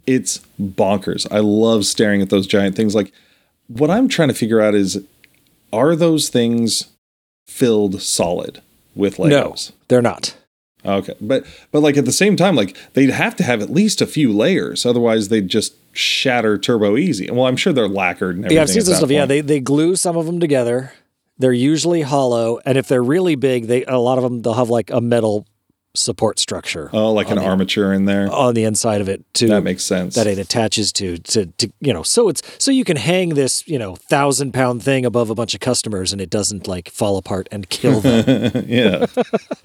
it's 0.07 0.41
bonkers. 0.61 1.26
I 1.30 1.41
love 1.41 1.84
staring 1.84 2.22
at 2.22 2.30
those 2.30 2.47
giant 2.47 2.76
things. 2.76 2.95
Like 2.95 3.12
what 3.68 3.91
I'm 3.91 4.09
trying 4.09 4.28
to 4.28 4.34
figure 4.34 4.61
out 4.61 4.74
is 4.74 5.05
are 5.72 5.95
those 5.95 6.28
things 6.30 6.88
filled 7.51 8.01
solid 8.01 8.62
with 8.94 9.16
Legos? 9.16 9.70
No, 9.70 9.76
they're 9.88 10.03
not. 10.03 10.36
Okay. 10.84 11.14
But 11.20 11.44
but 11.72 11.80
like 11.80 11.96
at 11.96 12.05
the 12.05 12.12
same 12.12 12.36
time, 12.36 12.57
like 12.57 12.76
they'd 12.94 13.11
have 13.11 13.36
to 13.36 13.44
have 13.44 13.61
at 13.61 13.70
least 13.70 14.01
a 14.01 14.07
few 14.07 14.32
layers, 14.32 14.86
otherwise 14.86 15.28
they'd 15.28 15.48
just 15.48 15.74
shatter 15.92 16.57
turbo 16.57 16.96
easy. 16.96 17.30
Well, 17.30 17.46
I'm 17.46 17.57
sure 17.57 17.72
they're 17.72 17.88
lacquered 17.88 18.36
and 18.36 18.44
everything. 18.44 18.57
Yeah, 18.57 18.62
I've 18.62 18.70
seen 18.70 18.82
some 18.82 18.94
stuff. 18.94 19.11
Yeah, 19.11 19.26
they, 19.26 19.40
they 19.40 19.61
glue 19.61 19.96
some 19.96 20.16
of 20.16 20.26
them 20.26 20.40
together. 20.40 20.92
They're 21.38 21.53
usually 21.53 22.03
hollow, 22.03 22.61
and 22.64 22.78
if 22.78 22.86
they're 22.88 23.03
really 23.03 23.34
big, 23.34 23.66
they 23.66 23.84
a 23.84 23.98
lot 23.98 24.18
of 24.18 24.24
them 24.24 24.42
they'll 24.42 24.55
have 24.55 24.70
like 24.70 24.90
a 24.90 25.01
metal 25.01 25.46
support 25.95 26.38
structure 26.38 26.88
Oh, 26.93 27.12
like 27.12 27.30
an 27.30 27.36
the- 27.36 27.45
armature 27.45 27.93
in 27.93 28.05
there. 28.05 28.30
on 28.32 28.55
the 28.55 28.62
inside 28.64 29.01
of 29.01 29.09
it 29.09 29.24
to 29.34 29.49
that 29.49 29.62
makes 29.64 29.82
sense. 29.82 30.14
that 30.14 30.26
it 30.28 30.38
attaches 30.38 30.93
to 30.95 31.18
to 31.18 31.47
to 31.47 31.72
you 31.80 31.93
know 31.93 32.05
so 32.05 32.28
it's 32.28 32.43
so 32.59 32.70
you 32.70 32.84
can 32.84 32.97
hang 32.97 33.30
this 33.30 33.66
you 33.66 33.76
know 33.78 33.97
thousand 33.97 34.53
pound 34.53 34.82
thing 34.84 35.05
above 35.05 35.30
a 35.30 35.34
bunch 35.34 35.53
of 35.53 35.59
customers 35.61 36.12
and 36.12 36.20
it 36.20 36.30
doesn't 36.30 36.68
like 36.68 36.88
fall 36.91 37.16
apart 37.16 37.49
and 37.51 37.68
kill 37.70 38.01
them 38.01 38.64
yeah. 38.68 39.07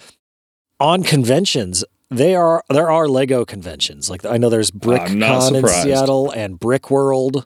on 0.80 1.04
conventions 1.04 1.84
they 2.10 2.36
are 2.36 2.64
there 2.70 2.90
are 2.90 3.08
lego 3.08 3.46
conventions 3.46 4.10
like 4.10 4.26
i 4.26 4.36
know 4.38 4.50
there's 4.50 4.72
brickcon 4.72 5.56
in 5.56 5.68
seattle 5.68 6.32
and 6.32 6.60
brick 6.60 6.90
world 6.90 7.46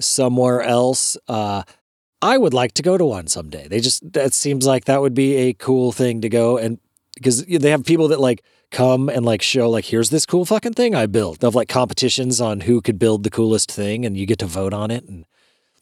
somewhere 0.00 0.62
else 0.62 1.16
uh 1.28 1.62
i 2.22 2.36
would 2.36 2.54
like 2.54 2.72
to 2.72 2.82
go 2.82 2.98
to 2.98 3.04
one 3.04 3.26
someday 3.28 3.66
they 3.68 3.80
just 3.80 4.12
that 4.12 4.34
seems 4.34 4.66
like 4.66 4.84
that 4.86 5.00
would 5.00 5.14
be 5.14 5.36
a 5.36 5.52
cool 5.54 5.92
thing 5.92 6.20
to 6.20 6.28
go 6.28 6.58
and 6.58 6.78
because 7.20 7.44
they 7.44 7.70
have 7.70 7.84
people 7.84 8.08
that 8.08 8.20
like 8.20 8.42
come 8.70 9.08
and 9.08 9.24
like 9.24 9.42
show 9.42 9.68
like 9.68 9.86
here's 9.86 10.10
this 10.10 10.26
cool 10.26 10.44
fucking 10.44 10.74
thing 10.74 10.94
i 10.94 11.06
built 11.06 11.40
they 11.40 11.46
have 11.46 11.54
like 11.54 11.68
competitions 11.68 12.40
on 12.40 12.60
who 12.60 12.80
could 12.80 12.98
build 12.98 13.24
the 13.24 13.30
coolest 13.30 13.70
thing 13.70 14.06
and 14.06 14.16
you 14.16 14.26
get 14.26 14.38
to 14.38 14.46
vote 14.46 14.72
on 14.72 14.90
it 14.90 15.04
and 15.08 15.24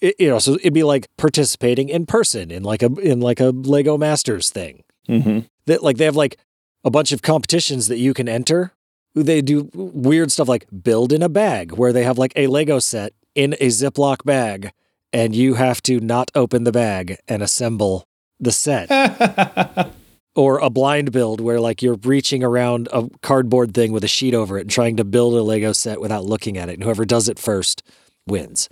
it, 0.00 0.14
you 0.18 0.28
know 0.28 0.38
so 0.38 0.54
it'd 0.54 0.72
be 0.72 0.82
like 0.82 1.06
participating 1.16 1.88
in 1.88 2.06
person 2.06 2.50
in 2.50 2.62
like 2.62 2.82
a 2.82 2.92
in 3.00 3.20
like 3.20 3.40
a 3.40 3.50
lego 3.50 3.98
masters 3.98 4.50
thing 4.50 4.84
hmm 5.06 5.40
that 5.66 5.82
like 5.82 5.98
they 5.98 6.06
have 6.06 6.16
like 6.16 6.38
a 6.84 6.90
bunch 6.90 7.12
of 7.12 7.22
competitions 7.22 7.88
that 7.88 7.98
you 7.98 8.14
can 8.14 8.28
enter. 8.28 8.72
They 9.14 9.42
do 9.42 9.70
weird 9.74 10.30
stuff 10.32 10.48
like 10.48 10.66
build 10.82 11.12
in 11.12 11.22
a 11.22 11.28
bag, 11.28 11.72
where 11.72 11.92
they 11.92 12.04
have 12.04 12.18
like 12.18 12.32
a 12.36 12.46
Lego 12.46 12.78
set 12.78 13.12
in 13.34 13.54
a 13.54 13.68
Ziploc 13.68 14.24
bag, 14.24 14.72
and 15.12 15.34
you 15.34 15.54
have 15.54 15.82
to 15.82 16.00
not 16.00 16.30
open 16.34 16.64
the 16.64 16.72
bag 16.72 17.18
and 17.26 17.42
assemble 17.42 18.06
the 18.38 18.52
set. 18.52 18.88
or 20.38 20.58
a 20.60 20.70
blind 20.70 21.10
build, 21.10 21.40
where 21.40 21.60
like 21.60 21.82
you're 21.82 21.96
reaching 22.04 22.44
around 22.44 22.88
a 22.92 23.08
cardboard 23.22 23.74
thing 23.74 23.90
with 23.92 24.04
a 24.04 24.08
sheet 24.08 24.34
over 24.34 24.56
it 24.58 24.62
and 24.62 24.70
trying 24.70 24.96
to 24.96 25.04
build 25.04 25.34
a 25.34 25.42
Lego 25.42 25.72
set 25.72 26.00
without 26.00 26.24
looking 26.24 26.56
at 26.56 26.68
it, 26.68 26.74
and 26.74 26.84
whoever 26.84 27.04
does 27.04 27.28
it 27.28 27.38
first 27.38 27.82
wins. 28.26 28.68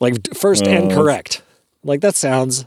Like 0.00 0.34
first 0.34 0.66
and 0.66 0.90
Oh. 0.90 0.94
correct. 0.94 1.42
Like 1.84 2.00
that 2.00 2.16
sounds 2.16 2.66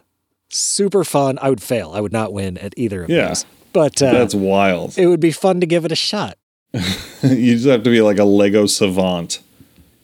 super 0.49 1.03
fun. 1.03 1.37
I 1.41 1.49
would 1.49 1.61
fail. 1.61 1.91
I 1.93 1.99
would 1.99 2.13
not 2.13 2.31
win 2.31 2.57
at 2.59 2.73
either 2.77 3.03
of 3.03 3.09
Yeah. 3.09 3.29
these. 3.29 3.45
But 3.73 4.01
uh, 4.01 4.11
That's 4.13 4.33
wild. 4.33 4.97
it 4.97 5.07
would 5.07 5.19
be 5.19 5.31
fun 5.31 5.59
to 5.59 5.65
give 5.67 5.83
it 5.85 5.91
a 5.91 5.95
shot. 5.95 6.37
you 6.73 7.53
just 7.55 7.65
have 7.67 7.83
to 7.83 7.89
be 7.89 8.01
like 8.01 8.17
a 8.17 8.23
Lego 8.23 8.65
savant. 8.65 9.39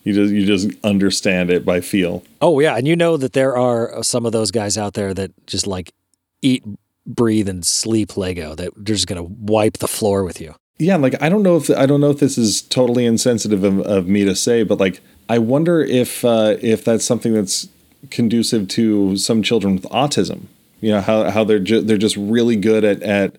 You 0.03 0.13
just 0.13 0.33
you 0.33 0.45
just 0.45 0.69
understand 0.83 1.49
it 1.49 1.63
by 1.63 1.79
feel. 1.79 2.23
Oh 2.41 2.59
yeah, 2.59 2.75
and 2.75 2.85
you 2.87 2.95
know 2.97 3.15
that 3.15 3.31
there 3.33 3.55
are 3.57 4.03
some 4.03 4.25
of 4.25 4.33
those 4.33 4.51
guys 4.51 4.77
out 4.77 4.95
there 4.95 5.13
that 5.13 5.31
just 5.47 5.65
like 5.65 5.93
eat, 6.41 6.63
breathe, 7.05 7.49
and 7.49 7.65
sleep 7.65 8.17
Lego. 8.17 8.55
That 8.55 8.73
they're 8.75 8.95
just 8.95 9.07
gonna 9.07 9.23
wipe 9.23 9.77
the 9.79 9.87
floor 9.87 10.23
with 10.23 10.39
you. 10.41 10.55
Yeah, 10.79 10.97
like 10.97 11.21
I 11.21 11.29
don't 11.29 11.43
know 11.43 11.55
if 11.57 11.69
I 11.69 11.85
don't 11.85 12.01
know 12.01 12.09
if 12.09 12.19
this 12.19 12.37
is 12.37 12.61
totally 12.61 13.05
insensitive 13.05 13.63
of, 13.63 13.79
of 13.81 14.07
me 14.07 14.25
to 14.25 14.35
say, 14.35 14.63
but 14.63 14.79
like 14.79 15.01
I 15.29 15.37
wonder 15.37 15.81
if 15.81 16.25
uh, 16.25 16.57
if 16.61 16.83
that's 16.83 17.05
something 17.05 17.33
that's 17.33 17.67
conducive 18.09 18.67
to 18.69 19.15
some 19.17 19.41
children 19.43 19.75
with 19.75 19.83
autism. 19.85 20.43
You 20.81 20.91
know 20.91 21.01
how 21.01 21.29
how 21.29 21.43
they're 21.43 21.59
ju- 21.59 21.81
they're 21.81 21.97
just 21.97 22.17
really 22.17 22.55
good 22.55 22.83
at 22.83 23.01
at 23.03 23.35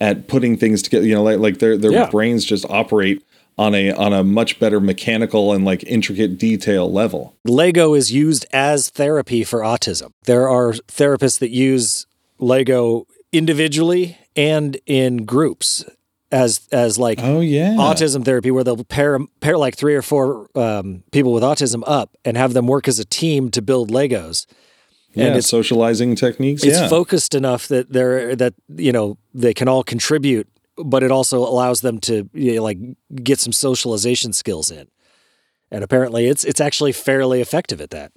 at 0.00 0.28
putting 0.28 0.56
things 0.56 0.82
together. 0.82 1.06
You 1.06 1.14
know, 1.14 1.22
like 1.22 1.38
like 1.38 1.58
their 1.58 1.76
their 1.76 1.92
Yeah. 1.92 2.10
brains 2.10 2.44
just 2.44 2.64
operate 2.68 3.24
on 3.58 3.74
a 3.74 3.90
on 3.92 4.12
a 4.12 4.22
much 4.22 4.60
better 4.60 4.78
mechanical 4.78 5.52
and 5.52 5.64
like 5.64 5.82
intricate 5.84 6.38
detail 6.38 6.92
level. 6.92 7.34
Lego 7.44 7.94
is 7.94 8.12
used 8.12 8.46
as 8.52 8.90
therapy 8.90 9.42
for 9.42 9.60
autism. 9.60 10.10
There 10.26 10.48
are 10.48 10.72
therapists 10.72 11.38
that 11.40 11.50
use 11.50 12.06
Lego 12.38 13.06
individually 13.32 14.16
and 14.34 14.78
in 14.86 15.24
groups 15.24 15.84
as 16.32 16.66
as 16.72 16.98
like 16.98 17.18
Oh 17.22 17.40
yeah, 17.40 17.74
autism 17.76 18.24
therapy 18.24 18.50
where 18.50 18.64
they'll 18.64 18.82
pair 18.84 19.18
pair 19.40 19.56
like 19.56 19.76
three 19.76 19.94
or 19.94 20.02
four 20.02 20.48
um, 20.54 21.04
people 21.12 21.32
with 21.32 21.42
autism 21.42 21.82
up 21.86 22.16
and 22.24 22.36
have 22.36 22.52
them 22.52 22.66
work 22.66 22.88
as 22.88 22.98
a 22.98 23.04
team 23.04 23.50
to 23.52 23.62
build 23.62 23.90
Legos. 23.90 24.46
yeah, 25.14 25.26
it's- 25.26 25.46
socializing 25.46 26.16
techniques. 26.16 26.62
It's 26.64 26.78
yeah, 26.78 26.88
focused 26.88 27.34
enough 27.34 27.68
that 27.68 27.92
they're 27.92 28.34
that 28.36 28.54
you 28.74 28.92
know 28.92 29.18
they 29.32 29.54
can 29.54 29.68
all 29.68 29.84
contribute, 29.84 30.48
but 30.76 31.02
it 31.02 31.10
also 31.10 31.38
allows 31.38 31.80
them 31.80 32.00
to 32.00 32.28
you 32.34 32.56
know, 32.56 32.62
like 32.62 32.78
get 33.22 33.38
some 33.40 33.52
socialization 33.52 34.32
skills 34.32 34.70
in. 34.70 34.88
And 35.70 35.82
apparently, 35.84 36.26
it's 36.26 36.44
it's 36.44 36.60
actually 36.60 36.92
fairly 36.92 37.40
effective 37.40 37.80
at 37.80 37.90
that. 37.90 38.12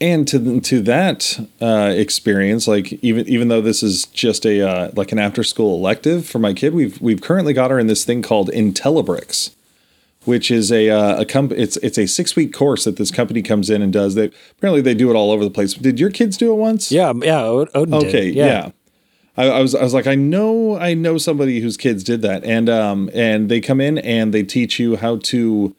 And 0.00 0.26
to 0.28 0.60
to 0.60 0.80
that 0.82 1.46
uh, 1.60 1.92
experience, 1.94 2.66
like 2.66 2.92
even 3.04 3.28
even 3.28 3.48
though 3.48 3.60
this 3.60 3.82
is 3.82 4.06
just 4.06 4.46
a 4.46 4.66
uh, 4.66 4.90
like 4.96 5.12
an 5.12 5.18
after 5.18 5.42
school 5.44 5.76
elective 5.76 6.26
for 6.26 6.38
my 6.38 6.54
kid, 6.54 6.74
we've 6.74 7.00
we've 7.00 7.20
currently 7.20 7.52
got 7.52 7.70
her 7.70 7.78
in 7.78 7.86
this 7.86 8.04
thing 8.04 8.22
called 8.22 8.48
Intellibricks, 8.50 9.54
which 10.24 10.50
is 10.50 10.72
a 10.72 10.88
uh, 10.90 11.20
a 11.20 11.24
comp- 11.26 11.52
it's 11.52 11.76
it's 11.78 11.98
a 11.98 12.06
six 12.06 12.34
week 12.34 12.52
course 12.52 12.84
that 12.84 12.96
this 12.96 13.10
company 13.10 13.42
comes 13.42 13.68
in 13.68 13.82
and 13.82 13.92
does. 13.92 14.14
They 14.14 14.30
apparently 14.52 14.80
they 14.80 14.94
do 14.94 15.10
it 15.10 15.14
all 15.14 15.30
over 15.30 15.44
the 15.44 15.50
place. 15.50 15.74
Did 15.74 16.00
your 16.00 16.10
kids 16.10 16.36
do 16.36 16.52
it 16.52 16.56
once? 16.56 16.90
Yeah, 16.90 17.12
yeah. 17.16 17.42
Odin 17.42 17.94
Okay, 17.94 18.26
did. 18.32 18.34
yeah. 18.36 18.70
I, 19.36 19.44
I 19.48 19.60
was 19.60 19.74
I 19.74 19.82
was 19.82 19.94
like 19.94 20.06
I 20.06 20.14
know 20.14 20.76
I 20.78 20.94
know 20.94 21.18
somebody 21.18 21.60
whose 21.60 21.76
kids 21.76 22.02
did 22.02 22.22
that, 22.22 22.42
and 22.44 22.68
um 22.68 23.10
and 23.14 23.48
they 23.48 23.60
come 23.60 23.80
in 23.80 23.98
and 23.98 24.32
they 24.34 24.42
teach 24.42 24.78
you 24.78 24.96
how 24.96 25.16
to. 25.24 25.74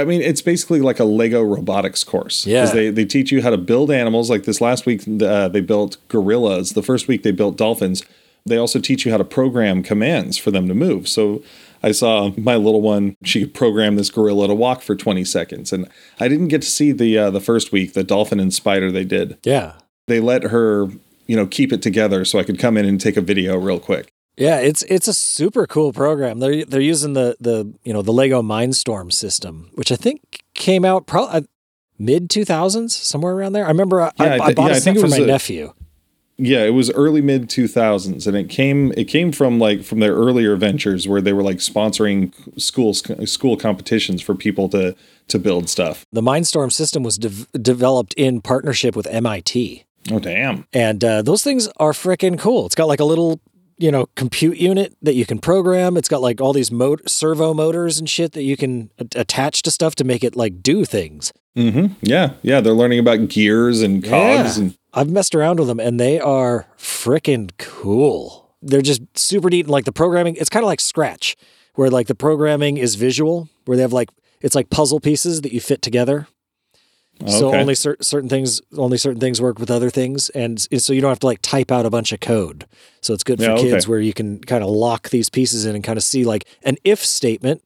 I 0.00 0.04
mean, 0.04 0.22
it's 0.22 0.42
basically 0.42 0.80
like 0.80 1.00
a 1.00 1.04
Lego 1.04 1.42
robotics 1.42 2.04
course. 2.04 2.46
Yeah. 2.46 2.62
Because 2.62 2.72
they, 2.74 2.90
they 2.90 3.04
teach 3.04 3.32
you 3.32 3.42
how 3.42 3.50
to 3.50 3.58
build 3.58 3.90
animals. 3.90 4.30
Like 4.30 4.44
this 4.44 4.60
last 4.60 4.86
week, 4.86 5.02
uh, 5.22 5.48
they 5.48 5.60
built 5.60 5.96
gorillas. 6.08 6.70
The 6.70 6.82
first 6.82 7.08
week, 7.08 7.22
they 7.22 7.32
built 7.32 7.56
dolphins. 7.56 8.02
They 8.44 8.56
also 8.56 8.78
teach 8.78 9.04
you 9.04 9.10
how 9.10 9.18
to 9.18 9.24
program 9.24 9.82
commands 9.82 10.38
for 10.38 10.50
them 10.50 10.68
to 10.68 10.74
move. 10.74 11.08
So 11.08 11.42
I 11.82 11.92
saw 11.92 12.32
my 12.36 12.56
little 12.56 12.80
one, 12.80 13.16
she 13.24 13.44
programmed 13.44 13.98
this 13.98 14.10
gorilla 14.10 14.48
to 14.48 14.54
walk 14.54 14.82
for 14.82 14.94
20 14.94 15.24
seconds. 15.24 15.72
And 15.72 15.88
I 16.20 16.28
didn't 16.28 16.48
get 16.48 16.62
to 16.62 16.68
see 16.68 16.92
the 16.92 17.18
uh, 17.18 17.30
the 17.30 17.40
first 17.40 17.72
week, 17.72 17.92
the 17.92 18.04
dolphin 18.04 18.40
and 18.40 18.54
spider 18.54 18.90
they 18.90 19.04
did. 19.04 19.38
Yeah. 19.42 19.74
They 20.06 20.20
let 20.20 20.44
her, 20.44 20.86
you 21.26 21.36
know, 21.36 21.46
keep 21.46 21.72
it 21.72 21.82
together 21.82 22.24
so 22.24 22.38
I 22.38 22.44
could 22.44 22.58
come 22.58 22.76
in 22.76 22.84
and 22.84 23.00
take 23.00 23.16
a 23.16 23.20
video 23.20 23.56
real 23.56 23.80
quick. 23.80 24.12
Yeah, 24.36 24.58
it's 24.58 24.82
it's 24.84 25.08
a 25.08 25.14
super 25.14 25.66
cool 25.66 25.92
program. 25.92 26.40
They're 26.40 26.64
they're 26.64 26.80
using 26.80 27.14
the 27.14 27.36
the 27.40 27.72
you 27.84 27.92
know 27.92 28.02
the 28.02 28.12
Lego 28.12 28.42
Mindstorm 28.42 29.12
system, 29.12 29.70
which 29.74 29.90
I 29.90 29.96
think 29.96 30.42
came 30.54 30.84
out 30.84 31.06
probably 31.06 31.46
mid 31.98 32.28
two 32.28 32.44
thousands 32.44 32.94
somewhere 32.94 33.34
around 33.34 33.52
there. 33.54 33.64
I 33.64 33.68
remember 33.68 34.02
I, 34.02 34.12
Yeah, 34.20 34.24
I, 34.24 34.34
I 34.46 34.54
bought 34.54 34.66
yeah, 34.66 34.72
a 34.72 34.76
I 34.76 34.78
set 34.78 34.84
think 34.84 34.96
it 34.98 35.00
for 35.00 35.06
was 35.06 35.18
my 35.18 35.24
a- 35.24 35.26
nephew. 35.26 35.72
Yeah, 36.38 36.64
it 36.64 36.74
was 36.74 36.90
early 36.90 37.22
mid 37.22 37.48
2000s 37.48 38.26
and 38.26 38.36
it 38.36 38.50
came 38.50 38.92
it 38.94 39.04
came 39.04 39.32
from 39.32 39.58
like 39.58 39.82
from 39.82 40.00
their 40.00 40.12
earlier 40.12 40.54
ventures 40.54 41.08
where 41.08 41.22
they 41.22 41.32
were 41.32 41.42
like 41.42 41.56
sponsoring 41.58 42.30
school 42.60 42.92
school 42.92 43.56
competitions 43.56 44.20
for 44.20 44.34
people 44.34 44.68
to 44.68 44.94
to 45.28 45.38
build 45.38 45.70
stuff. 45.70 46.04
The 46.12 46.20
Mindstorm 46.20 46.70
system 46.70 47.02
was 47.02 47.16
dev- 47.16 47.46
developed 47.62 48.12
in 48.18 48.42
partnership 48.42 48.94
with 48.94 49.06
MIT, 49.06 49.86
Oh 50.12 50.18
damn. 50.18 50.66
and 50.74 51.02
uh, 51.02 51.22
those 51.22 51.42
things 51.42 51.68
are 51.78 51.92
freaking 51.92 52.38
cool. 52.38 52.66
It's 52.66 52.74
got 52.74 52.86
like 52.86 53.00
a 53.00 53.04
little 53.06 53.40
you 53.78 53.90
know 53.90 54.06
compute 54.14 54.58
unit 54.58 54.96
that 55.02 55.14
you 55.14 55.26
can 55.26 55.38
program. 55.38 55.96
It's 55.96 56.08
got 56.08 56.22
like 56.22 56.40
all 56.40 56.52
these 56.52 56.70
mo- 56.72 56.96
servo 57.06 57.52
motors 57.54 57.98
and 57.98 58.08
shit 58.08 58.32
that 58.32 58.42
you 58.42 58.56
can 58.56 58.90
a- 58.98 59.20
attach 59.20 59.62
to 59.62 59.70
stuff 59.70 59.94
to 59.96 60.04
make 60.04 60.24
it 60.24 60.34
like 60.36 60.62
do 60.62 60.84
things. 60.84 61.32
Mhm. 61.56 61.92
Yeah, 62.02 62.30
yeah, 62.42 62.60
they're 62.60 62.72
learning 62.74 62.98
about 62.98 63.28
gears 63.28 63.82
and 63.82 64.02
cogs 64.04 64.58
Yeah. 64.58 64.64
and 64.64 64.76
I've 64.94 65.10
messed 65.10 65.34
around 65.34 65.58
with 65.58 65.68
them 65.68 65.80
and 65.80 65.98
they 66.00 66.18
are 66.20 66.66
freaking 66.78 67.50
cool. 67.58 68.50
They're 68.62 68.82
just 68.82 69.02
super 69.16 69.50
neat. 69.50 69.66
And 69.66 69.70
like 69.70 69.84
the 69.84 69.92
programming, 69.92 70.36
it's 70.36 70.48
kind 70.48 70.64
of 70.64 70.68
like 70.68 70.80
Scratch, 70.80 71.36
where 71.74 71.90
like 71.90 72.06
the 72.06 72.14
programming 72.14 72.78
is 72.78 72.94
visual, 72.94 73.48
where 73.66 73.76
they 73.76 73.82
have 73.82 73.92
like, 73.92 74.08
it's 74.40 74.54
like 74.54 74.70
puzzle 74.70 75.00
pieces 75.00 75.42
that 75.42 75.52
you 75.52 75.60
fit 75.60 75.82
together. 75.82 76.26
So 77.26 77.54
only 77.54 77.74
cer- 77.74 77.96
certain 78.02 78.28
things, 78.28 78.60
only 78.76 78.98
certain 78.98 79.20
things 79.20 79.40
work 79.40 79.58
with 79.58 79.70
other 79.70 79.88
things, 79.90 80.28
and 80.30 80.60
so 80.60 80.92
you 80.92 81.00
don't 81.00 81.10
have 81.10 81.18
to 81.20 81.26
like 81.26 81.40
type 81.40 81.72
out 81.72 81.86
a 81.86 81.90
bunch 81.90 82.12
of 82.12 82.20
code. 82.20 82.66
So 83.00 83.14
it's 83.14 83.24
good 83.24 83.38
for 83.38 83.44
Yeah, 83.44 83.52
okay. 83.52 83.70
kids 83.70 83.88
where 83.88 84.00
you 84.00 84.12
can 84.12 84.38
kind 84.40 84.62
of 84.62 84.68
lock 84.68 85.08
these 85.08 85.30
pieces 85.30 85.64
in 85.64 85.74
and 85.74 85.82
kind 85.82 85.96
of 85.96 86.04
see 86.04 86.24
like 86.24 86.44
an 86.62 86.76
if 86.84 87.04
statement. 87.04 87.62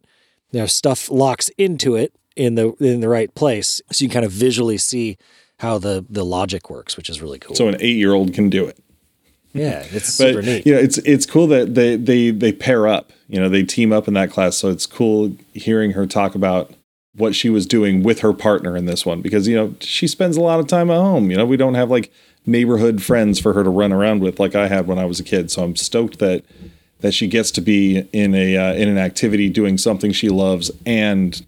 You 0.52 0.60
know, 0.60 0.66
stuff 0.66 1.10
locks 1.10 1.48
into 1.58 1.94
it 1.96 2.12
in 2.36 2.54
the 2.54 2.72
in 2.80 3.00
the 3.00 3.08
right 3.08 3.32
place, 3.34 3.80
so 3.92 4.02
you 4.04 4.08
can 4.08 4.14
kind 4.14 4.24
of 4.26 4.32
visually 4.32 4.78
see 4.78 5.16
how 5.58 5.78
the 5.78 6.04
the 6.08 6.24
logic 6.24 6.70
works, 6.70 6.96
which 6.96 7.08
is 7.10 7.20
really 7.20 7.38
cool. 7.38 7.54
so 7.56 7.68
an 7.68 7.74
8-year-old 7.74 8.32
can 8.32 8.50
do 8.50 8.66
it. 8.66 8.78
yeah, 9.52 9.84
it's 9.90 10.16
But 10.18 10.28
super 10.28 10.42
neat. 10.42 10.66
you 10.66 10.74
know, 10.74 10.80
it's 10.80 10.98
it's 10.98 11.26
cool 11.26 11.46
that 11.48 11.74
they 11.74 11.96
they 11.96 12.30
they 12.30 12.52
pair 12.52 12.86
up. 12.88 13.12
You 13.28 13.38
know, 13.40 13.48
they 13.48 13.62
team 13.64 13.92
up 13.92 14.08
in 14.08 14.14
that 14.14 14.30
class. 14.30 14.56
So 14.56 14.70
it's 14.70 14.86
cool 14.86 15.36
hearing 15.52 15.92
her 15.92 16.06
talk 16.06 16.34
about 16.34 16.72
what 17.14 17.34
she 17.34 17.50
was 17.50 17.66
doing 17.66 18.02
with 18.02 18.20
her 18.20 18.32
partner 18.32 18.76
in 18.76 18.86
this 18.86 19.04
one 19.04 19.20
because 19.20 19.48
you 19.48 19.56
know 19.56 19.74
she 19.80 20.06
spends 20.06 20.36
a 20.36 20.40
lot 20.40 20.60
of 20.60 20.66
time 20.66 20.90
at 20.90 20.96
home. 20.96 21.30
You 21.30 21.36
know, 21.36 21.46
we 21.46 21.56
don't 21.56 21.74
have 21.74 21.90
like 21.90 22.12
neighborhood 22.46 23.02
friends 23.02 23.38
for 23.38 23.52
her 23.52 23.62
to 23.64 23.70
run 23.70 23.92
around 23.92 24.20
with 24.20 24.38
like 24.38 24.54
I 24.54 24.68
had 24.68 24.86
when 24.86 24.98
I 24.98 25.04
was 25.04 25.20
a 25.20 25.24
kid. 25.24 25.50
So 25.50 25.62
I'm 25.62 25.76
stoked 25.76 26.18
that 26.20 26.44
that 27.00 27.12
she 27.12 27.26
gets 27.26 27.50
to 27.52 27.60
be 27.60 28.08
in 28.12 28.34
a 28.34 28.56
uh, 28.56 28.74
in 28.74 28.88
an 28.88 28.98
activity 28.98 29.48
doing 29.48 29.78
something 29.78 30.12
she 30.12 30.28
loves 30.28 30.70
and 30.86 31.44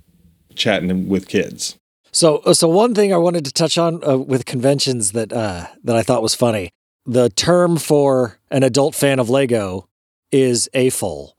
chatting 0.54 1.08
with 1.08 1.28
kids. 1.28 1.76
So, 2.12 2.38
uh, 2.38 2.52
so 2.52 2.68
one 2.68 2.94
thing 2.94 3.12
I 3.12 3.16
wanted 3.16 3.44
to 3.46 3.52
touch 3.52 3.78
on 3.78 4.06
uh, 4.06 4.18
with 4.18 4.44
conventions 4.44 5.12
that 5.12 5.32
uh, 5.32 5.66
that 5.84 5.96
I 5.96 6.02
thought 6.02 6.22
was 6.22 6.34
funny. 6.34 6.70
The 7.04 7.30
term 7.30 7.78
for 7.78 8.38
an 8.50 8.62
adult 8.62 8.94
fan 8.94 9.18
of 9.18 9.28
Lego 9.28 9.88
is 10.30 10.68
AFOL, 10.74 11.32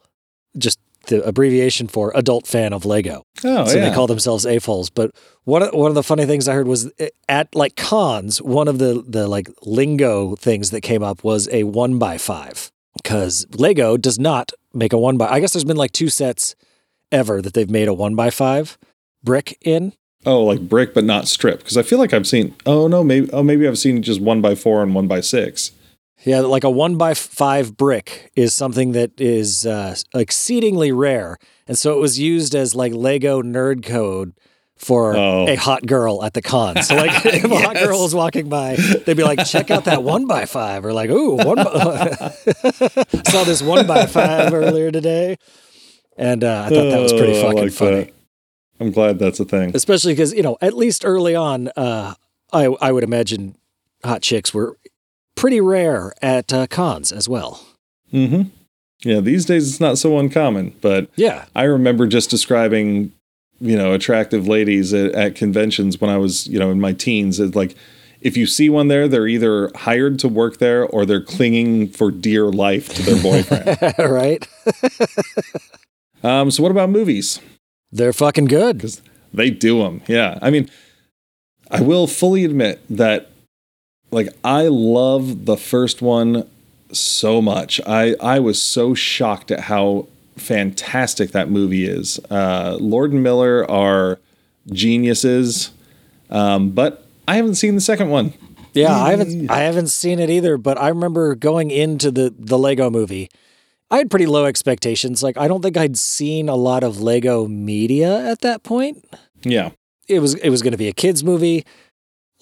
just 0.58 0.80
the 1.08 1.24
abbreviation 1.24 1.88
for 1.88 2.12
adult 2.16 2.48
fan 2.48 2.74
of 2.74 2.86
Lego. 2.86 3.24
Oh 3.44 3.66
so 3.66 3.78
yeah. 3.78 3.90
they 3.90 3.96
call 3.96 4.08
themselves 4.08 4.46
AFOLs. 4.46 4.90
But 4.94 5.12
one 5.44 5.64
of, 5.64 5.74
one 5.74 5.92
of 5.92 5.96
the 5.96 6.04
funny 6.04 6.26
things 6.26 6.48
I 6.48 6.54
heard 6.54 6.68
was 6.68 6.92
at 7.28 7.54
like 7.56 7.76
cons, 7.76 8.42
one 8.42 8.68
of 8.68 8.80
the 8.80 9.04
the 9.08 9.28
like 9.28 9.50
lingo 9.64 10.36
things 10.36 10.72
that 10.72 10.82
came 10.82 11.04
up 11.04 11.24
was 11.24 11.50
a 11.52 11.64
one 11.64 12.00
by 12.00 12.18
five 12.18 12.72
because 13.02 13.46
Lego 13.56 13.98
does 13.98 14.20
not 14.20 14.52
make 14.74 14.94
a 14.94 14.98
one 14.98 15.18
by. 15.18 15.28
I 15.28 15.40
guess 15.40 15.54
there's 15.54 15.64
been 15.64 15.78
like 15.78 15.92
two 15.92 16.10
sets 16.10 16.56
ever 17.12 17.42
that 17.42 17.54
they've 17.54 17.70
made 17.70 17.88
a 17.88 17.94
one 17.94 18.16
by 18.16 18.30
five 18.30 18.78
brick 19.24 19.58
in. 19.62 19.94
oh, 20.26 20.44
like 20.44 20.62
brick 20.62 20.94
but 20.94 21.04
not 21.04 21.28
strip 21.28 21.60
because 21.60 21.78
I 21.78 21.84
feel 21.84 22.00
like 22.00 22.14
I've 22.14 22.28
seen. 22.28 22.56
Oh 22.66 22.88
no, 22.88 23.04
maybe 23.04 23.30
oh 23.32 23.44
maybe 23.44 23.68
I've 23.68 23.78
seen 23.78 24.02
just 24.02 24.22
one 24.22 24.42
by 24.42 24.56
four 24.56 24.82
and 24.82 24.96
one 24.96 25.08
by 25.08 25.22
six. 25.22 25.72
Yeah, 26.26 26.40
like 26.42 26.64
a 26.64 26.70
one 26.70 26.96
by 26.98 27.14
five 27.14 27.76
brick 27.76 28.32
is 28.36 28.54
something 28.54 28.94
that 28.94 29.20
is 29.20 29.66
uh, 29.66 29.96
exceedingly 30.16 30.92
rare, 30.92 31.38
and 31.68 31.78
so 31.78 31.94
it 31.94 32.00
was 32.00 32.18
used 32.20 32.56
as 32.56 32.74
like 32.76 32.94
Lego 32.94 33.42
nerd 33.42 33.84
code 33.86 34.34
for 34.78 35.16
Oh. 35.18 35.48
a 35.48 35.56
hot 35.56 35.86
girl 35.86 36.24
at 36.24 36.34
the 36.34 36.42
con. 36.42 36.82
So 36.82 36.96
like, 36.96 37.26
if 37.26 37.44
a 37.44 37.60
hot 37.60 37.76
girl 37.76 38.02
was 38.02 38.16
walking 38.16 38.48
by, 38.50 38.76
they'd 39.06 39.18
be 39.18 39.24
like, 39.24 39.46
"Check 39.46 39.70
out 39.70 39.84
that 39.86 40.02
one 40.04 40.26
by 40.26 40.46
five, 40.46 40.86
or 40.86 40.94
like, 40.94 41.10
"Ooh, 41.10 41.36
one 41.36 41.58
by- 41.58 42.34
saw 43.28 43.44
this 43.44 43.62
one 43.62 43.86
by 43.86 44.06
five 44.06 44.54
earlier 44.54 44.92
today," 44.92 45.38
and 46.18 46.44
uh, 46.44 46.64
I 46.66 46.70
thought 46.70 46.90
that 46.90 47.02
was 47.02 47.14
pretty 47.14 47.34
Oh, 47.38 47.42
fucking 47.44 47.60
like 47.64 47.72
funny. 47.74 47.96
that. 48.06 48.14
I'm 48.80 48.92
glad 48.92 49.20
that's 49.20 49.40
a 49.40 49.46
thing. 49.46 49.72
especially 49.76 50.14
because 50.14 50.34
you 50.34 50.42
know 50.44 50.58
at 50.62 50.74
least 50.74 51.06
early 51.06 51.36
on 51.36 51.70
uh 51.78 52.16
i 52.52 52.66
i 52.82 52.92
would 52.92 53.04
imagine 53.04 53.56
hot 54.04 54.22
chicks 54.22 54.54
were 54.54 54.78
pretty 55.36 55.60
rare 55.62 56.14
at 56.22 56.52
uh, 56.54 56.68
cons 56.68 57.12
as 57.12 57.28
well 57.30 57.66
Mm-hmm. 58.14 58.44
Yeah, 59.04 59.20
these 59.20 59.46
days 59.46 59.68
it's 59.68 59.80
not 59.82 59.98
so 59.98 60.20
uncommon, 60.20 60.76
but 60.82 61.10
yeah 61.16 61.46
I 61.56 61.64
remember 61.64 62.06
just 62.08 62.30
describing, 62.30 63.12
you 63.60 63.76
know, 63.76 63.92
attractive 63.94 64.48
ladies 64.48 64.94
at, 64.94 65.12
at 65.14 65.36
conventions 65.36 66.00
when 66.00 66.10
I 66.10 66.18
was, 66.18 66.46
you 66.48 66.60
know, 66.60 66.70
in 66.70 66.80
my 66.80 66.94
teens. 66.94 67.40
It's 67.40 67.56
like, 67.56 67.76
if 68.22 68.38
you 68.38 68.46
see 68.46 68.70
one 68.70 68.88
there, 68.88 69.08
they're 69.08 69.28
either 69.28 69.72
hired 69.76 70.20
to 70.20 70.30
work 70.30 70.60
there 70.60 70.86
or 70.86 71.06
they're 71.06 71.24
clinging 71.24 71.90
for 71.90 72.12
dear 72.12 72.46
life 72.52 72.88
to 72.96 73.02
their 73.02 73.22
boyfriend. 73.22 73.94
right 74.12 74.48
um, 76.24 76.52
so 76.52 76.62
what 76.64 76.72
about 76.72 76.90
movies? 76.90 77.40
they're 77.92 78.14
fucking 78.14 78.46
good 78.46 78.78
Because 78.78 79.02
they 79.34 79.50
do 79.50 79.80
them. 79.84 80.02
Yeah, 80.08 80.38
I 80.42 80.52
mean, 80.52 80.70
I 81.72 81.82
will 81.82 82.06
fully 82.08 82.46
admit 82.46 82.80
that, 82.96 83.32
like, 84.14 84.30
I 84.44 84.64
love 84.68 85.46
the 85.46 85.58
first 85.58 86.02
one 86.02 86.48
so 86.92 87.42
much. 87.42 87.82
I 87.88 88.16
I 88.22 88.40
was 88.40 88.62
so 88.62 88.94
shocked 88.94 89.52
at 89.52 89.62
how 89.62 90.08
fantastic 90.38 91.32
that 91.32 91.50
movie 91.50 91.86
is. 91.86 92.20
Uh, 92.30 92.78
Lord 92.80 93.12
and 93.12 93.22
Miller 93.24 93.70
are 93.70 94.20
geniuses, 94.72 95.72
um, 96.30 96.70
but 96.72 97.06
I 97.28 97.36
haven't 97.36 97.56
seen 97.56 97.76
the 97.76 97.82
second 97.82 98.10
one. 98.10 98.34
yeah 98.74 98.96
i 98.96 99.12
haven't 99.12 99.52
i 99.52 99.60
haven't 99.60 99.90
seen 99.90 100.18
it 100.20 100.32
either 100.32 100.58
but 100.58 100.80
i 100.80 100.88
remember 100.90 101.36
going 101.36 101.70
into 101.70 102.10
the 102.10 102.34
the 102.40 102.58
lego 102.58 102.90
movie 102.90 103.30
i 103.92 103.98
had 104.00 104.10
pretty 104.10 104.26
low 104.26 104.46
expectations 104.46 105.22
like 105.22 105.38
i 105.38 105.48
don't 105.48 105.62
think 105.62 105.78
i'd 105.78 105.96
seen 105.96 106.50
a 106.50 106.56
lot 106.56 106.84
of 106.84 107.00
lego 107.00 107.46
media 107.48 108.28
at 108.32 108.42
that 108.42 108.64
point 108.64 109.06
Yeah, 109.44 109.70
it 110.08 110.20
was 110.22 110.34
it 110.36 110.50
was 110.50 110.64
going 110.64 110.72
to 110.72 110.78
be 110.78 110.88
a 110.88 110.94
kids 110.94 111.24
movie. 111.24 111.66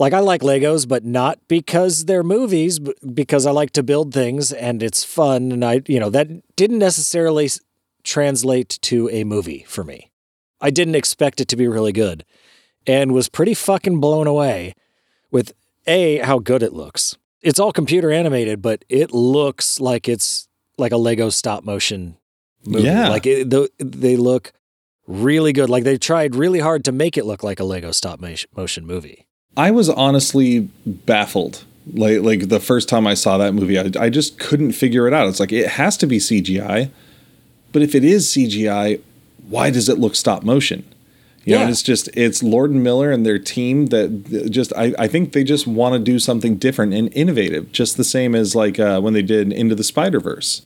Like 0.01 0.13
I 0.13 0.19
like 0.19 0.41
Legos, 0.41 0.87
but 0.87 1.05
not 1.05 1.37
because 1.47 2.05
they're 2.05 2.23
movies, 2.23 2.79
but 2.79 2.95
because 3.13 3.45
I 3.45 3.51
like 3.51 3.69
to 3.73 3.83
build 3.83 4.11
things 4.11 4.51
and 4.51 4.81
it's 4.81 5.03
fun. 5.03 5.51
And 5.51 5.63
I, 5.63 5.83
you 5.87 5.99
know, 5.99 6.09
that 6.09 6.55
didn't 6.55 6.79
necessarily 6.79 7.47
translate 8.03 8.79
to 8.81 9.11
a 9.11 9.23
movie 9.23 9.63
for 9.67 9.83
me. 9.83 10.09
I 10.59 10.71
didn't 10.71 10.95
expect 10.95 11.39
it 11.39 11.47
to 11.49 11.55
be 11.55 11.67
really 11.67 11.91
good, 11.91 12.25
and 12.87 13.13
was 13.13 13.29
pretty 13.29 13.53
fucking 13.53 13.99
blown 13.99 14.25
away 14.25 14.73
with 15.29 15.53
a 15.85 16.17
how 16.17 16.39
good 16.39 16.63
it 16.63 16.73
looks. 16.73 17.15
It's 17.43 17.59
all 17.59 17.71
computer 17.71 18.09
animated, 18.11 18.59
but 18.59 18.83
it 18.89 19.11
looks 19.11 19.79
like 19.79 20.09
it's 20.09 20.47
like 20.79 20.91
a 20.91 20.97
Lego 20.97 21.29
stop 21.29 21.63
motion 21.63 22.17
movie. 22.65 22.85
Yeah. 22.85 23.07
like 23.07 23.27
it, 23.27 23.51
the, 23.51 23.69
they 23.77 24.17
look 24.17 24.51
really 25.05 25.53
good. 25.53 25.69
Like 25.69 25.83
they 25.83 25.99
tried 25.99 26.33
really 26.33 26.59
hard 26.59 26.85
to 26.85 26.91
make 26.91 27.17
it 27.17 27.25
look 27.27 27.43
like 27.43 27.59
a 27.59 27.63
Lego 27.63 27.91
stop 27.91 28.19
motion 28.19 28.87
movie. 28.87 29.27
I 29.57 29.71
was 29.71 29.89
honestly 29.89 30.69
baffled. 30.85 31.63
Like 31.93 32.21
like 32.21 32.49
the 32.49 32.59
first 32.59 32.87
time 32.87 33.07
I 33.07 33.15
saw 33.15 33.37
that 33.39 33.53
movie, 33.53 33.77
I, 33.79 33.89
I 33.99 34.09
just 34.09 34.37
couldn't 34.39 34.73
figure 34.73 35.07
it 35.07 35.13
out. 35.13 35.27
It's 35.27 35.39
like 35.39 35.51
it 35.51 35.67
has 35.67 35.97
to 35.97 36.07
be 36.07 36.17
CGI, 36.19 36.89
but 37.71 37.81
if 37.81 37.95
it 37.95 38.03
is 38.05 38.27
CGI, 38.27 39.01
why 39.49 39.71
does 39.71 39.89
it 39.89 39.97
look 39.97 40.15
stop 40.15 40.43
motion? 40.43 40.85
You 41.43 41.53
know, 41.53 41.57
Yeah. 41.57 41.61
and 41.63 41.71
it's 41.71 41.81
just 41.81 42.07
it's 42.15 42.43
Lord 42.43 42.69
and 42.69 42.83
Miller 42.83 43.11
and 43.11 43.25
their 43.25 43.39
team 43.39 43.87
that 43.87 44.47
just 44.51 44.71
I, 44.77 44.93
I 44.99 45.07
think 45.07 45.33
they 45.33 45.43
just 45.43 45.65
want 45.65 45.93
to 45.93 45.99
do 45.99 46.19
something 46.19 46.55
different 46.57 46.93
and 46.93 47.11
innovative, 47.13 47.71
just 47.71 47.97
the 47.97 48.03
same 48.03 48.35
as 48.35 48.55
like 48.55 48.79
uh, 48.79 49.01
when 49.01 49.13
they 49.13 49.23
did 49.23 49.51
Into 49.51 49.73
the 49.73 49.83
Spider 49.83 50.19
Verse. 50.19 50.65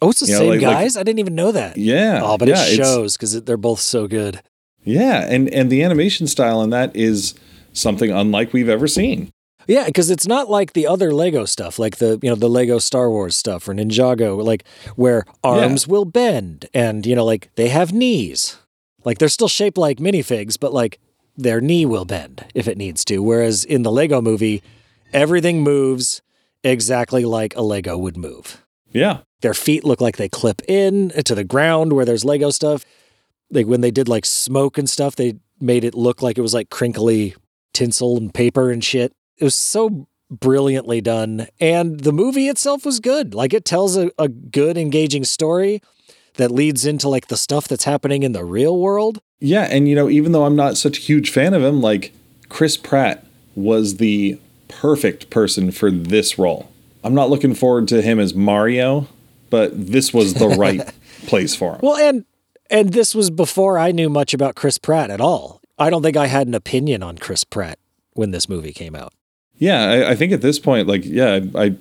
Oh, 0.00 0.10
it's 0.10 0.20
the 0.20 0.26
Yeah, 0.30 0.38
same 0.38 0.50
like- 0.50 0.62
like- 0.62 0.76
guys? 0.78 0.96
I 0.96 1.02
didn't 1.02 1.18
even 1.18 1.34
know 1.34 1.50
that. 1.50 1.76
Yeah, 1.76 2.20
Oh, 2.22 2.38
but 2.38 2.46
yeah, 2.48 2.64
it 2.64 2.76
shows 2.76 3.16
because 3.16 3.42
they're 3.42 3.56
both 3.56 3.80
so 3.80 4.06
good. 4.06 4.40
Yeah, 4.84 5.26
and 5.28 5.48
and 5.52 5.68
the 5.68 5.82
animation 5.82 6.28
style 6.28 6.62
in 6.62 6.70
that 6.70 6.94
is 6.94 7.34
something 7.74 8.10
unlike 8.10 8.52
we've 8.52 8.68
ever 8.68 8.88
seen. 8.88 9.30
Yeah, 9.66 9.86
because 9.86 10.10
it's 10.10 10.26
not 10.26 10.50
like 10.50 10.72
the 10.72 10.86
other 10.86 11.12
Lego 11.12 11.44
stuff, 11.44 11.78
like 11.78 11.96
the 11.96 12.18
you 12.22 12.28
know 12.28 12.34
the 12.34 12.48
Lego 12.48 12.78
Star 12.78 13.10
Wars 13.10 13.36
stuff 13.36 13.68
or 13.68 13.74
Ninjago, 13.74 14.42
like 14.42 14.64
where 14.96 15.24
arms 15.42 15.88
will 15.88 16.04
bend 16.04 16.66
and 16.74 17.06
you 17.06 17.14
know 17.14 17.24
like 17.24 17.50
they 17.56 17.68
have 17.68 17.92
knees, 17.92 18.58
like 19.04 19.18
they're 19.18 19.28
still 19.28 19.48
shaped 19.48 19.78
like 19.78 19.98
minifigs, 19.98 20.58
but 20.58 20.72
like 20.72 20.98
their 21.36 21.60
knee 21.60 21.86
will 21.86 22.04
bend 22.04 22.44
if 22.54 22.68
it 22.68 22.76
needs 22.76 23.04
to. 23.06 23.18
Whereas 23.22 23.64
in 23.64 23.82
the 23.82 23.92
Lego 23.92 24.20
movie, 24.20 24.62
everything 25.12 25.62
moves 25.62 26.20
exactly 26.62 27.24
like 27.24 27.56
a 27.56 27.62
Lego 27.62 27.96
would 27.96 28.16
move. 28.16 28.64
Yeah, 28.92 29.20
Their 29.40 29.54
feet 29.54 29.84
look 29.84 30.00
like 30.00 30.18
they 30.18 30.28
clip 30.28 30.62
in 30.68 31.10
to 31.24 31.34
the 31.34 31.42
ground 31.42 31.92
where 31.94 32.04
there's 32.04 32.24
Lego 32.24 32.50
stuff. 32.50 32.84
Like 33.50 33.66
when 33.66 33.80
they 33.80 33.90
did 33.90 34.08
like 34.08 34.24
smoke 34.24 34.78
and 34.78 34.88
stuff, 34.88 35.16
they 35.16 35.34
made 35.60 35.82
it 35.82 35.94
look 35.94 36.22
like 36.22 36.38
it 36.38 36.42
was 36.42 36.54
like 36.54 36.70
crinkly 36.70 37.34
tinsel 37.74 38.16
and 38.16 38.32
paper 38.32 38.70
and 38.70 38.82
shit. 38.82 39.12
It 39.36 39.44
was 39.44 39.54
so 39.54 40.06
brilliantly 40.30 41.00
done. 41.00 41.46
And 41.60 42.00
the 42.00 42.12
movie 42.12 42.48
itself 42.48 42.84
was 42.84 43.00
good. 43.00 43.34
Like 43.34 43.52
it 43.52 43.64
tells 43.64 43.96
a, 43.96 44.10
a 44.18 44.28
good, 44.28 44.78
engaging 44.78 45.24
story 45.24 45.82
that 46.36 46.50
leads 46.50 46.86
into 46.86 47.08
like 47.08 47.28
the 47.28 47.36
stuff 47.36 47.68
that's 47.68 47.84
happening 47.84 48.22
in 48.22 48.32
the 48.32 48.44
real 48.44 48.78
world. 48.78 49.20
yeah, 49.40 49.68
and 49.70 49.88
you 49.88 49.94
know, 49.94 50.08
even 50.08 50.32
though 50.32 50.44
I'm 50.44 50.56
not 50.56 50.76
such 50.76 50.98
a 50.98 51.00
huge 51.02 51.30
fan 51.30 51.54
of 51.54 51.62
him, 51.62 51.80
like 51.80 52.12
Chris 52.48 52.76
Pratt 52.76 53.24
was 53.54 53.98
the 53.98 54.38
perfect 54.68 55.30
person 55.30 55.70
for 55.70 55.90
this 55.90 56.38
role. 56.38 56.70
I'm 57.04 57.14
not 57.14 57.30
looking 57.30 57.54
forward 57.54 57.86
to 57.88 58.02
him 58.02 58.18
as 58.18 58.34
Mario, 58.34 59.06
but 59.50 59.70
this 59.74 60.12
was 60.12 60.34
the 60.34 60.48
right 60.58 60.92
place 61.26 61.54
for 61.54 61.74
him. 61.74 61.80
Well, 61.82 61.96
and 61.96 62.24
and 62.70 62.92
this 62.92 63.14
was 63.14 63.30
before 63.30 63.78
I 63.78 63.92
knew 63.92 64.08
much 64.08 64.34
about 64.34 64.56
Chris 64.56 64.78
Pratt 64.78 65.10
at 65.10 65.20
all. 65.20 65.60
I 65.78 65.90
don't 65.90 66.02
think 66.02 66.16
I 66.16 66.26
had 66.26 66.46
an 66.46 66.54
opinion 66.54 67.02
on 67.02 67.18
Chris 67.18 67.44
Pratt 67.44 67.78
when 68.12 68.30
this 68.30 68.48
movie 68.48 68.72
came 68.72 68.94
out. 68.94 69.12
Yeah, 69.56 69.82
I, 69.84 70.10
I 70.10 70.14
think 70.16 70.32
at 70.32 70.40
this 70.42 70.58
point, 70.58 70.86
like, 70.88 71.04
yeah, 71.04 71.40
I, 71.54 71.64
I 71.66 71.74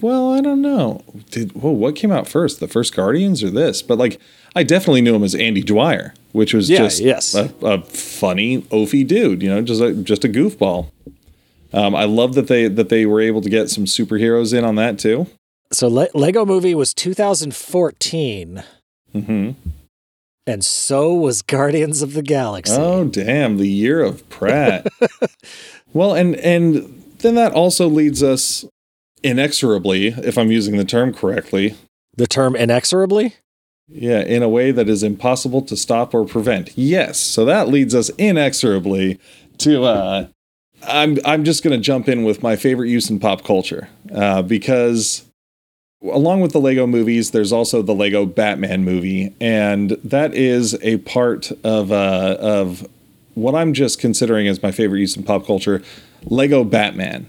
well, 0.00 0.32
I 0.32 0.40
don't 0.40 0.62
know. 0.62 1.02
Did 1.30 1.52
whoa, 1.52 1.70
what 1.70 1.96
came 1.96 2.12
out 2.12 2.28
first, 2.28 2.60
the 2.60 2.68
first 2.68 2.94
Guardians 2.94 3.42
or 3.42 3.50
this? 3.50 3.82
But 3.82 3.98
like, 3.98 4.20
I 4.54 4.62
definitely 4.62 5.00
knew 5.00 5.14
him 5.14 5.24
as 5.24 5.34
Andy 5.34 5.62
Dwyer, 5.62 6.14
which 6.32 6.54
was 6.54 6.70
Yeah, 6.70 6.78
just 6.78 7.00
yes. 7.00 7.34
a, 7.34 7.52
a 7.62 7.82
funny, 7.82 8.62
oafy 8.62 9.06
dude, 9.06 9.42
you 9.42 9.48
know, 9.50 9.60
just 9.62 9.80
a, 9.80 9.92
just 9.94 10.24
a 10.24 10.28
goofball. 10.28 10.90
Um, 11.72 11.94
I 11.96 12.04
love 12.04 12.34
that 12.34 12.46
they 12.46 12.66
that 12.68 12.88
they 12.88 13.04
were 13.06 13.20
able 13.20 13.40
to 13.42 13.50
get 13.50 13.68
some 13.70 13.84
superheroes 13.84 14.56
in 14.56 14.64
on 14.64 14.76
that 14.76 14.98
too. 14.98 15.26
So 15.72 15.88
Le- 15.88 16.08
Lego 16.14 16.46
Movie 16.46 16.74
was 16.74 16.94
2014, 16.94 18.62
hmm 19.12 19.50
and 20.48 20.64
so 20.64 21.12
was 21.12 21.42
Guardians 21.42 22.00
of 22.00 22.14
the 22.14 22.22
Galaxy. 22.22 22.74
Oh, 22.74 23.04
damn, 23.04 23.58
the 23.58 23.68
year 23.68 24.00
of 24.00 24.26
Pratt. 24.30 24.86
well, 25.92 26.14
and 26.14 26.36
and 26.36 27.04
then 27.18 27.34
that 27.34 27.52
also 27.52 27.86
leads 27.86 28.22
us 28.22 28.64
inexorably, 29.22 30.08
if 30.08 30.38
I'm 30.38 30.50
using 30.50 30.78
the 30.78 30.84
term 30.84 31.12
correctly, 31.12 31.74
The 32.16 32.26
term 32.26 32.56
inexorably? 32.56 33.34
Yeah, 33.88 34.20
in 34.20 34.42
a 34.42 34.48
way 34.48 34.70
that 34.70 34.88
is 34.88 35.02
impossible 35.02 35.62
to 35.62 35.76
stop 35.76 36.14
or 36.14 36.24
prevent. 36.24 36.76
Yes, 36.76 37.18
so 37.18 37.44
that 37.44 37.68
leads 37.68 37.94
us 37.94 38.08
inexorably 38.10 39.18
to. 39.58 39.84
Uh, 39.84 40.28
I'm 40.86 41.18
I'm 41.24 41.44
just 41.44 41.62
going 41.62 41.78
to 41.78 41.82
jump 41.82 42.08
in 42.08 42.24
with 42.24 42.42
my 42.42 42.56
favorite 42.56 42.88
use 42.88 43.10
in 43.10 43.20
pop 43.20 43.44
culture 43.44 43.88
uh, 44.14 44.42
because 44.42 45.27
along 46.02 46.40
with 46.40 46.52
the 46.52 46.60
Lego 46.60 46.86
movies, 46.86 47.30
there's 47.30 47.52
also 47.52 47.82
the 47.82 47.94
Lego 47.94 48.26
Batman 48.26 48.84
movie, 48.84 49.34
and 49.40 49.90
that 50.04 50.34
is 50.34 50.78
a 50.82 50.98
part 50.98 51.50
of 51.64 51.90
uh, 51.92 52.36
of 52.40 52.86
what 53.34 53.54
I'm 53.54 53.72
just 53.72 54.00
considering 54.00 54.46
as 54.48 54.62
my 54.62 54.70
favorite 54.70 55.00
use 55.00 55.16
in 55.16 55.22
pop 55.22 55.46
culture, 55.46 55.82
Lego 56.24 56.64
Batman. 56.64 57.26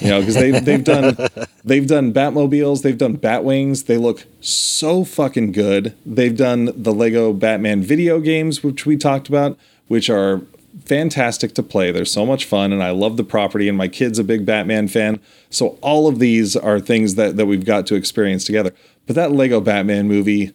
You 0.00 0.08
know, 0.08 0.20
because 0.20 0.34
they've 0.34 0.64
they've 0.64 0.84
done 0.84 1.16
they've 1.64 1.86
done 1.86 2.12
Batmobiles, 2.12 2.82
they've 2.82 2.98
done 2.98 3.16
Batwings. 3.16 3.86
They 3.86 3.96
look 3.96 4.26
so 4.40 5.04
fucking 5.04 5.52
good. 5.52 5.94
They've 6.04 6.36
done 6.36 6.72
the 6.74 6.92
Lego 6.92 7.32
Batman 7.32 7.82
video 7.82 8.20
games, 8.20 8.62
which 8.62 8.84
we 8.84 8.96
talked 8.96 9.28
about, 9.28 9.58
which 9.86 10.10
are 10.10 10.42
fantastic 10.84 11.54
to 11.54 11.62
play. 11.62 11.90
They're 11.90 12.04
so 12.04 12.24
much 12.24 12.44
fun, 12.44 12.72
and 12.72 12.82
I 12.82 12.90
love 12.90 13.16
the 13.16 13.24
property. 13.24 13.68
And 13.68 13.76
my 13.76 13.88
kid's 13.88 14.18
a 14.18 14.24
big 14.24 14.44
Batman 14.44 14.88
fan, 14.88 15.20
so 15.50 15.78
all 15.80 16.08
of 16.08 16.18
these 16.18 16.56
are 16.56 16.80
things 16.80 17.14
that 17.16 17.36
that 17.36 17.46
we've 17.46 17.64
got 17.64 17.86
to 17.88 17.94
experience 17.94 18.44
together. 18.44 18.74
But 19.06 19.16
that 19.16 19.32
Lego 19.32 19.60
Batman 19.60 20.08
movie 20.08 20.52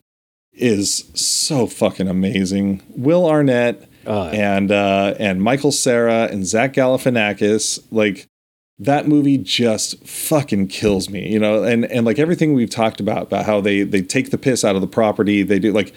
is 0.53 1.11
so 1.13 1.67
fucking 1.67 2.07
amazing. 2.07 2.81
Will 2.95 3.27
Arnett 3.27 3.89
Uh, 4.07 4.29
and 4.31 4.71
uh, 4.71 5.15
and 5.19 5.41
Michael 5.41 5.71
Cera 5.71 6.29
and 6.31 6.45
Zach 6.45 6.73
Galifianakis, 6.73 7.79
like 7.91 8.27
that 8.77 9.07
movie 9.07 9.37
just 9.37 10.05
fucking 10.05 10.67
kills 10.67 11.09
me, 11.09 11.27
you 11.27 11.39
know. 11.39 11.63
And 11.63 11.85
and 11.85 12.05
like 12.05 12.19
everything 12.19 12.53
we've 12.53 12.69
talked 12.69 12.99
about 12.99 13.23
about 13.23 13.45
how 13.45 13.61
they 13.61 13.83
they 13.83 14.01
take 14.01 14.29
the 14.29 14.37
piss 14.37 14.63
out 14.63 14.75
of 14.75 14.81
the 14.81 14.87
property, 14.87 15.43
they 15.43 15.59
do 15.59 15.73
like, 15.73 15.91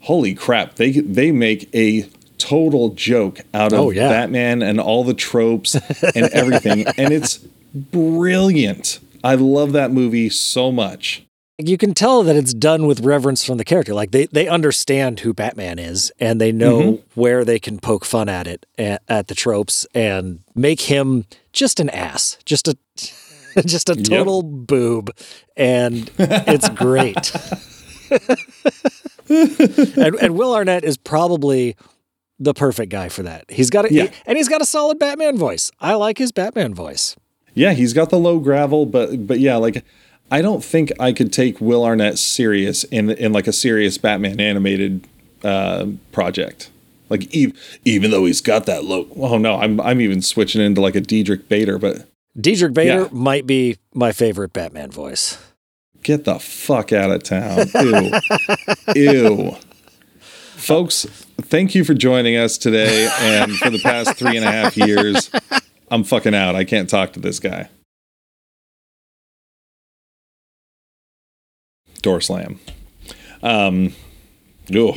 holy 0.00 0.34
crap, 0.34 0.76
they 0.76 0.92
they 0.92 1.30
make 1.30 1.68
a 1.74 2.08
total 2.42 2.90
joke 2.90 3.40
out 3.54 3.72
of 3.72 3.78
Oh, 3.78 3.90
yeah. 3.90 4.08
Batman 4.08 4.62
and 4.62 4.80
all 4.80 5.04
the 5.04 5.14
tropes 5.14 5.74
and 5.74 5.82
everything, 6.32 6.86
and 6.96 7.12
it's 7.12 7.38
brilliant. 7.74 8.98
I 9.24 9.34
love 9.36 9.72
that 9.72 9.90
movie 9.92 10.28
so 10.30 10.72
much. 10.72 11.24
you 11.58 11.78
can 11.78 11.94
tell 11.94 12.22
that 12.24 12.34
it's 12.34 12.52
done 12.52 12.86
with 12.86 13.00
reverence 13.00 13.44
from 13.44 13.56
the 13.58 13.64
character. 13.64 13.94
Like 13.94 14.10
they, 14.10 14.26
they 14.26 14.48
understand 14.48 15.20
who 15.20 15.32
Batman 15.32 15.78
is 15.78 16.10
and 16.18 16.40
they 16.40 16.50
know 16.50 16.80
Mm-hmm. 16.80 17.20
where 17.20 17.44
they 17.44 17.58
can 17.60 17.78
poke 17.78 18.04
fun 18.04 18.28
at 18.28 18.46
it, 18.48 18.66
at, 18.78 19.02
at 19.08 19.28
the 19.28 19.34
tropes 19.34 19.86
and 19.94 20.40
make 20.56 20.80
him 20.82 21.24
just 21.52 21.78
an 21.78 21.88
ass, 21.90 22.36
just 22.44 22.66
a, 22.66 22.76
just 23.64 23.88
a 23.90 23.94
total 23.94 24.42
boob. 24.42 25.10
And 25.56 26.10
it's 26.18 26.68
great. 26.70 27.32
and, 29.28 30.14
and 30.16 30.34
Will 30.36 30.54
Arnett 30.54 30.84
is 30.84 30.96
probably 30.96 31.76
the 32.42 32.54
perfect 32.54 32.90
guy 32.90 33.08
for 33.08 33.22
that. 33.22 33.44
He's 33.48 33.70
got 33.70 33.84
a, 33.84 33.92
Yeah. 33.92 34.08
and 34.26 34.36
he's 34.36 34.48
got 34.48 34.60
a 34.60 34.64
solid 34.66 34.98
Batman 34.98 35.36
voice. 35.38 35.70
I 35.80 35.94
like 35.94 36.18
his 36.18 36.32
Batman 36.32 36.74
voice. 36.74 37.16
Yeah, 37.54 37.72
he's 37.72 37.92
got 37.92 38.10
the 38.10 38.18
low 38.18 38.38
gravel, 38.38 38.86
but 38.86 39.26
but 39.26 39.38
yeah, 39.40 39.56
like 39.56 39.84
I 40.30 40.40
don't 40.42 40.64
think 40.64 40.90
I 40.98 41.12
could 41.12 41.32
take 41.32 41.60
Will 41.60 41.84
Arnett 41.84 42.18
serious 42.18 42.84
in 42.84 43.10
in 43.10 43.32
like 43.32 43.46
a 43.46 43.52
serious 43.52 43.98
Batman 43.98 44.40
animated 44.40 45.06
uh, 45.44 45.86
project. 46.12 46.70
Like 47.10 47.32
even 47.34 47.54
even 47.84 48.10
though 48.10 48.24
he's 48.24 48.40
got 48.40 48.64
that 48.66 48.84
low, 48.84 49.06
oh 49.16 49.36
no, 49.38 49.56
I'm 49.56 49.80
I'm 49.80 50.00
even 50.00 50.22
switching 50.22 50.62
into 50.62 50.80
like 50.80 50.94
a 50.96 51.00
Diedrich 51.02 51.48
Bader, 51.48 51.76
but 51.78 52.08
Diedrich 52.40 52.72
Bader 52.72 53.02
Yeah. 53.02 53.08
might 53.12 53.46
be 53.46 53.76
my 53.94 54.12
favorite 54.12 54.54
Batman 54.54 54.90
voice. 54.90 55.36
get 56.02 56.24
the 56.24 56.38
fuck 56.40 56.90
out 56.92 57.10
of 57.10 57.22
town. 57.22 57.66
Ew, 57.74 58.10
ew. 58.96 59.56
Folks, 60.56 61.06
thank 61.52 61.74
you 61.74 61.84
for 61.84 61.92
joining 61.92 62.34
us 62.34 62.56
today, 62.56 63.10
and 63.20 63.52
for 63.58 63.68
the 63.68 63.78
past 63.78 64.14
three 64.16 64.38
and 64.38 64.44
a 64.44 64.50
half 64.50 64.74
years. 64.74 65.30
I'm 65.90 66.02
fucking 66.02 66.34
out. 66.34 66.56
I 66.56 66.64
can't 66.64 66.88
talk 66.88 67.12
to 67.12 67.20
this 67.20 67.38
guy. 67.38 67.68
Door 72.00 72.22
slam. 72.22 72.58
Um, 73.42 73.92
ugh. 74.74 74.96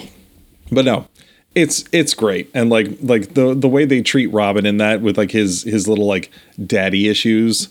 but 0.72 0.86
no, 0.86 1.10
it's 1.56 1.84
it's 1.92 2.14
great, 2.14 2.50
and 2.54 2.70
like 2.70 2.88
like 3.02 3.34
the 3.34 3.54
the 3.54 3.68
way 3.68 3.84
they 3.84 4.02
treat 4.02 4.28
Robin 4.28 4.66
in 4.66 4.78
that 4.78 5.02
with 5.02 5.18
like 5.18 5.32
his 5.32 5.64
his 5.64 5.90
little 5.90 6.08
like 6.08 6.32
daddy 6.66 7.10
issues, 7.10 7.68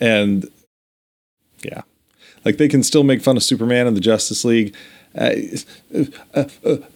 and 0.00 0.48
yeah, 1.62 1.82
like 2.44 2.56
they 2.56 2.68
can 2.68 2.82
still 2.82 3.04
make 3.04 3.22
fun 3.22 3.36
of 3.36 3.44
Superman 3.44 3.86
and 3.86 3.96
the 3.96 4.00
Justice 4.00 4.44
League. 4.44 4.74
Uh, 5.16 5.30
uh, 6.34 6.44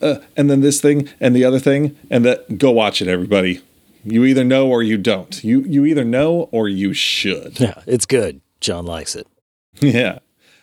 uh, 0.02 0.14
and 0.36 0.50
then 0.50 0.60
this 0.60 0.80
thing 0.80 1.08
and 1.20 1.36
the 1.36 1.44
other 1.44 1.58
thing 1.58 1.96
and 2.10 2.24
that 2.24 2.58
go 2.58 2.70
watch 2.70 3.00
it 3.00 3.08
everybody. 3.08 3.60
You 4.04 4.24
either 4.24 4.44
know 4.44 4.68
or 4.68 4.82
you 4.82 4.96
don't. 4.96 5.42
You 5.44 5.62
you 5.62 5.84
either 5.84 6.04
know 6.04 6.48
or 6.50 6.68
you 6.68 6.92
should. 6.94 7.60
Yeah, 7.60 7.82
it's 7.86 8.06
good. 8.06 8.40
John 8.60 8.86
likes 8.86 9.14
it. 9.14 9.26
yeah. 9.80 10.18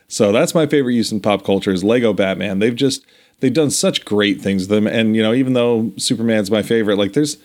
So 0.07 0.31
that's 0.31 0.53
my 0.53 0.67
favorite 0.67 0.93
use 0.93 1.11
in 1.11 1.19
pop 1.21 1.43
culture 1.43 1.71
is 1.71 1.83
lego 1.83 2.13
batman. 2.13 2.59
They've 2.59 2.75
just 2.75 3.05
they've 3.39 3.53
done 3.53 3.71
such 3.71 4.05
great 4.05 4.41
things 4.41 4.63
with 4.63 4.69
them. 4.69 4.87
And 4.87 5.15
you 5.15 5.23
know 5.23 5.33
even 5.33 5.53
though 5.53 5.91
superman's 5.97 6.51
my 6.51 6.61
favorite 6.63 6.97
like 6.97 7.13
there's 7.13 7.37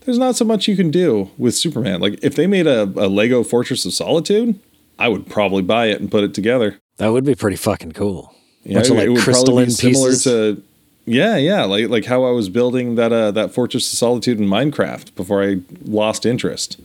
there's 0.00 0.18
not 0.18 0.36
so 0.36 0.44
much 0.44 0.68
you 0.68 0.76
can 0.76 0.90
do 0.90 1.30
with 1.36 1.54
superman. 1.54 2.00
Like 2.00 2.18
if 2.22 2.36
they 2.36 2.46
made 2.46 2.66
a, 2.66 2.82
a 2.82 3.08
lego 3.08 3.42
fortress 3.42 3.84
of 3.84 3.92
solitude 3.92 4.60
i 4.98 5.08
would 5.08 5.26
probably 5.28 5.62
buy 5.62 5.86
it 5.86 6.00
and 6.00 6.10
put 6.10 6.24
it 6.24 6.34
together. 6.34 6.78
That 6.96 7.08
would 7.08 7.24
be 7.24 7.34
pretty 7.34 7.56
fucking 7.56 7.92
cool. 7.92 8.34
Yeah, 8.66 8.78
Bunch 8.80 8.90
of 8.90 8.96
like 8.96 9.18
crystalline 9.24 9.70
similar 9.70 10.10
pieces. 10.10 10.24
to 10.24 10.62
Yeah, 11.04 11.36
yeah, 11.36 11.64
like 11.64 11.88
like 11.88 12.04
how 12.06 12.24
I 12.24 12.30
was 12.32 12.48
building 12.48 12.96
that 12.96 13.12
uh 13.12 13.30
that 13.30 13.52
Fortress 13.52 13.92
of 13.92 13.98
Solitude 13.98 14.40
in 14.40 14.46
Minecraft 14.46 15.14
before 15.14 15.42
I 15.42 15.60
lost 15.84 16.26
interest. 16.26 16.80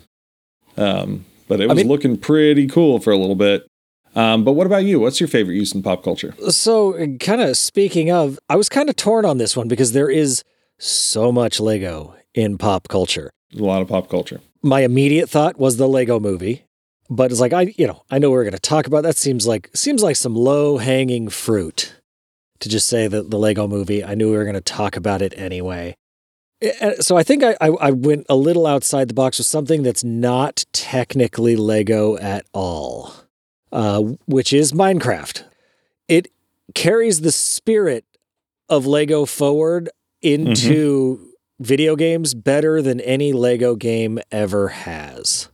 Um, 0.77 1.25
but 1.47 1.59
it 1.59 1.67
was 1.67 1.77
mean- 1.77 1.87
looking 1.87 2.17
pretty 2.17 2.67
cool 2.67 2.99
for 2.99 3.11
a 3.11 3.17
little 3.17 3.35
bit. 3.35 3.65
Um, 4.13 4.43
but 4.43 4.53
what 4.53 4.67
about 4.67 4.83
you? 4.83 4.99
What's 4.99 5.19
your 5.21 5.29
favorite 5.29 5.55
use 5.55 5.73
in 5.73 5.81
pop 5.81 6.03
culture? 6.03 6.33
So, 6.49 7.15
kind 7.19 7.39
of 7.41 7.55
speaking 7.55 8.11
of, 8.11 8.37
I 8.49 8.57
was 8.57 8.67
kind 8.67 8.89
of 8.89 8.97
torn 8.97 9.23
on 9.23 9.37
this 9.37 9.55
one 9.55 9.69
because 9.69 9.93
there 9.93 10.09
is 10.09 10.43
so 10.77 11.31
much 11.31 11.61
Lego 11.61 12.15
in 12.33 12.57
pop 12.57 12.89
culture. 12.89 13.31
A 13.57 13.63
lot 13.63 13.81
of 13.81 13.87
pop 13.87 14.09
culture. 14.09 14.41
My 14.61 14.81
immediate 14.81 15.29
thought 15.29 15.57
was 15.57 15.77
the 15.77 15.87
Lego 15.87 16.19
movie, 16.19 16.65
but 17.11 17.29
it's 17.29 17.41
like 17.41 17.51
I, 17.51 17.73
you 17.77 17.85
know, 17.85 18.03
I 18.09 18.17
know 18.19 18.31
we're 18.31 18.45
going 18.45 18.53
to 18.53 18.59
talk 18.59 18.87
about 18.87 19.03
that. 19.03 19.17
Seems 19.17 19.45
like 19.45 19.69
seems 19.75 20.01
like 20.01 20.15
some 20.15 20.33
low 20.33 20.77
hanging 20.77 21.27
fruit 21.27 21.93
to 22.61 22.69
just 22.69 22.87
say 22.87 23.07
that 23.07 23.29
the 23.29 23.37
Lego 23.37 23.67
movie. 23.67 24.03
I 24.03 24.15
knew 24.15 24.31
we 24.31 24.37
were 24.37 24.45
going 24.45 24.55
to 24.55 24.61
talk 24.61 24.95
about 24.95 25.21
it 25.21 25.33
anyway. 25.35 25.95
So 26.99 27.17
I 27.17 27.23
think 27.23 27.43
I, 27.43 27.57
I, 27.59 27.67
I 27.69 27.91
went 27.91 28.27
a 28.29 28.35
little 28.35 28.65
outside 28.65 29.09
the 29.09 29.13
box 29.13 29.39
with 29.39 29.47
something 29.47 29.83
that's 29.83 30.03
not 30.03 30.63
technically 30.71 31.55
Lego 31.55 32.17
at 32.17 32.45
all, 32.53 33.13
uh, 33.71 34.01
which 34.25 34.53
is 34.53 34.71
Minecraft. 34.71 35.43
It 36.07 36.27
carries 36.75 37.21
the 37.21 37.31
spirit 37.31 38.05
of 38.69 38.85
Lego 38.85 39.25
forward 39.25 39.89
into 40.21 41.33
video 41.59 41.95
games 41.95 42.35
better 42.35 42.81
than 42.81 43.01
any 43.01 43.33
Lego 43.33 43.75
game 43.75 44.19
ever 44.31 44.69
has. 44.69 45.49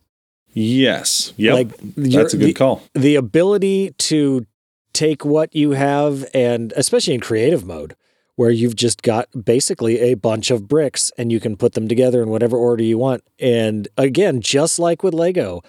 Yes. 0.60 1.34
Yep. 1.38 1.54
Like 1.54 1.78
That's 1.96 2.34
a 2.34 2.38
good 2.38 2.48
the, 2.48 2.54
call. 2.54 2.82
the 2.96 3.16
ability 3.16 3.92
to 4.00 4.46
take 4.94 5.24
what 5.24 5.54
you 5.56 5.72
have 5.72 6.26
and 6.34 6.74
especially 6.76 7.14
in 7.14 7.20
creative 7.20 7.64
mode 7.66 7.96
where 8.36 8.50
you've 8.50 8.76
just 8.76 9.02
got 9.04 9.28
basically 9.46 10.00
a 10.00 10.16
bunch 10.16 10.50
of 10.50 10.68
bricks 10.68 11.12
and 11.18 11.32
you 11.32 11.40
can 11.40 11.56
put 11.56 11.74
them 11.74 11.88
together 11.88 12.24
in 12.24 12.30
whatever 12.30 12.58
order 12.58 12.84
you 12.84 12.98
want 12.98 13.24
and 13.40 13.88
again 13.98 14.42
just 14.42 14.80
like 14.80 15.04
with 15.04 15.14
lego 15.14 15.62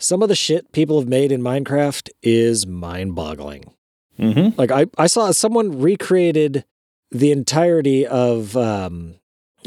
some 0.00 0.22
of 0.22 0.28
the 0.28 0.34
shit 0.34 0.72
people 0.72 0.98
have 0.98 1.08
made 1.08 1.30
in 1.30 1.40
minecraft 1.40 2.10
is 2.22 2.66
mind-boggling 2.66 3.64
Mm-hmm. 4.18 4.58
like 4.58 4.72
i, 4.72 4.86
I 4.98 5.06
saw 5.06 5.30
someone 5.30 5.80
recreated 5.80 6.64
the 7.12 7.30
entirety 7.30 8.04
of 8.06 8.56
um 8.56 9.16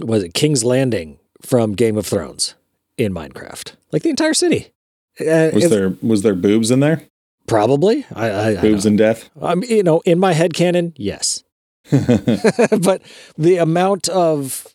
was 0.01 0.23
it 0.23 0.33
king's 0.33 0.65
landing 0.65 1.19
from 1.41 1.73
game 1.73 1.97
of 1.97 2.05
thrones 2.05 2.55
in 2.97 3.13
minecraft 3.13 3.75
like 3.91 4.01
the 4.03 4.09
entire 4.09 4.33
city 4.33 4.73
Uh, 5.19 5.49
Was 5.53 5.63
it's- 5.65 5.69
there 5.69 5.93
was 6.01 6.21
there 6.23 6.35
boobs 6.35 6.71
in 6.71 6.79
there? 6.79 7.03
Probably. 7.47 8.05
I, 8.13 8.29
I, 8.29 8.47
I 8.49 8.55
Boobs 8.61 8.83
don't- 8.83 8.91
and 8.91 8.97
death. 8.97 9.29
I'm, 9.41 9.63
you 9.63 9.81
know, 9.81 10.01
in 10.05 10.19
my 10.19 10.33
head 10.33 10.53
canon, 10.53 10.91
yes. 10.97 11.43
but 11.91 13.01
the 13.37 13.57
amount 13.57 14.09
of 14.09 14.67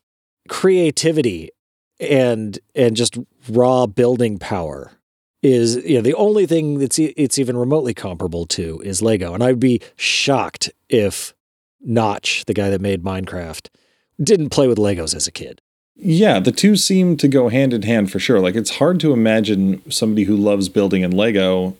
creativity 0.49 1.51
and 2.01 2.59
and 2.75 2.97
just 2.97 3.19
raw 3.49 3.87
building 3.87 4.39
power 4.39 4.93
is 5.43 5.77
you 5.85 5.97
know 5.97 6.01
the 6.03 6.15
only 6.15 6.47
thing 6.47 6.79
that's 6.79 6.99
it's 6.99 7.39
even 7.39 7.57
remotely 7.57 7.93
comparable 7.95 8.47
to 8.47 8.81
is 8.85 9.03
Lego, 9.03 9.35
and 9.35 9.43
I'd 9.43 9.61
be 9.61 9.81
shocked 9.97 10.71
if 10.89 11.35
Notch, 11.81 12.45
the 12.47 12.55
guy 12.55 12.71
that 12.71 12.81
made 12.81 13.03
Minecraft, 13.03 13.69
didn't 14.23 14.51
play 14.51 14.67
with 14.69 14.79
Legos 14.79 15.15
as 15.15 15.27
a 15.27 15.33
kid. 15.33 15.61
Yeah, 15.97 16.41
the 16.41 16.53
two 16.53 16.77
seem 16.77 17.17
to 17.19 17.29
go 17.29 17.49
hand 17.49 17.73
in 17.73 17.83
hand 17.83 18.11
for 18.11 18.19
sure. 18.19 18.41
Like 18.41 18.55
it's 18.57 18.77
hard 18.77 18.99
to 19.01 19.13
imagine 19.13 19.83
somebody 19.91 20.25
who 20.25 20.37
loves 20.37 20.69
building 20.69 21.03
in 21.03 21.11
Lego, 21.13 21.77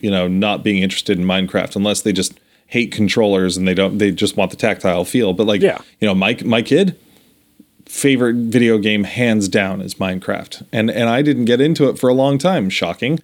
you 0.00 0.10
know, 0.10 0.26
not 0.28 0.64
being 0.64 0.82
interested 0.82 1.18
in 1.18 1.24
Minecraft 1.24 1.76
unless 1.76 2.00
they 2.02 2.12
just 2.12 2.38
hate 2.66 2.92
controllers 2.92 3.56
and 3.56 3.66
they 3.68 3.74
don't 3.74 3.98
they 3.98 4.10
just 4.12 4.36
want 4.36 4.50
the 4.50 4.56
tactile 4.56 5.04
feel. 5.04 5.32
But 5.32 5.46
like 5.46 5.60
Yeah. 5.60 5.78
you 6.00 6.06
know, 6.08 6.14
my 6.14 6.36
my 6.44 6.62
kid 6.62 6.96
favorite 7.86 8.36
video 8.36 8.78
game 8.78 9.04
hands 9.04 9.48
down 9.48 9.80
is 9.80 9.94
Minecraft. 9.94 10.66
And 10.72 10.90
and 10.90 11.08
I 11.08 11.22
didn't 11.22 11.44
get 11.44 11.60
into 11.60 11.88
it 11.88 11.98
for 11.98 12.08
a 12.08 12.14
long 12.14 12.38
time, 12.38 12.70
shocking. 12.70 13.20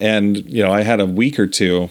And 0.00 0.38
you 0.50 0.62
know, 0.62 0.72
I 0.72 0.82
had 0.82 1.00
a 1.00 1.06
week 1.06 1.38
or 1.38 1.46
two 1.46 1.90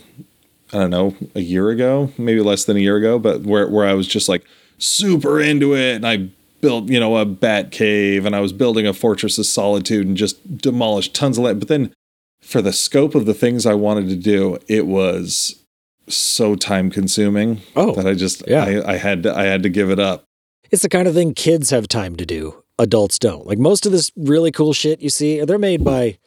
I 0.74 0.78
don't 0.80 0.90
know, 0.90 1.16
a 1.36 1.40
year 1.42 1.70
ago, 1.70 2.12
maybe 2.18 2.42
less 2.42 2.66
than 2.66 2.76
a 2.78 2.80
year 2.80 2.98
ago, 2.98 3.20
but 3.20 3.42
where 3.44 3.68
where 3.70 3.86
I 3.88 3.94
was 3.94 4.08
just 4.08 4.28
like 4.28 4.44
super 4.80 5.40
into 5.40 5.76
it 5.76 5.96
and 5.96 6.08
I 6.08 6.30
built, 6.64 6.88
you 6.88 6.98
know, 6.98 7.18
a 7.18 7.26
bat 7.26 7.72
cave 7.72 8.26
and 8.26 8.34
I 8.34 8.40
was 8.40 8.54
building 8.54 8.88
a 8.88 8.94
fortress 8.94 9.38
of 9.38 9.46
solitude 9.46 10.08
and 10.08 10.16
just 10.16 10.58
demolished 10.58 11.14
tons 11.14 11.38
of 11.38 11.44
land. 11.44 11.60
But 11.60 11.68
then 11.68 11.94
for 12.42 12.62
the 12.62 12.72
scope 12.72 13.16
of 13.16 13.26
the 13.26 13.34
things 13.34 13.66
I 13.66 13.74
wanted 13.74 14.08
to 14.08 14.16
do, 14.16 14.58
it 14.70 14.88
was 14.88 15.62
so 16.08 16.56
time 16.56 16.90
consuming 16.90 17.62
Oh, 17.76 17.94
that 17.96 18.08
I 18.08 18.14
just 18.14 18.44
yeah. 18.48 18.64
I, 18.64 18.94
I 18.94 18.98
had 18.98 19.24
to 19.24 19.38
I 19.38 19.44
had 19.44 19.62
to 19.64 19.70
give 19.70 19.92
it 19.92 20.00
up. 20.00 20.24
It's 20.72 20.84
the 20.84 20.90
kind 20.90 21.08
of 21.08 21.14
thing 21.14 21.34
kids 21.34 21.70
have 21.70 21.90
time 21.90 22.16
to 22.16 22.26
do. 22.26 22.64
Adults 22.80 23.20
don't. 23.20 23.46
Like 23.46 23.60
most 23.60 23.86
of 23.86 23.92
this 23.92 24.10
really 24.16 24.52
cool 24.52 24.72
shit 24.72 25.02
you 25.02 25.10
see, 25.10 25.44
they're 25.44 25.60
made 25.60 25.84
by 25.84 26.18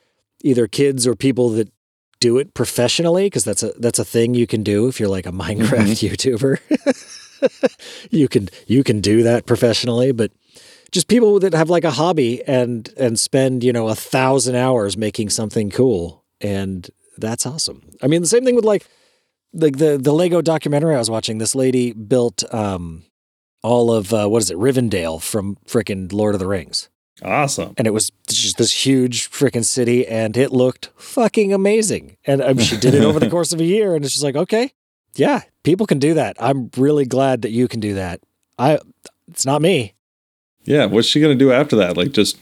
either 0.45 0.67
kids 0.67 1.07
or 1.07 1.17
people 1.17 1.49
that 1.51 1.73
do 2.21 2.37
it 2.37 2.53
professionally 2.53 3.25
because 3.25 3.45
that's 3.45 3.63
a 3.63 3.73
that's 3.79 3.99
a 3.99 4.05
thing 4.05 4.35
you 4.35 4.47
can 4.47 4.63
do 4.63 4.87
if 4.87 5.01
you're 5.01 5.09
like 5.09 5.25
a 5.25 5.33
Minecraft 5.33 5.97
mm-hmm. 5.97 6.07
YouTuber. 6.07 7.23
you 8.11 8.29
can 8.29 8.49
you 8.67 8.83
can 8.85 9.01
do 9.01 9.23
that 9.23 9.47
professionally, 9.47 10.13
but 10.13 10.33
just 10.93 11.09
people 11.09 11.39
that 11.41 11.53
have 11.55 11.69
like 11.71 11.85
a 11.85 11.91
hobby 11.91 12.43
and 12.47 12.93
and 12.97 13.19
spend 13.19 13.65
you 13.65 13.73
know 13.73 13.89
a 13.89 13.95
thousand 13.95 14.55
hours 14.57 14.97
making 14.97 15.31
something 15.31 15.71
cool, 15.71 16.25
and 16.41 16.89
that's 17.19 17.47
awesome. 17.47 17.83
I 18.03 18.07
mean, 18.07 18.21
the 18.23 18.29
same 18.29 18.45
thing 18.45 18.57
with 18.57 18.65
like 18.65 18.87
like 19.53 19.79
the 19.79 19.99
the 19.99 20.13
Lego 20.13 20.43
documentary 20.43 20.95
I 20.95 20.99
was 20.99 21.11
watching. 21.11 21.39
This 21.39 21.55
lady 21.55 21.93
built 21.93 22.43
um 22.53 23.05
all 23.63 23.91
of 23.93 24.13
uh, 24.13 24.29
what 24.29 24.43
is 24.43 24.51
it 24.51 24.57
Rivendell 24.59 25.21
from 25.21 25.57
frickin' 25.67 26.13
Lord 26.13 26.35
of 26.35 26.39
the 26.39 26.47
Rings, 26.47 26.89
Awesome. 27.23 27.75
and 27.77 27.87
it 27.87 27.91
was 27.91 28.13
just 28.29 28.59
this 28.59 28.87
huge 28.87 29.29
frickin' 29.31 29.65
city, 29.65 30.07
and 30.07 30.37
it 30.37 30.53
looked 30.53 30.91
fucking 30.97 31.53
amazing. 31.53 32.17
And 32.27 32.41
um, 32.43 32.59
she 32.59 32.77
did 32.77 32.95
it 32.95 33.03
over 33.03 33.19
the 33.19 33.31
course 33.37 33.53
of 33.53 33.61
a 33.61 33.65
year, 33.65 33.97
and 33.97 34.05
it's 34.05 34.15
just 34.15 34.23
like, 34.23 34.37
okay, 34.37 34.73
yeah, 35.17 35.43
people 35.67 35.85
can 35.85 35.99
do 35.99 36.15
that. 36.15 36.37
I'm 36.39 36.71
really 36.77 37.05
glad 37.05 37.43
that 37.43 37.51
you 37.51 37.67
can 37.67 37.81
do 37.81 37.95
that. 37.95 38.21
I, 38.57 38.79
it's 39.27 39.45
not 39.45 39.61
me. 39.61 39.95
Yeah, 40.63 40.87
what's 40.87 41.09
she 41.09 41.21
gonna 41.21 41.35
do 41.35 41.53
after 41.53 41.77
that? 41.77 41.97
Like 41.97 42.13
just 42.13 42.39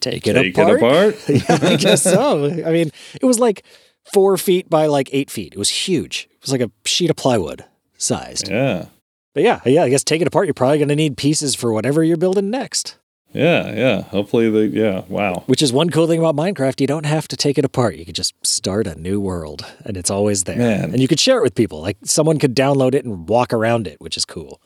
Take 0.00 0.28
it 0.28 0.34
take 0.34 0.56
apart. 0.56 0.70
it 0.70 0.76
apart? 0.76 1.28
yeah, 1.28 1.68
I 1.70 1.76
guess 1.80 2.02
so. 2.02 2.46
I 2.46 2.70
mean, 2.70 2.92
it 3.20 3.26
was 3.26 3.40
like 3.40 3.64
four 4.12 4.36
feet 4.36 4.70
by 4.70 4.86
like 4.86 5.10
eight 5.12 5.28
feet. 5.28 5.52
It 5.54 5.58
was 5.58 5.70
huge. 5.70 6.28
It 6.30 6.42
was 6.42 6.52
like 6.52 6.60
a 6.60 6.70
sheet 6.84 7.10
of 7.10 7.16
plywood 7.16 7.64
sized. 7.96 8.48
Yeah. 8.48 8.86
But 9.34 9.42
yeah, 9.42 9.60
yeah, 9.66 9.82
I 9.82 9.88
guess 9.88 10.04
take 10.04 10.22
it 10.22 10.28
apart. 10.28 10.46
You're 10.46 10.54
probably 10.54 10.78
going 10.78 10.88
to 10.88 10.96
need 10.96 11.16
pieces 11.16 11.54
for 11.54 11.72
whatever 11.72 12.02
you're 12.02 12.16
building 12.16 12.48
next. 12.50 12.96
Yeah, 13.32 13.72
yeah. 13.72 14.02
Hopefully 14.02 14.50
the 14.50 14.66
yeah, 14.68 15.02
wow. 15.08 15.42
Which 15.46 15.62
is 15.62 15.72
one 15.72 15.90
cool 15.90 16.06
thing 16.06 16.18
about 16.18 16.34
Minecraft. 16.34 16.80
You 16.80 16.86
don't 16.86 17.06
have 17.06 17.28
to 17.28 17.36
take 17.36 17.58
it 17.58 17.64
apart. 17.64 17.96
You 17.96 18.04
can 18.04 18.14
just 18.14 18.34
start 18.44 18.86
a 18.86 18.94
new 18.94 19.20
world 19.20 19.66
and 19.84 19.96
it's 19.96 20.10
always 20.10 20.44
there. 20.44 20.56
Man. 20.56 20.92
And 20.92 21.00
you 21.00 21.08
could 21.08 21.20
share 21.20 21.38
it 21.38 21.42
with 21.42 21.54
people. 21.54 21.80
Like 21.82 21.98
someone 22.04 22.38
could 22.38 22.56
download 22.56 22.94
it 22.94 23.04
and 23.04 23.28
walk 23.28 23.52
around 23.52 23.86
it, 23.86 24.00
which 24.00 24.16
is 24.16 24.24
cool. 24.24 24.60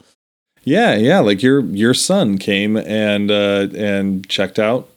Yeah, 0.63 0.95
yeah. 0.95 1.19
Like 1.19 1.43
your 1.43 1.65
your 1.65 1.93
son 1.93 2.39
came 2.39 2.77
and 2.77 3.31
uh 3.31 3.69
and 3.75 4.29
checked 4.29 4.61
out, 4.61 4.89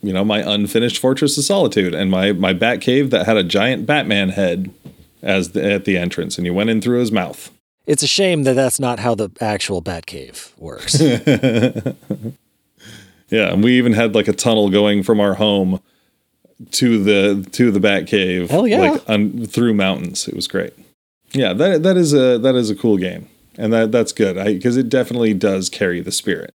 you 0.00 0.12
know, 0.12 0.24
my 0.24 0.38
unfinished 0.38 0.98
Fortress 0.98 1.36
of 1.36 1.44
Solitude 1.44 1.94
and 1.94 2.10
my 2.10 2.32
my 2.32 2.52
bat 2.52 2.80
cave 2.80 3.10
that 3.10 3.26
had 3.26 3.36
a 3.36 3.42
giant 3.42 3.84
Batman 3.84 4.30
head 4.30 4.72
as 5.20 5.50
the, 5.50 5.72
at 5.72 5.84
the 5.84 5.96
entrance, 5.96 6.38
and 6.38 6.46
you 6.46 6.54
went 6.54 6.70
in 6.70 6.80
through 6.80 7.00
his 7.00 7.10
mouth. 7.10 7.50
It's 7.86 8.04
a 8.04 8.06
shame 8.06 8.44
that 8.44 8.54
that's 8.54 8.78
not 8.78 9.00
how 9.00 9.16
the 9.16 9.30
actual 9.40 9.82
Batcave 9.82 10.56
works. 10.58 11.00
Yeah, 13.30 13.52
and 13.52 13.62
we 13.62 13.76
even 13.76 13.92
had 13.92 14.14
like 14.14 14.28
a 14.28 14.32
tunnel 14.32 14.70
going 14.70 15.02
from 15.02 15.20
our 15.20 15.34
home 15.34 15.80
to 16.72 17.02
the 17.02 17.48
to 17.52 17.70
the 17.70 17.80
bat 17.80 18.06
cave. 18.06 18.50
Hell 18.50 18.66
yeah. 18.66 18.92
Like 18.92 19.02
un, 19.08 19.46
through 19.46 19.74
mountains. 19.74 20.26
It 20.28 20.34
was 20.34 20.48
great. 20.48 20.72
Yeah, 21.32 21.52
that 21.52 21.82
that 21.82 21.96
is 21.96 22.14
a 22.14 22.38
that 22.38 22.54
is 22.54 22.70
a 22.70 22.74
cool 22.74 22.96
game, 22.96 23.28
and 23.56 23.72
that 23.72 23.92
that's 23.92 24.12
good 24.12 24.42
because 24.44 24.76
it 24.76 24.88
definitely 24.88 25.34
does 25.34 25.68
carry 25.68 26.00
the 26.00 26.12
spirit. 26.12 26.52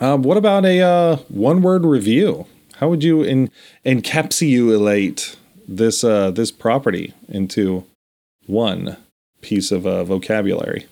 Um, 0.00 0.22
what 0.22 0.36
about 0.36 0.64
a 0.64 0.80
uh, 0.80 1.16
one 1.28 1.62
word 1.62 1.84
review? 1.84 2.46
How 2.76 2.88
would 2.88 3.02
you 3.02 3.22
in, 3.22 3.50
encapsulate 3.84 5.36
this 5.66 6.04
uh, 6.04 6.30
this 6.30 6.50
property 6.50 7.14
into 7.28 7.84
one 8.46 8.96
piece 9.40 9.70
of 9.70 9.86
uh, 9.86 10.04
vocabulary? 10.04 10.86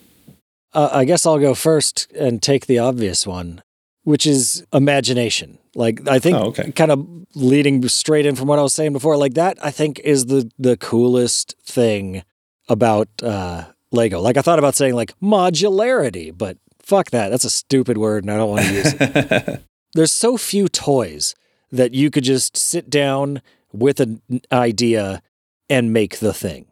uh, 0.77 0.91
I 0.93 1.05
guess 1.07 1.25
I'll 1.25 1.39
go 1.39 1.55
first 1.55 2.07
and 2.13 2.43
take 2.43 2.67
the 2.67 2.79
obvious 2.79 3.27
one, 3.27 3.63
which 4.07 4.25
is 4.25 4.65
imagination. 4.73 5.59
Like 5.75 6.07
I 6.09 6.21
think 6.21 6.37
Oh, 6.39 6.45
okay. 6.51 6.71
kind 6.71 6.93
of 6.93 7.05
leading 7.35 7.87
straight 7.89 8.25
in 8.25 8.37
from 8.37 8.47
what 8.47 8.59
I 8.59 8.63
was 8.63 8.73
saying 8.73 8.93
before, 8.93 9.17
like 9.17 9.35
that 9.35 9.59
I 9.63 9.73
think 9.73 9.99
is 10.05 10.27
the 10.27 10.49
the 10.59 10.77
coolest 10.77 11.57
thing 11.65 12.23
about 12.69 13.09
uh 13.23 13.65
Lego. 13.91 14.21
Like 14.21 14.37
I 14.37 14.43
thought 14.43 14.61
about 14.61 14.77
saying 14.77 14.95
like 14.95 15.13
modularity, 15.21 16.31
but 16.37 16.57
fuck 16.81 17.11
that. 17.11 17.31
That's 17.31 17.45
a 17.45 17.51
stupid 17.51 17.99
word 17.99 18.23
and 18.25 18.31
I 18.33 18.37
don't 18.37 18.51
want 18.51 18.63
to 18.67 18.73
use 18.75 18.95
it. 18.99 19.63
There's 19.95 20.13
so 20.13 20.37
few 20.37 20.69
toys 20.69 21.35
that 21.73 21.93
you 21.95 22.11
could 22.13 22.25
just 22.25 22.57
sit 22.57 22.89
down 22.89 23.43
with 23.73 23.99
an 24.01 24.21
idea 24.53 25.21
and 25.69 25.93
make 25.93 26.19
the 26.21 26.33
thing. 26.33 26.67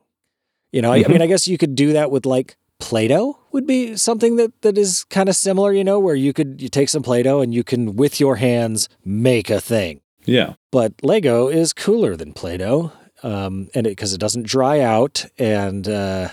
You 0.72 0.82
know, 0.82 0.92
I, 0.92 0.98
I 0.98 1.02
Mhm. 1.02 1.08
mean, 1.10 1.22
I 1.22 1.26
guess 1.26 1.48
you 1.48 1.58
could 1.58 1.74
do 1.74 1.92
that 1.94 2.10
with 2.12 2.26
like 2.26 2.56
Play-Doh 2.80 3.38
would 3.52 3.66
be 3.66 3.96
something 3.96 4.36
that 4.36 4.60
that 4.62 4.76
is 4.76 5.04
kind 5.04 5.28
of 5.28 5.36
similar, 5.36 5.72
you 5.72 5.84
know, 5.84 5.98
where 5.98 6.14
you 6.14 6.32
could 6.32 6.60
you 6.60 6.68
take 6.68 6.88
some 6.88 7.02
Play-Doh 7.02 7.40
and 7.40 7.54
you 7.54 7.64
can 7.64 7.96
with 7.96 8.20
your 8.20 8.36
hands 8.36 8.88
make 9.04 9.50
a 9.50 9.60
thing. 9.60 10.00
Yeah. 10.24 10.54
But 10.70 10.94
Lego 11.02 11.48
is 11.48 11.72
cooler 11.72 12.16
than 12.16 12.32
Play-Doh, 12.32 12.92
um, 13.22 13.68
and 13.74 13.84
because 13.84 14.12
it, 14.12 14.18
doesn't 14.18 14.46
dry 14.46 14.80
out 14.80 15.24
and 15.38 15.88
uh, 15.88 16.28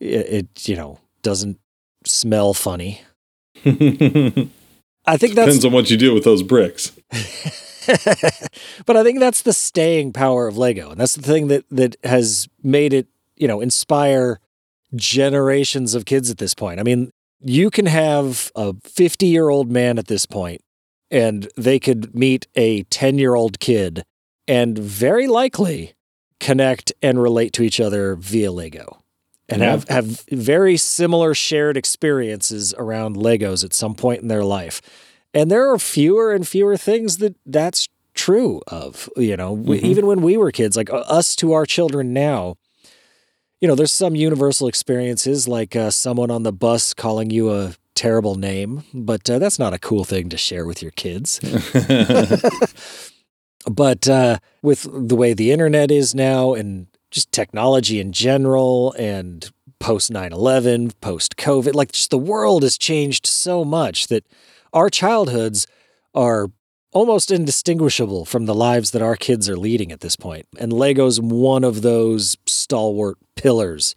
it, 0.00 0.26
it 0.28 0.68
you 0.68 0.76
know 0.76 1.00
doesn't 1.22 1.58
smell 2.04 2.54
funny. 2.54 3.02
I 3.64 5.16
think 5.16 5.34
that's 5.34 5.46
Depends 5.46 5.64
on 5.64 5.72
what 5.72 5.90
you 5.90 5.96
do 5.96 6.12
with 6.12 6.24
those 6.24 6.42
bricks. 6.42 6.92
but 8.86 8.96
I 8.96 9.02
think 9.04 9.20
that's 9.20 9.42
the 9.42 9.52
staying 9.52 10.12
power 10.12 10.48
of 10.48 10.58
Lego, 10.58 10.90
and 10.90 11.00
that's 11.00 11.14
the 11.14 11.22
thing 11.22 11.48
that 11.48 11.64
that 11.70 11.96
has 12.02 12.48
made 12.62 12.92
it, 12.92 13.06
you 13.36 13.46
know, 13.46 13.60
inspire 13.60 14.40
generations 14.94 15.94
of 15.94 16.04
kids 16.04 16.30
at 16.30 16.38
this 16.38 16.54
point. 16.54 16.80
I 16.80 16.82
mean, 16.82 17.10
you 17.40 17.70
can 17.70 17.86
have 17.86 18.50
a 18.54 18.72
50-year-old 18.74 19.70
man 19.70 19.98
at 19.98 20.06
this 20.06 20.26
point 20.26 20.60
and 21.10 21.48
they 21.56 21.78
could 21.78 22.14
meet 22.14 22.46
a 22.56 22.82
10-year-old 22.84 23.60
kid 23.60 24.02
and 24.48 24.78
very 24.78 25.26
likely 25.26 25.94
connect 26.40 26.92
and 27.02 27.22
relate 27.22 27.52
to 27.54 27.62
each 27.62 27.80
other 27.80 28.16
via 28.16 28.50
Lego. 28.52 29.02
And 29.48 29.60
Yeah. 29.62 29.70
have, 29.72 29.88
have 29.88 30.20
very 30.30 30.76
similar 30.76 31.34
shared 31.34 31.76
experiences 31.76 32.74
around 32.76 33.16
Legos 33.16 33.64
at 33.64 33.72
some 33.74 33.94
point 33.94 34.22
in 34.22 34.28
their 34.28 34.44
life. 34.44 34.80
And 35.32 35.50
there 35.50 35.70
are 35.70 35.78
fewer 35.78 36.32
and 36.32 36.46
fewer 36.46 36.76
things 36.76 37.18
that 37.18 37.36
that's 37.46 37.86
true 38.14 38.60
of, 38.66 39.08
you 39.16 39.36
know, 39.36 39.52
we- 39.52 39.80
Mhm. 39.80 39.84
even 39.84 40.06
when 40.06 40.22
we 40.22 40.36
were 40.36 40.50
kids, 40.50 40.76
like 40.76 40.90
uh, 40.90 40.96
us 41.06 41.36
to 41.36 41.52
our 41.52 41.66
children 41.66 42.12
now, 42.12 42.56
you 43.60 43.68
know, 43.68 43.74
there's 43.74 43.92
some 43.92 44.14
universal 44.14 44.68
experiences 44.68 45.48
like 45.48 45.74
uh, 45.74 45.90
someone 45.90 46.30
on 46.30 46.42
the 46.42 46.52
bus 46.52 46.94
calling 46.94 47.30
you 47.30 47.52
a 47.52 47.74
terrible 47.94 48.34
name, 48.34 48.84
but 48.92 49.28
uh, 49.28 49.38
that's 49.38 49.58
not 49.58 49.72
a 49.72 49.78
cool 49.78 50.04
thing 50.04 50.28
to 50.28 50.36
share 50.36 50.66
with 50.66 50.82
your 50.82 50.90
kids. 50.92 51.40
but 53.70 54.08
uh, 54.08 54.38
with 54.62 55.08
the 55.08 55.16
way 55.16 55.32
the 55.32 55.50
internet 55.50 55.90
is 55.90 56.14
now 56.14 56.54
and 56.54 56.86
just 57.10 57.32
technology 57.32 57.98
in 57.98 58.12
general 58.12 58.94
and 58.98 59.50
post 59.78 60.10
9-11 60.10 60.92
post 61.00 61.36
covid 61.36 61.74
like 61.74 61.92
just 61.92 62.10
the 62.10 62.18
world 62.18 62.62
has 62.62 62.78
changed 62.78 63.26
so 63.26 63.64
much 63.64 64.08
that 64.08 64.24
our 64.72 64.88
childhoods 64.88 65.66
are 66.14 66.48
almost 66.92 67.30
indistinguishable 67.30 68.24
from 68.24 68.46
the 68.46 68.54
lives 68.54 68.92
that 68.92 69.02
our 69.02 69.16
kids 69.16 69.50
are 69.50 69.56
leading 69.56 69.92
at 69.92 70.00
this 70.00 70.16
point 70.16 70.46
and 70.58 70.72
lego's 70.72 71.20
one 71.20 71.62
of 71.62 71.82
those 71.82 72.36
stalwart 72.66 73.16
pillars 73.36 73.94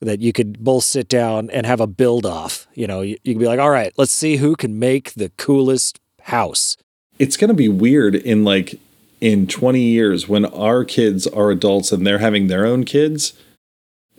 that 0.00 0.22
you 0.22 0.32
could 0.32 0.64
both 0.64 0.84
sit 0.84 1.06
down 1.06 1.50
and 1.50 1.66
have 1.66 1.80
a 1.80 1.86
build 1.86 2.24
off. 2.24 2.66
You 2.74 2.86
know 2.86 3.02
you, 3.02 3.18
you 3.24 3.34
could 3.34 3.40
be 3.40 3.46
like 3.46 3.60
all 3.60 3.70
right 3.70 3.92
let's 3.98 4.12
see 4.12 4.36
who 4.36 4.56
can 4.56 4.78
make 4.78 5.12
the 5.12 5.30
coolest 5.36 6.00
house. 6.22 6.78
It's 7.18 7.36
going 7.36 7.48
to 7.48 7.54
be 7.54 7.68
weird 7.68 8.14
in 8.14 8.42
like 8.42 8.80
in 9.20 9.46
20 9.46 9.82
years 9.82 10.26
when 10.26 10.46
our 10.46 10.82
kids 10.82 11.26
are 11.26 11.50
adults 11.50 11.92
and 11.92 12.06
they're 12.06 12.18
having 12.18 12.46
their 12.46 12.64
own 12.64 12.84
kids. 12.84 13.34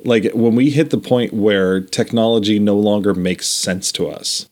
Like 0.03 0.31
when 0.35 0.53
we 0.53 0.69
hit 0.69 0.91
the 0.91 0.99
point 0.99 1.33
where 1.33 1.81
technology 1.81 2.59
no 2.59 2.77
longer 2.77 3.15
makes 3.15 3.47
sense 3.47 3.91
to 3.93 4.07
us. 4.07 4.47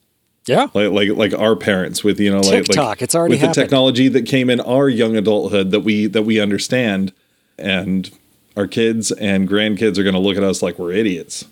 Yeah. 0.48 0.70
Like 0.74 0.92
like 0.92 1.10
like 1.10 1.34
our 1.36 1.56
parents 1.56 2.04
with 2.04 2.20
you 2.20 2.32
know 2.32 2.42
like 2.42 2.66
TikTok, 2.66 2.88
like 2.88 3.02
it's 3.04 3.14
already 3.14 3.36
with 3.36 3.42
the 3.42 3.54
technology 3.54 4.08
that 4.08 4.26
came 4.26 4.50
in 4.50 4.60
our 4.62 4.90
young 4.90 5.16
adulthood 5.16 5.70
that 5.70 5.82
we 5.82 6.08
that 6.08 6.24
we 6.24 6.40
understand 6.40 7.14
and 7.60 8.10
our 8.58 8.68
kids 8.68 9.12
and 9.12 9.48
grandkids 9.50 9.98
are 9.98 10.04
going 10.04 10.14
to 10.16 10.20
look 10.20 10.38
at 10.38 10.44
us 10.44 10.62
like 10.62 10.78
we're 10.80 10.92
idiots 10.92 11.46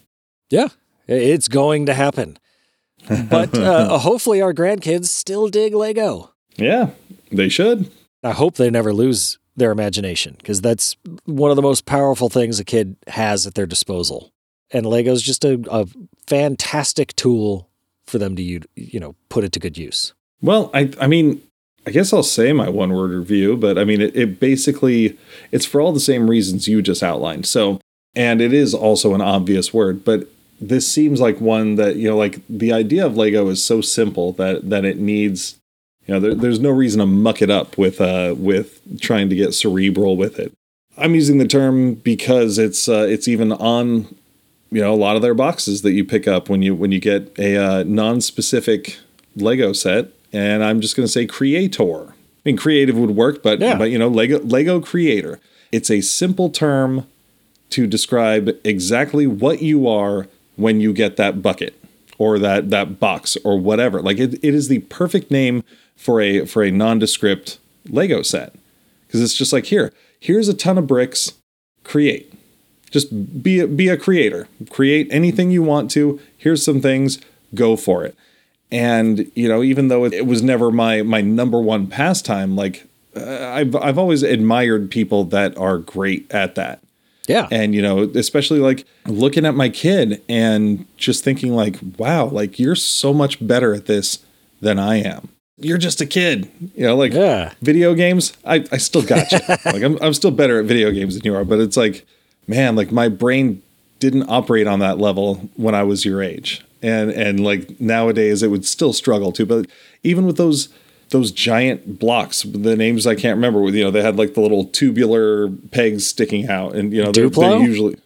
Yeah, 0.50 0.70
it's 1.08 1.48
going 1.48 1.86
to 1.86 1.94
happen. 1.94 2.38
But 3.30 3.58
uh, 3.58 4.00
hopefully, 4.00 4.42
our 4.42 4.54
grandkids 4.54 5.06
still 5.06 5.48
dig 5.48 5.74
Lego. 5.74 6.34
yeah 6.58 6.90
they 7.32 7.48
should 7.50 7.90
I 8.24 8.32
hope 8.32 8.56
they 8.56 8.70
never 8.70 8.94
lose 8.94 9.38
their 9.56 9.72
imagination 9.72 10.36
because 10.38 10.60
that's 10.62 10.96
one 11.26 11.50
of 11.52 11.56
the 11.56 11.62
most 11.62 11.86
powerful 11.86 12.30
things 12.30 12.60
a 12.60 12.66
kid 12.66 12.96
has 13.08 13.48
at 13.48 13.54
their 13.56 13.66
disposal. 13.66 14.32
And 14.72 14.86
Lego's 14.86 15.22
just 15.24 15.46
a, 15.46 15.64
a 15.72 15.88
fantastic 16.28 17.16
tool 17.16 17.70
for 18.06 18.18
them 18.18 18.36
to 18.36 18.42
you 18.42 18.62
you 18.76 19.00
know 19.00 19.16
put 19.30 19.44
it 19.44 19.52
to 19.54 19.60
good 19.60 19.78
use. 19.78 20.14
Well, 20.42 20.70
I 20.74 20.92
I 21.00 21.08
mean, 21.08 21.42
I 21.88 21.90
guess 21.90 22.12
I'll 22.12 22.22
say 22.22 22.52
my 22.52 22.68
one 22.68 22.92
word 22.92 23.12
review, 23.12 23.56
but 23.56 23.78
I 23.78 23.86
mean 23.86 24.02
it, 24.02 24.14
it 24.14 24.42
basically 24.42 25.18
it's 25.54 25.66
for 25.66 25.80
all 25.80 25.94
the 25.94 26.02
same 26.02 26.30
reasons 26.30 26.68
you 26.68 26.82
just 26.82 27.02
outlined. 27.02 27.46
So 27.46 27.80
and 28.14 28.42
it 28.42 28.52
is 28.52 28.74
also 28.74 29.14
an 29.14 29.22
obvious 29.22 29.74
word, 29.74 30.04
but 30.04 30.28
this 30.60 30.92
seems 30.92 31.22
like 31.22 31.40
one 31.40 31.76
that, 31.76 31.96
you 31.96 32.10
know, 32.10 32.18
like 32.18 32.42
the 32.50 32.74
idea 32.74 33.06
of 33.06 33.16
Lego 33.16 33.48
is 33.48 33.64
so 33.64 33.80
simple 33.80 34.34
that 34.34 34.70
that 34.70 34.84
it 34.84 35.00
needs 35.00 35.56
you 36.06 36.14
know, 36.14 36.20
there, 36.20 36.36
there's 36.36 36.60
no 36.60 36.72
reason 36.72 37.00
to 37.00 37.06
muck 37.06 37.42
it 37.42 37.50
up 37.50 37.78
with 37.78 38.02
uh 38.02 38.36
with 38.38 39.00
trying 39.00 39.30
to 39.30 39.36
get 39.38 39.54
cerebral 39.54 40.18
with 40.18 40.40
it. 40.40 40.52
I'm 40.98 41.16
using 41.16 41.38
the 41.38 41.48
term 41.48 41.94
because 41.94 42.58
it's 42.58 42.90
uh, 42.90 43.08
it's 43.10 43.30
even 43.30 43.54
on 43.54 44.14
you 44.72 44.82
know 44.82 44.94
a 44.94 44.96
lot 44.96 45.16
of 45.16 45.22
their 45.22 45.34
boxes 45.34 45.84
that 45.84 45.94
you 45.94 46.04
pick 46.04 46.28
up 46.28 46.50
when 46.50 46.62
you 46.62 46.76
when 46.76 46.92
you 46.92 47.00
get 47.00 47.34
a 47.40 47.56
uh, 47.56 47.84
non-specific 47.84 49.00
Lego 49.38 49.72
set, 49.72 50.10
and 50.38 50.64
I'm 50.64 50.82
just 50.82 50.96
going 50.96 51.06
to 51.06 51.12
say 51.12 51.26
creator. 51.26 52.10
I 52.10 52.14
mean, 52.46 52.58
creative 52.58 52.98
would 52.98 53.12
work, 53.12 53.42
but 53.44 53.60
Yeah. 53.60 53.78
but 53.78 53.90
you 53.92 53.98
know, 53.98 54.08
Lego 54.08 54.40
Lego 54.40 54.80
creator. 54.80 55.40
It's 55.72 55.90
a 55.92 56.02
simple 56.02 56.50
term 56.50 57.06
to 57.72 57.88
describe 57.88 58.50
exactly 58.64 59.28
what 59.28 59.62
you 59.62 59.88
are 59.88 60.28
when 60.56 60.80
you 60.80 60.94
get 60.94 61.18
that 61.18 61.42
bucket 61.42 61.74
or 62.18 62.40
that 62.40 62.70
that 62.70 63.00
box 63.00 63.38
or 63.44 63.60
whatever. 63.60 64.02
Like 64.02 64.18
it, 64.20 64.36
it 64.36 64.54
is 64.56 64.68
the 64.70 64.80
perfect 64.80 65.30
name 65.32 65.64
for 65.96 66.22
a 66.22 66.46
for 66.46 66.64
a 66.64 66.72
nondescript 66.72 67.58
Lego 67.90 68.22
set 68.22 68.54
because 69.08 69.22
it's 69.22 69.34
just 69.36 69.52
like 69.54 69.66
here, 69.66 69.92
here's 70.20 70.48
a 70.48 70.54
ton 70.54 70.78
of 70.78 70.88
bricks, 70.88 71.34
create. 71.84 72.32
Just 72.90 73.44
be 73.44 73.60
a, 73.60 73.68
be 73.68 73.90
a 73.90 73.98
creator. 73.98 74.48
Create 74.70 75.08
anything 75.12 75.52
you 75.52 75.62
want 75.62 75.92
to. 75.92 76.22
Here's 76.38 76.64
some 76.64 76.80
things. 76.82 77.20
Go 77.54 77.76
for 77.76 78.06
it. 78.06 78.16
And 78.72 79.32
you 79.34 79.48
know, 79.48 79.64
even 79.64 79.88
though 79.88 80.06
it, 80.06 80.14
it 80.14 80.26
was 80.26 80.44
never 80.44 80.72
my 80.72 81.02
my 81.02 81.22
number 81.22 81.60
one 81.62 81.88
pastime, 81.88 82.56
like 82.56 82.88
uh, 83.16 83.48
I've 83.48 83.76
I've 83.76 83.98
always 83.98 84.24
admired 84.24 84.92
people 84.92 85.24
that 85.26 85.58
are 85.58 85.78
great 85.78 86.30
at 86.32 86.56
that. 86.56 86.82
Yeah, 87.28 87.48
And 87.52 87.76
you 87.76 87.82
know, 87.82 88.04
especially 88.16 88.60
like 88.60 88.86
looking 89.06 89.46
at 89.46 89.54
my 89.54 89.68
kid 89.68 90.22
and 90.30 90.86
just 90.96 91.26
thinking 91.26 91.54
like, 91.54 91.76
wow, 91.98 92.28
like 92.28 92.58
you're 92.58 92.76
so 92.76 93.14
much 93.14 93.46
better 93.46 93.74
at 93.74 93.86
this 93.86 94.20
than 94.62 94.80
I 94.80 95.02
am. 95.02 95.28
You're 95.58 95.78
just 95.78 96.00
a 96.00 96.06
kid. 96.06 96.50
You 96.74 96.86
know, 96.86 96.96
like 96.96 97.12
yeah, 97.12 97.54
video 97.62 97.94
games, 97.96 98.32
I, 98.46 98.64
I 98.72 98.78
still 98.78 99.02
got 99.02 99.30
you. 99.32 99.40
like 99.66 99.84
I'm 99.84 99.98
I'm 100.02 100.14
still 100.14 100.32
better 100.32 100.60
at 100.60 100.66
video 100.66 100.90
games 100.92 101.16
than 101.16 101.26
you 101.26 101.36
are, 101.36 101.44
but 101.44 101.60
it's 101.60 101.76
like, 101.76 102.06
man, 102.48 102.78
like 102.78 102.94
my 102.94 103.10
brain 103.10 103.62
didn't 104.00 104.30
operate 104.30 104.68
on 104.68 104.80
that 104.80 104.98
level 104.98 105.50
when 105.56 105.76
I 105.76 105.84
was 105.84 106.06
your 106.06 106.22
age. 106.22 106.64
And 106.82 107.12
and 107.12 107.40
like 107.40 107.80
nowadays 107.80 108.44
it 108.44 108.50
would 108.50 108.66
still 108.66 108.94
struggle 108.94 109.32
to. 109.34 109.46
But 109.46 109.68
even 110.04 110.26
with 110.26 110.38
those 110.38 110.70
those 111.10 111.32
giant 111.32 112.00
blocks, 112.00 112.44
the 112.44 112.76
names 112.76 113.08
I 113.08 113.16
can't 113.16 113.38
remember, 113.38 113.68
you 113.70 113.84
know, 113.84 113.92
they 113.92 114.02
had 114.02 114.18
like 114.18 114.34
the 114.34 114.42
little 114.42 114.66
tubular 114.66 115.50
pegs 115.50 116.06
sticking 116.06 116.50
out 116.50 116.76
and 116.76 116.94
you 116.94 117.04
know 117.04 117.12
they're, 117.12 117.30
they're 117.30 117.60
usually 117.60 117.98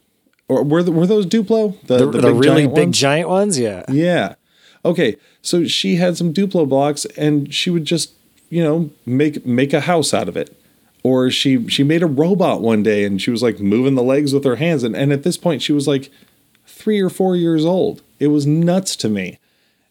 or 0.52 0.64
were 0.64 0.84
th- 0.84 0.94
were 0.94 1.08
those 1.08 1.26
Duplo? 1.26 1.80
the, 1.88 2.10
the, 2.10 2.34
really 2.34 2.64
giant 2.64 2.76
big 2.76 2.86
ones? 2.88 2.98
giant 3.00 3.30
ones. 3.30 3.60
Yeah, 3.60 3.86
Yeah. 3.90 4.36
Okay. 4.84 5.16
So 5.42 5.66
she 5.66 5.96
had 5.96 6.18
some 6.18 6.34
Duplo 6.34 6.68
blocks 6.68 7.06
and 7.18 7.54
she 7.54 7.70
would 7.70 7.86
just, 7.86 8.14
you 8.50 8.64
know, 8.64 8.90
make 9.06 9.46
make 9.46 9.74
a 9.74 9.82
house 9.82 10.14
out 10.14 10.28
of 10.28 10.36
it. 10.36 10.56
Or 11.04 11.32
she 11.32 11.68
she 11.70 11.84
made 11.84 12.04
a 12.04 12.08
robot 12.08 12.62
one 12.62 12.84
day 12.84 13.06
and 13.06 13.22
she 13.22 13.32
was 13.32 13.42
like 13.42 13.60
moving 13.60 13.96
the 13.96 14.04
legs 14.04 14.34
with 14.34 14.44
her 14.44 14.58
hands 14.58 14.84
and, 14.84 14.96
and 14.96 15.14
at 15.14 15.24
this 15.24 15.38
point 15.38 15.62
she 15.62 15.72
was 15.72 15.88
like 15.88 16.12
3 16.66 17.00
or 17.00 17.10
4 17.10 17.36
years 17.36 17.66
old. 17.66 18.02
It 18.22 18.28
was 18.28 18.46
nuts 18.46 18.96
to 18.98 19.10
me. 19.10 19.40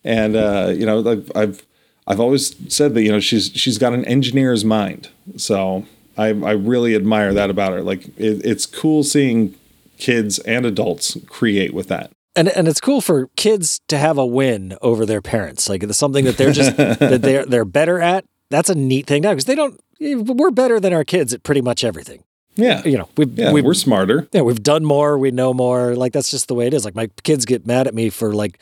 And 0.05 0.37
uh, 0.37 0.73
you 0.75 0.87
know, 0.87 1.11
I've, 1.11 1.33
I've 1.35 1.67
I've 2.07 2.21
always 2.21 2.55
said 2.73 2.95
that 2.95 3.03
you 3.03 3.11
know 3.13 3.21
she's 3.21 3.51
she's 3.55 3.77
got 3.77 3.93
an 3.93 4.05
engineer's 4.05 4.65
mind. 4.65 5.09
So 5.37 5.85
I 6.17 6.29
I 6.29 6.53
really 6.53 6.95
admire 6.95 7.35
that 7.35 7.51
about 7.51 7.73
her. 7.73 7.83
Like 7.83 8.07
it, 8.17 8.45
it's 8.45 8.67
cool 8.67 9.03
seeing 9.03 9.55
kids 9.99 10.39
and 10.41 10.65
adults 10.65 11.17
create 11.27 11.75
with 11.75 11.89
that. 11.89 12.11
and 12.37 12.49
and 12.49 12.69
it's 12.69 12.81
cool 12.81 13.01
for 13.01 13.29
kids 13.37 13.81
to 13.89 13.99
have 13.99 14.17
a 14.17 14.25
win 14.27 14.77
over 14.81 15.05
their 15.05 15.21
parents. 15.21 15.69
Like 15.69 15.83
it's 15.83 15.99
something 15.99 16.25
that 16.25 16.37
they're 16.37 16.53
just 16.53 16.77
that 16.77 17.23
they're 17.23 17.45
they're 17.45 17.65
better 17.65 18.01
at. 18.01 18.25
That's 18.49 18.71
a 18.71 18.75
neat 18.75 19.07
thing 19.07 19.23
now 19.23 19.31
because 19.31 19.45
they 19.45 19.55
don't. 19.55 19.79
We're 20.01 20.51
better 20.51 20.81
than 20.81 20.93
our 20.95 21.05
kids 21.05 21.35
at 21.35 21.43
pretty 21.43 21.61
much 21.61 21.85
everything. 21.85 22.25
Yeah. 22.61 22.83
You 22.85 22.99
know, 22.99 23.09
we've 23.17 23.39
Yeah, 23.39 23.53
we've 23.53 23.65
we're 23.65 23.75
smarter. 23.75 24.29
yeah, 24.33 24.43
we've 24.43 24.63
done 24.63 24.85
more, 24.85 25.19
we 25.19 25.31
know 25.31 25.53
more. 25.55 25.95
Like 25.97 26.13
that's 26.13 26.31
just 26.31 26.49
the 26.49 26.55
way 26.55 26.67
it 26.67 26.75
is. 26.75 26.85
Like 26.85 26.95
my 26.95 27.09
kids 27.23 27.45
get 27.45 27.67
mad 27.67 27.87
at 27.87 27.95
me 27.95 28.11
for 28.11 28.33
like 28.33 28.59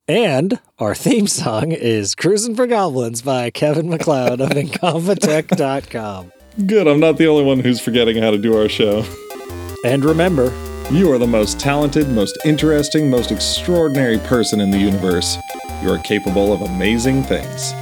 And 0.08 0.58
our 0.78 0.96
theme 0.96 1.28
song 1.28 1.70
is 1.70 2.16
Cruising 2.16 2.56
for 2.56 2.66
Goblins 2.66 3.22
by 3.22 3.50
Kevin 3.50 3.88
MacLeod 3.88 4.40
of 4.40 4.50
Incompetech.com. 4.50 6.32
Good, 6.66 6.88
I'm 6.88 6.98
not 6.98 7.18
the 7.18 7.28
only 7.28 7.44
one 7.44 7.60
who's 7.60 7.80
forgetting 7.80 8.20
how 8.20 8.32
to 8.32 8.38
do 8.38 8.56
our 8.56 8.68
show. 8.68 9.04
And 9.84 10.04
remember, 10.04 10.52
You 10.90 11.12
are 11.12 11.18
the 11.18 11.26
most 11.26 11.60
talented, 11.60 12.08
most 12.08 12.36
interesting, 12.46 13.10
most 13.10 13.30
extraordinary 13.30 14.18
person 14.18 14.58
in 14.58 14.70
the 14.72 14.78
universe. 14.78 15.36
You 15.82 15.92
are 15.92 15.98
capable 15.98 16.52
of 16.52 16.62
amazing 16.62 17.22
things. 17.22 17.72